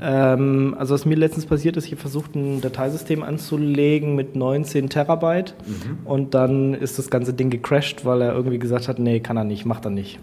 Ähm, 0.00 0.74
also 0.76 0.94
was 0.94 1.06
mir 1.06 1.14
letztens 1.14 1.46
passiert 1.46 1.76
ist, 1.76 1.84
ich 1.84 1.92
habe 1.92 2.00
versucht, 2.00 2.34
ein 2.34 2.60
Dateisystem 2.60 3.22
anzulegen 3.22 4.16
mit 4.16 4.34
19 4.34 4.88
Terabyte 4.88 5.54
und 6.04 6.34
dann 6.34 6.74
ist 6.74 6.98
das 6.98 7.08
ganze 7.08 7.34
Ding 7.34 7.50
gecrashed, 7.50 8.04
weil 8.04 8.22
er 8.22 8.34
irgendwie 8.34 8.58
gesagt 8.58 8.88
hat, 8.88 8.98
nee, 8.98 9.20
kann 9.20 9.36
er 9.36 9.44
nicht, 9.44 9.64
macht 9.64 9.84
er 9.84 9.92
nicht. 9.92 10.18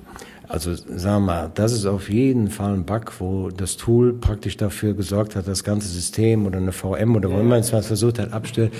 Also 0.49 0.75
sagen 0.75 1.23
wir 1.23 1.33
mal, 1.33 1.51
das 1.53 1.71
ist 1.71 1.85
auf 1.85 2.09
jeden 2.09 2.49
Fall 2.49 2.73
ein 2.73 2.83
Bug, 2.83 3.13
wo 3.19 3.51
das 3.51 3.77
Tool 3.77 4.11
praktisch 4.11 4.57
dafür 4.57 4.95
gesorgt 4.95 5.37
hat, 5.37 5.47
das 5.47 5.63
ganze 5.63 5.87
System 5.87 6.45
oder 6.45 6.57
eine 6.57 6.73
VM 6.73 7.15
oder 7.15 7.31
wo 7.31 7.39
immer 7.39 7.55
es 7.55 7.69
versucht 7.69 8.19
hat, 8.19 8.33
abstellt. 8.33 8.73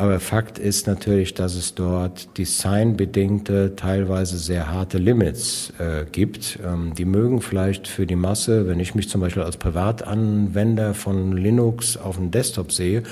Aber 0.00 0.18
Fakt 0.18 0.58
ist 0.58 0.86
natürlich, 0.86 1.34
dass 1.34 1.54
es 1.54 1.74
dort 1.74 2.38
designbedingte, 2.38 3.76
teilweise 3.76 4.38
sehr 4.38 4.72
harte 4.72 4.96
Limits 4.96 5.74
äh, 5.78 6.06
gibt. 6.10 6.58
Ähm, 6.66 6.94
die 6.96 7.04
mögen 7.04 7.42
vielleicht 7.42 7.86
für 7.86 8.06
die 8.06 8.16
Masse, 8.16 8.66
wenn 8.66 8.80
ich 8.80 8.94
mich 8.94 9.10
zum 9.10 9.20
Beispiel 9.20 9.42
als 9.42 9.58
Privatanwender 9.58 10.94
von 10.94 11.36
Linux 11.36 11.98
auf 11.98 12.16
dem 12.16 12.30
Desktop 12.30 12.72
sehe, 12.72 13.02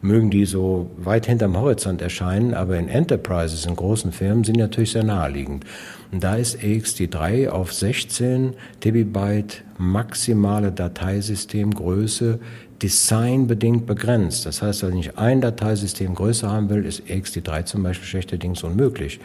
mögen 0.00 0.30
die 0.30 0.46
so 0.46 0.90
weit 0.96 1.26
hinterm 1.26 1.54
Horizont 1.54 2.00
erscheinen, 2.00 2.54
aber 2.54 2.78
in 2.78 2.88
Enterprises, 2.88 3.66
in 3.66 3.76
großen 3.76 4.12
Firmen, 4.12 4.42
sind 4.42 4.56
natürlich 4.56 4.92
sehr 4.92 5.04
naheliegend. 5.04 5.66
Und 6.12 6.24
da 6.24 6.36
ist 6.36 6.60
ext3 6.60 7.50
auf 7.50 7.74
16 7.74 8.54
Terabyte 8.80 9.64
maximale 9.76 10.72
Dateisystemgröße 10.72 12.40
designbedingt 12.82 13.86
begrenzt. 13.86 14.46
Das 14.46 14.62
heißt, 14.62 14.82
wenn 14.84 14.96
ich 14.96 15.18
ein 15.18 15.40
Dateisystem 15.40 16.14
größer 16.14 16.50
haben 16.50 16.70
will, 16.70 16.84
ist 16.84 17.02
ext3 17.08 17.64
zum 17.64 17.82
Beispiel 17.82 18.06
schlechterdings 18.06 18.62
unmöglich. 18.62 19.20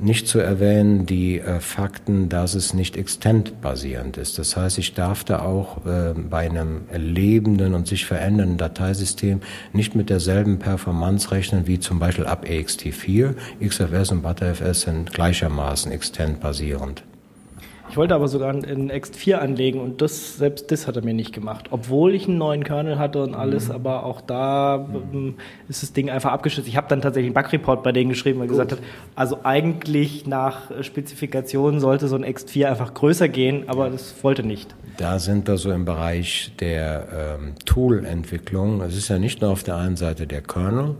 Nicht 0.00 0.26
zu 0.26 0.40
erwähnen 0.40 1.06
die 1.06 1.38
äh, 1.38 1.60
Fakten, 1.60 2.28
dass 2.28 2.54
es 2.54 2.74
nicht 2.74 2.96
extent-basierend 2.96 4.16
ist. 4.16 4.38
Das 4.40 4.56
heißt, 4.56 4.78
ich 4.78 4.94
darf 4.94 5.22
da 5.22 5.42
auch 5.42 5.86
äh, 5.86 6.14
bei 6.14 6.50
einem 6.50 6.82
lebenden 6.92 7.74
und 7.74 7.86
sich 7.86 8.04
verändernden 8.04 8.58
Dateisystem 8.58 9.40
nicht 9.72 9.94
mit 9.94 10.10
derselben 10.10 10.58
Performance 10.58 11.30
rechnen 11.30 11.68
wie 11.68 11.78
zum 11.78 12.00
Beispiel 12.00 12.26
ab 12.26 12.44
ext4. 12.44 13.34
XFS 13.64 14.10
und 14.10 14.22
ButterFS 14.22 14.80
sind 14.80 15.12
gleichermaßen 15.12 15.92
extent-basierend. 15.92 17.04
Ich 17.94 17.96
wollte 17.96 18.16
aber 18.16 18.26
sogar 18.26 18.50
einen 18.50 18.90
X4 18.90 19.34
anlegen 19.34 19.78
und 19.78 20.02
das, 20.02 20.36
selbst 20.36 20.72
das 20.72 20.88
hat 20.88 20.96
er 20.96 21.04
mir 21.04 21.14
nicht 21.14 21.32
gemacht. 21.32 21.66
Obwohl 21.70 22.12
ich 22.16 22.26
einen 22.26 22.38
neuen 22.38 22.64
Kernel 22.64 22.98
hatte 22.98 23.22
und 23.22 23.36
alles, 23.36 23.70
aber 23.70 24.04
auch 24.04 24.20
da 24.20 24.84
ähm, 25.12 25.36
ist 25.68 25.84
das 25.84 25.92
Ding 25.92 26.10
einfach 26.10 26.32
abgestürzt. 26.32 26.66
Ich 26.66 26.76
habe 26.76 26.88
dann 26.88 27.02
tatsächlich 27.02 27.28
einen 27.32 27.40
Bug-Report 27.40 27.84
bei 27.84 27.92
denen 27.92 28.08
geschrieben, 28.08 28.40
weil 28.40 28.48
gesagt 28.48 28.72
hat, 28.72 28.80
also 29.14 29.38
eigentlich 29.44 30.26
nach 30.26 30.72
äh, 30.72 30.82
Spezifikation 30.82 31.78
sollte 31.78 32.08
so 32.08 32.16
ein 32.16 32.24
X4 32.24 32.66
einfach 32.66 32.94
größer 32.94 33.28
gehen, 33.28 33.68
aber 33.68 33.88
das 33.90 34.12
wollte 34.24 34.42
nicht. 34.42 34.74
Da 34.96 35.20
sind 35.20 35.46
wir 35.46 35.56
so 35.56 35.70
im 35.70 35.84
Bereich 35.84 36.50
der 36.58 37.36
ähm, 37.38 37.54
Tool-Entwicklung. 37.64 38.80
Es 38.80 38.96
ist 38.96 39.08
ja 39.08 39.20
nicht 39.20 39.40
nur 39.40 39.50
auf 39.50 39.62
der 39.62 39.76
einen 39.76 39.96
Seite 39.96 40.26
der 40.26 40.40
Kernel, 40.40 40.96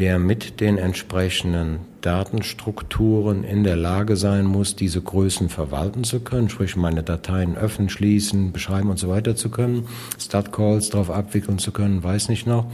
der 0.00 0.18
mit 0.18 0.60
den 0.60 0.78
entsprechenden 0.78 1.80
Datenstrukturen 2.00 3.44
in 3.44 3.64
der 3.64 3.76
Lage 3.76 4.16
sein 4.16 4.46
muss, 4.46 4.74
diese 4.74 5.02
Größen 5.02 5.50
verwalten 5.50 6.04
zu 6.04 6.20
können, 6.20 6.48
sprich 6.48 6.74
meine 6.74 7.02
Dateien 7.02 7.54
öffnen, 7.54 7.90
schließen, 7.90 8.50
beschreiben 8.50 8.88
und 8.88 8.98
so 8.98 9.10
weiter 9.10 9.36
zu 9.36 9.50
können, 9.50 9.86
Start-Calls 10.18 10.88
darauf 10.88 11.10
abwickeln 11.10 11.58
zu 11.58 11.70
können, 11.70 12.02
weiß 12.02 12.30
nicht 12.30 12.46
noch, 12.46 12.64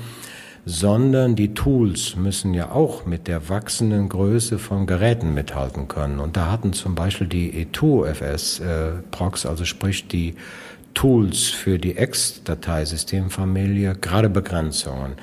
sondern 0.66 1.34
die 1.34 1.52
Tools 1.52 2.14
müssen 2.14 2.54
ja 2.54 2.70
auch 2.70 3.06
mit 3.06 3.26
der 3.26 3.48
wachsenden 3.48 4.08
Größe 4.08 4.60
von 4.60 4.86
Geräten 4.86 5.34
mithalten 5.34 5.88
können. 5.88 6.20
Und 6.20 6.36
da 6.36 6.52
hatten 6.52 6.74
zum 6.74 6.94
Beispiel 6.94 7.26
die 7.26 7.66
E2FS 7.66 8.62
äh, 8.62 9.48
also 9.48 9.64
sprich 9.64 10.06
die 10.06 10.36
Tools 10.94 11.48
für 11.48 11.78
die 11.78 11.96
Ex-Dateisystemfamilie 11.96 13.96
gerade 13.96 14.30
Begrenzungen. 14.30 15.14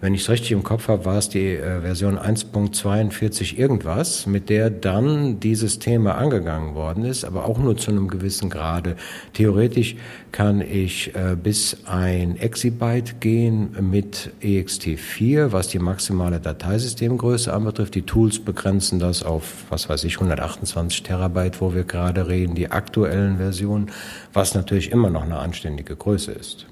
Wenn 0.00 0.14
ich 0.14 0.20
es 0.20 0.30
richtig 0.30 0.52
im 0.52 0.62
Kopf 0.62 0.86
habe, 0.86 1.04
war 1.04 1.18
es 1.18 1.28
die 1.28 1.56
äh, 1.56 1.80
Version 1.80 2.20
1.42 2.20 3.58
irgendwas, 3.58 4.26
mit 4.26 4.48
der 4.48 4.70
dann 4.70 5.40
dieses 5.40 5.80
Thema 5.80 6.14
angegangen 6.14 6.76
worden 6.76 7.04
ist, 7.04 7.24
aber 7.24 7.46
auch 7.46 7.58
nur 7.58 7.76
zu 7.76 7.90
einem 7.90 8.06
gewissen 8.06 8.48
Grade. 8.48 8.94
Theoretisch 9.32 9.96
kann 10.30 10.60
ich 10.60 11.16
äh, 11.16 11.34
bis 11.34 11.78
ein 11.86 12.36
Exabyte 12.36 13.20
gehen 13.20 13.76
mit 13.80 14.30
ext4, 14.40 15.50
was 15.50 15.66
die 15.66 15.80
maximale 15.80 16.38
Dateisystemgröße 16.38 17.52
anbetrifft. 17.52 17.96
Die 17.96 18.02
Tools 18.02 18.38
begrenzen 18.38 19.00
das 19.00 19.24
auf, 19.24 19.64
was 19.68 19.88
weiß 19.88 20.04
ich, 20.04 20.14
128 20.14 21.02
Terabyte, 21.02 21.60
wo 21.60 21.74
wir 21.74 21.82
gerade 21.82 22.28
reden, 22.28 22.54
die 22.54 22.70
aktuellen 22.70 23.38
Versionen, 23.38 23.90
was 24.32 24.54
natürlich 24.54 24.92
immer 24.92 25.10
noch 25.10 25.24
eine 25.24 25.38
anständige 25.38 25.96
Größe 25.96 26.30
ist. 26.30 26.66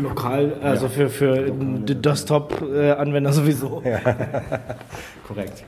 Lokal, 0.00 0.54
also 0.62 0.88
für, 0.88 1.08
für 1.08 1.50
die 1.50 1.94
Desktop-Anwender 1.94 3.32
sowieso. 3.32 3.82
Korrekt. 5.26 5.64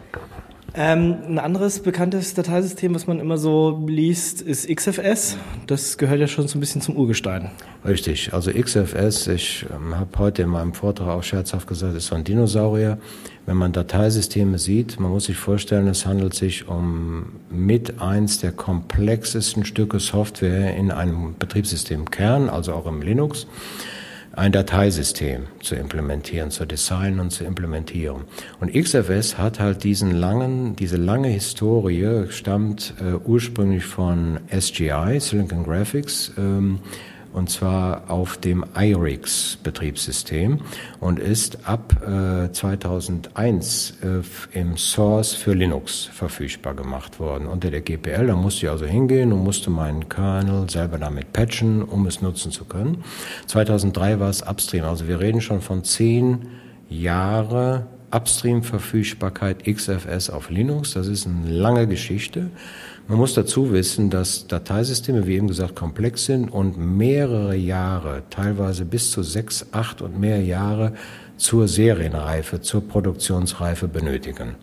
Ähm, 0.77 1.19
ein 1.29 1.39
anderes 1.39 1.79
bekanntes 1.81 2.35
Dateisystem, 2.35 2.97
was 2.97 3.07
man 3.07 3.21
immer 3.21 3.39
so 3.39 3.85
liest, 3.87 4.43
ist 4.43 4.69
XFS. 4.69 5.37
Das 5.69 5.99
gehört 5.99 6.19
ja 6.19 6.27
schon 6.27 6.49
so 6.49 6.59
ein 6.59 6.61
bisschen 6.61 6.81
zum 6.81 6.97
Urgestein. 6.97 7.53
Richtig, 7.87 8.35
also 8.35 8.51
XFS, 8.51 9.29
ich 9.29 9.67
ähm, 9.73 9.97
habe 9.97 10.19
heute 10.19 10.43
in 10.43 10.49
meinem 10.49 10.75
Vortrag 10.75 11.09
auch 11.11 11.23
scherzhaft 11.23 11.69
gesagt, 11.69 11.97
ist 11.97 12.07
so 12.07 12.17
ein 12.17 12.25
Dinosaurier. 12.25 12.99
Wenn 13.47 13.57
man 13.57 13.73
Dateisysteme 13.73 14.59
sieht, 14.59 14.99
man 14.99 15.13
muss 15.13 15.27
sich 15.27 15.37
vorstellen, 15.37 15.87
es 15.87 16.07
handelt 16.07 16.35
sich 16.35 16.67
um 16.67 17.27
mit 17.51 18.01
eins 18.01 18.41
der 18.41 18.51
komplexesten 18.51 19.65
Stücke 19.65 20.01
Software 20.01 20.75
in 20.75 20.91
einem 20.91 21.37
Betriebssystemkern, 21.39 22.49
also 22.49 22.73
auch 22.73 22.87
im 22.87 23.01
Linux 23.01 23.47
ein 24.37 24.53
Dateisystem 24.53 25.45
zu 25.61 25.75
implementieren, 25.75 26.51
zu 26.51 26.65
designen 26.67 27.21
und 27.21 27.31
zu 27.31 27.45
implementieren. 27.45 28.25
Und 28.61 28.73
XFS 28.73 29.39
hat 29.39 29.61
halt 29.61 29.85
diesen 29.85 30.11
langen, 30.11 30.77
diese 30.77 30.97
lange 30.97 31.29
Historie, 31.29 32.27
stammt 32.31 32.95
äh, 33.01 33.15
ursprünglich 33.15 33.85
von 33.85 34.41
SGI, 34.51 35.19
Silicon 35.21 35.65
Graphics, 35.65 36.33
ähm, 36.37 36.81
und 37.35 37.51
zwar 37.51 38.11
auf 38.11 38.39
dem 38.39 38.65
IRIX 38.77 39.59
Betriebssystem 39.63 40.61
und 41.01 41.19
ist 41.19 41.69
ab 41.69 42.01
äh, 42.03 42.51
2001 42.51 43.95
äh, 44.03 44.59
im 44.59 44.77
Source 44.77 45.35
für 45.35 45.53
Linux 45.53 46.05
verfügbar 46.05 46.75
gemacht 46.75 47.19
worden 47.19 47.47
unter 47.47 47.71
der 47.71 47.81
GPL. 47.81 48.29
Da 48.29 48.37
musste 48.37 48.67
ich 48.67 48.71
also 48.71 48.87
hingehen 48.87 49.33
und 49.33 49.43
musste 49.43 49.69
meinen 49.69 50.09
Kernel 50.09 50.71
selber 50.71 50.99
damit 50.99 51.33
patchen, 51.33 51.83
um 51.83 52.07
es 52.07 52.23
nutzen 52.23 52.53
zu 52.53 52.65
können. 52.65 53.05
2003 53.49 54.21
war 54.21 54.31
es 54.31 54.43
Upstream, 54.43 54.85
also 54.85 55.09
wir 55.09 55.21
reden 55.21 55.41
schon 55.41 55.61
von 55.61 55.83
zehn 55.83 56.47
Jahre 56.89 57.87
Upstream-Verfügbarkeit 58.15 59.65
XFS 59.65 60.31
auf 60.31 60.51
Linux. 60.51 60.93
Das 60.93 61.09
ist 61.09 61.27
eine 61.27 61.51
lange 61.51 61.89
Geschichte. 61.89 62.51
Man 63.07 63.19
muss 63.19 63.35
dazu 63.35 63.71
wissen, 63.71 64.09
dass 64.09 64.47
Dateisysteme, 64.47 65.27
wie 65.27 65.35
eben 65.35 65.47
gesagt, 65.47 65.77
komplex 65.77 66.25
sind 66.25 66.51
und 66.51 66.79
mehrere 66.79 67.55
Jahre, 67.55 68.23
teilweise 68.31 68.87
bis 68.87 69.11
zu 69.11 69.23
sechs, 69.23 69.67
acht 69.73 70.01
und 70.01 70.19
mehr 70.19 70.43
Jahre 70.43 70.95
zur 71.37 71.69
Serienreife, 71.69 72.63
zur 72.63 72.81
Produktionsreife 72.89 73.89
benötigen. 73.89 74.55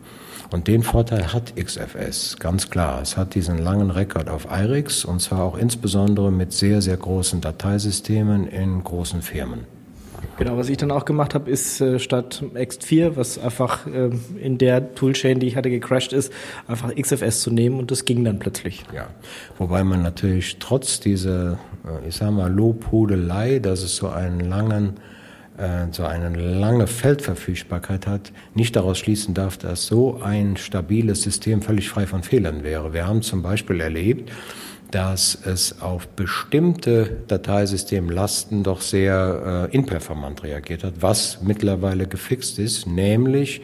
Und 0.51 0.67
den 0.67 0.81
Vorteil 0.81 1.31
hat 1.31 1.55
XFS, 1.55 2.37
ganz 2.39 2.71
klar. 2.71 3.01
Es 3.03 3.15
hat 3.15 3.35
diesen 3.35 3.59
langen 3.59 3.91
Rekord 3.91 4.27
auf 4.27 4.47
IRIX 4.51 5.05
und 5.05 5.21
zwar 5.21 5.43
auch 5.43 5.57
insbesondere 5.57 6.31
mit 6.31 6.51
sehr, 6.51 6.81
sehr 6.81 6.97
großen 6.97 7.41
Dateisystemen 7.41 8.47
in 8.47 8.83
großen 8.83 9.21
Firmen. 9.21 9.65
Genau, 10.41 10.57
was 10.57 10.69
ich 10.69 10.77
dann 10.77 10.89
auch 10.89 11.05
gemacht 11.05 11.35
habe, 11.35 11.51
ist 11.51 11.81
äh, 11.81 11.99
statt 11.99 12.43
Ext4, 12.55 13.15
was 13.15 13.37
einfach 13.37 13.85
äh, 13.85 14.09
in 14.41 14.57
der 14.57 14.95
Toolchain, 14.95 15.39
die 15.39 15.45
ich 15.45 15.55
hatte, 15.55 15.69
gecrashed 15.69 16.13
ist, 16.13 16.33
einfach 16.67 16.95
XFS 16.95 17.41
zu 17.41 17.51
nehmen 17.51 17.77
und 17.77 17.91
das 17.91 18.05
ging 18.05 18.23
dann 18.23 18.39
plötzlich. 18.39 18.83
Ja, 18.91 19.09
wobei 19.59 19.83
man 19.83 20.01
natürlich 20.01 20.57
trotz 20.57 20.99
dieser, 20.99 21.59
äh, 21.85 22.07
ich 22.07 22.15
sag 22.15 22.31
mal, 22.31 22.51
Lobhudelei, 22.51 23.59
dass 23.59 23.83
es 23.83 23.95
so 23.95 24.09
einen 24.09 24.39
langen, 24.39 24.93
äh, 25.57 25.85
so 25.91 26.05
eine 26.05 26.29
lange 26.35 26.87
Feldverfügbarkeit 26.87 28.07
hat, 28.07 28.31
nicht 28.55 28.75
daraus 28.75 28.97
schließen 28.97 29.35
darf, 29.35 29.59
dass 29.59 29.85
so 29.85 30.21
ein 30.23 30.57
stabiles 30.57 31.21
System 31.21 31.61
völlig 31.61 31.87
frei 31.87 32.07
von 32.07 32.23
Fehlern 32.23 32.63
wäre. 32.63 32.93
Wir 32.93 33.07
haben 33.07 33.21
zum 33.21 33.43
Beispiel 33.43 33.79
erlebt, 33.79 34.31
dass 34.91 35.37
es 35.45 35.81
auf 35.81 36.07
bestimmte 36.09 37.23
Dateisystemlasten 37.27 38.63
doch 38.63 38.81
sehr 38.81 39.69
äh, 39.71 39.75
inperformant 39.75 40.43
reagiert 40.43 40.83
hat, 40.83 40.95
was 40.99 41.39
mittlerweile 41.41 42.07
gefixt 42.07 42.59
ist, 42.59 42.87
nämlich 42.87 43.61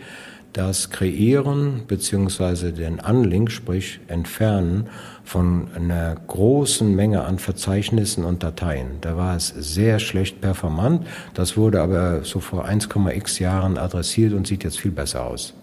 das 0.53 0.89
Kreieren 0.89 1.83
beziehungsweise 1.87 2.73
den 2.73 2.99
Unlink, 2.99 3.51
sprich 3.51 3.99
Entfernen 4.07 4.87
von 5.23 5.67
einer 5.75 6.15
großen 6.15 6.95
Menge 6.95 7.25
an 7.25 7.37
Verzeichnissen 7.37 8.23
und 8.23 8.41
Dateien. 8.41 8.97
Da 9.01 9.17
war 9.17 9.35
es 9.35 9.49
sehr 9.49 9.99
schlecht 9.99 10.41
performant. 10.41 11.05
Das 11.35 11.57
wurde 11.57 11.81
aber 11.81 12.23
so 12.23 12.39
vor 12.39 12.65
1,x 12.65 13.39
Jahren 13.39 13.77
adressiert 13.77 14.33
und 14.33 14.47
sieht 14.47 14.63
jetzt 14.63 14.79
viel 14.79 14.91
besser 14.91 15.25
aus. 15.25 15.53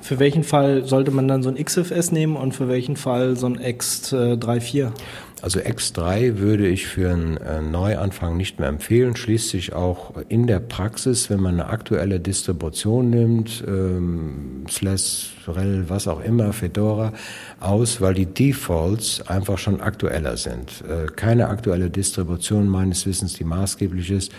Für 0.00 0.18
welchen 0.18 0.44
Fall 0.44 0.84
sollte 0.84 1.10
man 1.10 1.28
dann 1.28 1.42
so 1.42 1.50
ein 1.50 1.62
XFS 1.62 2.12
nehmen 2.12 2.36
und 2.36 2.54
für 2.54 2.68
welchen 2.68 2.96
Fall 2.96 3.36
so 3.36 3.46
ein 3.46 3.60
Ext 3.60 4.12
äh, 4.12 4.34
3.4? 4.34 4.92
Also 5.40 5.60
X3 5.60 6.38
würde 6.38 6.66
ich 6.66 6.86
für 6.86 7.10
einen 7.12 7.36
äh, 7.36 7.62
Neuanfang 7.62 8.36
nicht 8.36 8.58
mehr 8.58 8.68
empfehlen. 8.68 9.14
Schließt 9.14 9.50
sich 9.50 9.72
auch 9.72 10.14
in 10.28 10.46
der 10.48 10.58
Praxis, 10.58 11.30
wenn 11.30 11.40
man 11.40 11.60
eine 11.60 11.68
aktuelle 11.68 12.18
Distribution 12.18 13.10
nimmt, 13.10 13.62
ähm, 13.66 14.64
Slash, 14.68 15.36
Rel, 15.46 15.88
was 15.88 16.08
auch 16.08 16.22
immer, 16.22 16.52
Fedora, 16.52 17.12
aus, 17.60 18.00
weil 18.00 18.14
die 18.14 18.26
Defaults 18.26 19.26
einfach 19.28 19.58
schon 19.58 19.80
aktueller 19.80 20.36
sind. 20.36 20.82
Äh, 20.82 21.06
keine 21.14 21.48
aktuelle 21.48 21.88
Distribution 21.88 22.68
meines 22.68 23.06
Wissens, 23.06 23.34
die 23.34 23.44
maßgeblich 23.44 24.10
ist, 24.10 24.32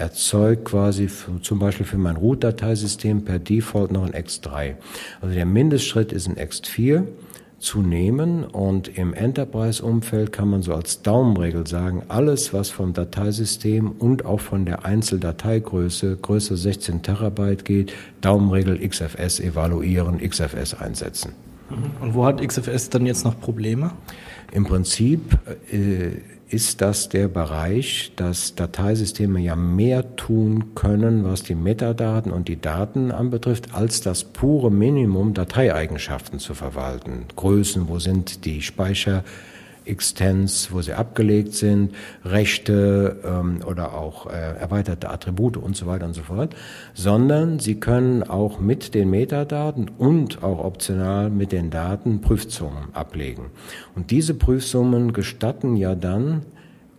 erzeugt 0.00 0.64
quasi 0.64 1.08
für, 1.08 1.40
zum 1.42 1.58
Beispiel 1.58 1.86
für 1.86 1.98
mein 1.98 2.16
Root-Dateisystem 2.16 3.24
per 3.24 3.38
Default 3.38 3.92
noch 3.92 4.04
ein 4.04 4.12
X3. 4.12 4.74
Also 5.20 5.34
der 5.34 5.46
Mindestschritt 5.46 6.12
ist 6.12 6.26
ein 6.26 6.36
X4 6.36 7.04
zu 7.58 7.82
nehmen 7.82 8.44
und 8.44 8.88
im 8.96 9.12
Enterprise-Umfeld 9.12 10.32
kann 10.32 10.48
man 10.48 10.62
so 10.62 10.74
als 10.74 11.02
Daumenregel 11.02 11.66
sagen, 11.66 12.02
alles 12.08 12.54
was 12.54 12.70
vom 12.70 12.94
Dateisystem 12.94 13.90
und 13.90 14.24
auch 14.24 14.40
von 14.40 14.64
der 14.64 14.86
Einzeldateigröße 14.86 16.16
größer 16.16 16.56
16 16.56 17.02
Terabyte 17.02 17.66
geht, 17.66 17.92
Daumenregel 18.22 18.78
XFS 18.88 19.40
evaluieren, 19.40 20.18
XFS 20.18 20.72
einsetzen. 20.72 21.32
Und 22.00 22.14
wo 22.14 22.24
hat 22.24 22.40
XFS 22.40 22.88
dann 22.88 23.04
jetzt 23.04 23.24
noch 23.24 23.38
Probleme? 23.38 23.92
Im 24.52 24.64
Prinzip 24.64 25.20
äh, 25.70 26.12
ist 26.50 26.80
das 26.80 27.08
der 27.08 27.28
Bereich, 27.28 28.12
dass 28.16 28.56
Dateisysteme 28.56 29.40
ja 29.40 29.54
mehr 29.54 30.16
tun 30.16 30.74
können, 30.74 31.24
was 31.24 31.44
die 31.44 31.54
Metadaten 31.54 32.32
und 32.32 32.48
die 32.48 32.60
Daten 32.60 33.12
anbetrifft, 33.12 33.74
als 33.74 34.00
das 34.00 34.24
pure 34.24 34.70
Minimum 34.70 35.32
Dateieigenschaften 35.32 36.40
zu 36.40 36.54
verwalten. 36.54 37.26
Größen, 37.36 37.88
wo 37.88 38.00
sind 38.00 38.44
die 38.44 38.62
Speicher? 38.62 39.22
Extents, 39.90 40.72
wo 40.72 40.80
sie 40.80 40.94
abgelegt 40.94 41.52
sind, 41.52 41.94
Rechte 42.24 43.20
ähm, 43.24 43.60
oder 43.66 43.94
auch 43.94 44.26
äh, 44.26 44.30
erweiterte 44.58 45.10
Attribute 45.10 45.56
und 45.56 45.76
so 45.76 45.86
weiter 45.86 46.06
und 46.06 46.14
so 46.14 46.22
fort, 46.22 46.54
sondern 46.94 47.58
sie 47.58 47.80
können 47.80 48.22
auch 48.22 48.60
mit 48.60 48.94
den 48.94 49.10
Metadaten 49.10 49.90
und 49.98 50.42
auch 50.42 50.64
optional 50.64 51.30
mit 51.30 51.52
den 51.52 51.70
Daten 51.70 52.20
Prüfsummen 52.20 52.94
ablegen. 52.94 53.50
Und 53.94 54.10
diese 54.10 54.34
Prüfsummen 54.34 55.12
gestatten 55.12 55.76
ja 55.76 55.94
dann 55.94 56.42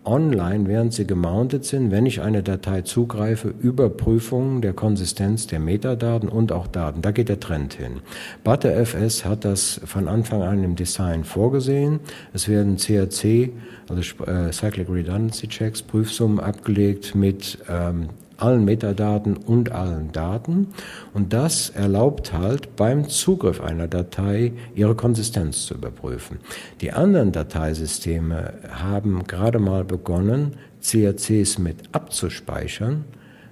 online, 0.03 0.67
während 0.67 0.93
sie 0.93 1.05
gemountet 1.05 1.65
sind, 1.65 1.91
wenn 1.91 2.05
ich 2.05 2.21
eine 2.21 2.43
Datei 2.43 2.81
zugreife, 2.81 3.53
Überprüfungen 3.59 4.61
der 4.61 4.73
Konsistenz 4.73 5.47
der 5.47 5.59
Metadaten 5.59 6.29
und 6.29 6.51
auch 6.51 6.67
Daten. 6.67 7.01
Da 7.01 7.11
geht 7.11 7.29
der 7.29 7.39
Trend 7.39 7.73
hin. 7.73 8.01
ButterFS 8.43 9.25
hat 9.25 9.45
das 9.45 9.79
von 9.85 10.07
Anfang 10.07 10.41
an 10.41 10.63
im 10.63 10.75
Design 10.75 11.23
vorgesehen. 11.23 11.99
Es 12.33 12.47
werden 12.47 12.77
CRC, 12.77 13.51
also 13.89 14.01
äh, 14.25 14.51
Cyclic 14.51 14.89
Redundancy 14.89 15.47
Checks, 15.47 15.81
Prüfsummen 15.81 16.39
abgelegt 16.39 17.15
mit 17.15 17.59
ähm, 17.69 18.09
allen 18.41 18.65
Metadaten 18.65 19.37
und 19.37 19.71
allen 19.71 20.11
Daten. 20.11 20.67
Und 21.13 21.33
das 21.33 21.69
erlaubt 21.69 22.33
halt 22.33 22.75
beim 22.75 23.07
Zugriff 23.09 23.61
einer 23.61 23.87
Datei 23.87 24.53
ihre 24.75 24.95
Konsistenz 24.95 25.65
zu 25.65 25.75
überprüfen. 25.75 26.39
Die 26.81 26.91
anderen 26.91 27.31
Dateisysteme 27.31 28.53
haben 28.69 29.23
gerade 29.25 29.59
mal 29.59 29.83
begonnen, 29.83 30.55
CRCs 30.81 31.59
mit 31.59 31.77
abzuspeichern, 31.91 33.05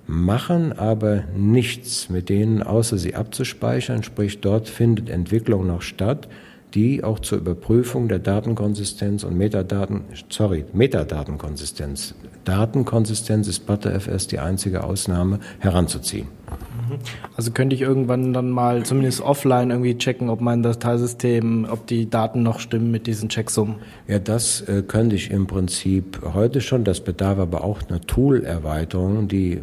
machen 0.07 0.74
aber 0.74 1.26
nichts 1.36 2.10
mit 2.10 2.30
denen, 2.30 2.64
außer 2.64 2.98
sie 2.98 3.16
abzuspeichern, 3.16 4.02
sprich 4.02 4.41
dort 4.41 4.68
findet 4.68 5.10
Entwicklung 5.10 5.68
noch 5.68 5.84
statt, 5.84 6.28
die 6.74 7.04
auch 7.04 7.20
zur 7.20 7.40
Überprüfung 7.40 8.08
der 8.08 8.20
Datenkonsistenz 8.20 9.24
und 9.24 9.38
Metadaten, 9.38 10.02
sorry, 10.30 10.66
Metadatenkonsistenz, 10.74 12.14
Datenkonsistenz 12.46 13.48
ist 13.48 13.66
ButterFS 13.66 14.28
die 14.28 14.40
einzige 14.40 14.84
Ausnahme, 14.84 15.40
heranzuziehen. 15.60 16.28
Also 17.38 17.52
könnte 17.52 17.76
ich 17.76 17.82
irgendwann 17.82 18.34
dann 18.34 18.50
mal 18.50 18.84
zumindest 18.84 19.22
offline 19.22 19.70
irgendwie 19.70 19.98
checken, 19.98 20.30
ob 20.30 20.41
mein 20.41 20.64
Dateisystem, 20.64 21.68
ob 21.70 21.86
die 21.86 22.10
Daten 22.10 22.41
noch 22.41 22.60
stimmen 22.60 22.90
mit 22.90 23.06
diesen 23.06 23.30
Checksummen. 23.30 23.76
Ja, 24.08 24.18
das 24.18 24.62
äh, 24.62 24.82
könnte 24.82 25.16
ich 25.16 25.30
im 25.30 25.46
Prinzip 25.46 26.20
heute 26.34 26.62
schon. 26.62 26.84
Das 26.84 27.02
bedarf 27.02 27.38
aber 27.38 27.64
auch 27.64 27.82
einer 27.88 28.02
Tool-Erweiterung, 28.02 29.28
die 29.28 29.54
äh, 29.54 29.62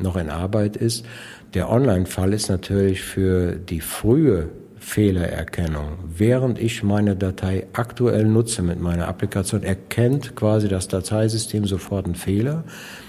noch 0.00 0.16
in 0.16 0.30
Arbeit 0.30 0.76
ist. 0.76 1.04
Der 1.54 1.70
Online-Fall 1.70 2.32
ist 2.32 2.48
natürlich 2.48 3.02
für 3.02 3.56
die 3.56 3.80
frühe 3.80 4.48
Fehlererkennung. 4.84 5.98
Während 6.16 6.60
ich 6.60 6.82
meine 6.82 7.16
Datei 7.16 7.66
aktuell 7.72 8.26
nutze 8.26 8.62
mit 8.62 8.80
meiner 8.80 9.08
Applikation, 9.08 9.62
erkennt 9.62 10.36
quasi 10.36 10.68
das 10.68 10.88
Dateisystem 10.88 11.64
sofort 11.64 12.04
einen 12.04 12.14
Fehler. 12.14 12.64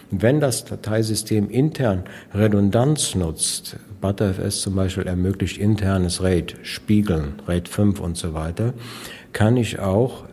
Wenn 0.10 0.40
das 0.40 0.64
Dateisystem 0.66 1.50
intern 1.50 2.06
Redundanz 2.34 3.14
nutzt, 3.14 3.78
ButterFS 4.00 4.62
zum 4.62 4.76
Beispiel 4.76 5.06
ermöglicht 5.06 5.58
internes 5.58 6.24
RAID, 6.24 6.56
Spiegeln, 6.64 7.34
RAID 7.46 7.68
5 7.68 8.00
und 8.00 8.18
so 8.18 8.34
weiter, 8.34 8.74
kann 9.34 9.58
ich 9.58 9.80
auch 9.80 10.24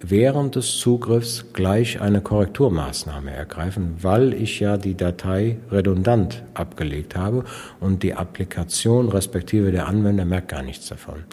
während 0.00 0.56
des 0.56 0.78
Zugriffs 0.78 1.46
gleich 1.52 2.00
eine 2.00 2.20
Korrekturmaßnahme 2.20 3.32
ergreifen, 3.32 3.96
weil 4.00 4.34
ich 4.34 4.60
ja 4.60 4.76
die 4.76 4.96
Datei 4.96 5.58
redundant 5.70 6.42
abgelegt 6.54 7.16
habe 7.16 7.44
und 7.80 8.02
die 8.02 8.14
Applikation 8.14 9.08
respektive 9.08 9.72
der 9.72 9.86
Anwender 9.86 10.24
merkt 10.24 10.48
gar 10.48 10.62
nichts 10.62 10.88
davon. 10.88 11.24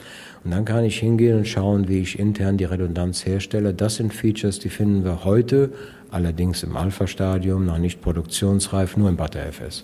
Und 0.46 0.52
dann 0.52 0.64
kann 0.64 0.86
ich 0.86 1.00
hingehen 1.00 1.40
und 1.40 1.48
schauen, 1.48 1.88
wie 1.88 2.02
ich 2.02 2.20
intern 2.20 2.58
die 2.58 2.66
Redundanz 2.66 3.26
herstelle. 3.26 3.74
Das 3.74 3.96
sind 3.96 4.14
Features, 4.14 4.60
die 4.60 4.70
finden 4.70 5.04
wir 5.04 5.26
heute 5.26 5.72
allerdings 6.12 6.64
im 6.64 6.78
Alpha-Stadium, 6.78 7.66
noch 7.66 7.78
nicht 7.78 8.02
produktionsreif, 8.02 8.96
nur 8.96 9.10
im 9.10 9.18
ButterFS. 9.18 9.84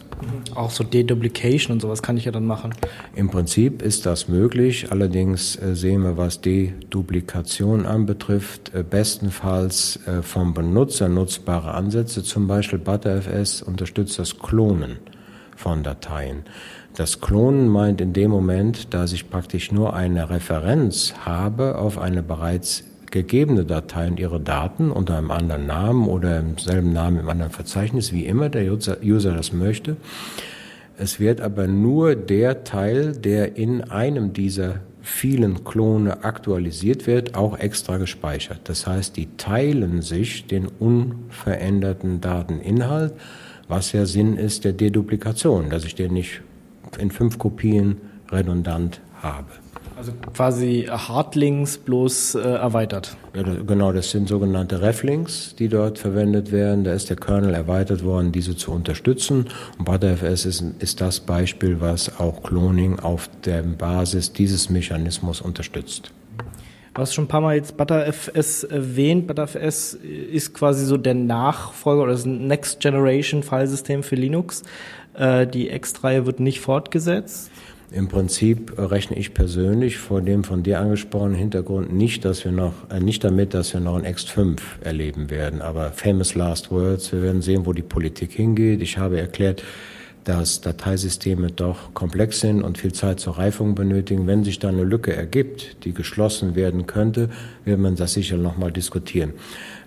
Auch 0.55 0.69
so 0.69 0.83
Deduplication 0.83 1.73
und 1.73 1.81
sowas 1.81 2.01
kann 2.01 2.15
ich 2.15 2.25
ja 2.25 2.31
dann 2.31 2.45
machen. 2.45 2.73
Im 3.15 3.29
Prinzip 3.29 3.81
ist 3.81 4.05
das 4.05 4.29
möglich, 4.29 4.91
allerdings 4.91 5.61
äh, 5.61 5.75
sehen 5.75 6.03
wir, 6.03 6.15
was 6.15 6.39
Deduplikation 6.39 7.85
anbetrifft, 7.85 8.73
äh, 8.73 8.83
bestenfalls 8.83 9.99
äh, 10.05 10.21
vom 10.21 10.53
Benutzer 10.53 11.09
nutzbare 11.09 11.73
Ansätze, 11.73 12.23
zum 12.23 12.47
Beispiel 12.47 12.79
ButterFS 12.79 13.61
unterstützt 13.61 14.17
das 14.17 14.39
Klonen 14.39 14.99
von 15.57 15.83
Dateien. 15.83 16.43
Das 16.95 17.21
Klonen 17.21 17.69
meint 17.69 18.01
in 18.01 18.11
dem 18.11 18.31
Moment, 18.31 18.93
dass 18.93 19.13
ich 19.13 19.29
praktisch 19.29 19.71
nur 19.71 19.93
eine 19.93 20.29
Referenz 20.29 21.13
habe 21.25 21.77
auf 21.77 21.97
eine 21.97 22.21
bereits 22.21 22.83
gegebene 23.11 23.65
Datei 23.65 24.07
und 24.07 24.19
ihre 24.19 24.41
Daten 24.41 24.91
unter 24.91 25.17
einem 25.17 25.31
anderen 25.31 25.67
Namen 25.67 26.07
oder 26.07 26.39
im 26.39 26.57
selben 26.57 26.91
Namen 26.91 27.19
im 27.19 27.29
anderen 27.29 27.51
Verzeichnis, 27.51 28.11
wie 28.11 28.25
immer 28.25 28.49
der 28.49 28.71
User, 28.71 29.33
das 29.33 29.53
möchte. 29.53 29.97
Es 30.97 31.19
wird 31.19 31.39
aber 31.39 31.67
nur 31.67 32.15
der 32.15 32.63
Teil, 32.63 33.13
der 33.13 33.55
in 33.55 33.81
einem 33.81 34.33
dieser 34.33 34.81
vielen 35.01 35.63
Klone 35.63 36.23
aktualisiert 36.23 37.07
wird, 37.07 37.35
auch 37.35 37.57
extra 37.57 37.97
gespeichert. 37.97 38.59
Das 38.65 38.85
heißt, 38.85 39.17
die 39.17 39.29
teilen 39.37 40.01
sich 40.01 40.45
den 40.45 40.67
unveränderten 40.67 42.21
Dateninhalt, 42.21 43.13
was 43.67 43.93
ja 43.93 44.05
Sinn 44.05 44.37
ist 44.37 44.65
der 44.65 44.73
Deduplikation, 44.73 45.69
dass 45.69 45.85
ich 45.85 45.95
den 45.95 46.13
nicht 46.13 46.41
in 46.97 47.11
fünf 47.11 47.37
Kopien 47.37 47.97
redundant 48.31 49.01
habe. 49.21 49.47
Also 49.97 50.13
quasi 50.33 50.87
Hardlinks 50.89 51.77
bloß 51.77 52.35
äh, 52.35 52.39
erweitert. 52.39 53.15
Genau, 53.33 53.91
das 53.91 54.09
sind 54.09 54.27
sogenannte 54.27 54.81
Reflinks, 54.81 55.55
die 55.55 55.67
dort 55.67 55.99
verwendet 55.99 56.51
werden. 56.51 56.83
Da 56.83 56.93
ist 56.93 57.11
der 57.11 57.17
Kernel 57.17 57.53
erweitert 57.53 58.03
worden, 58.03 58.31
diese 58.31 58.55
zu 58.55 58.71
unterstützen. 58.71 59.45
Und 59.77 59.85
ButterFS 59.85 60.45
ist, 60.45 60.63
ist 60.79 61.01
das 61.01 61.19
Beispiel, 61.19 61.81
was 61.81 62.19
auch 62.19 62.41
Cloning 62.41 62.99
auf 62.99 63.29
der 63.45 63.61
Basis 63.61 64.33
dieses 64.33 64.71
Mechanismus 64.71 65.39
unterstützt. 65.39 66.11
Du 66.93 67.01
hast 67.01 67.13
schon 67.13 67.25
ein 67.25 67.29
paar 67.29 67.39
Mal 67.39 67.55
jetzt 67.55 67.77
ButterFS 67.77 68.65
erwähnt. 68.65 69.25
ButterFS 69.25 69.93
ist 69.93 70.53
quasi 70.53 70.85
so 70.85 70.97
der 70.97 71.13
Nachfolger 71.13 72.03
oder 72.03 72.11
das 72.11 72.25
Next 72.25 72.81
Generation 72.81 73.43
Filesystem 73.43 74.03
für 74.03 74.15
Linux. 74.15 74.63
Äh, 75.21 75.45
die 75.45 75.69
X-Reihe 75.69 76.25
wird 76.25 76.39
nicht 76.39 76.61
fortgesetzt. 76.61 77.51
Im 77.91 78.07
Prinzip 78.07 78.73
rechne 78.77 79.17
ich 79.17 79.33
persönlich 79.33 79.97
vor 79.97 80.21
dem 80.21 80.43
von 80.43 80.63
dir 80.63 80.79
angesprochenen 80.79 81.35
Hintergrund 81.35 81.93
nicht, 81.93 82.25
dass 82.25 82.43
wir 82.43 82.51
noch, 82.51 82.73
äh, 82.89 82.99
nicht 82.99 83.23
damit, 83.23 83.53
dass 83.53 83.73
wir 83.73 83.81
noch 83.81 83.97
ein 83.97 84.05
X5 84.05 84.57
erleben 84.81 85.29
werden. 85.29 85.61
Aber 85.61 85.91
famous 85.91 86.33
last 86.33 86.71
words. 86.71 87.11
Wir 87.11 87.21
werden 87.21 87.43
sehen, 87.43 87.67
wo 87.67 87.73
die 87.73 87.83
Politik 87.83 88.31
hingeht. 88.31 88.81
Ich 88.81 88.97
habe 88.97 89.19
erklärt, 89.19 89.61
dass 90.23 90.61
Dateisysteme 90.61 91.51
doch 91.51 91.93
komplex 91.93 92.39
sind 92.39 92.63
und 92.63 92.77
viel 92.77 92.93
Zeit 92.93 93.19
zur 93.19 93.37
Reifung 93.37 93.75
benötigen. 93.75 94.27
Wenn 94.27 94.43
sich 94.43 94.59
da 94.59 94.69
eine 94.69 94.83
Lücke 94.83 95.15
ergibt, 95.15 95.83
die 95.83 95.93
geschlossen 95.93 96.55
werden 96.55 96.87
könnte, 96.87 97.29
wird 97.65 97.79
man 97.79 97.95
das 97.95 98.13
sicher 98.13 98.37
nochmal 98.37 98.71
diskutieren. 98.71 99.33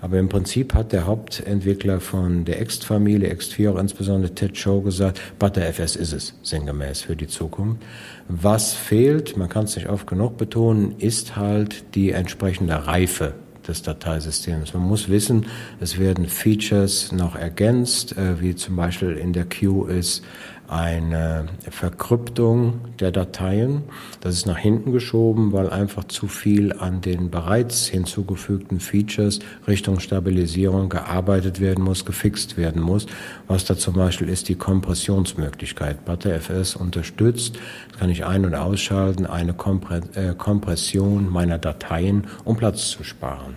Aber 0.05 0.19
im 0.19 0.29
Prinzip 0.29 0.75
hat 0.75 0.93
der 0.93 1.07
Hauptentwickler 1.07 1.99
von 1.99 2.45
der 2.45 2.61
Ext-Familie, 2.61 3.33
Ext4 3.33 3.71
auch 3.71 3.79
insbesondere 3.79 4.35
Ted 4.35 4.55
Show 4.55 4.83
gesagt, 4.83 5.19
ButterFS 5.39 5.97
ist 5.97 6.13
es, 6.13 6.35
sinngemäß 6.43 7.01
für 7.01 7.17
die 7.17 7.27
Zukunft. 7.27 7.83
Was 8.29 8.75
fehlt, 8.75 9.39
man 9.39 9.49
kann 9.49 9.65
es 9.65 9.77
nicht 9.77 9.89
oft 9.89 10.07
genug 10.07 10.37
betonen, 10.37 10.97
ist 10.99 11.37
halt 11.37 11.95
die 11.95 12.11
entsprechende 12.11 12.87
Reife 12.87 13.33
des 13.67 13.81
Dateisystems. 13.81 14.75
Man 14.75 14.83
muss 14.83 15.09
wissen, 15.09 15.47
es 15.81 15.99
werden 15.99 16.27
Features 16.27 17.11
noch 17.13 17.35
ergänzt, 17.35 18.15
äh, 18.19 18.43
wie 18.43 18.55
zum 18.55 18.77
Beispiel 18.77 19.13
in 19.13 19.33
der 19.33 19.47
Queue 19.47 19.91
ist 19.91 20.23
eine 20.69 21.47
Verkryptung 21.71 22.81
der 22.99 23.13
Dateien. 23.13 23.83
Das 24.21 24.35
ist 24.35 24.47
nach 24.47 24.59
hinten 24.59 24.93
geschoben, 24.93 25.53
weil 25.53 25.71
einfach 25.71 26.05
zu 26.05 26.27
viel 26.27 26.73
an 26.73 27.01
den 27.01 27.31
bereits 27.31 27.87
hinzugefügten 27.87 28.81
Features 28.81 29.41
Richtung 29.67 30.01
Stabilisierung 30.01 30.89
gearbeitet 30.89 31.61
werden 31.61 31.85
muss, 31.85 32.05
gefixt 32.05 32.57
werden 32.57 32.83
muss. 32.83 33.07
Was 33.47 33.65
da 33.65 33.77
zum 33.77 33.95
Beispiel 33.95 34.29
ist 34.29 34.49
die 34.49 34.55
Kompressionsmöglichkeit. 34.55 36.05
ButterFS 36.05 36.77
unterstützt, 36.77 37.59
das 37.91 38.01
kann 38.01 38.11
ich 38.11 38.25
ein- 38.25 38.45
und 38.45 38.55
ausschalten, 38.55 39.27
eine 39.27 39.53
äh, 39.53 40.35
Kompression 40.37 41.31
meiner 41.31 41.59
Dateien, 41.59 42.27
um 42.45 42.57
Platz 42.57 42.91
zu 42.91 43.05
sparen. 43.05 43.57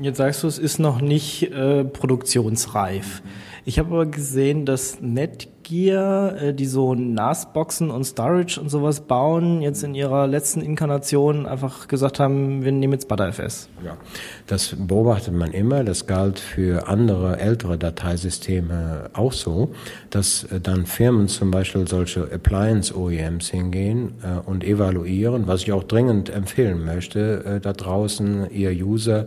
Jetzt 0.00 0.18
sagst 0.18 0.42
du, 0.42 0.46
es 0.46 0.58
ist 0.58 0.78
noch 0.78 1.00
nicht 1.00 1.50
äh, 1.52 1.84
produktionsreif. 1.84 3.22
Ich 3.64 3.78
habe 3.78 3.94
aber 3.94 4.06
gesehen, 4.06 4.66
dass 4.66 5.00
Netgear, 5.00 5.53
äh, 5.70 6.52
die 6.52 6.66
so 6.66 6.94
NAS-Boxen 6.94 7.90
und 7.90 8.04
Storage 8.04 8.60
und 8.60 8.68
sowas 8.68 9.00
bauen, 9.00 9.62
jetzt 9.62 9.82
in 9.82 9.94
ihrer 9.94 10.26
letzten 10.26 10.60
Inkarnation 10.60 11.46
einfach 11.46 11.88
gesagt 11.88 12.20
haben, 12.20 12.64
wir 12.64 12.72
nehmen 12.72 12.92
jetzt 12.92 13.08
ButterFS. 13.08 13.68
Ja, 13.84 13.96
das 14.46 14.76
beobachtet 14.78 15.34
man 15.34 15.52
immer. 15.52 15.84
Das 15.84 16.06
galt 16.06 16.38
für 16.38 16.88
andere 16.88 17.38
ältere 17.38 17.78
Dateisysteme 17.78 19.10
auch 19.12 19.32
so, 19.32 19.72
dass 20.10 20.44
äh, 20.44 20.60
dann 20.60 20.86
Firmen 20.86 21.28
zum 21.28 21.50
Beispiel 21.50 21.86
solche 21.88 22.22
Appliance-OEMs 22.32 23.48
hingehen 23.50 24.14
äh, 24.22 24.38
und 24.48 24.64
evaluieren, 24.64 25.46
was 25.46 25.62
ich 25.62 25.72
auch 25.72 25.84
dringend 25.84 26.30
empfehlen 26.30 26.84
möchte, 26.84 27.60
da 27.62 27.72
draußen 27.72 28.50
ihr 28.50 28.70
User 28.70 29.26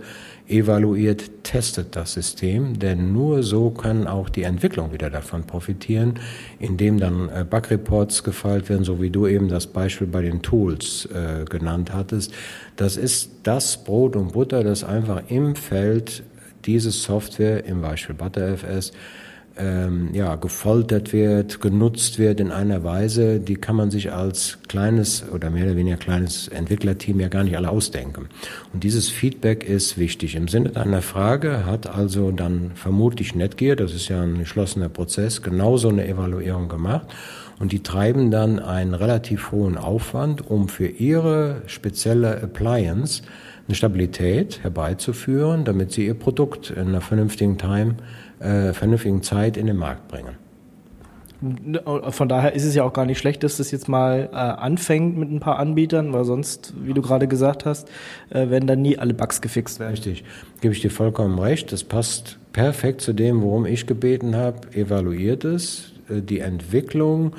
evaluiert, 0.50 1.44
testet 1.44 1.96
das 1.96 2.14
System, 2.14 2.80
denn 2.80 3.14
nur 3.14 3.44
so 3.44 3.70
kann 3.70 4.08
auch 4.08 4.30
die 4.30 4.44
Entwicklung 4.44 4.92
wieder 4.94 5.10
davon 5.10 5.44
profitieren, 5.44 6.20
indem 6.60 7.00
dann 7.00 7.30
äh, 7.30 7.46
Bugreports 7.50 8.24
gefeilt 8.24 8.70
werden, 8.70 8.84
so 8.84 9.02
wie 9.02 9.10
du 9.10 9.28
eben 9.28 9.50
das 9.50 9.68
Beispiel 9.68 10.08
bei 10.08 10.22
den 10.22 10.42
Tools 10.42 11.08
äh, 11.14 11.46
genannt 11.46 11.94
hattest. 11.94 12.34
Das 12.76 12.98
ist 12.98 13.32
das 13.44 13.84
Brot 13.84 14.16
und 14.16 14.34
Butter, 14.34 14.64
das 14.64 14.84
einfach 14.84 15.24
im 15.30 15.56
Feld 15.56 16.24
diese 16.66 16.92
Software, 16.92 17.66
im 17.66 17.82
Beispiel 17.82 18.16
ButterFS, 18.16 18.92
ähm, 19.60 20.10
ja, 20.14 20.36
gefoltert 20.36 21.14
wird, 21.14 21.62
genutzt 21.62 22.20
wird 22.20 22.40
in 22.40 22.52
einer 22.52 22.84
Weise, 22.84 23.40
die 23.40 23.56
kann 23.56 23.76
man 23.76 23.92
sich 23.92 24.12
als 24.14 24.60
kleines 24.68 25.24
oder 25.32 25.50
mehr 25.50 25.66
oder 25.66 25.76
weniger 25.76 25.98
kleines 25.98 26.48
Entwicklerteam 26.48 27.20
ja 27.20 27.28
gar 27.28 27.44
nicht 27.44 27.58
alle 27.58 27.70
ausdenken. 27.70 28.30
Und 28.74 28.84
dieses 28.84 29.10
Feedback 29.10 29.64
ist 29.64 29.98
wichtig. 29.98 30.36
Im 30.36 30.48
Sinne 30.48 30.70
deiner 30.70 31.02
Frage 31.02 31.66
hat 31.66 31.88
also 31.88 32.32
dann 32.32 32.72
vermutlich 32.76 33.36
Netgear, 33.36 33.76
das 33.76 33.94
ist 33.94 34.10
ja 34.10 34.22
ein 34.22 34.40
geschlossener 34.40 34.90
Prozess, 34.90 35.42
genauso 35.42 35.90
eine 35.90 36.08
Evaluierung 36.08 36.70
gemacht. 36.70 37.08
Und 37.60 37.72
die 37.72 37.82
treiben 37.82 38.30
dann 38.30 38.60
einen 38.60 38.94
relativ 38.94 39.52
hohen 39.52 39.78
Aufwand, 39.78 40.48
um 40.48 40.70
für 40.70 40.88
ihre 40.88 41.64
spezielle 41.66 42.42
Appliance 42.42 43.24
eine 43.68 43.76
Stabilität 43.76 44.64
herbeizuführen, 44.64 45.66
damit 45.66 45.92
sie 45.92 46.06
ihr 46.06 46.14
Produkt 46.14 46.70
in 46.70 46.88
einer 46.88 47.02
vernünftigen 47.02 47.58
Time, 47.58 47.96
äh, 48.40 48.74
vernünftigen 48.74 49.24
Zeit 49.24 49.58
in 49.58 49.68
den 49.68 49.78
Markt 49.78 50.08
bringen. 50.08 50.36
Von 52.10 52.28
daher 52.28 52.54
ist 52.54 52.66
es 52.66 52.74
ja 52.74 52.84
auch 52.84 52.94
gar 52.94 53.06
nicht 53.06 53.20
schlecht, 53.20 53.44
dass 53.44 53.58
das 53.58 53.70
jetzt 53.70 53.88
mal 53.88 54.30
äh, 54.32 54.36
anfängt 54.36 55.18
mit 55.18 55.32
ein 55.32 55.40
paar 55.40 55.60
Anbietern, 55.60 56.12
weil 56.12 56.26
sonst, 56.26 56.74
wie 56.84 56.94
du 56.94 57.04
gerade 57.04 57.28
gesagt 57.28 57.64
hast, 57.64 57.90
äh, 58.32 58.50
werden 58.50 58.66
dann 58.66 58.82
nie 58.82 58.98
alle 58.98 59.14
Bugs 59.14 59.40
gefixt 59.40 59.80
werden. 59.80 59.92
Richtig, 59.92 60.24
gebe 60.62 60.74
ich 60.74 60.82
dir 60.82 60.90
vollkommen 60.90 61.38
recht. 61.38 61.72
Das 61.72 61.84
passt 61.84 62.40
perfekt 62.54 63.02
zu 63.02 63.14
dem, 63.14 63.44
worum 63.44 63.68
ich 63.68 63.86
gebeten 63.86 64.36
habe. 64.36 64.62
Evaluiert 64.74 65.46
es, 65.46 65.92
äh, 66.10 66.22
die 66.22 66.40
Entwicklung, 66.40 67.36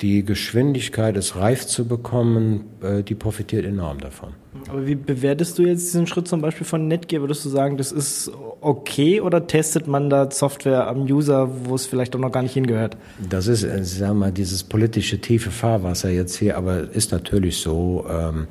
die 0.00 0.24
Geschwindigkeit, 0.24 1.16
es 1.16 1.36
reif 1.36 1.66
zu 1.66 1.86
bekommen, 1.86 2.64
äh, 2.82 3.02
die 3.02 3.14
profitiert 3.14 3.64
enorm 3.64 3.98
davon. 3.98 4.34
Aber 4.68 4.86
wie 4.86 4.94
bewertest 4.94 5.58
du 5.58 5.62
jetzt 5.62 5.86
diesen 5.86 6.06
Schritt 6.06 6.28
zum 6.28 6.40
Beispiel 6.40 6.66
von 6.66 6.86
Netgear? 6.88 7.22
Würdest 7.22 7.44
du 7.44 7.48
sagen, 7.48 7.76
das 7.76 7.92
ist 7.92 8.30
okay 8.60 9.20
oder 9.20 9.46
testet 9.46 9.86
man 9.86 10.10
da 10.10 10.30
Software 10.30 10.86
am 10.86 11.02
User, 11.02 11.48
wo 11.64 11.74
es 11.74 11.86
vielleicht 11.86 12.14
auch 12.16 12.20
noch 12.20 12.32
gar 12.32 12.42
nicht 12.42 12.54
hingehört? 12.54 12.96
Das 13.28 13.46
ist, 13.46 13.62
äh, 13.64 13.84
sagen 13.84 14.12
wir 14.12 14.26
mal, 14.26 14.32
dieses 14.32 14.62
politische 14.64 15.20
tiefe 15.20 15.50
Fahrwasser 15.50 16.10
jetzt 16.10 16.36
hier, 16.36 16.56
aber 16.56 16.90
ist 16.90 17.12
natürlich 17.12 17.58
so, 17.58 18.06
ähm, 18.08 18.46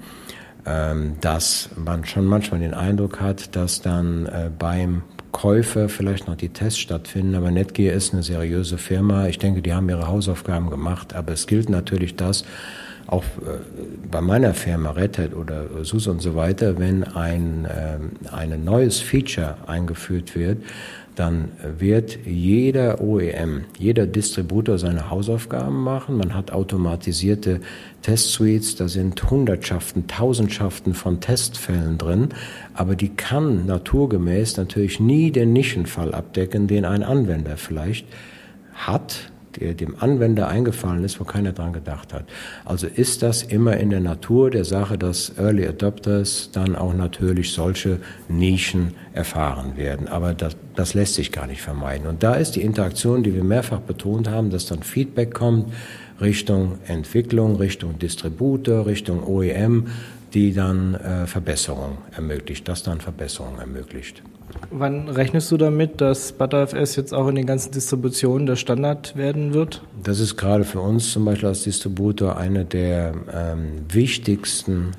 ähm, 0.66 1.16
dass 1.22 1.70
man 1.76 2.06
schon 2.06 2.26
manchmal 2.26 2.60
den 2.60 2.74
Eindruck 2.74 3.20
hat, 3.20 3.56
dass 3.56 3.82
dann 3.82 4.26
äh, 4.28 4.50
beim 4.58 5.04
Käufer 5.34 5.90
vielleicht 5.90 6.28
noch 6.28 6.38
die 6.38 6.50
Tests 6.50 6.80
stattfinden, 6.80 7.36
aber 7.36 7.52
Netgear 7.52 7.94
ist 7.94 8.14
eine 8.14 8.24
seriöse 8.24 8.78
Firma. 8.78 9.28
Ich 9.28 9.40
denke, 9.40 9.62
die 9.62 9.74
haben 9.74 9.90
ihre 9.90 10.08
Hausaufgaben 10.08 10.70
gemacht, 10.70 11.14
aber 11.14 11.34
es 11.34 11.48
gilt 11.48 11.70
natürlich 11.70 12.16
das, 12.16 12.46
auch 13.08 13.24
äh, 13.24 13.60
bei 14.10 14.22
meiner 14.22 14.54
Firma 14.54 14.92
Red 14.92 15.18
Hat 15.18 15.34
oder 15.34 15.66
SUSE 15.84 16.12
und 16.12 16.22
so 16.22 16.36
weiter, 16.36 16.80
wenn 16.80 17.04
ein, 17.04 17.66
äh, 17.66 17.98
ein 18.32 18.64
neues 18.64 19.02
Feature 19.02 19.58
eingeführt 19.68 20.36
wird, 20.36 20.60
dann 21.16 21.52
wird 21.78 22.20
jeder 22.26 23.02
OEM, 23.02 23.66
jeder 23.78 24.08
Distributor 24.08 24.78
seine 24.78 25.10
Hausaufgaben 25.10 25.84
machen. 25.84 26.18
Man 26.18 26.34
hat 26.34 26.52
automatisierte 26.52 27.60
Testsuites, 28.02 28.76
da 28.76 28.88
sind 28.88 29.30
Hundertschaften, 29.30 30.08
Tausendschaften 30.08 30.94
von 30.94 31.20
Testfällen 31.20 31.98
drin, 31.98 32.30
aber 32.74 32.96
die 32.96 33.10
kann 33.10 33.66
naturgemäß 33.66 34.58
natürlich 34.58 35.00
nie 35.00 35.32
den 35.32 35.54
Nischenfall 35.54 36.14
abdecken, 36.14 36.68
den 36.68 36.86
ein 36.86 37.04
Anwender 37.04 37.58
vielleicht 37.58 38.08
hat, 38.74 39.33
dem 39.58 39.96
Anwender 40.00 40.48
eingefallen 40.48 41.04
ist, 41.04 41.20
wo 41.20 41.24
keiner 41.24 41.54
dran 41.54 41.74
gedacht 41.74 42.14
hat. 42.14 42.26
Also 42.66 42.88
ist 42.88 43.24
das 43.24 43.44
immer 43.44 43.78
in 43.78 43.90
der 43.90 44.00
Natur 44.00 44.50
der 44.50 44.66
Sache, 44.66 44.98
dass 44.98 45.38
Early 45.38 45.68
Adopters 45.68 46.50
dann 46.52 46.76
auch 46.76 46.94
natürlich 46.94 47.52
solche 47.54 48.00
Nischen 48.28 48.94
erfahren 49.14 49.78
werden. 49.78 50.08
Aber 50.08 50.34
das, 50.34 50.56
das 50.76 50.94
lässt 50.94 51.16
sich 51.16 51.32
gar 51.32 51.48
nicht 51.48 51.62
vermeiden. 51.62 52.08
Und 52.08 52.24
da 52.24 52.36
ist 52.36 52.56
die 52.56 52.62
Interaktion, 52.62 53.24
die 53.24 53.34
wir 53.34 53.44
mehrfach 53.44 53.80
betont 53.80 54.30
haben, 54.30 54.50
dass 54.50 54.66
dann 54.66 54.84
Feedback 54.84 55.34
kommt 55.34 55.74
Richtung 56.22 56.80
Entwicklung, 56.88 57.56
Richtung 57.56 58.00
Distributor, 58.00 58.86
Richtung 58.86 59.24
OEM, 59.24 59.88
die 60.34 60.54
dann 60.54 60.96
äh, 60.96 61.28
Verbesserung 61.28 61.98
ermöglicht, 62.16 62.68
das 62.68 62.84
dann 62.84 63.02
Verbesserung 63.02 63.60
ermöglicht. 63.60 64.24
Wann 64.72 65.10
rechnest 65.10 65.52
du 65.52 65.58
damit, 65.58 66.02
dass 66.02 66.32
ButterFS 66.34 66.96
jetzt 66.96 67.14
auch 67.14 67.28
in 67.28 67.36
den 67.36 67.46
ganzen 67.46 67.72
Distributionen 67.72 68.46
der 68.46 68.56
Standard 68.56 69.16
werden 69.16 69.54
wird? 69.54 69.82
Das 70.04 70.20
ist 70.20 70.38
gerade 70.38 70.64
für 70.64 70.80
uns 70.80 71.12
zum 71.12 71.26
Beispiel 71.26 71.50
als 71.50 71.64
Distributor 71.64 72.38
eine 72.38 72.66
der 72.66 73.14
ähm, 73.34 73.86
wichtigsten 73.92 74.92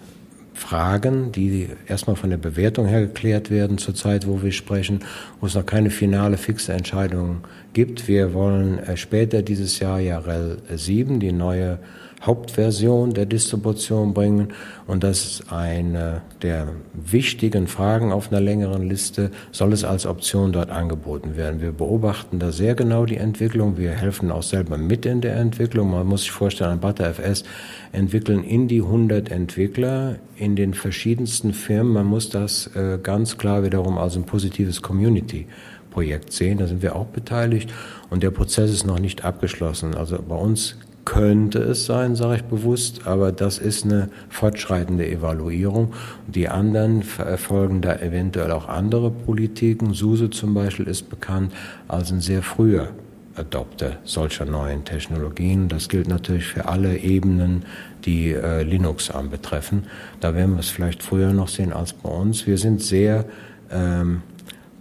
Fragen, 0.54 1.32
die 1.32 1.68
erstmal 1.88 2.16
von 2.16 2.30
der 2.30 2.36
Bewertung 2.36 2.86
her 2.86 3.00
geklärt 3.00 3.50
werden 3.50 3.76
zurzeit, 3.76 4.26
wo 4.26 4.42
wir 4.42 4.52
sprechen, 4.52 5.00
wo 5.40 5.46
es 5.46 5.54
noch 5.54 5.66
keine 5.66 5.90
finale 5.90 6.36
fixe 6.36 6.72
Entscheidung 6.72 7.38
gibt. 7.72 8.06
Wir 8.06 8.32
wollen 8.34 8.78
äh, 8.78 8.96
später 8.96 9.42
dieses 9.42 9.80
Jahr 9.80 9.98
ja 9.98 10.18
REL 10.18 10.58
7, 10.72 11.18
die 11.18 11.32
neue 11.32 11.78
Hauptversion 12.26 13.12
der 13.14 13.26
Distribution 13.26 14.14
bringen. 14.14 14.48
Und 14.86 15.04
das 15.04 15.24
ist 15.24 15.52
eine 15.52 16.22
der 16.42 16.68
wichtigen 16.92 17.66
Fragen 17.66 18.12
auf 18.12 18.30
einer 18.30 18.40
längeren 18.40 18.88
Liste. 18.88 19.30
Soll 19.52 19.72
es 19.72 19.84
als 19.84 20.06
Option 20.06 20.52
dort 20.52 20.70
angeboten 20.70 21.36
werden? 21.36 21.60
Wir 21.60 21.72
beobachten 21.72 22.38
da 22.38 22.52
sehr 22.52 22.74
genau 22.74 23.06
die 23.06 23.16
Entwicklung. 23.16 23.76
Wir 23.76 23.90
helfen 23.90 24.30
auch 24.30 24.42
selber 24.42 24.78
mit 24.78 25.06
in 25.06 25.20
der 25.20 25.36
Entwicklung. 25.36 25.90
Man 25.90 26.06
muss 26.06 26.22
sich 26.22 26.30
vorstellen, 26.30 26.72
ein 26.72 26.80
ButterFS 26.80 27.44
entwickeln 27.92 28.42
in 28.42 28.68
die 28.68 28.82
100 28.82 29.30
Entwickler 29.30 30.16
in 30.36 30.56
den 30.56 30.74
verschiedensten 30.74 31.52
Firmen. 31.52 31.92
Man 31.92 32.06
muss 32.06 32.30
das 32.30 32.68
äh, 32.74 32.98
ganz 33.02 33.38
klar 33.38 33.62
wiederum 33.62 33.98
als 33.98 34.16
ein 34.16 34.24
positives 34.24 34.82
Community 34.82 35.46
Projekt 35.94 36.32
sehen. 36.32 36.58
Da 36.58 36.66
sind 36.66 36.82
wir 36.82 36.96
auch 36.96 37.06
beteiligt 37.06 37.72
und 38.10 38.22
der 38.22 38.30
Prozess 38.30 38.70
ist 38.70 38.84
noch 38.84 38.98
nicht 38.98 39.24
abgeschlossen. 39.24 39.94
Also 39.94 40.20
bei 40.20 40.34
uns 40.34 40.76
könnte 41.04 41.58
es 41.58 41.86
sein, 41.86 42.16
sage 42.16 42.36
ich 42.36 42.44
bewusst, 42.44 43.06
aber 43.06 43.32
das 43.32 43.58
ist 43.58 43.84
eine 43.84 44.08
fortschreitende 44.28 45.06
Evaluierung. 45.06 45.92
Die 46.26 46.48
anderen 46.48 47.02
verfolgen 47.02 47.80
da 47.80 47.96
eventuell 47.96 48.50
auch 48.50 48.68
andere 48.68 49.10
Politiken. 49.10 49.94
SUSE 49.94 50.30
zum 50.30 50.54
Beispiel 50.54 50.86
ist 50.86 51.10
bekannt 51.10 51.52
als 51.88 52.10
ein 52.10 52.20
sehr 52.20 52.42
früher 52.42 52.88
Adopter 53.36 53.98
solcher 54.04 54.44
neuen 54.44 54.84
Technologien. 54.84 55.68
Das 55.68 55.88
gilt 55.88 56.08
natürlich 56.08 56.46
für 56.46 56.68
alle 56.68 56.98
Ebenen, 56.98 57.64
die 58.04 58.32
äh, 58.32 58.62
Linux 58.62 59.10
anbetreffen. 59.10 59.84
Da 60.20 60.34
werden 60.34 60.54
wir 60.54 60.60
es 60.60 60.68
vielleicht 60.68 61.02
früher 61.02 61.32
noch 61.32 61.48
sehen 61.48 61.72
als 61.72 61.92
bei 61.92 62.08
uns. 62.08 62.46
Wir 62.46 62.58
sind 62.58 62.82
sehr 62.82 63.24
ähm, 63.70 64.22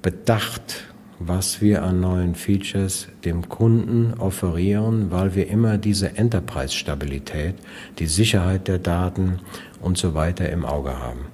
bedacht 0.02 0.93
was 1.28 1.62
wir 1.62 1.84
an 1.84 2.00
neuen 2.00 2.36
Features 2.36 3.08
dem 3.26 3.50
Kunden 3.50 4.14
offerieren, 4.18 5.12
weil 5.12 5.36
wir 5.36 5.48
immer 5.48 5.78
diese 5.78 6.18
Enterprise-Stabilität, 6.18 7.56
die 8.00 8.08
Sicherheit 8.08 8.68
der 8.68 8.80
Daten 8.80 9.40
und 9.82 9.98
so 9.98 10.14
weiter 10.14 10.50
im 10.50 10.66
Auge 10.66 11.00
haben. 11.00 11.26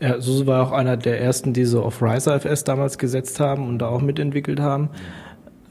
Ja, 0.00 0.20
SUSE 0.20 0.46
war 0.46 0.62
auch 0.62 0.72
einer 0.72 0.96
der 0.96 1.20
ersten, 1.20 1.52
die 1.52 1.64
so 1.64 1.82
auf 1.82 2.02
RiserFS 2.02 2.64
damals 2.64 2.98
gesetzt 2.98 3.40
haben 3.40 3.66
und 3.66 3.78
da 3.80 3.88
auch 3.88 4.00
mitentwickelt 4.00 4.60
haben. 4.60 4.90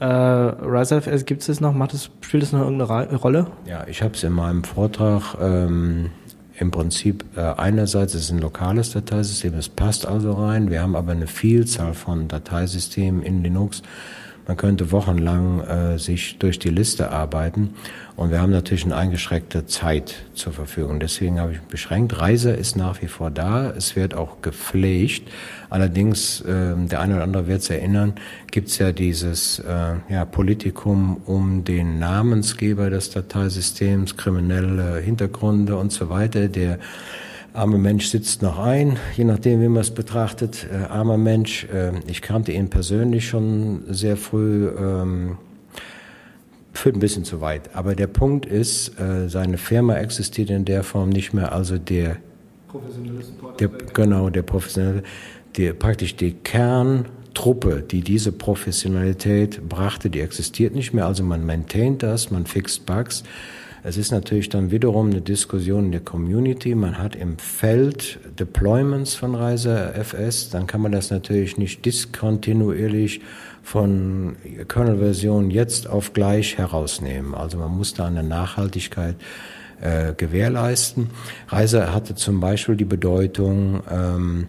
Äh, 0.00 0.04
RiserFS 0.04 1.24
gibt 1.24 1.40
es 1.40 1.46
das 1.46 1.60
noch? 1.60 1.72
Macht 1.72 1.94
das, 1.94 2.10
spielt 2.20 2.42
das 2.42 2.52
noch 2.52 2.60
irgendeine 2.60 3.16
Rolle? 3.16 3.46
Ja, 3.66 3.86
ich 3.88 4.02
habe 4.02 4.14
es 4.14 4.22
in 4.22 4.32
meinem 4.32 4.64
Vortrag 4.64 5.36
ähm, 5.40 6.10
im 6.60 6.70
Prinzip 6.70 7.24
äh, 7.36 7.40
einerseits 7.40 8.14
ist 8.14 8.24
es 8.24 8.30
ein 8.30 8.40
lokales 8.40 8.92
Dateisystem, 8.92 9.54
es 9.54 9.68
passt 9.68 10.06
also 10.06 10.32
rein. 10.32 10.70
Wir 10.70 10.82
haben 10.82 10.96
aber 10.96 11.12
eine 11.12 11.26
Vielzahl 11.26 11.94
von 11.94 12.28
Dateisystemen 12.28 13.22
in 13.22 13.42
Linux. 13.42 13.82
Man 14.48 14.56
könnte 14.56 14.92
wochenlang 14.92 15.60
äh, 15.60 15.98
sich 15.98 16.38
durch 16.38 16.58
die 16.58 16.70
Liste 16.70 17.10
arbeiten 17.10 17.74
und 18.16 18.30
wir 18.30 18.40
haben 18.40 18.50
natürlich 18.50 18.86
eine 18.86 18.96
eingeschränkte 18.96 19.66
Zeit 19.66 20.24
zur 20.32 20.54
Verfügung. 20.54 21.00
Deswegen 21.00 21.38
habe 21.38 21.52
ich 21.52 21.60
beschränkt. 21.60 22.18
Reise 22.18 22.52
ist 22.52 22.74
nach 22.74 23.02
wie 23.02 23.08
vor 23.08 23.30
da. 23.30 23.70
Es 23.70 23.94
wird 23.94 24.14
auch 24.14 24.40
gepflegt. 24.40 25.28
Allerdings, 25.68 26.40
äh, 26.40 26.74
der 26.76 27.02
eine 27.02 27.16
oder 27.16 27.24
andere 27.24 27.46
wird 27.46 27.60
es 27.60 27.68
erinnern, 27.68 28.14
gibt 28.50 28.68
es 28.68 28.78
ja 28.78 28.90
dieses 28.92 29.58
äh, 29.58 29.96
ja, 30.08 30.24
Politikum 30.24 31.20
um 31.26 31.64
den 31.64 31.98
Namensgeber 31.98 32.88
des 32.88 33.10
Dateisystems, 33.10 34.16
kriminelle 34.16 34.98
Hintergründe 34.98 35.76
und 35.76 35.92
so 35.92 36.08
weiter. 36.08 36.48
Der 36.48 36.78
arme 37.52 37.78
Mensch 37.78 38.06
sitzt 38.06 38.42
noch 38.42 38.58
ein, 38.58 38.98
je 39.16 39.24
nachdem, 39.24 39.60
wie 39.60 39.68
man 39.68 39.80
es 39.80 39.90
betrachtet. 39.90 40.66
Äh, 40.70 40.84
armer 40.86 41.16
Mensch, 41.16 41.64
äh, 41.64 41.92
ich 42.06 42.22
kannte 42.22 42.52
ihn 42.52 42.70
persönlich 42.70 43.28
schon 43.28 43.82
sehr 43.88 44.16
früh, 44.16 44.68
ähm, 44.68 45.38
führt 46.72 46.96
ein 46.96 47.00
bisschen 47.00 47.24
zu 47.24 47.40
weit. 47.40 47.74
Aber 47.74 47.94
der 47.94 48.06
Punkt 48.06 48.46
ist, 48.46 48.98
äh, 49.00 49.28
seine 49.28 49.58
Firma 49.58 49.96
existiert 49.96 50.50
in 50.50 50.64
der 50.64 50.84
Form 50.84 51.08
nicht 51.08 51.32
mehr, 51.32 51.52
also 51.52 51.78
der, 51.78 52.16
der 53.58 53.68
genau, 53.92 54.30
der 54.30 54.42
professionelle, 54.42 55.02
der, 55.56 55.72
praktisch 55.72 56.14
die 56.16 56.32
Kerntruppe, 56.32 57.82
die 57.82 58.02
diese 58.02 58.30
Professionalität 58.30 59.68
brachte, 59.68 60.10
die 60.10 60.20
existiert 60.20 60.74
nicht 60.74 60.92
mehr. 60.92 61.06
Also 61.06 61.24
man 61.24 61.44
maintaint 61.44 62.02
das, 62.02 62.30
man 62.30 62.46
fixt 62.46 62.86
Bugs. 62.86 63.24
Es 63.82 63.96
ist 63.96 64.10
natürlich 64.10 64.48
dann 64.48 64.70
wiederum 64.70 65.10
eine 65.10 65.20
Diskussion 65.20 65.86
in 65.86 65.92
der 65.92 66.00
Community. 66.00 66.74
Man 66.74 66.98
hat 66.98 67.14
im 67.14 67.38
Feld 67.38 68.18
Deployments 68.38 69.14
von 69.14 69.34
Reiser 69.34 69.94
FS, 69.94 70.50
dann 70.50 70.66
kann 70.66 70.80
man 70.80 70.92
das 70.92 71.10
natürlich 71.10 71.58
nicht 71.58 71.84
diskontinuierlich 71.84 73.20
von 73.62 74.36
Kernel-Version 74.66 75.50
jetzt 75.50 75.88
auf 75.88 76.12
gleich 76.12 76.58
herausnehmen. 76.58 77.34
Also 77.34 77.58
man 77.58 77.76
muss 77.76 77.94
da 77.94 78.06
eine 78.06 78.22
Nachhaltigkeit 78.22 79.16
äh, 79.80 80.12
gewährleisten. 80.14 81.10
Reiser 81.48 81.94
hatte 81.94 82.14
zum 82.14 82.40
Beispiel 82.40 82.76
die 82.76 82.84
Bedeutung, 82.84 83.82
ähm, 83.90 84.48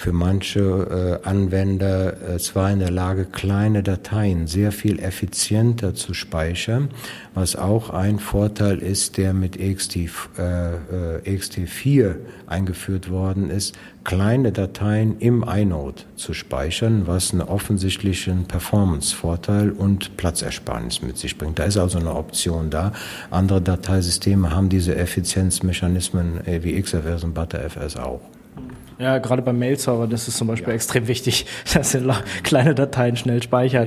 für 0.00 0.12
manche 0.12 1.20
äh, 1.22 1.28
Anwender 1.28 2.30
äh, 2.30 2.38
zwar 2.38 2.70
in 2.72 2.78
der 2.78 2.90
Lage, 2.90 3.26
kleine 3.26 3.82
Dateien 3.82 4.46
sehr 4.46 4.72
viel 4.72 4.98
effizienter 4.98 5.94
zu 5.94 6.14
speichern, 6.14 6.88
was 7.34 7.54
auch 7.54 7.90
ein 7.90 8.18
Vorteil 8.18 8.78
ist, 8.78 9.18
der 9.18 9.34
mit 9.34 9.60
EXT, 9.60 9.96
äh, 9.96 10.06
äh, 10.06 11.20
EXT4 11.26 12.14
eingeführt 12.46 13.10
worden 13.10 13.50
ist, 13.50 13.76
kleine 14.02 14.52
Dateien 14.52 15.18
im 15.18 15.42
iNode 15.42 16.04
zu 16.16 16.32
speichern, 16.32 17.02
was 17.06 17.32
einen 17.32 17.42
offensichtlichen 17.42 18.46
Performance-Vorteil 18.46 19.70
und 19.70 20.16
Platzersparnis 20.16 21.02
mit 21.02 21.18
sich 21.18 21.36
bringt. 21.36 21.58
Da 21.58 21.64
ist 21.64 21.76
also 21.76 21.98
eine 21.98 22.14
Option 22.14 22.70
da. 22.70 22.92
Andere 23.30 23.60
Dateisysteme 23.60 24.56
haben 24.56 24.70
diese 24.70 24.96
Effizienzmechanismen 24.96 26.46
äh, 26.46 26.64
wie 26.64 26.80
XFS 26.80 27.22
und 27.22 27.34
ButterFS 27.34 27.96
auch. 27.96 28.22
Ja, 29.00 29.16
gerade 29.16 29.40
beim 29.40 29.58
Mail-Server, 29.58 30.06
das 30.06 30.28
ist 30.28 30.36
zum 30.36 30.46
Beispiel 30.48 30.74
extrem 30.74 31.08
wichtig, 31.08 31.46
dass 31.74 31.92
sie 31.92 32.06
kleine 32.42 32.74
Dateien 32.74 33.16
schnell 33.16 33.42
speichern. 33.42 33.86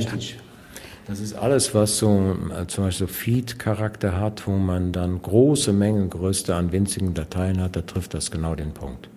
Das 1.05 1.19
ist 1.19 1.33
alles, 1.33 1.75
was 1.75 1.97
so 1.97 2.35
äh, 2.49 2.65
zum 2.65 2.85
Beispiel 2.85 3.07
so 3.07 3.13
Feed-Charakter 3.13 4.19
hat, 4.19 4.47
wo 4.47 4.51
man 4.51 4.91
dann 4.91 5.21
große 5.21 5.71
Mengen, 5.71 6.09
Größe 6.09 6.55
an 6.55 6.71
winzigen 6.71 7.13
Dateien 7.13 7.61
hat, 7.61 7.75
da 7.75 7.81
trifft 7.81 8.13
das 8.13 8.31
genau 8.31 8.55
den 8.55 8.73
Punkt. 8.73 9.09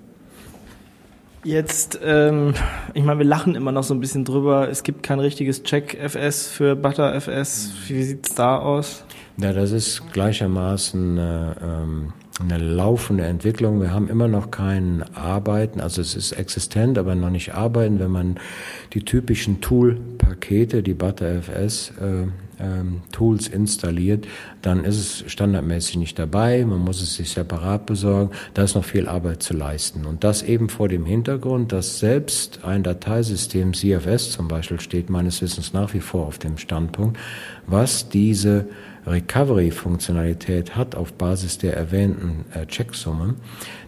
Jetzt, 1.44 2.00
ähm, 2.02 2.54
ich 2.92 3.04
meine, 3.04 3.20
wir 3.20 3.26
lachen 3.26 3.54
immer 3.54 3.70
noch 3.70 3.84
so 3.84 3.94
ein 3.94 4.00
bisschen 4.00 4.24
drüber. 4.24 4.68
Es 4.68 4.82
gibt 4.82 5.04
kein 5.04 5.20
richtiges 5.20 5.62
Check-FS 5.62 6.48
für 6.48 6.74
ButterFS. 6.74 7.70
Wie 7.86 8.02
sieht's 8.02 8.34
da 8.34 8.58
aus? 8.58 9.04
Ja, 9.38 9.52
das 9.52 9.70
ist 9.70 10.12
gleichermaßen 10.12 11.18
äh, 11.18 11.52
ähm, 11.62 12.12
eine 12.40 12.58
laufende 12.58 13.24
Entwicklung. 13.24 13.80
Wir 13.80 13.92
haben 13.92 14.08
immer 14.08 14.28
noch 14.28 14.50
kein 14.50 15.04
Arbeiten, 15.14 15.80
also 15.80 16.02
es 16.02 16.14
ist 16.14 16.32
existent, 16.32 16.98
aber 16.98 17.14
noch 17.14 17.30
nicht 17.30 17.54
arbeiten. 17.54 17.98
Wenn 17.98 18.10
man 18.10 18.38
die 18.92 19.04
typischen 19.04 19.60
Tool-Pakete, 19.60 20.82
die 20.82 20.94
ButterFS 20.94 21.92
äh, 21.98 22.26
ähm, 22.58 23.02
Tools 23.12 23.48
installiert, 23.48 24.26
dann 24.62 24.84
ist 24.84 24.96
es 24.96 25.32
standardmäßig 25.32 25.96
nicht 25.96 26.18
dabei. 26.18 26.64
Man 26.64 26.80
muss 26.80 27.00
es 27.00 27.14
sich 27.16 27.30
separat 27.30 27.86
besorgen. 27.86 28.30
Da 28.54 28.64
ist 28.64 28.74
noch 28.74 28.84
viel 28.84 29.08
Arbeit 29.08 29.42
zu 29.42 29.54
leisten. 29.54 30.04
Und 30.04 30.24
das 30.24 30.42
eben 30.42 30.68
vor 30.68 30.88
dem 30.88 31.06
Hintergrund, 31.06 31.72
dass 31.72 31.98
selbst 31.98 32.64
ein 32.64 32.82
Dateisystem 32.82 33.72
CFS 33.72 34.30
zum 34.30 34.48
Beispiel 34.48 34.80
steht 34.80 35.10
meines 35.10 35.40
Wissens 35.40 35.72
nach 35.72 35.94
wie 35.94 36.00
vor 36.00 36.26
auf 36.26 36.38
dem 36.38 36.58
Standpunkt, 36.58 37.18
was 37.66 38.08
diese 38.08 38.66
Recovery-Funktionalität 39.06 40.74
hat 40.76 40.94
auf 40.94 41.12
Basis 41.12 41.58
der 41.58 41.76
erwähnten 41.76 42.44
äh, 42.54 42.66
Checksummen, 42.66 43.36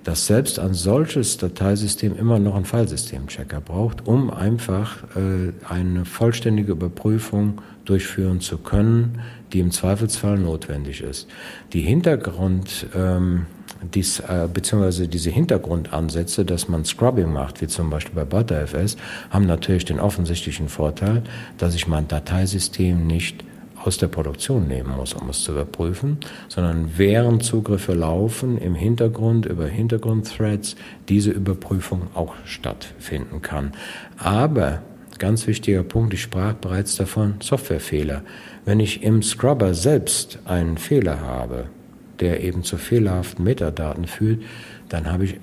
dass 0.05 0.27
selbst 0.27 0.59
ein 0.59 0.75
solches 0.75 1.37
Dateisystem 1.39 2.17
immer 2.17 2.39
noch 2.39 2.55
einen 2.55 2.65
Filesystem-Checker 2.65 3.61
braucht, 3.61 4.07
um 4.07 4.31
einfach 4.31 5.03
äh, 5.17 5.53
eine 5.69 6.05
vollständige 6.05 6.73
Überprüfung 6.73 7.61
durchführen 7.85 8.41
zu 8.41 8.59
können, 8.59 9.21
die 9.53 9.61
im 9.61 9.71
Zweifelsfall 9.71 10.39
notwendig 10.39 11.01
ist. 11.01 11.27
Die 11.73 11.81
Hintergrund, 11.81 12.87
ähm, 12.95 13.47
dies, 13.95 14.21
äh, 14.21 14.49
beziehungsweise 14.53 15.09
diese 15.09 15.31
Hintergrundansätze, 15.31 16.45
dass 16.45 16.69
man 16.69 16.85
Scrubbing 16.85 17.33
macht, 17.33 17.61
wie 17.61 17.67
zum 17.67 17.91
Beispiel 17.91 18.15
bei 18.15 18.25
ButterFS, 18.25 18.97
haben 19.31 19.47
natürlich 19.47 19.85
den 19.85 20.01
offensichtlichen 20.01 20.69
Vorteil, 20.69 21.23
dass 21.57 21.75
ich 21.75 21.87
mein 21.87 22.09
Dateisystem 22.09 23.07
nicht 23.07 23.45
aus 23.89 23.97
der 23.97 24.09
Produktion 24.09 24.69
nehmen 24.69 24.95
muss, 24.97 25.15
um 25.15 25.31
es 25.31 25.43
zu 25.43 25.53
überprüfen, 25.53 26.19
sondern 26.49 26.91
während 26.99 27.43
Zugriffe 27.43 27.95
laufen, 27.95 28.59
im 28.59 28.75
Hintergrund 28.75 29.47
über 29.47 29.67
Hintergrundthreads 29.67 30.77
diese 31.09 31.31
Überprüfung 31.31 32.03
auch 32.15 32.35
stattfinden 32.45 33.41
kann. 33.41 33.73
Aber 34.19 34.83
ganz 35.19 35.47
wichtiger 35.47 35.83
Punkt, 35.83 36.13
ich 36.13 36.21
sprach 36.21 36.53
bereits 36.53 36.97
davon, 36.97 37.37
Softwarefehler. 37.41 38.23
Wenn 38.67 38.79
ich 38.79 39.03
im 39.03 39.23
Scrubber 39.23 39.73
selbst 39.73 40.39
einen 40.45 40.77
Fehler 40.77 41.23
habe, 41.23 41.65
der 42.21 42.43
eben 42.43 42.65
zu 42.65 42.77
fehlerhaften 42.77 43.43
Metadaten 43.43 44.07
führt, 44.07 44.43
dann 44.91 45.11
habe 45.11 45.25
ich 45.25 45.37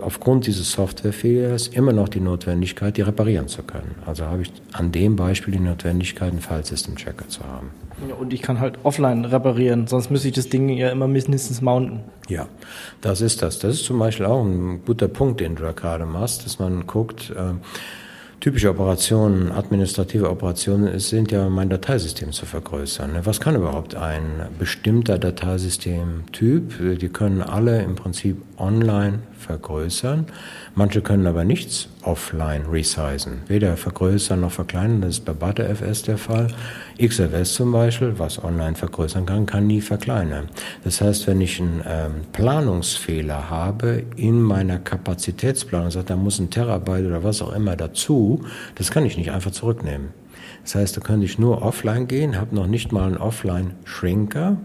aufgrund 0.00 0.46
dieses 0.46 0.72
Softwarefehlers 0.72 1.68
immer 1.68 1.92
noch 1.92 2.08
die 2.08 2.20
Notwendigkeit, 2.20 2.96
die 2.96 3.02
reparieren 3.02 3.48
zu 3.48 3.62
können. 3.62 3.96
Also 4.06 4.24
habe 4.26 4.42
ich 4.42 4.52
an 4.72 4.92
dem 4.92 5.16
Beispiel 5.16 5.52
die 5.52 5.60
Notwendigkeit, 5.60 6.30
einen 6.30 6.40
File-System-Checker 6.40 7.28
zu 7.28 7.44
haben. 7.44 7.70
Ja, 8.08 8.14
Und 8.14 8.32
ich 8.32 8.42
kann 8.42 8.60
halt 8.60 8.78
offline 8.84 9.24
reparieren, 9.24 9.86
sonst 9.88 10.10
müsste 10.10 10.28
ich 10.28 10.34
das 10.34 10.48
Ding 10.48 10.68
ja 10.68 10.90
immer 10.90 11.08
mindestens 11.08 11.60
mounten. 11.60 12.00
Ja, 12.28 12.46
das 13.00 13.20
ist 13.20 13.42
das. 13.42 13.58
Das 13.58 13.74
ist 13.74 13.84
zum 13.84 13.98
Beispiel 13.98 14.26
auch 14.26 14.44
ein 14.44 14.84
guter 14.84 15.08
Punkt, 15.08 15.40
den 15.40 15.56
du 15.56 15.62
da 15.62 15.72
gerade 15.72 16.06
machst, 16.06 16.44
dass 16.44 16.58
man 16.60 16.86
guckt, 16.86 17.30
äh, 17.30 17.54
typische 18.40 18.70
Operationen, 18.70 19.50
administrative 19.50 20.30
Operationen 20.30 20.86
es 20.86 21.08
sind 21.08 21.32
ja, 21.32 21.48
mein 21.48 21.68
Dateisystem 21.70 22.30
zu 22.30 22.46
vergrößern. 22.46 23.12
ne? 23.12 23.26
Was 23.26 23.40
kann 23.40 23.56
überhaupt 23.56 23.96
ein 23.96 24.46
bestimmter 24.60 25.18
Dateisystemtyp? 25.18 26.98
Die 27.00 27.08
können 27.08 27.42
alle 27.42 27.82
im 27.82 27.96
Prinzip 27.96 28.40
online 28.58 29.20
vergrößern. 29.48 30.26
Manche 30.74 31.00
können 31.00 31.26
aber 31.26 31.44
nichts 31.44 31.88
offline 32.02 32.66
resizen. 32.70 33.42
Weder 33.48 33.76
vergrößern 33.76 34.40
noch 34.40 34.52
verkleinern. 34.52 35.00
Das 35.00 35.10
ist 35.18 35.24
bei 35.24 35.32
ButterFS 35.32 36.02
der 36.02 36.18
Fall. 36.18 36.48
XFS 37.02 37.54
zum 37.54 37.72
Beispiel, 37.72 38.18
was 38.18 38.42
online 38.44 38.74
vergrößern 38.74 39.24
kann, 39.24 39.46
kann 39.46 39.66
nie 39.66 39.80
verkleinern. 39.80 40.48
Das 40.84 41.00
heißt, 41.00 41.26
wenn 41.26 41.40
ich 41.40 41.60
einen 41.60 41.82
ähm, 41.86 42.12
Planungsfehler 42.32 43.48
habe 43.48 44.04
in 44.16 44.42
meiner 44.42 44.78
Kapazitätsplanung, 44.78 45.90
sagt, 45.90 46.10
da 46.10 46.16
muss 46.16 46.38
ein 46.38 46.50
Terabyte 46.50 47.06
oder 47.06 47.24
was 47.24 47.40
auch 47.40 47.54
immer 47.54 47.74
dazu, 47.74 48.44
das 48.74 48.90
kann 48.90 49.06
ich 49.06 49.16
nicht 49.16 49.30
einfach 49.30 49.52
zurücknehmen. 49.52 50.08
Das 50.62 50.74
heißt, 50.74 50.96
da 50.96 51.00
könnte 51.00 51.24
ich 51.24 51.38
nur 51.38 51.62
offline 51.62 52.06
gehen, 52.06 52.36
habe 52.38 52.54
noch 52.54 52.66
nicht 52.66 52.92
mal 52.92 53.06
einen 53.06 53.16
Offline-Shrinker. 53.16 54.58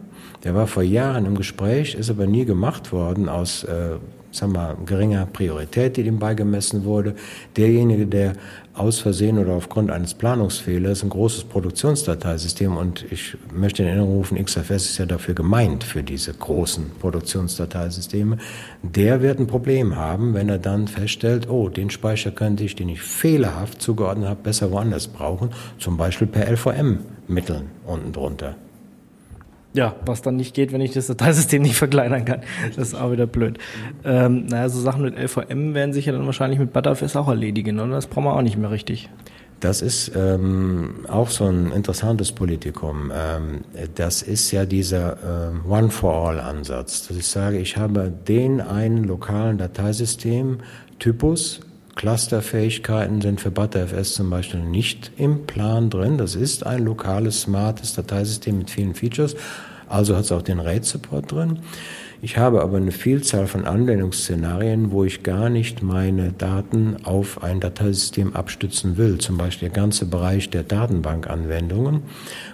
Der 0.44 0.56
war 0.56 0.68
vor 0.68 0.84
Jahren 0.84 1.26
im 1.26 1.36
Gespräch, 1.36 1.96
ist 1.96 2.10
aber 2.10 2.28
nie 2.28 2.46
gemacht 2.46 2.92
worden 2.92 3.30
aus 3.30 3.64
äh, 3.64 3.98
sagen 4.34 4.54
wir, 4.54 4.78
geringer 4.86 5.26
Priorität, 5.26 5.98
die 5.98 6.04
dem 6.04 6.20
beigemessen 6.20 6.84
wurde. 6.86 7.16
Derjenige, 7.56 8.08
der 8.08 8.34
aus 8.74 9.00
Versehen 9.00 9.38
oder 9.38 9.54
aufgrund 9.54 9.92
eines 9.92 10.16
Planungsfehlers 10.16 11.04
ein 11.04 11.10
großes 11.10 11.44
Produktionsdateisystem 11.46 12.76
und 12.76 13.06
ich 13.12 13.38
möchte 13.54 13.84
in 13.84 13.90
Erinnerung 13.90 14.16
rufen, 14.16 14.44
XFS 14.44 14.90
ist 14.90 14.98
ja 14.98 15.06
dafür 15.06 15.36
gemeint, 15.36 15.84
für 15.84 16.02
diese 16.02 16.34
großen 16.34 16.92
Produktionsdateisysteme, 17.00 18.38
der 18.82 19.22
wird 19.22 19.40
ein 19.40 19.48
Problem 19.48 19.96
haben, 19.96 20.34
wenn 20.34 20.50
er 20.50 20.60
dann 20.60 20.88
feststellt, 20.88 21.50
oh, 21.50 21.70
den 21.70 21.92
Speicher 21.92 22.32
könnte 22.32 22.64
ich, 22.64 22.76
den 22.76 22.90
ich 22.90 23.02
fehlerhaft 23.02 23.82
zugeordnet 23.82 24.28
habe, 24.28 24.42
besser 24.42 24.72
woanders 24.72 25.08
brauchen, 25.08 25.52
zum 25.78 25.98
Beispiel 25.98 26.28
per 26.28 26.52
LVM-Mitteln 26.52 27.70
unten 27.86 28.12
drunter. 28.12 28.56
Ja, 29.74 29.96
was 30.06 30.22
dann 30.22 30.36
nicht 30.36 30.54
geht, 30.54 30.72
wenn 30.72 30.82
ich 30.82 30.92
das 30.92 31.08
Dateisystem 31.08 31.64
nicht 31.64 31.76
verkleinern 31.76 32.26
kann. 32.26 32.42
Das 32.76 32.90
ist 32.90 32.96
auch 32.96 33.12
wieder 33.12 33.26
blöd. 33.26 33.58
Ähm, 34.04 34.46
naja, 34.46 34.70
so 34.70 34.80
Sachen 34.80 35.02
mit 35.02 35.18
LVM 35.18 35.74
werden 35.74 35.94
sich 35.94 36.06
ja 36.06 36.14
dann 36.14 36.26
wahrscheinlich 36.26 36.60
mit 36.60 36.74
Butterfest 36.74 37.18
auch 37.18 37.28
erledigen, 37.28 37.80
oder? 37.80 37.94
Das 37.94 38.08
brauchen 38.08 38.26
wir 38.26 38.36
auch 38.36 38.44
nicht 38.44 38.58
mehr 38.58 38.72
richtig. 38.72 39.10
Das 39.64 39.82
ist 39.82 40.12
ähm, 40.16 41.06
auch 41.08 41.30
so 41.30 41.46
ein 41.46 41.72
interessantes 41.72 42.34
Politikum. 42.34 43.14
Ähm, 43.16 43.62
das 43.96 44.22
ist 44.22 44.52
ja 44.52 44.66
dieser 44.66 45.52
ähm, 45.52 45.72
One-for-All-Ansatz, 45.72 47.08
dass 47.08 47.16
ich 47.16 47.28
sage, 47.28 47.60
ich 47.60 47.78
habe 47.78 48.12
den 48.28 48.60
einen 48.60 49.06
lokalen 49.06 49.58
Dateisystem-Typus, 49.58 51.62
Clusterfähigkeiten 51.96 53.22
sind 53.22 53.40
für 53.40 53.52
ButterFS 53.52 54.16
zum 54.16 54.30
Beispiel 54.30 54.60
nicht 54.60 55.12
im 55.18 55.46
Plan 55.46 55.90
drin. 55.90 56.18
Das 56.18 56.36
ist 56.36 56.66
ein 56.66 56.84
lokales, 56.84 57.42
smartes 57.42 57.94
Dateisystem 57.94 58.58
mit 58.58 58.70
vielen 58.70 58.96
Features. 58.96 59.36
Also 59.88 60.16
hat 60.16 60.26
es 60.26 60.32
auch 60.32 60.42
den 60.42 60.60
RAID-Support 60.60 61.32
drin. 61.32 61.60
Ich 62.22 62.38
habe 62.38 62.62
aber 62.62 62.78
eine 62.78 62.94
Vielzahl 62.94 63.48
von 63.48 63.66
Anwendungsszenarien, 63.66 64.92
wo 64.92 65.04
ich 65.04 65.24
gar 65.24 65.50
nicht 65.50 65.84
meine 65.84 66.32
Daten 66.32 66.96
auf 67.04 67.44
ein 67.44 67.60
Dateisystem 67.60 68.34
abstützen 68.34 68.96
will. 68.96 69.18
Zum 69.18 69.38
Beispiel 69.38 69.68
der 69.68 69.76
ganze 69.76 70.06
Bereich 70.06 70.50
der 70.50 70.64
Datenbankanwendungen, 70.64 72.04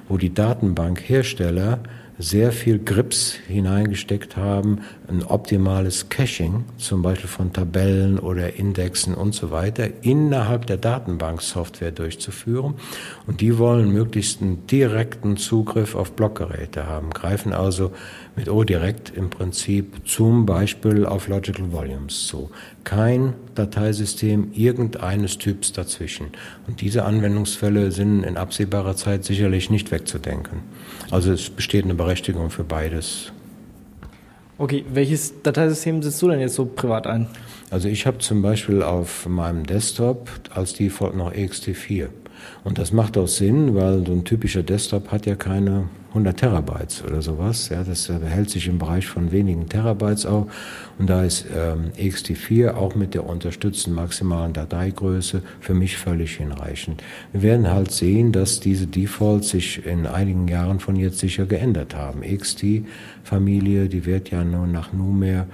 wo 0.08 0.18
die 0.18 0.34
Datenbankhersteller 0.34 1.80
sehr 2.22 2.52
viel 2.52 2.80
Grips 2.80 3.34
hineingesteckt 3.48 4.36
haben, 4.36 4.82
ein 5.08 5.24
optimales 5.24 6.10
Caching, 6.10 6.66
zum 6.78 7.02
Beispiel 7.02 7.30
von 7.30 7.54
Tabellen 7.54 8.20
oder 8.20 8.56
Indexen 8.56 9.16
und 9.16 9.34
so 9.34 9.52
weiter, 9.52 9.88
innerhalb 10.02 10.66
der 10.66 10.76
Datenbanksoftware 10.76 11.92
durchzuführen. 11.92 12.74
Und 13.26 13.40
die 13.40 13.58
wollen 13.58 13.94
möglichst 13.94 14.42
einen 14.42 14.68
direkten 14.68 15.38
Zugriff 15.38 15.96
auf 15.96 16.12
Blockgeräte 16.12 16.88
haben, 16.88 17.12
greifen 17.12 17.54
also 17.54 17.94
mit 18.40 18.48
O-Direct 18.48 19.12
im 19.18 19.30
Prinzip 19.30 20.08
zum 20.08 20.46
Beispiel 20.46 21.06
auf 21.06 21.28
Logical 21.28 21.74
Volumes 21.74 22.28
zu. 22.28 22.50
Kein 22.86 23.34
Dateisystem 23.54 24.54
irgendeines 24.54 25.38
Typs 25.40 25.74
dazwischen. 25.74 26.28
Und 26.66 26.80
diese 26.80 27.04
Anwendungsfälle 27.04 27.92
sind 27.92 28.24
in 28.24 28.38
absehbarer 28.38 28.96
Zeit 28.96 29.26
sicherlich 29.26 29.70
nicht 29.70 29.92
wegzudenken. 29.92 30.62
Also 31.12 31.34
es 31.34 31.50
besteht 31.50 31.84
eine 31.84 31.96
Berechtigung 31.96 32.50
für 32.50 32.64
beides. 32.64 33.34
Okay, 34.58 34.86
welches 34.90 35.42
Dateisystem 35.44 36.02
setzt 36.02 36.22
du 36.22 36.30
denn 36.30 36.40
jetzt 36.40 36.56
so 36.56 36.64
privat 36.64 37.08
ein? 37.08 37.28
Also 37.72 37.90
ich 37.90 38.08
habe 38.08 38.20
zum 38.20 38.42
Beispiel 38.42 38.84
auf 38.84 39.28
meinem 39.28 39.66
Desktop 39.66 40.30
als 40.56 40.74
Default 40.74 41.14
noch 41.14 41.34
ext4. 41.34 42.08
Und 42.64 42.78
das 42.78 42.92
macht 42.92 43.18
auch 43.18 43.28
Sinn, 43.28 43.76
weil 43.76 44.06
so 44.06 44.14
ein 44.14 44.24
typischer 44.24 44.64
Desktop 44.64 45.12
hat 45.12 45.26
ja 45.26 45.36
keine 45.36 45.86
100 46.10 46.38
Terabytes 46.38 47.04
oder 47.04 47.22
sowas. 47.22 47.70
Ja, 47.70 47.84
das 47.84 48.10
äh, 48.10 48.20
hält 48.26 48.50
sich 48.50 48.68
im 48.68 48.80
Bereich 48.80 49.06
von 49.06 49.32
wenigen 49.32 49.70
Terabytes 49.70 50.26
auf. 50.26 50.48
Und 50.98 51.10
da 51.10 51.24
ist 51.24 51.46
ähm, 51.56 51.92
ext4 51.98 52.74
auch 52.74 52.96
mit 52.96 53.14
der 53.14 53.26
unterstützten 53.26 53.94
maximalen 53.94 54.54
Dateigröße 54.54 55.44
für 55.60 55.74
mich 55.74 55.98
völlig 55.98 56.38
hinreichend. 56.38 57.04
Wir 57.32 57.44
werden 57.44 57.70
halt 57.70 57.92
sehen, 57.92 58.32
dass 58.32 58.60
diese 58.60 58.88
Defaults 58.88 59.50
sich 59.50 59.86
in 59.86 60.08
einigen 60.08 60.48
Jahren 60.48 60.80
von 60.80 60.96
jetzt 60.96 61.20
sicher 61.20 61.46
geändert 61.46 61.96
haben. 61.96 62.22
XT-Familie, 62.22 63.88
die 63.88 64.06
wird 64.06 64.32
ja 64.32 64.44
nur 64.44 64.66
nach 64.66 64.92
nunmehr 64.92 65.46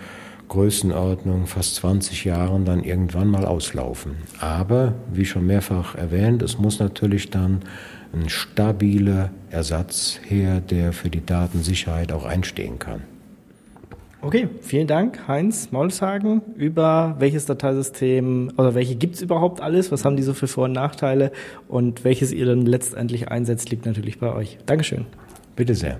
Größenordnung 0.56 1.48
fast 1.48 1.75
20 1.75 2.24
Jahren 2.24 2.64
dann 2.64 2.82
irgendwann 2.82 3.27
mal 3.27 3.43
auslaufen. 3.43 4.14
Aber, 4.40 4.93
wie 5.11 5.25
schon 5.25 5.45
mehrfach 5.45 5.95
erwähnt, 5.95 6.42
es 6.42 6.58
muss 6.58 6.80
natürlich 6.80 7.30
dann 7.30 7.59
ein 8.14 8.30
stabiler 8.30 9.32
Ersatz 9.50 10.17
her, 10.24 10.61
der 10.61 10.93
für 10.93 11.09
die 11.09 11.25
Datensicherheit 11.25 12.14
auch 12.14 12.24
einstehen 12.24 12.80
kann. 12.80 13.01
Okay, 14.22 14.48
vielen 14.61 14.88
Dank, 14.88 15.27
Heinz 15.27 15.74
Maulshagen, 15.74 16.42
über 16.56 17.17
welches 17.19 17.45
Dateisystem 17.45 18.53
oder 18.56 18.75
welche 18.75 18.95
gibt's 18.95 19.22
überhaupt 19.22 19.59
alles, 19.59 19.92
was 19.92 20.06
haben 20.06 20.16
die 20.16 20.24
so 20.24 20.34
für 20.34 20.48
Vor- 20.48 20.66
und 20.66 20.72
Nachteile 20.72 21.34
und 21.67 22.06
welches 22.06 22.32
ihr 22.32 22.45
dann 22.45 22.66
letztendlich 22.66 23.27
einsetzt, 23.27 23.72
liegt 23.72 23.85
natürlich 23.85 24.19
bei 24.19 24.34
euch. 24.34 24.58
Dankeschön. 24.66 25.06
Bitte 25.58 25.75
sehr. 25.75 26.00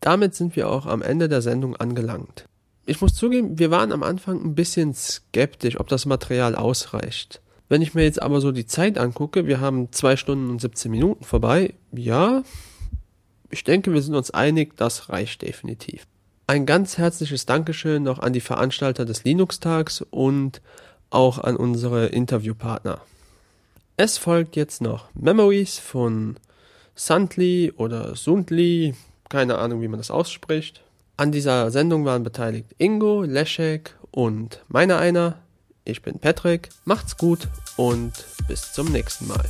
Damit 0.00 0.34
sind 0.34 0.54
wir 0.54 0.68
auch 0.68 0.84
am 0.84 1.00
Ende 1.00 1.30
der 1.30 1.40
Sendung 1.40 1.76
angelangt. 1.76 2.44
Ich 2.86 3.00
muss 3.00 3.14
zugeben, 3.14 3.58
wir 3.58 3.70
waren 3.70 3.92
am 3.92 4.02
Anfang 4.02 4.44
ein 4.44 4.54
bisschen 4.54 4.92
skeptisch, 4.94 5.80
ob 5.80 5.88
das 5.88 6.04
Material 6.04 6.54
ausreicht. 6.54 7.40
Wenn 7.68 7.80
ich 7.80 7.94
mir 7.94 8.04
jetzt 8.04 8.20
aber 8.20 8.42
so 8.42 8.52
die 8.52 8.66
Zeit 8.66 8.98
angucke, 8.98 9.46
wir 9.46 9.60
haben 9.60 9.90
zwei 9.90 10.16
Stunden 10.16 10.50
und 10.50 10.60
17 10.60 10.90
Minuten 10.90 11.24
vorbei, 11.24 11.72
ja, 11.92 12.42
ich 13.48 13.64
denke, 13.64 13.92
wir 13.94 14.02
sind 14.02 14.14
uns 14.14 14.30
einig, 14.30 14.76
das 14.76 15.08
reicht 15.08 15.42
definitiv. 15.42 16.06
Ein 16.46 16.66
ganz 16.66 16.98
herzliches 16.98 17.46
Dankeschön 17.46 18.02
noch 18.02 18.18
an 18.18 18.34
die 18.34 18.40
Veranstalter 18.40 19.06
des 19.06 19.24
Linux-Tags 19.24 20.04
und 20.10 20.60
auch 21.08 21.38
an 21.38 21.56
unsere 21.56 22.06
Interviewpartner. 22.06 23.00
Es 23.96 24.18
folgt 24.18 24.56
jetzt 24.56 24.82
noch 24.82 25.08
Memories 25.14 25.78
von 25.78 26.36
Sandli 26.94 27.72
oder 27.76 28.14
Sundli, 28.14 28.94
keine 29.30 29.56
Ahnung, 29.56 29.80
wie 29.80 29.88
man 29.88 29.98
das 29.98 30.10
ausspricht. 30.10 30.83
An 31.16 31.30
dieser 31.30 31.70
Sendung 31.70 32.04
waren 32.04 32.24
beteiligt 32.24 32.74
Ingo, 32.78 33.22
Leszek 33.22 33.96
und 34.10 34.64
meiner 34.66 34.98
einer. 34.98 35.38
Ich 35.84 36.02
bin 36.02 36.18
Patrick. 36.18 36.70
Macht's 36.84 37.16
gut 37.16 37.46
und 37.76 38.12
bis 38.48 38.72
zum 38.72 38.90
nächsten 38.90 39.28
Mal. 39.28 39.44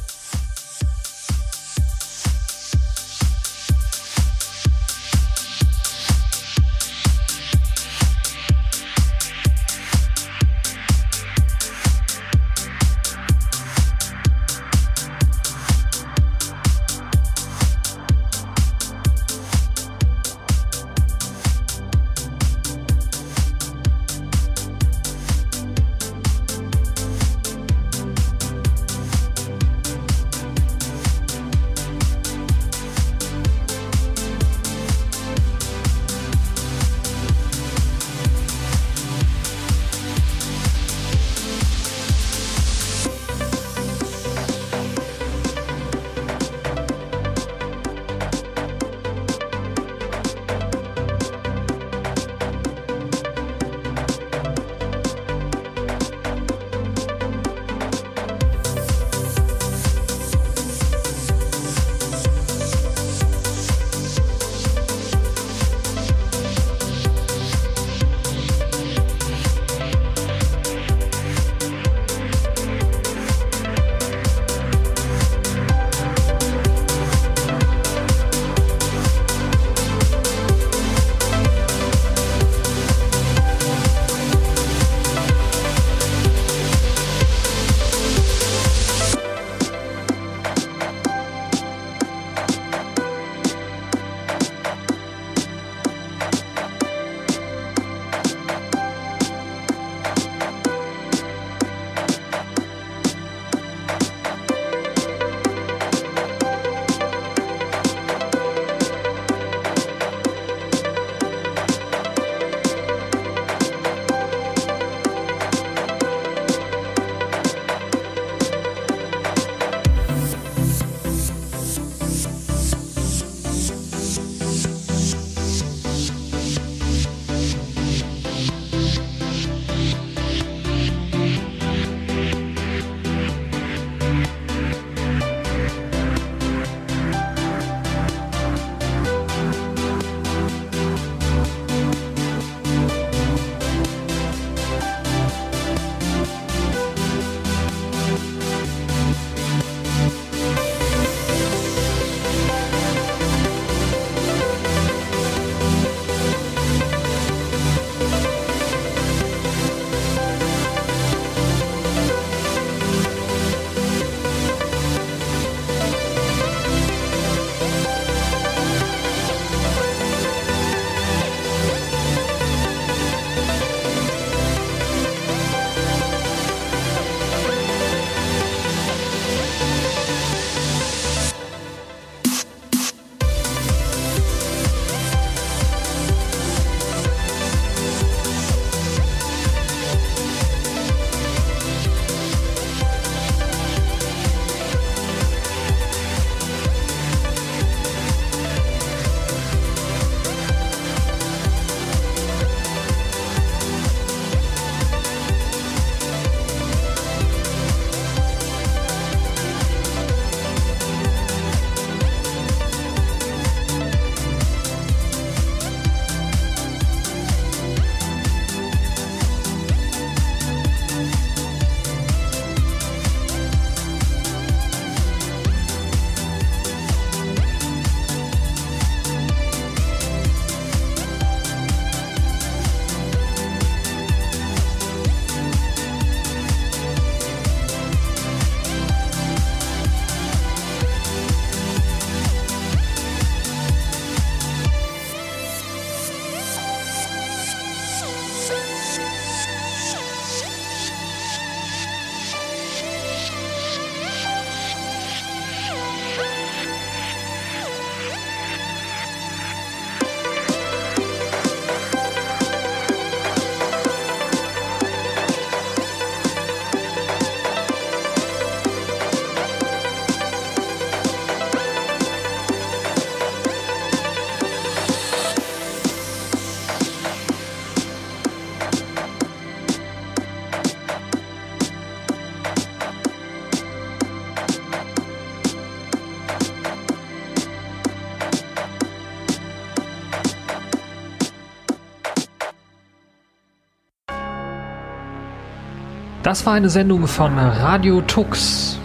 Das 296.34 296.44
war 296.46 296.54
eine 296.54 296.68
Sendung 296.68 297.06
von 297.06 297.38
Radio 297.38 298.00
Tux, 298.00 298.76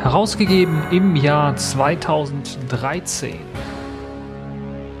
herausgegeben 0.00 0.84
im 0.92 1.16
Jahr 1.16 1.56
2013. 1.56 3.40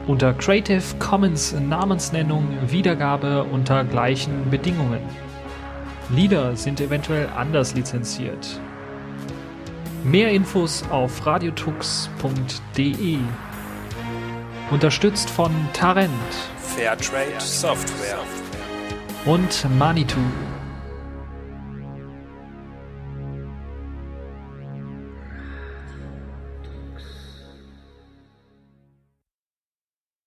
Unter 0.08 0.32
Creative 0.32 0.82
Commons 0.98 1.52
Namensnennung 1.52 2.48
Wiedergabe 2.66 3.44
unter 3.44 3.84
gleichen 3.84 4.50
Bedingungen. 4.50 4.98
Lieder 6.10 6.56
sind 6.56 6.80
eventuell 6.80 7.28
anders 7.36 7.72
lizenziert. 7.76 8.60
Mehr 10.02 10.32
Infos 10.32 10.82
auf 10.90 11.24
radiotux.de. 11.24 13.18
Unterstützt 14.72 15.30
von 15.30 15.52
Tarent 15.72 16.10
Fairtrade 16.56 17.38
Software. 17.38 18.18
und 19.24 19.64
Manitou. 19.78 20.18